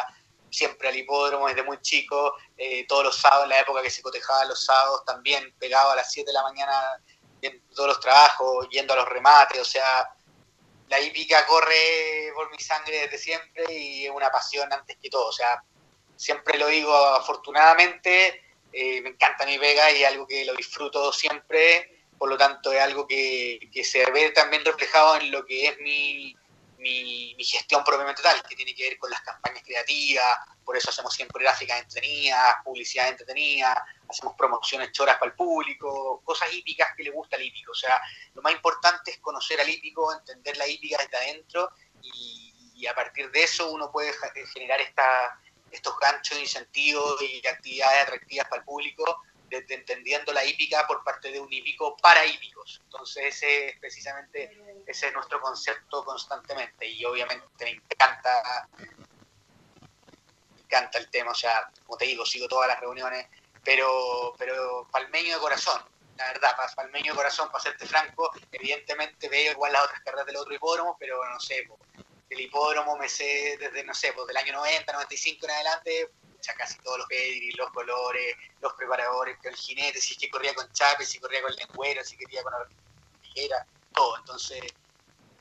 siempre 0.51 0.89
al 0.89 0.97
hipódromo 0.97 1.49
desde 1.49 1.63
muy 1.63 1.81
chico, 1.81 2.37
eh, 2.57 2.87
todos 2.87 3.05
los 3.05 3.17
sábados, 3.17 3.45
en 3.45 3.51
la 3.51 3.61
época 3.61 3.83
que 3.83 3.91
se 3.91 4.03
cotejaba 4.03 4.45
los 4.45 4.65
sábados, 4.65 5.05
también 5.07 5.55
pegado 5.59 5.91
a 5.91 5.97
las 5.97 6.13
7 6.13 6.29
de 6.29 6.35
la 6.35 6.43
mañana 6.43 7.03
todos 7.75 7.89
los 7.89 8.01
trabajos, 8.01 8.69
yendo 8.71 8.93
a 8.93 8.97
los 8.97 9.09
remates, 9.09 9.61
o 9.61 9.65
sea, 9.65 10.09
la 10.93 11.01
hípica 11.01 11.47
corre 11.47 12.31
por 12.35 12.51
mi 12.51 12.59
sangre 12.59 13.01
desde 13.01 13.17
siempre 13.17 13.65
y 13.73 14.05
es 14.05 14.11
una 14.11 14.31
pasión 14.31 14.71
antes 14.71 14.99
que 15.01 15.09
todo, 15.09 15.29
o 15.29 15.33
sea, 15.33 15.65
siempre 16.17 16.59
lo 16.59 16.67
digo 16.67 16.95
afortunadamente, 16.95 18.43
eh, 18.71 19.01
me 19.01 19.09
encanta 19.09 19.47
mi 19.47 19.59
pega 19.59 19.91
y 19.91 20.03
es 20.03 20.09
algo 20.09 20.27
que 20.27 20.45
lo 20.45 20.53
disfruto 20.55 21.11
siempre, 21.11 22.05
por 22.19 22.29
lo 22.29 22.37
tanto 22.37 22.75
es 22.75 22.81
algo 22.83 23.07
que, 23.07 23.59
que 23.73 23.85
se 23.85 24.05
ve 24.11 24.33
también 24.33 24.67
reflejado 24.67 25.17
en 25.17 25.31
lo 25.31 25.47
que 25.47 25.69
es 25.69 25.79
mi, 25.81 26.37
mi, 26.83 27.35
mi 27.37 27.45
gestión 27.45 27.85
propiamente 27.85 28.23
tal, 28.23 28.43
que 28.43 28.57
tiene 28.57 28.75
que 28.75 28.91
ver 28.91 28.99
con 28.99 29.11
las 29.11 29.23
campañas 29.23 29.63
creativas, 29.65 30.39
por 30.65 30.77
eso 30.77 30.91
hacemos 30.91 31.15
siempre 31.15 31.43
gráficas 31.43 31.81
entretenidas, 31.81 32.57
publicidad 32.65 33.09
entretenida, 33.09 33.85
hacemos 34.09 34.35
promociones 34.37 34.93
choras 34.93 35.17
para 35.19 35.31
el 35.31 35.37
público, 35.37 36.21
cosas 36.25 36.53
hípicas 36.53 36.89
que 36.97 37.05
le 37.05 37.11
gusta 37.11 37.37
al 37.37 37.43
hípico. 37.43 37.73
O 37.73 37.75
sea, 37.75 38.01
lo 38.35 38.43
más 38.43 38.53
importante 38.53 39.13
es 39.13 39.19
conocer 39.19 39.61
al 39.61 39.69
hípico, 39.69 40.13
entender 40.13 40.57
la 40.57 40.67
hípica 40.67 40.99
desde 40.99 41.17
adentro 41.17 41.71
y, 42.03 42.87
a 42.91 42.97
partir 42.97 43.31
de 43.31 43.45
eso 43.45 43.71
uno 43.71 43.93
puede 43.93 44.13
generar 44.53 44.81
esta, 44.81 45.39
estos 45.71 45.97
ganchos 46.01 46.37
de 46.37 46.43
incentivos 46.43 47.23
y 47.23 47.47
actividades 47.47 48.03
atractivas 48.03 48.49
para 48.49 48.59
el 48.59 48.65
público, 48.65 49.23
desde 49.61 49.75
entendiendo 49.75 50.33
la 50.33 50.45
hípica 50.45 50.87
por 50.87 51.05
parte 51.05 51.31
de 51.31 51.39
un 51.41 51.53
hípico 51.53 51.97
para 51.99 52.25
hípicos. 52.27 52.81
Entonces 52.85 53.27
ese 53.37 53.69
es 53.69 53.79
precisamente 53.79 54.51
ese 54.87 55.09
es 55.09 55.13
nuestro 55.15 55.41
concepto 55.41 56.05
constantemente 56.05 56.87
y 56.89 57.05
obviamente 57.05 57.47
me 57.65 57.71
encanta 57.71 58.69
me 60.55 60.61
encanta 60.63 60.99
el 60.99 61.11
tema, 61.11 61.31
o 61.33 61.35
sea, 61.35 61.71
como 61.85 61.99
te 61.99 62.07
digo, 62.07 62.25
sigo 62.25 62.49
todas 62.49 62.69
las 62.69 62.81
reuniones, 62.81 63.27
pero 63.63 64.35
pero 64.39 64.89
palmeño 64.91 65.35
de 65.35 65.41
corazón, 65.41 65.81
la 66.17 66.27
verdad, 66.33 66.57
pa- 66.57 66.73
palmeño 66.75 67.13
de 67.13 67.17
corazón, 67.17 67.49
para 67.51 67.63
serte 67.63 67.87
franco, 67.87 68.31
evidentemente 68.51 69.29
veo 69.29 69.53
igual 69.53 69.73
las 69.73 69.85
otras 69.85 70.01
carreras 70.03 70.27
del 70.27 70.37
otro 70.37 70.55
hipódromo, 70.55 70.97
pero 70.99 71.23
no 71.29 71.39
sé, 71.41 71.67
po, 72.33 72.39
el 72.39 72.41
hipódromo 72.41 72.97
me 72.97 73.09
sé 73.09 73.57
desde, 73.59 73.85
no 73.85 73.95
sé, 73.95 74.13
pues 74.13 74.27
del 74.27 74.37
año 74.37 74.55
90, 74.55 74.93
95 74.93 75.47
en 75.47 75.51
adelante, 75.51 76.11
ya 76.41 76.55
casi 76.55 76.79
todos 76.81 76.99
los 76.99 77.07
pedigree, 77.07 77.53
los 77.57 77.71
colores, 77.71 78.37
los 78.61 78.73
preparadores, 78.75 79.39
el 79.43 79.55
jinete, 79.55 80.01
si 80.01 80.15
es 80.15 80.19
que 80.19 80.31
corría 80.31 80.55
con 80.55 80.71
chape, 80.73 81.05
si 81.05 81.19
corría 81.19 81.43
con 81.43 81.55
lengüero, 81.55 82.05
si 82.05 82.17
quería 82.17 82.43
con 82.43 82.53
tijera, 83.23 83.67
todo. 83.95 84.19
Entonces, 84.19 84.63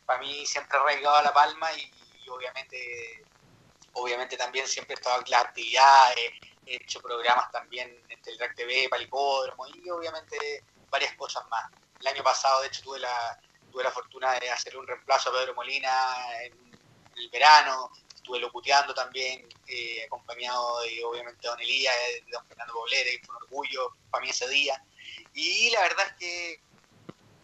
para 0.06 0.20
mí 0.20 0.46
siempre 0.46 0.78
ha 0.78 0.82
arraigado 0.82 1.16
a 1.18 1.24
La 1.24 1.34
Palma 1.34 1.72
y, 1.74 1.92
obviamente 2.30 3.24
obviamente 3.94 4.38
también 4.38 4.66
siempre 4.68 4.96
en 4.96 5.32
las 5.32 5.42
actividades, 5.42 6.32
he 6.66 6.76
hecho 6.76 7.02
programas 7.02 7.52
también 7.52 8.02
en 8.08 8.22
Teletrack 8.22 8.56
TV 8.56 8.90
hipódromo 9.02 9.68
y 9.68 9.90
obviamente 9.90 10.64
varias 10.90 11.14
cosas 11.16 11.44
más. 11.50 11.70
El 12.00 12.08
año 12.08 12.24
pasado, 12.24 12.62
de 12.62 12.68
hecho, 12.68 12.84
tuve 12.84 13.00
la, 13.00 13.38
tuve 13.70 13.84
la 13.84 13.92
fortuna 13.92 14.40
de 14.40 14.50
hacer 14.50 14.78
un 14.78 14.88
reemplazo 14.88 15.30
a 15.30 15.34
Pedro 15.34 15.56
Molina 15.56 15.90
en 16.44 16.71
el 17.16 17.30
verano, 17.30 17.92
estuve 18.16 18.40
locuteando 18.40 18.94
también, 18.94 19.48
eh, 19.68 20.04
acompañado 20.06 20.82
de 20.82 21.04
obviamente 21.04 21.48
Don 21.48 21.60
Elías, 21.60 21.94
de 22.26 22.32
Don 22.32 22.46
Fernando 22.46 22.74
Poblete, 22.74 23.20
que 23.20 23.26
fue 23.26 23.36
un 23.36 23.44
orgullo 23.44 23.96
para 24.10 24.24
mí 24.24 24.30
ese 24.30 24.48
día. 24.50 24.84
Y 25.34 25.70
la 25.72 25.82
verdad 25.82 26.08
es 26.08 26.14
que 26.14 26.62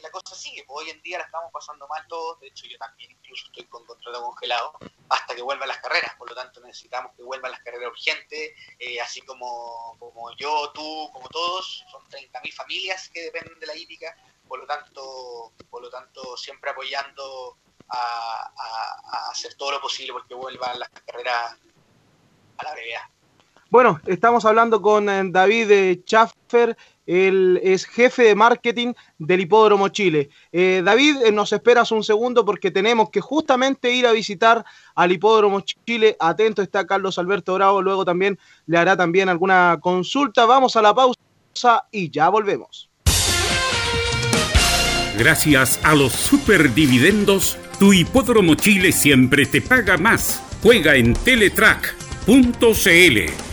la 0.02 0.11
cosa 0.11 0.35
sigue, 0.35 0.64
pues 0.65 0.85
hoy 0.85 0.91
en 0.91 1.02
día 1.02 1.18
la 1.18 1.26
estamos 1.26 1.52
pasando 1.52 1.88
mal 1.88 2.06
todos, 2.07 2.39
de 2.39 2.48
hecho 2.48 2.68
yo 2.68 2.77
también 2.77 3.11
incluso 3.11 3.45
estoy 3.48 3.65
con 3.65 3.85
contrato 3.85 4.22
congelado 4.22 4.73
hasta 5.10 5.35
que 5.35 5.41
vuelvan 5.41 5.68
las 5.68 5.80
carreras, 5.80 6.15
por 6.15 6.30
lo 6.30 6.35
tanto 6.35 6.60
necesitamos 6.61 7.14
que 7.15 7.23
vuelvan 7.23 7.52
las 7.52 7.61
carreras 7.61 7.91
urgentes, 7.91 8.52
eh, 8.80 9.02
así 9.02 9.22
como, 9.22 9.95
como 9.99 10.35
yo, 10.38 10.72
tú, 10.73 11.10
como 11.14 11.27
todos, 11.30 11.84
son 11.91 12.03
30.000 12.10 12.53
familias 12.53 13.10
que 13.10 13.23
dependen 13.23 13.60
de 13.60 13.68
la 13.68 13.76
hípica, 13.76 14.15
por 14.48 14.60
lo 14.60 14.65
tanto, 14.65 15.53
por 15.69 15.81
lo 15.81 15.89
tanto 15.89 16.38
siempre 16.38 16.72
apoyando 16.72 17.57
a, 17.89 18.51
a- 18.57 19.18
a 19.27 19.31
hacer 19.31 19.53
todo 19.55 19.72
lo 19.72 19.81
posible 19.81 20.14
porque 20.14 20.34
vuelvan 20.34 20.80
las 20.80 20.89
carreras 21.05 21.55
a 22.57 22.64
la 22.64 22.72
brevedad. 22.73 23.01
Bueno, 23.69 23.99
estamos 24.05 24.45
hablando 24.45 24.81
con 24.81 25.09
eh, 25.09 25.23
David 25.26 25.72
eh, 25.72 26.01
Schaffer, 26.05 26.77
él 27.05 27.59
es 27.64 27.85
jefe 27.85 28.23
de 28.23 28.35
marketing 28.35 28.93
del 29.18 29.41
Hipódromo 29.41 29.89
Chile. 29.89 30.30
Eh, 30.53 30.81
David, 30.84 31.18
eh, 31.26 31.31
nos 31.34 31.51
esperas 31.51 31.91
un 31.91 32.03
segundo 32.03 32.45
porque 32.45 32.72
tenemos 32.72 33.09
que 33.09 33.19
justamente 33.22 33.91
ir 33.91 34.07
a 34.07 34.11
visitar 34.14 34.64
al 34.95 35.11
Hipódromo 35.11 35.61
Chile. 35.61 36.15
Atento 36.19 36.61
está 36.61 36.88
Carlos 36.88 37.18
Alberto 37.19 37.53
Bravo, 37.55 37.81
luego 37.81 38.05
también 38.05 38.39
le 38.68 38.77
hará 38.77 38.95
también 38.95 39.27
alguna 39.30 39.77
consulta. 39.81 40.45
Vamos 40.45 40.76
a 40.77 40.81
la 40.81 40.93
pausa 40.93 41.18
y 41.91 42.09
ya 42.09 42.30
volvemos. 42.30 42.89
Gracias 45.18 45.80
a 45.84 45.95
los 45.95 46.14
superdividendos, 46.14 47.57
tu 47.79 47.93
hipódromo 47.93 48.55
Chile 48.55 48.91
siempre 48.91 49.45
te 49.45 49.61
paga 49.61 49.97
más. 49.97 50.43
Juega 50.63 50.95
en 50.95 51.13
Teletrack.cl. 51.13 52.29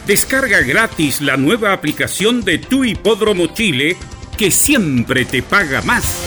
Descarga 0.06 0.60
gratis 0.60 1.20
la 1.20 1.36
nueva 1.36 1.72
aplicación 1.72 2.42
de 2.42 2.59
tu 2.59 2.84
hipódromo 2.84 3.46
Chile 3.48 3.96
que 4.36 4.51
siempre 4.51 5.24
te 5.24 5.42
paga 5.42 5.82
más. 5.82 6.24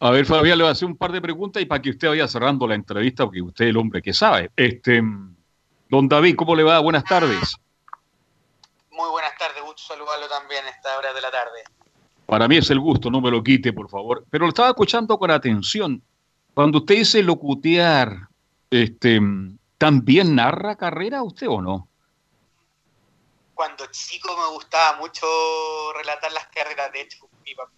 A 0.00 0.10
ver, 0.10 0.26
Fabián, 0.26 0.58
le 0.58 0.64
voy 0.64 0.68
a 0.68 0.72
hacer 0.72 0.86
un 0.86 0.96
par 0.96 1.12
de 1.12 1.20
preguntas 1.22 1.62
y 1.62 1.66
para 1.66 1.80
que 1.80 1.90
usted 1.90 2.08
vaya 2.08 2.28
cerrando 2.28 2.66
la 2.66 2.74
entrevista, 2.74 3.24
porque 3.24 3.40
usted 3.40 3.64
es 3.64 3.70
el 3.70 3.76
hombre 3.78 4.02
que 4.02 4.12
sabe. 4.12 4.50
Este, 4.54 5.02
don 5.88 6.08
David, 6.08 6.36
¿cómo 6.36 6.54
le 6.54 6.62
va? 6.62 6.78
Buenas 6.80 7.04
tardes. 7.04 7.56
Muy 8.90 9.08
buenas 9.08 9.36
tardes, 9.38 9.62
gusto 9.62 9.82
saludarlo 9.82 10.28
también 10.28 10.62
a 10.66 10.68
esta 10.68 10.98
hora 10.98 11.14
de 11.14 11.20
la 11.22 11.30
tarde. 11.30 11.64
Para 12.26 12.48
mí 12.48 12.56
es 12.56 12.70
el 12.70 12.80
gusto, 12.80 13.10
no 13.10 13.20
me 13.20 13.30
lo 13.30 13.42
quite, 13.42 13.72
por 13.72 13.88
favor. 13.90 14.24
Pero 14.30 14.44
lo 14.46 14.48
estaba 14.48 14.68
escuchando 14.70 15.18
con 15.18 15.30
atención. 15.30 16.02
Cuando 16.54 16.78
usted 16.78 16.96
dice 16.96 17.22
locutear, 17.22 18.28
este, 18.70 19.20
¿también 19.78 20.34
narra 20.34 20.76
carrera 20.76 21.22
usted 21.22 21.48
o 21.48 21.60
no? 21.60 21.88
Cuando 23.54 23.86
chico 23.86 24.36
me 24.36 24.54
gustaba 24.54 24.96
mucho 24.98 25.26
relatar 25.96 26.32
las 26.32 26.46
carreras, 26.48 26.92
de 26.92 27.02
hecho, 27.02 27.28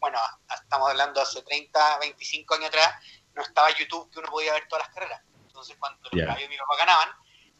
bueno, 0.01 0.18
estamos 0.62 0.90
hablando 0.90 1.20
hace 1.20 1.43
30, 1.43 1.98
25 2.01 2.55
años 2.55 2.68
atrás, 2.68 2.94
no 3.35 3.43
estaba 3.43 3.68
YouTube 3.77 4.10
que 4.10 4.18
uno 4.20 4.28
podía 4.31 4.55
ver 4.55 4.66
todas 4.68 4.86
las 4.86 4.94
carreras. 4.94 5.20
Entonces 5.47 5.77
cuando 5.78 5.98
los 6.10 6.20
caballos 6.23 6.43
de 6.43 6.48
mi 6.48 6.56
papá 6.56 6.77
ganaban, 6.78 7.09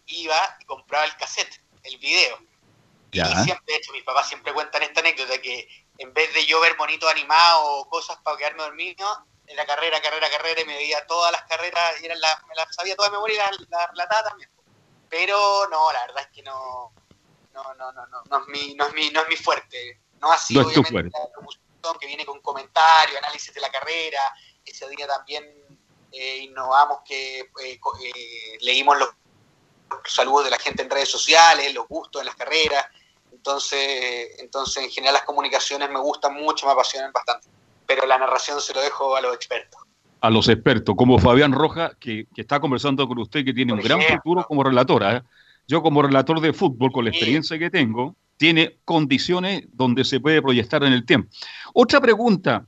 iba 0.06 0.36
y 0.60 0.64
compraba 0.64 1.04
el 1.04 1.16
cassette, 1.16 1.60
el 1.82 1.98
video. 1.98 2.38
Y 3.12 3.18
Ya. 3.18 3.26
siempre, 3.44 3.64
de 3.66 3.76
hecho, 3.76 3.92
mis 3.92 4.02
papás 4.02 4.28
siempre 4.28 4.52
cuentan 4.52 4.82
esta 4.82 5.00
anécdota 5.00 5.40
que 5.40 5.68
en 5.98 6.12
vez 6.14 6.32
de 6.35 6.44
yo 6.47 6.60
ver 6.60 6.77
monitos 6.77 7.10
animados 7.10 7.62
o 7.64 7.89
cosas 7.89 8.16
para 8.23 8.36
quedarme 8.36 8.62
dormido, 8.62 9.27
en 9.47 9.56
la 9.56 9.64
carrera, 9.66 10.01
carrera, 10.02 10.28
carrera, 10.28 10.60
y 10.60 10.64
me 10.64 10.74
veía 10.77 11.06
todas 11.06 11.31
las 11.32 11.43
carreras 11.43 12.01
y 12.02 12.06
eran 12.06 12.20
la- 12.20 12.43
me 12.48 12.55
las 12.56 12.74
sabía 12.74 12.97
toda 12.97 13.09
de 13.09 13.12
memoria 13.12 13.35
y 13.35 13.39
las 13.39 13.68
las 13.70 13.90
relataba 13.90 14.28
también. 14.31 14.51
Pero 15.09 15.68
no, 15.70 15.93
la 15.93 16.01
verdad 16.06 16.23
es 16.24 16.28
que 16.35 16.43
no, 16.43 16.93
no, 17.55 17.74
no, 17.74 17.93
no, 17.93 18.06
no, 18.09 18.23
no 18.28 18.39
es 18.40 18.47
mi, 18.48 18.74
no 18.74 18.86
es 18.89 18.94
mi, 18.94 19.10
no 19.10 19.23
es 19.23 19.28
mi 19.28 19.36
fuerte. 19.36 20.01
No 20.20 20.32
así, 20.32 20.55
No 20.55 20.62
obviamente, 20.62 20.90
fuerte. 20.90 21.10
la 21.82 21.98
que 22.01 22.06
viene 22.06 22.27
con 22.27 22.40
comentarios, 22.40 23.16
análisis 23.18 23.55
de 23.55 23.60
la 23.60 23.70
carrera. 23.70 24.20
Ese 24.64 24.89
día 24.89 25.06
también 25.06 25.44
eh, 26.10 26.39
innovamos 26.39 27.01
que 27.05 27.40
eh, 27.40 27.51
eh, 27.62 28.59
leímos 28.60 28.98
los 28.98 29.10
saludos 30.06 30.44
de 30.47 30.51
la 30.51 30.59
gente 30.59 30.82
en 30.82 30.90
redes 30.90 31.10
sociales, 31.10 31.73
los 31.73 31.86
gustos 31.86 32.20
en 32.20 32.27
las 32.27 32.35
carreras. 32.35 32.85
Entonces, 33.47 34.28
entonces 34.40 34.85
en 34.85 34.90
general 34.90 35.14
las 35.14 35.23
comunicaciones 35.23 35.89
me 35.90 36.01
gustan 36.01 36.35
mucho, 36.35 36.66
me 36.66 36.73
apasionan 36.73 37.12
bastante. 37.12 37.47
Pero 37.86 38.05
la 38.06 38.18
narración 38.18 38.60
se 38.60 38.74
lo 38.74 38.81
dejo 38.81 39.14
a 39.16 39.20
los 39.20 39.35
expertos. 39.35 39.81
a 40.20 40.31
los 40.31 40.48
expertos, 40.48 40.94
como 40.97 41.18
Fabián 41.20 41.52
Roja, 41.52 41.93
que, 42.01 42.27
que 42.35 42.40
está 42.40 42.59
conversando 42.59 43.06
con 43.06 43.18
usted, 43.18 43.44
que 43.44 43.52
tiene 43.52 43.73
un 43.73 43.81
gran 43.81 44.01
futuro 44.02 44.44
como 44.48 44.64
relatora. 44.64 45.16
¿eh? 45.18 45.23
Yo 45.68 45.82
como 45.82 46.02
relator 46.02 46.40
de 46.40 46.52
fútbol, 46.52 46.90
con 46.90 47.05
la 47.05 47.10
experiencia 47.10 47.56
que 47.59 47.70
tengo, 47.70 48.16
tiene 48.36 48.78
condiciones 48.85 49.62
donde 49.73 50.05
se 50.05 50.18
puede 50.18 50.43
proyectar 50.43 50.82
en 50.82 50.93
el 50.93 51.06
tiempo. 51.06 51.28
Otra 51.74 52.01
pregunta, 52.01 52.66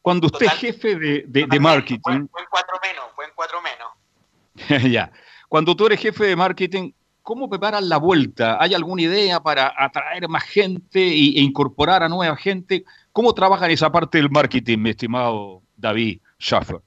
cuando 0.00 0.26
usted 0.28 0.46
es 0.46 0.52
jefe 0.52 0.94
de, 0.96 1.24
de- 1.26 1.46
de 1.46 1.60
marketing, 1.60 2.00
Buen 2.30 2.46
cuatro 2.48 2.78
menos, 2.82 3.04
buen 3.16 3.30
cuatro 3.34 3.58
menos. 3.60 4.82
ya, 4.92 5.10
cuando 5.48 5.74
tú 5.74 5.86
eres 5.86 6.00
jefe 6.00 6.24
de 6.26 6.36
marketing, 6.36 6.92
¿cómo 7.26 7.50
preparas 7.50 7.82
la 7.82 7.96
vuelta? 7.96 8.56
¿Hay 8.60 8.72
alguna 8.72 9.02
idea 9.02 9.40
para 9.40 9.74
atraer 9.76 10.28
más 10.28 10.44
gente 10.44 11.00
e 11.00 11.40
incorporar 11.40 12.04
a 12.04 12.08
nueva 12.08 12.36
gente? 12.36 12.84
¿Cómo 13.10 13.34
trabajan 13.34 13.68
esa 13.72 13.90
parte 13.90 14.18
del 14.18 14.30
marketing, 14.30 14.78
mi 14.78 14.90
estimado 14.90 15.60
David 15.76 16.20
Schaffer? 16.40 16.80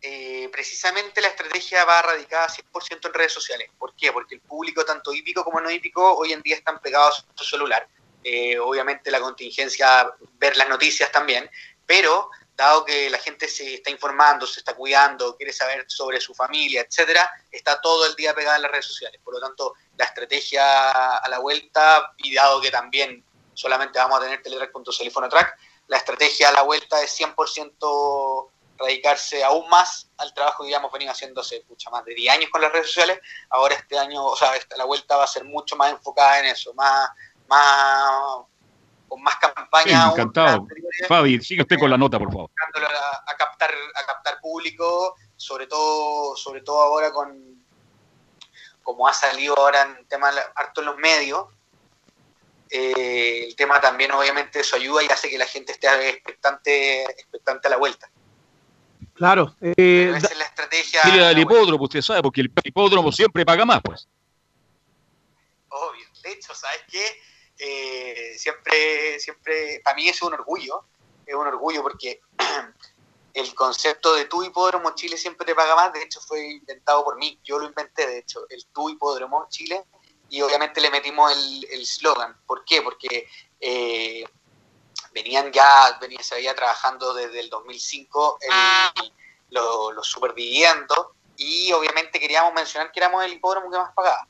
Eh, 0.00 0.48
precisamente 0.50 1.20
la 1.20 1.28
estrategia 1.28 1.84
va 1.84 2.00
radicada 2.00 2.48
100% 2.48 3.06
en 3.08 3.12
redes 3.12 3.34
sociales. 3.34 3.68
¿Por 3.76 3.94
qué? 3.94 4.10
Porque 4.10 4.36
el 4.36 4.40
público, 4.40 4.86
tanto 4.86 5.12
hípico 5.12 5.44
como 5.44 5.60
no 5.60 5.70
hípico, 5.70 6.16
hoy 6.16 6.32
en 6.32 6.40
día 6.40 6.56
están 6.56 6.80
pegados 6.80 7.26
a 7.28 7.36
su 7.36 7.44
celular. 7.44 7.86
Eh, 8.24 8.58
obviamente 8.58 9.10
la 9.10 9.20
contingencia, 9.20 10.14
ver 10.38 10.56
las 10.56 10.70
noticias 10.70 11.12
también, 11.12 11.50
pero 11.84 12.30
dado 12.62 12.84
que 12.84 13.10
la 13.10 13.18
gente 13.18 13.48
se 13.48 13.74
está 13.74 13.90
informando, 13.90 14.46
se 14.46 14.60
está 14.60 14.74
cuidando, 14.74 15.36
quiere 15.36 15.52
saber 15.52 15.84
sobre 15.88 16.20
su 16.20 16.34
familia, 16.34 16.82
etcétera, 16.82 17.30
está 17.50 17.80
todo 17.80 18.06
el 18.06 18.14
día 18.14 18.34
pegada 18.34 18.56
en 18.56 18.62
las 18.62 18.70
redes 18.70 18.86
sociales. 18.86 19.20
Por 19.22 19.34
lo 19.34 19.40
tanto, 19.40 19.74
la 19.96 20.04
estrategia 20.04 21.16
a 21.16 21.28
la 21.28 21.38
vuelta, 21.38 22.12
y 22.18 22.34
dado 22.34 22.60
que 22.60 22.70
también 22.70 23.24
solamente 23.54 23.98
vamos 23.98 24.18
a 24.18 24.22
tener 24.22 24.42
Teletrack.cl 24.42 25.06
y 25.06 25.10
Fonotrack, 25.10 25.58
la 25.88 25.96
estrategia 25.98 26.48
a 26.48 26.52
la 26.52 26.62
vuelta 26.62 27.02
es 27.02 27.18
100% 27.20 28.50
radicarse 28.78 29.44
aún 29.44 29.68
más 29.68 30.08
al 30.16 30.32
trabajo 30.34 30.64
que 30.64 30.70
ya 30.70 30.78
hemos 30.78 30.92
venido 30.92 31.12
haciendo 31.12 31.40
hace 31.40 31.64
mucha 31.68 31.90
más 31.90 32.04
de 32.04 32.14
10 32.14 32.34
años 32.34 32.50
con 32.50 32.60
las 32.60 32.72
redes 32.72 32.86
sociales. 32.86 33.20
Ahora 33.50 33.74
este 33.74 33.98
año, 33.98 34.24
o 34.24 34.36
sea, 34.36 34.52
la 34.76 34.84
vuelta 34.84 35.16
va 35.16 35.24
a 35.24 35.28
ser 35.28 35.44
mucho 35.44 35.76
más 35.76 35.92
enfocada 35.92 36.40
en 36.40 36.46
eso, 36.46 36.72
más, 36.74 37.10
más 37.46 38.46
con 39.12 39.22
más 39.22 39.34
Sí, 39.34 39.40
campaña, 39.54 40.02
aún 40.04 40.12
encantado. 40.18 40.66
Fabi, 41.06 41.38
sigue 41.42 41.60
usted 41.60 41.78
con 41.78 41.90
la 41.90 41.98
nota, 41.98 42.18
por 42.18 42.32
favor. 42.32 42.50
a, 42.56 43.30
a 43.30 43.36
captar 43.36 43.70
a 43.94 44.06
captar 44.06 44.40
público 44.40 45.14
sobre 45.36 45.66
todo 45.66 46.34
sobre 46.34 46.62
todo 46.62 46.80
ahora 46.80 47.12
con 47.12 47.62
como 48.82 49.06
ha 49.06 49.12
salido 49.12 49.54
ahora 49.58 49.82
en 49.82 50.06
tema 50.08 50.30
harto 50.54 50.80
en 50.80 50.86
los 50.86 50.96
medios 50.96 51.46
eh, 52.70 53.44
el 53.48 53.54
tema 53.54 53.82
también 53.82 54.12
obviamente 54.12 54.60
eso 54.60 54.76
ayuda 54.76 55.02
y 55.02 55.08
hace 55.08 55.28
que 55.28 55.36
la 55.36 55.46
gente 55.46 55.72
esté 55.72 55.88
expectante 56.08 57.02
expectante 57.04 57.68
a 57.68 57.70
la 57.72 57.76
vuelta 57.76 58.10
Claro. 59.14 59.54
eh, 59.60 59.74
Pero 59.76 60.16
esa 60.16 60.28
es 60.28 60.38
la 60.38 60.44
estrategia 60.46 61.00
Mire 61.04 61.26
al 61.26 61.38
hipódromo, 61.38 61.84
usted 61.84 62.00
sabe, 62.00 62.22
porque 62.22 62.40
el 62.40 62.52
hipódromo 62.64 63.12
siempre 63.12 63.44
paga 63.44 63.66
más, 63.66 63.82
pues. 63.82 64.08
obvio 65.68 66.06
de 66.22 66.32
hecho 66.32 66.54
sabes 66.54 66.80
qué 66.90 67.20
Eh, 67.64 68.34
siempre 68.38 69.20
siempre 69.20 69.80
para 69.84 69.94
mí 69.94 70.08
es 70.08 70.20
un 70.22 70.34
orgullo 70.34 70.84
es 71.24 71.32
un 71.36 71.46
orgullo 71.46 71.80
porque 71.82 72.20
el 73.34 73.54
concepto 73.54 74.14
de 74.14 74.24
tu 74.24 74.42
hipódromo 74.42 74.96
Chile 74.96 75.16
siempre 75.16 75.46
te 75.46 75.54
paga 75.54 75.76
más, 75.76 75.92
de 75.92 76.02
hecho 76.02 76.20
fue 76.20 76.44
inventado 76.54 77.04
por 77.04 77.16
mí, 77.18 77.38
yo 77.44 77.60
lo 77.60 77.66
inventé 77.66 78.04
de 78.06 78.18
hecho, 78.18 78.46
el 78.50 78.66
tu 78.66 78.88
hipódromo 78.90 79.46
Chile, 79.48 79.84
y 80.28 80.42
obviamente 80.42 80.80
le 80.80 80.90
metimos 80.90 81.30
el 81.32 81.66
el 81.70 81.86
slogan. 81.86 82.36
¿Por 82.46 82.64
qué? 82.64 82.82
Porque 82.82 83.28
eh, 83.60 84.24
venían 85.12 85.52
ya, 85.52 85.96
venía, 86.00 86.22
se 86.22 86.34
veía 86.34 86.54
trabajando 86.56 87.14
desde 87.14 87.38
el 87.40 87.48
2005 87.48 88.38
el- 88.40 88.50
lo- 89.50 89.92
los 89.92 90.06
superdividendos, 90.08 91.08
y 91.36 91.70
obviamente 91.72 92.18
queríamos 92.18 92.52
mencionar 92.54 92.90
que 92.90 92.98
éramos 93.00 93.24
el 93.24 93.32
hipódromo 93.34 93.70
que 93.70 93.78
más 93.78 93.92
pagaba. 93.94 94.26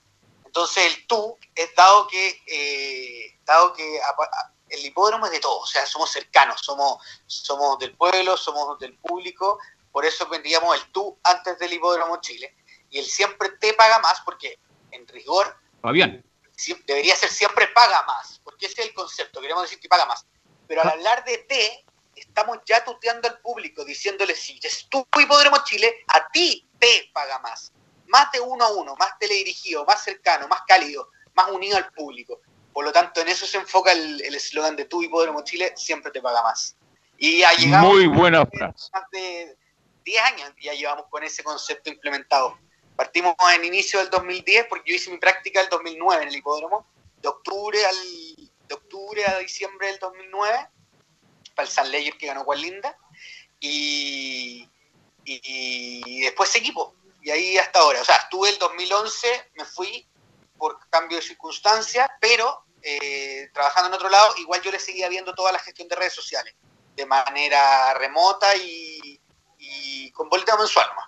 Entonces 0.52 0.84
el 0.84 1.06
tú 1.06 1.38
es 1.54 1.74
dado 1.74 2.06
que, 2.08 2.42
eh, 2.46 3.38
dado 3.46 3.72
que 3.72 3.98
apa- 4.02 4.52
el 4.68 4.84
hipódromo 4.84 5.24
es 5.24 5.32
de 5.32 5.40
todos, 5.40 5.62
o 5.62 5.66
sea, 5.66 5.86
somos 5.86 6.10
cercanos, 6.10 6.60
somos, 6.60 7.02
somos 7.26 7.78
del 7.78 7.96
pueblo, 7.96 8.36
somos 8.36 8.78
del 8.78 8.94
público, 8.98 9.58
por 9.90 10.04
eso 10.04 10.28
vendíamos 10.28 10.76
el 10.76 10.92
tú 10.92 11.18
antes 11.24 11.58
del 11.58 11.72
hipódromo 11.72 12.20
Chile. 12.20 12.54
Y 12.90 12.98
el 12.98 13.06
siempre 13.06 13.48
te 13.60 13.72
paga 13.72 13.98
más, 14.00 14.20
porque 14.26 14.58
en 14.90 15.08
rigor 15.08 15.56
Fabián. 15.80 16.22
debería 16.86 17.16
ser 17.16 17.30
siempre 17.30 17.68
paga 17.68 18.02
más, 18.02 18.38
porque 18.44 18.66
ese 18.66 18.82
es 18.82 18.88
el 18.88 18.94
concepto, 18.94 19.40
queremos 19.40 19.62
decir 19.62 19.80
que 19.80 19.88
paga 19.88 20.04
más. 20.04 20.26
Pero 20.68 20.82
al 20.82 20.90
hablar 20.90 21.24
de 21.24 21.38
te, 21.38 21.86
estamos 22.14 22.58
ya 22.66 22.84
tuteando 22.84 23.26
al 23.26 23.40
público, 23.40 23.86
diciéndole, 23.86 24.34
si 24.36 24.60
es 24.62 24.86
tu 24.90 25.06
hipódromo 25.18 25.64
Chile, 25.64 26.04
a 26.08 26.28
ti 26.28 26.68
te 26.78 27.10
paga 27.14 27.38
más. 27.38 27.72
Más 28.12 28.30
de 28.30 28.40
uno 28.40 28.64
a 28.64 28.72
uno, 28.72 28.94
más 28.96 29.18
teledirigido, 29.18 29.84
más 29.84 30.04
cercano, 30.04 30.46
más 30.46 30.60
cálido, 30.68 31.08
más 31.34 31.50
unido 31.50 31.76
al 31.76 31.90
público. 31.92 32.40
Por 32.72 32.84
lo 32.84 32.92
tanto, 32.92 33.20
en 33.20 33.28
eso 33.28 33.46
se 33.46 33.58
enfoca 33.58 33.92
el 33.92 34.34
eslogan 34.34 34.76
de 34.76 34.84
tu 34.84 35.02
hipódromo 35.02 35.42
Chile, 35.42 35.72
siempre 35.76 36.12
te 36.12 36.20
paga 36.22 36.42
más. 36.42 36.76
Y 37.22 37.38
ya 37.38 37.52
llegamos 37.52 37.92
Muy 37.92 38.06
buena 38.08 38.44
frase. 38.44 38.90
más 38.92 39.08
de 39.12 39.56
10 40.04 40.22
años 40.24 40.52
ya 40.60 40.72
llevamos 40.72 41.06
con 41.08 41.22
ese 41.22 41.44
concepto 41.44 41.88
implementado. 41.88 42.58
Partimos 42.96 43.36
en 43.54 43.64
inicio 43.64 44.00
del 44.00 44.10
2010 44.10 44.66
porque 44.68 44.90
yo 44.90 44.96
hice 44.96 45.10
mi 45.10 45.18
práctica 45.18 45.60
el 45.60 45.68
2009 45.68 46.22
en 46.22 46.28
el 46.30 46.34
hipódromo, 46.34 46.84
de 47.22 47.28
octubre, 47.28 47.78
al, 47.84 47.96
de 48.66 48.74
octubre 48.74 49.24
a 49.24 49.38
diciembre 49.38 49.86
del 49.86 50.00
2009, 50.00 50.68
para 51.54 51.68
el 51.68 51.72
San 51.72 51.92
Leyer 51.92 52.18
que 52.18 52.26
ganó 52.26 52.42
Juan 52.42 52.60
Linda, 52.60 52.98
y, 53.60 54.68
y, 55.24 55.40
y 55.44 56.20
después 56.22 56.50
seguí, 56.50 56.72
po, 56.72 56.96
y 57.22 57.30
ahí 57.30 57.56
hasta 57.58 57.78
ahora. 57.80 58.00
O 58.00 58.04
sea, 58.04 58.16
estuve 58.16 58.50
el 58.50 58.58
2011, 58.58 59.52
me 59.54 59.64
fui 59.64 60.08
por 60.58 60.78
cambio 60.90 61.18
de 61.18 61.22
circunstancias, 61.22 62.08
pero 62.20 62.64
eh, 62.82 63.48
trabajando 63.54 63.88
en 63.88 63.94
otro 63.94 64.08
lado, 64.08 64.34
igual 64.38 64.60
yo 64.62 64.70
le 64.70 64.78
seguía 64.80 65.08
viendo 65.08 65.34
toda 65.34 65.52
la 65.52 65.58
gestión 65.60 65.88
de 65.88 65.96
redes 65.96 66.12
sociales 66.14 66.54
de 66.96 67.06
manera 67.06 67.94
remota 67.94 68.54
y, 68.56 69.20
con 70.14 70.28
boleta 70.28 70.56
mensual 70.56 70.86
nomás. 70.88 71.06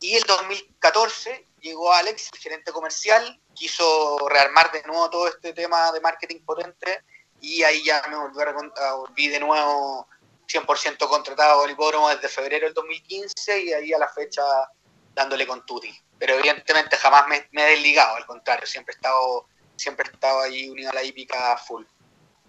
Y 0.00 0.16
el 0.16 0.22
2014 0.24 1.46
llegó 1.60 1.92
Alex, 1.92 2.28
el 2.32 2.38
gerente 2.38 2.72
comercial, 2.72 3.40
quiso 3.54 4.18
rearmar 4.28 4.70
de 4.72 4.82
nuevo 4.82 5.08
todo 5.08 5.28
este 5.28 5.52
tema 5.54 5.90
de 5.92 6.00
marketing 6.00 6.44
potente 6.44 7.04
y 7.40 7.62
ahí 7.62 7.82
ya 7.84 8.02
me 8.10 8.16
volví, 8.16 8.38
a 8.42 8.44
recon- 8.52 8.72
a- 8.78 8.94
volví 8.94 9.28
de 9.28 9.40
nuevo 9.40 10.06
100% 10.46 11.08
contratado 11.08 11.62
al 11.62 11.70
hipódromo 11.70 12.08
desde 12.10 12.28
febrero 12.28 12.66
del 12.66 12.74
2015 12.74 13.60
y 13.60 13.72
ahí 13.72 13.92
a 13.94 13.98
la 13.98 14.08
fecha 14.08 14.42
dándole 15.14 15.46
con 15.46 15.64
Tuti. 15.64 15.90
Pero 16.18 16.34
evidentemente 16.34 16.96
jamás 16.96 17.24
me, 17.28 17.62
he 17.62 17.70
desligado, 17.70 18.16
al 18.16 18.26
contrario, 18.26 18.66
siempre 18.66 18.92
he 18.92 18.96
estado, 18.96 19.46
siempre 19.76 20.06
he 20.10 20.26
ahí 20.44 20.68
unido 20.68 20.90
a 20.90 20.94
la 20.94 21.02
hípica 21.02 21.56
full. 21.56 21.84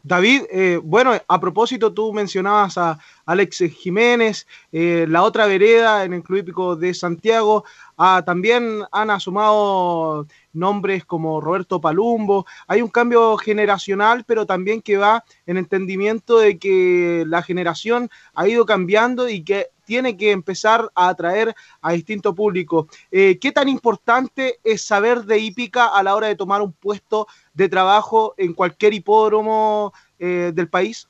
David, 0.06 0.44
eh, 0.52 0.80
bueno, 0.84 1.20
a 1.28 1.40
propósito, 1.40 1.92
tú 1.92 2.14
mencionabas 2.14 2.78
a 2.78 3.00
Alex 3.26 3.64
Jiménez, 3.76 4.46
eh, 4.72 5.08
la 5.10 5.24
otra 5.24 5.48
vereda 5.48 6.04
en 6.04 6.14
el 6.14 6.22
Club 6.22 6.40
Hípico 6.40 6.76
de 6.76 6.94
Santiago, 6.94 7.66
ah, 7.98 8.22
también 8.24 8.84
han 8.92 9.10
asomado 9.10 10.28
nombres 10.56 11.06
como 11.06 11.42
Roberto 11.42 11.82
Palumbo. 11.82 12.46
Hay 12.68 12.82
un 12.82 12.90
cambio 12.90 13.38
generacional, 13.38 14.24
pero 14.26 14.46
también 14.46 14.82
que 14.82 14.98
va 14.98 15.24
en 15.46 15.58
entendimiento 15.58 16.40
de 16.40 16.58
que 16.58 17.24
la 17.28 17.42
generación 17.42 18.10
ha 18.34 18.48
ido 18.48 18.66
cambiando 18.66 19.30
y 19.30 19.44
que 19.44 19.70
tiene 19.86 20.18
que 20.18 20.32
empezar 20.32 20.90
a 20.96 21.10
atraer 21.10 21.56
a 21.82 21.92
distinto 21.92 22.34
público. 22.34 22.88
Eh, 23.12 23.38
¿Qué 23.40 23.52
tan 23.52 23.70
importante 23.70 24.60
es 24.64 24.84
saber 24.84 25.26
de 25.26 25.38
hípica 25.38 25.86
a 25.86 26.02
la 26.02 26.16
hora 26.16 26.28
de 26.28 26.36
tomar 26.36 26.62
un 26.62 26.74
puesto 26.74 27.28
de 27.54 27.70
trabajo 27.70 28.34
en 28.38 28.54
cualquier 28.54 28.94
hipódromo 28.96 29.94
eh, 30.18 30.52
del 30.54 30.70
país? 30.70 31.08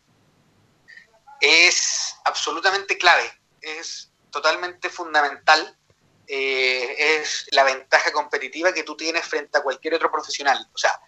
es 1.45 2.15
absolutamente 2.26 2.97
clave, 2.97 3.31
es 3.61 4.11
totalmente 4.31 4.89
fundamental, 4.89 5.77
eh, 6.27 6.95
es 6.97 7.47
la 7.52 7.64
ventaja 7.64 8.11
competitiva 8.11 8.73
que 8.73 8.84
tú 8.84 8.95
tienes 8.95 9.26
frente 9.26 9.57
a 9.57 9.64
cualquier 9.64 9.95
otro 9.95 10.11
profesional. 10.11 10.68
O 10.73 10.77
sea, 10.77 10.99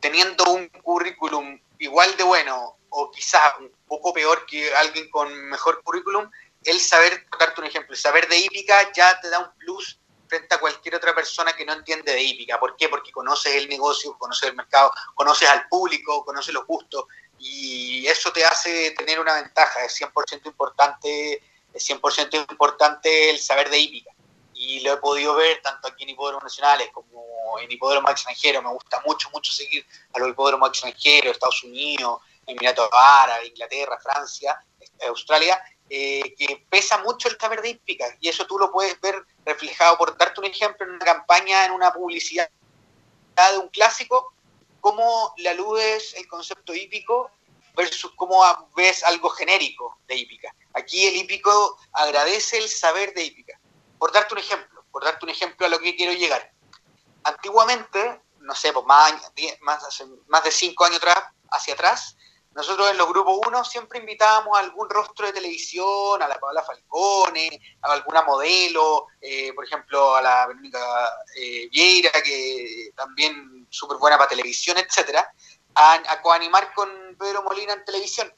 teniendo 0.00 0.44
un 0.44 0.68
currículum 0.68 1.58
igual 1.78 2.16
de 2.16 2.24
bueno 2.24 2.78
o 2.90 3.10
quizás 3.10 3.54
un 3.58 3.72
poco 3.86 4.12
peor 4.12 4.46
que 4.46 4.74
alguien 4.76 5.10
con 5.10 5.32
mejor 5.48 5.82
currículum, 5.82 6.30
el 6.64 6.80
saber, 6.80 7.26
por 7.28 7.40
darte 7.40 7.60
un 7.60 7.66
ejemplo, 7.66 7.92
el 7.92 8.00
saber 8.00 8.28
de 8.28 8.38
hípica 8.38 8.92
ya 8.92 9.20
te 9.20 9.28
da 9.28 9.40
un 9.40 9.52
plus 9.58 9.98
frente 10.28 10.54
a 10.54 10.58
cualquier 10.58 10.94
otra 10.94 11.14
persona 11.14 11.52
que 11.54 11.64
no 11.64 11.72
entiende 11.72 12.12
de 12.12 12.22
hípica. 12.22 12.58
¿Por 12.58 12.76
qué? 12.76 12.88
Porque 12.88 13.12
conoces 13.12 13.54
el 13.54 13.68
negocio, 13.68 14.16
conoces 14.18 14.48
el 14.48 14.56
mercado, 14.56 14.92
conoces 15.14 15.48
al 15.48 15.68
público, 15.68 16.24
conoces 16.24 16.54
los 16.54 16.66
gustos 16.66 17.04
y 17.38 18.06
eso 18.06 18.32
te 18.32 18.44
hace 18.44 18.92
tener 18.92 19.20
una 19.20 19.34
ventaja. 19.34 19.84
Es 19.84 20.00
100% 20.00 20.46
importante, 20.46 21.42
es 21.72 21.90
100% 21.90 22.50
importante 22.50 23.30
el 23.30 23.38
saber 23.38 23.68
de 23.68 23.78
hípica. 23.78 24.13
Y 24.66 24.80
lo 24.80 24.94
he 24.94 24.96
podido 24.96 25.34
ver 25.34 25.60
tanto 25.60 25.88
aquí 25.88 26.04
en 26.04 26.10
hipódromos 26.10 26.44
nacionales 26.44 26.88
como 26.92 27.58
en 27.60 27.70
hipódromos 27.70 28.12
extranjeros. 28.12 28.62
Me 28.62 28.70
gusta 28.70 29.02
mucho, 29.04 29.28
mucho 29.30 29.52
seguir 29.52 29.84
a 30.14 30.18
los 30.18 30.30
hipódromos 30.30 30.70
extranjeros, 30.70 31.32
Estados 31.32 31.62
Unidos, 31.64 32.22
Emiratos 32.46 32.88
Árabes, 32.92 33.48
Inglaterra, 33.48 33.98
Francia, 34.02 34.58
Australia, 35.06 35.62
eh, 35.90 36.34
que 36.38 36.64
pesa 36.70 36.98
mucho 37.02 37.28
el 37.28 37.38
saber 37.38 37.60
de 37.60 37.70
hípica 37.70 38.06
y 38.18 38.28
eso 38.28 38.46
tú 38.46 38.58
lo 38.58 38.72
puedes 38.72 38.98
ver 39.02 39.22
reflejado, 39.44 39.98
por 39.98 40.16
darte 40.16 40.40
un 40.40 40.46
ejemplo, 40.46 40.86
en 40.86 40.92
una 40.92 41.04
campaña, 41.04 41.66
en 41.66 41.72
una 41.72 41.92
publicidad 41.92 42.48
de 43.36 43.58
un 43.58 43.68
clásico, 43.68 44.32
cómo 44.80 45.34
le 45.36 45.50
aludes 45.50 46.14
el 46.14 46.26
concepto 46.26 46.74
hípico 46.74 47.30
versus 47.76 48.12
cómo 48.16 48.42
ves 48.74 49.02
algo 49.04 49.28
genérico 49.28 49.98
de 50.06 50.16
hípica. 50.16 50.54
Aquí 50.72 51.06
el 51.06 51.16
hípico 51.16 51.78
agradece 51.92 52.58
el 52.58 52.68
saber 52.68 53.12
de 53.12 53.24
hípica. 53.24 53.60
Por 54.04 54.12
darte 54.12 54.34
un 54.34 54.40
ejemplo, 54.40 54.84
por 54.92 55.02
darte 55.02 55.24
un 55.24 55.30
ejemplo 55.30 55.64
a 55.64 55.70
lo 55.70 55.78
que 55.78 55.96
quiero 55.96 56.12
llegar. 56.12 56.52
Antiguamente, 57.22 58.20
no 58.40 58.54
sé, 58.54 58.70
pues 58.70 58.84
más, 58.84 59.14
más, 59.62 60.04
más 60.26 60.44
de 60.44 60.50
cinco 60.50 60.84
años 60.84 60.98
atrás, 60.98 61.24
hacia 61.50 61.72
atrás, 61.72 62.14
nosotros 62.54 62.90
en 62.90 62.98
los 62.98 63.08
grupos 63.08 63.40
1 63.46 63.64
siempre 63.64 64.00
invitábamos 64.00 64.58
a 64.58 64.60
algún 64.60 64.90
rostro 64.90 65.26
de 65.26 65.32
televisión, 65.32 66.22
a 66.22 66.28
la 66.28 66.38
Paola 66.38 66.62
Falcone, 66.62 67.58
a 67.80 67.92
alguna 67.92 68.20
modelo, 68.24 69.06
eh, 69.22 69.54
por 69.54 69.64
ejemplo 69.64 70.16
a 70.16 70.20
la 70.20 70.48
Verónica 70.48 71.10
eh, 71.34 71.70
Vieira, 71.70 72.12
que 72.22 72.90
también 72.94 73.66
súper 73.70 73.96
buena 73.96 74.18
para 74.18 74.28
televisión, 74.28 74.76
etcétera, 74.76 75.32
a, 75.76 75.94
a 75.94 76.20
coanimar 76.20 76.74
con 76.74 77.16
Pedro 77.18 77.42
Molina 77.42 77.72
en 77.72 77.86
televisión. 77.86 78.30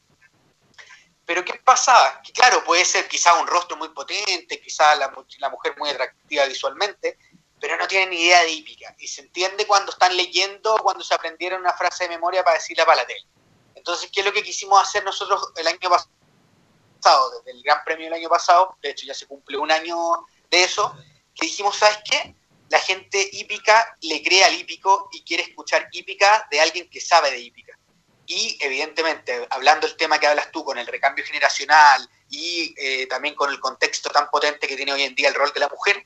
Pero 1.26 1.44
¿qué 1.44 1.54
pasaba? 1.54 2.22
Que 2.22 2.32
claro, 2.32 2.62
puede 2.64 2.84
ser 2.84 3.08
quizá 3.08 3.34
un 3.34 3.46
rostro 3.46 3.76
muy 3.76 3.88
potente, 3.88 4.60
quizá 4.60 4.94
la, 4.94 5.12
la 5.38 5.50
mujer 5.50 5.74
muy 5.76 5.90
atractiva 5.90 6.44
visualmente, 6.46 7.18
pero 7.60 7.76
no 7.76 7.88
tienen 7.88 8.12
idea 8.12 8.42
de 8.42 8.50
hípica. 8.50 8.94
Y 8.98 9.08
se 9.08 9.22
entiende 9.22 9.66
cuando 9.66 9.90
están 9.90 10.16
leyendo, 10.16 10.76
cuando 10.82 11.02
se 11.02 11.14
aprendieron 11.14 11.60
una 11.60 11.72
frase 11.72 12.04
de 12.04 12.10
memoria 12.10 12.44
para 12.44 12.58
decirla 12.58 12.86
para 12.86 13.02
la 13.02 13.06
tele. 13.06 13.26
Entonces, 13.74 14.08
¿qué 14.12 14.20
es 14.20 14.26
lo 14.26 14.32
que 14.32 14.42
quisimos 14.42 14.80
hacer 14.80 15.04
nosotros 15.04 15.52
el 15.56 15.66
año 15.66 15.78
pasado, 15.80 17.30
desde 17.38 17.50
el 17.50 17.62
Gran 17.62 17.82
Premio 17.84 18.06
del 18.06 18.14
año 18.14 18.28
pasado? 18.28 18.76
De 18.80 18.90
hecho, 18.90 19.04
ya 19.06 19.14
se 19.14 19.26
cumple 19.26 19.58
un 19.58 19.70
año 19.70 20.26
de 20.50 20.62
eso, 20.62 20.96
que 21.34 21.46
dijimos, 21.46 21.76
¿sabes 21.76 21.98
qué? 22.08 22.36
La 22.68 22.78
gente 22.78 23.28
hípica 23.32 23.96
le 24.00 24.22
cree 24.22 24.44
al 24.44 24.54
hípico 24.54 25.08
y 25.12 25.22
quiere 25.22 25.44
escuchar 25.44 25.88
hípica 25.92 26.46
de 26.50 26.60
alguien 26.60 26.88
que 26.88 27.00
sabe 27.00 27.30
de 27.30 27.38
hípica. 27.38 27.78
Y 28.26 28.58
evidentemente, 28.60 29.46
hablando 29.50 29.86
del 29.86 29.96
tema 29.96 30.18
que 30.18 30.26
hablas 30.26 30.50
tú 30.50 30.64
con 30.64 30.78
el 30.78 30.86
recambio 30.86 31.24
generacional 31.24 32.08
y 32.28 32.74
eh, 32.76 33.06
también 33.06 33.34
con 33.34 33.50
el 33.50 33.60
contexto 33.60 34.10
tan 34.10 34.28
potente 34.30 34.66
que 34.66 34.76
tiene 34.76 34.92
hoy 34.92 35.02
en 35.02 35.14
día 35.14 35.28
el 35.28 35.34
rol 35.34 35.52
de 35.52 35.60
la 35.60 35.68
mujer, 35.68 36.04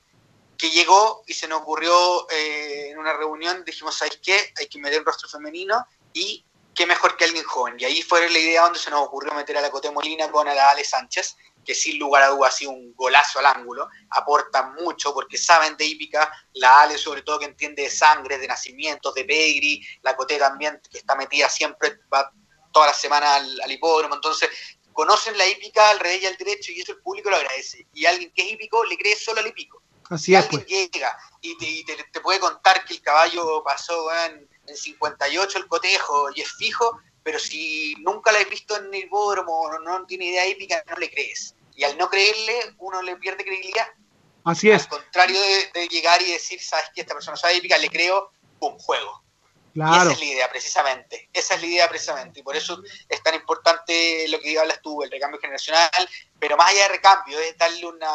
que 0.57 0.69
llegó 0.69 1.23
y 1.25 1.33
se 1.33 1.47
nos 1.47 1.61
ocurrió 1.61 2.29
eh, 2.29 2.89
en 2.91 2.99
una 2.99 3.13
reunión, 3.13 3.65
dijimos, 3.65 3.97
¿sabes 3.97 4.19
qué? 4.21 4.53
Hay 4.59 4.67
que 4.67 4.77
meter 4.77 4.99
un 4.99 5.05
rostro 5.05 5.27
femenino 5.27 5.83
y 6.13 6.45
qué 6.75 6.85
mejor 6.85 7.17
que 7.17 7.25
alguien 7.25 7.43
joven. 7.43 7.75
Y 7.79 7.85
ahí 7.85 8.01
fue 8.03 8.29
la 8.29 8.37
idea 8.37 8.61
donde 8.63 8.77
se 8.77 8.91
nos 8.91 9.01
ocurrió 9.01 9.33
meter 9.33 9.57
a 9.57 9.61
la 9.61 9.71
Coté 9.71 9.89
Molina 9.89 10.29
con 10.29 10.47
a 10.47 10.53
la 10.53 10.69
Ale 10.69 10.83
Sánchez, 10.83 11.35
que 11.63 11.75
sin 11.75 11.99
lugar 11.99 12.23
a 12.23 12.27
dudas 12.29 12.53
ha 12.53 12.57
sido 12.57 12.71
un 12.71 12.93
golazo 12.95 13.39
al 13.39 13.45
ángulo, 13.45 13.89
aportan 14.09 14.73
mucho 14.75 15.13
porque 15.13 15.37
saben 15.37 15.77
de 15.77 15.85
hípica, 15.85 16.31
la 16.53 16.81
Ale 16.81 16.97
sobre 16.97 17.21
todo 17.21 17.39
que 17.39 17.45
entiende 17.45 17.83
de 17.83 17.89
sangre, 17.89 18.37
de 18.37 18.47
nacimientos, 18.47 19.13
de 19.13 19.25
pegri, 19.25 19.85
la 20.01 20.15
Coté 20.15 20.37
también 20.37 20.81
que 20.89 20.97
está 20.97 21.15
metida 21.15 21.49
siempre, 21.49 21.99
va 22.13 22.31
toda 22.71 22.87
la 22.87 22.93
semana 22.93 23.35
al, 23.35 23.71
hipódromo, 23.71 24.15
entonces 24.15 24.49
conocen 24.93 25.37
la 25.37 25.47
hípica 25.47 25.89
al 25.89 25.99
revés 25.99 26.23
y 26.23 26.25
al 26.25 26.37
derecho 26.37 26.71
y 26.71 26.81
eso 26.81 26.93
el 26.93 26.99
público 26.99 27.29
lo 27.29 27.35
agradece. 27.35 27.85
Y 27.93 28.05
alguien 28.05 28.31
que 28.33 28.43
es 28.43 28.51
hípico 28.51 28.83
le 28.85 28.97
cree 28.97 29.15
solo 29.15 29.39
al 29.39 29.47
hípico. 29.47 29.81
Así 30.09 30.33
es. 30.35 30.43
Alguien 30.43 30.61
pues. 30.61 30.91
llega 30.93 31.17
y, 31.41 31.85
te, 31.85 31.95
te, 32.11 32.19
puede 32.19 32.39
contar 32.39 32.83
que 32.85 32.93
el 32.93 33.01
caballo 33.01 33.63
pasó 33.63 34.13
en 34.25 34.49
en 34.67 34.77
58 34.77 35.57
el 35.57 35.67
cotejo 35.67 36.29
y 36.35 36.41
es 36.41 36.51
fijo, 36.53 36.99
pero 37.23 37.39
si 37.39 37.95
nunca 37.99 38.31
la 38.31 38.39
has 38.39 38.49
visto 38.49 38.75
en 38.77 38.93
el 38.93 39.05
hipódromo 39.05 39.61
o 39.61 39.79
no, 39.79 40.05
tiene 40.05 40.25
idea 40.25 40.45
épica, 40.45 40.83
no 40.87 40.95
le 40.95 41.09
crees. 41.09 41.55
Y 41.75 41.83
al 41.83 41.97
no 41.97 42.09
creerle, 42.09 42.75
uno 42.79 43.01
le 43.01 43.15
pierde 43.17 43.43
credibilidad. 43.43 43.87
Así 44.43 44.69
es. 44.71 44.83
Al 44.83 44.89
contrario 44.89 45.39
de, 45.73 45.87
llegar 45.87 46.21
y 46.21 46.31
decir, 46.31 46.59
sabes 46.61 46.85
que 46.93 47.01
esta 47.01 47.13
persona 47.13 47.37
sabe 47.37 47.57
épica, 47.57 47.77
le 47.77 47.89
creo, 47.89 48.31
un 48.59 48.77
juego. 48.79 49.23
Claro. 49.73 50.09
esa 50.09 50.11
es 50.11 50.19
la 50.19 50.25
idea, 50.25 50.49
precisamente. 50.49 51.29
Esa 51.31 51.55
es 51.55 51.61
la 51.61 51.67
idea, 51.67 51.89
precisamente. 51.89 52.39
Y 52.39 52.43
por 52.43 52.55
eso 52.55 52.81
es 53.07 53.23
tan 53.23 53.35
importante 53.35 54.27
lo 54.27 54.39
que 54.39 54.59
hablas 54.59 54.81
tú, 54.81 55.01
el 55.03 55.11
recambio 55.11 55.39
generacional. 55.39 56.09
Pero 56.39 56.57
más 56.57 56.69
allá 56.69 56.83
de 56.83 56.89
recambio, 56.89 57.39
es 57.39 57.57
darle 57.57 57.85
una, 57.85 58.11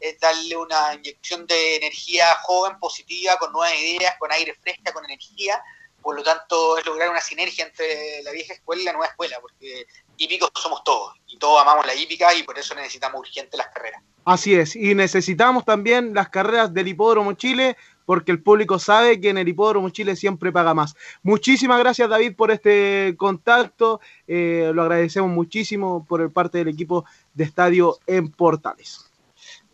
es 0.00 0.18
darle 0.20 0.56
una 0.56 0.94
inyección 0.94 1.46
de 1.46 1.76
energía 1.76 2.36
joven, 2.42 2.78
positiva, 2.78 3.36
con 3.38 3.52
nuevas 3.52 3.78
ideas, 3.78 4.16
con 4.18 4.32
aire 4.32 4.54
fresca, 4.54 4.92
con 4.92 5.04
energía, 5.04 5.62
por 6.06 6.14
lo 6.14 6.22
tanto 6.22 6.78
es 6.78 6.86
lograr 6.86 7.10
una 7.10 7.20
sinergia 7.20 7.66
entre 7.66 8.22
la 8.22 8.30
vieja 8.30 8.54
escuela 8.54 8.80
y 8.80 8.84
la 8.84 8.92
nueva 8.92 9.06
escuela, 9.06 9.38
porque 9.40 9.88
hípicos 10.16 10.50
somos 10.54 10.84
todos, 10.84 11.14
y 11.26 11.36
todos 11.36 11.60
amamos 11.60 11.84
la 11.84 11.96
hípica 11.96 12.32
y 12.32 12.44
por 12.44 12.56
eso 12.56 12.76
necesitamos 12.76 13.18
urgente 13.18 13.56
las 13.56 13.66
carreras. 13.74 14.00
Así 14.24 14.54
es, 14.54 14.76
y 14.76 14.94
necesitamos 14.94 15.64
también 15.64 16.14
las 16.14 16.28
carreras 16.28 16.72
del 16.72 16.86
Hipódromo 16.86 17.32
Chile, 17.32 17.76
porque 18.04 18.30
el 18.30 18.40
público 18.40 18.78
sabe 18.78 19.20
que 19.20 19.30
en 19.30 19.38
el 19.38 19.48
Hipódromo 19.48 19.90
Chile 19.90 20.14
siempre 20.14 20.52
paga 20.52 20.74
más. 20.74 20.94
Muchísimas 21.24 21.80
gracias 21.80 22.08
David 22.08 22.36
por 22.36 22.52
este 22.52 23.16
contacto, 23.18 24.00
eh, 24.28 24.70
lo 24.72 24.82
agradecemos 24.82 25.30
muchísimo 25.32 26.06
por 26.08 26.20
el 26.20 26.30
parte 26.30 26.58
del 26.58 26.68
equipo 26.68 27.04
de 27.34 27.42
Estadio 27.42 27.98
en 28.06 28.30
Portales. 28.30 29.10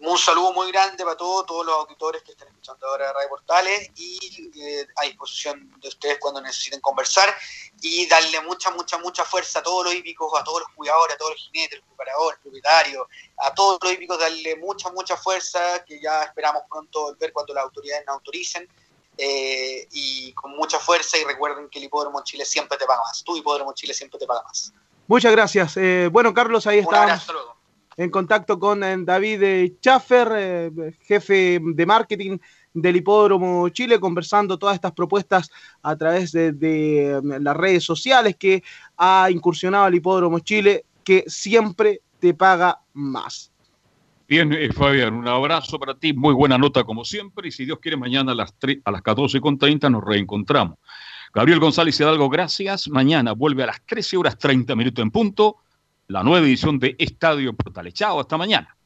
Un 0.01 0.17
saludo 0.17 0.55
muy 0.55 0.73
grande 0.73 1.05
para 1.05 1.15
todos, 1.15 1.45
todos 1.45 1.67
los 1.67 1.75
auditores 1.75 2.23
que 2.23 2.33
están 2.33 2.49
escuchando 2.62 2.86
ahora 2.86 3.12
Radio 3.12 3.28
Portales 3.28 3.90
y 3.97 4.52
eh, 4.55 4.86
a 4.94 5.05
disposición 5.05 5.68
de 5.80 5.89
ustedes 5.89 6.18
cuando 6.20 6.40
necesiten 6.40 6.80
conversar 6.80 7.34
y 7.80 8.06
darle 8.06 8.40
mucha, 8.43 8.70
mucha, 8.70 8.98
mucha 8.98 9.24
fuerza 9.24 9.59
a 9.59 9.62
todos 9.64 9.86
los 9.86 9.94
hípicos, 9.97 10.32
a 10.39 10.44
todos 10.44 10.60
los 10.60 10.68
cuidadores, 10.76 11.16
a 11.16 11.18
todos 11.18 11.32
los 11.32 11.40
jinetes, 11.40 11.80
los 11.80 11.89
preparadores, 11.89 12.39
propietarios, 12.40 13.06
a 13.39 13.52
todos 13.52 13.78
los 13.82 13.93
hípicos, 13.93 14.16
darle 14.16 14.55
mucha, 14.56 14.90
mucha 14.90 15.16
fuerza 15.16 15.84
que 15.84 16.01
ya 16.01 16.22
esperamos 16.22 16.62
pronto 16.70 17.16
ver 17.18 17.32
cuando 17.32 17.52
las 17.52 17.64
autoridades 17.64 18.06
nos 18.06 18.14
autoricen. 18.14 18.68
Eh, 19.18 19.89
y 19.90 20.32
con 20.32 20.52
mucha 20.56 20.78
fuerza 20.78 21.18
y 21.18 21.24
recuerden 21.24 21.68
que 21.68 21.78
el 21.80 21.84
hipódromo 21.84 22.22
Chile 22.22 22.44
siempre 22.44 22.78
te 22.78 22.86
paga 22.86 23.02
más. 23.02 23.24
Tu 23.24 23.36
hipódromo 23.36 23.74
Chile 23.74 23.93
siempre 23.93 24.18
te 24.18 24.26
paga 24.26 24.43
más. 24.44 24.72
Muchas 25.09 25.32
gracias. 25.32 25.76
Eh, 25.76 26.09
bueno, 26.10 26.32
Carlos, 26.32 26.66
ahí 26.66 26.78
estamos 26.78 27.26
en 27.97 28.10
contacto 28.10 28.59
con 28.59 28.82
eh, 28.82 28.97
David 28.98 29.43
eh, 29.43 29.74
Schaffer, 29.81 30.28
eh, 30.35 30.97
jefe 31.02 31.60
de 31.62 31.86
marketing 31.86 32.39
del 32.74 32.97
Hipódromo 32.97 33.69
Chile, 33.69 34.01
conversando 34.01 34.59
todas 34.59 34.77
estas 34.77 34.93
propuestas 34.93 35.51
a 35.82 35.97
través 35.97 36.32
de, 36.32 37.20
las 37.23 37.56
redes 37.56 37.85
sociales 37.85 38.36
que 38.36 38.62
ha 38.97 39.28
incursionado 39.31 39.89
el 39.89 39.97
Hipódromo 39.97 40.39
Chile, 40.39 40.85
que 41.05 41.24
siempre 41.27 42.01
te 42.19 42.32
paga 42.32 42.81
más. 42.94 43.51
Bien, 44.27 44.56
Fabián, 44.73 45.12
un 45.12 45.28
abrazo 45.28 45.78
para 45.78 45.94
ti, 45.94 46.14
muy 46.14 46.32
buena 46.32 46.56
nota 46.56 46.85
como 46.85 47.05
siempre, 47.05 47.48
y 47.48 47.52
si 47.52 47.66
Dios 47.66 47.78
quiere, 47.78 47.98
mañana 47.98 48.32
a 48.32 48.35
las, 48.35 48.55
a 48.85 48.90
las 48.90 49.02
14.30 49.02 49.90
nos 49.90 50.02
reencontramos. 50.02 50.78
Gabriel 51.35 51.60
González 51.60 51.98
Hidalgo, 51.98 52.31
gracias. 52.31 52.89
Mañana 52.89 53.32
vuelve 53.32 53.62
a 53.62 53.66
las 53.66 53.85
13 53.85 54.16
horas 54.16 54.39
30 54.39 54.74
minutos 54.77 55.02
en 55.02 55.10
punto 55.10 55.56
la 56.12 56.22
nueva 56.22 56.47
edición 56.47 56.78
de 56.78 56.94
Estadio 56.98 57.55
Portales. 57.55 57.94
Chao, 57.94 58.20
hasta 58.20 58.36
mañana. 58.36 58.76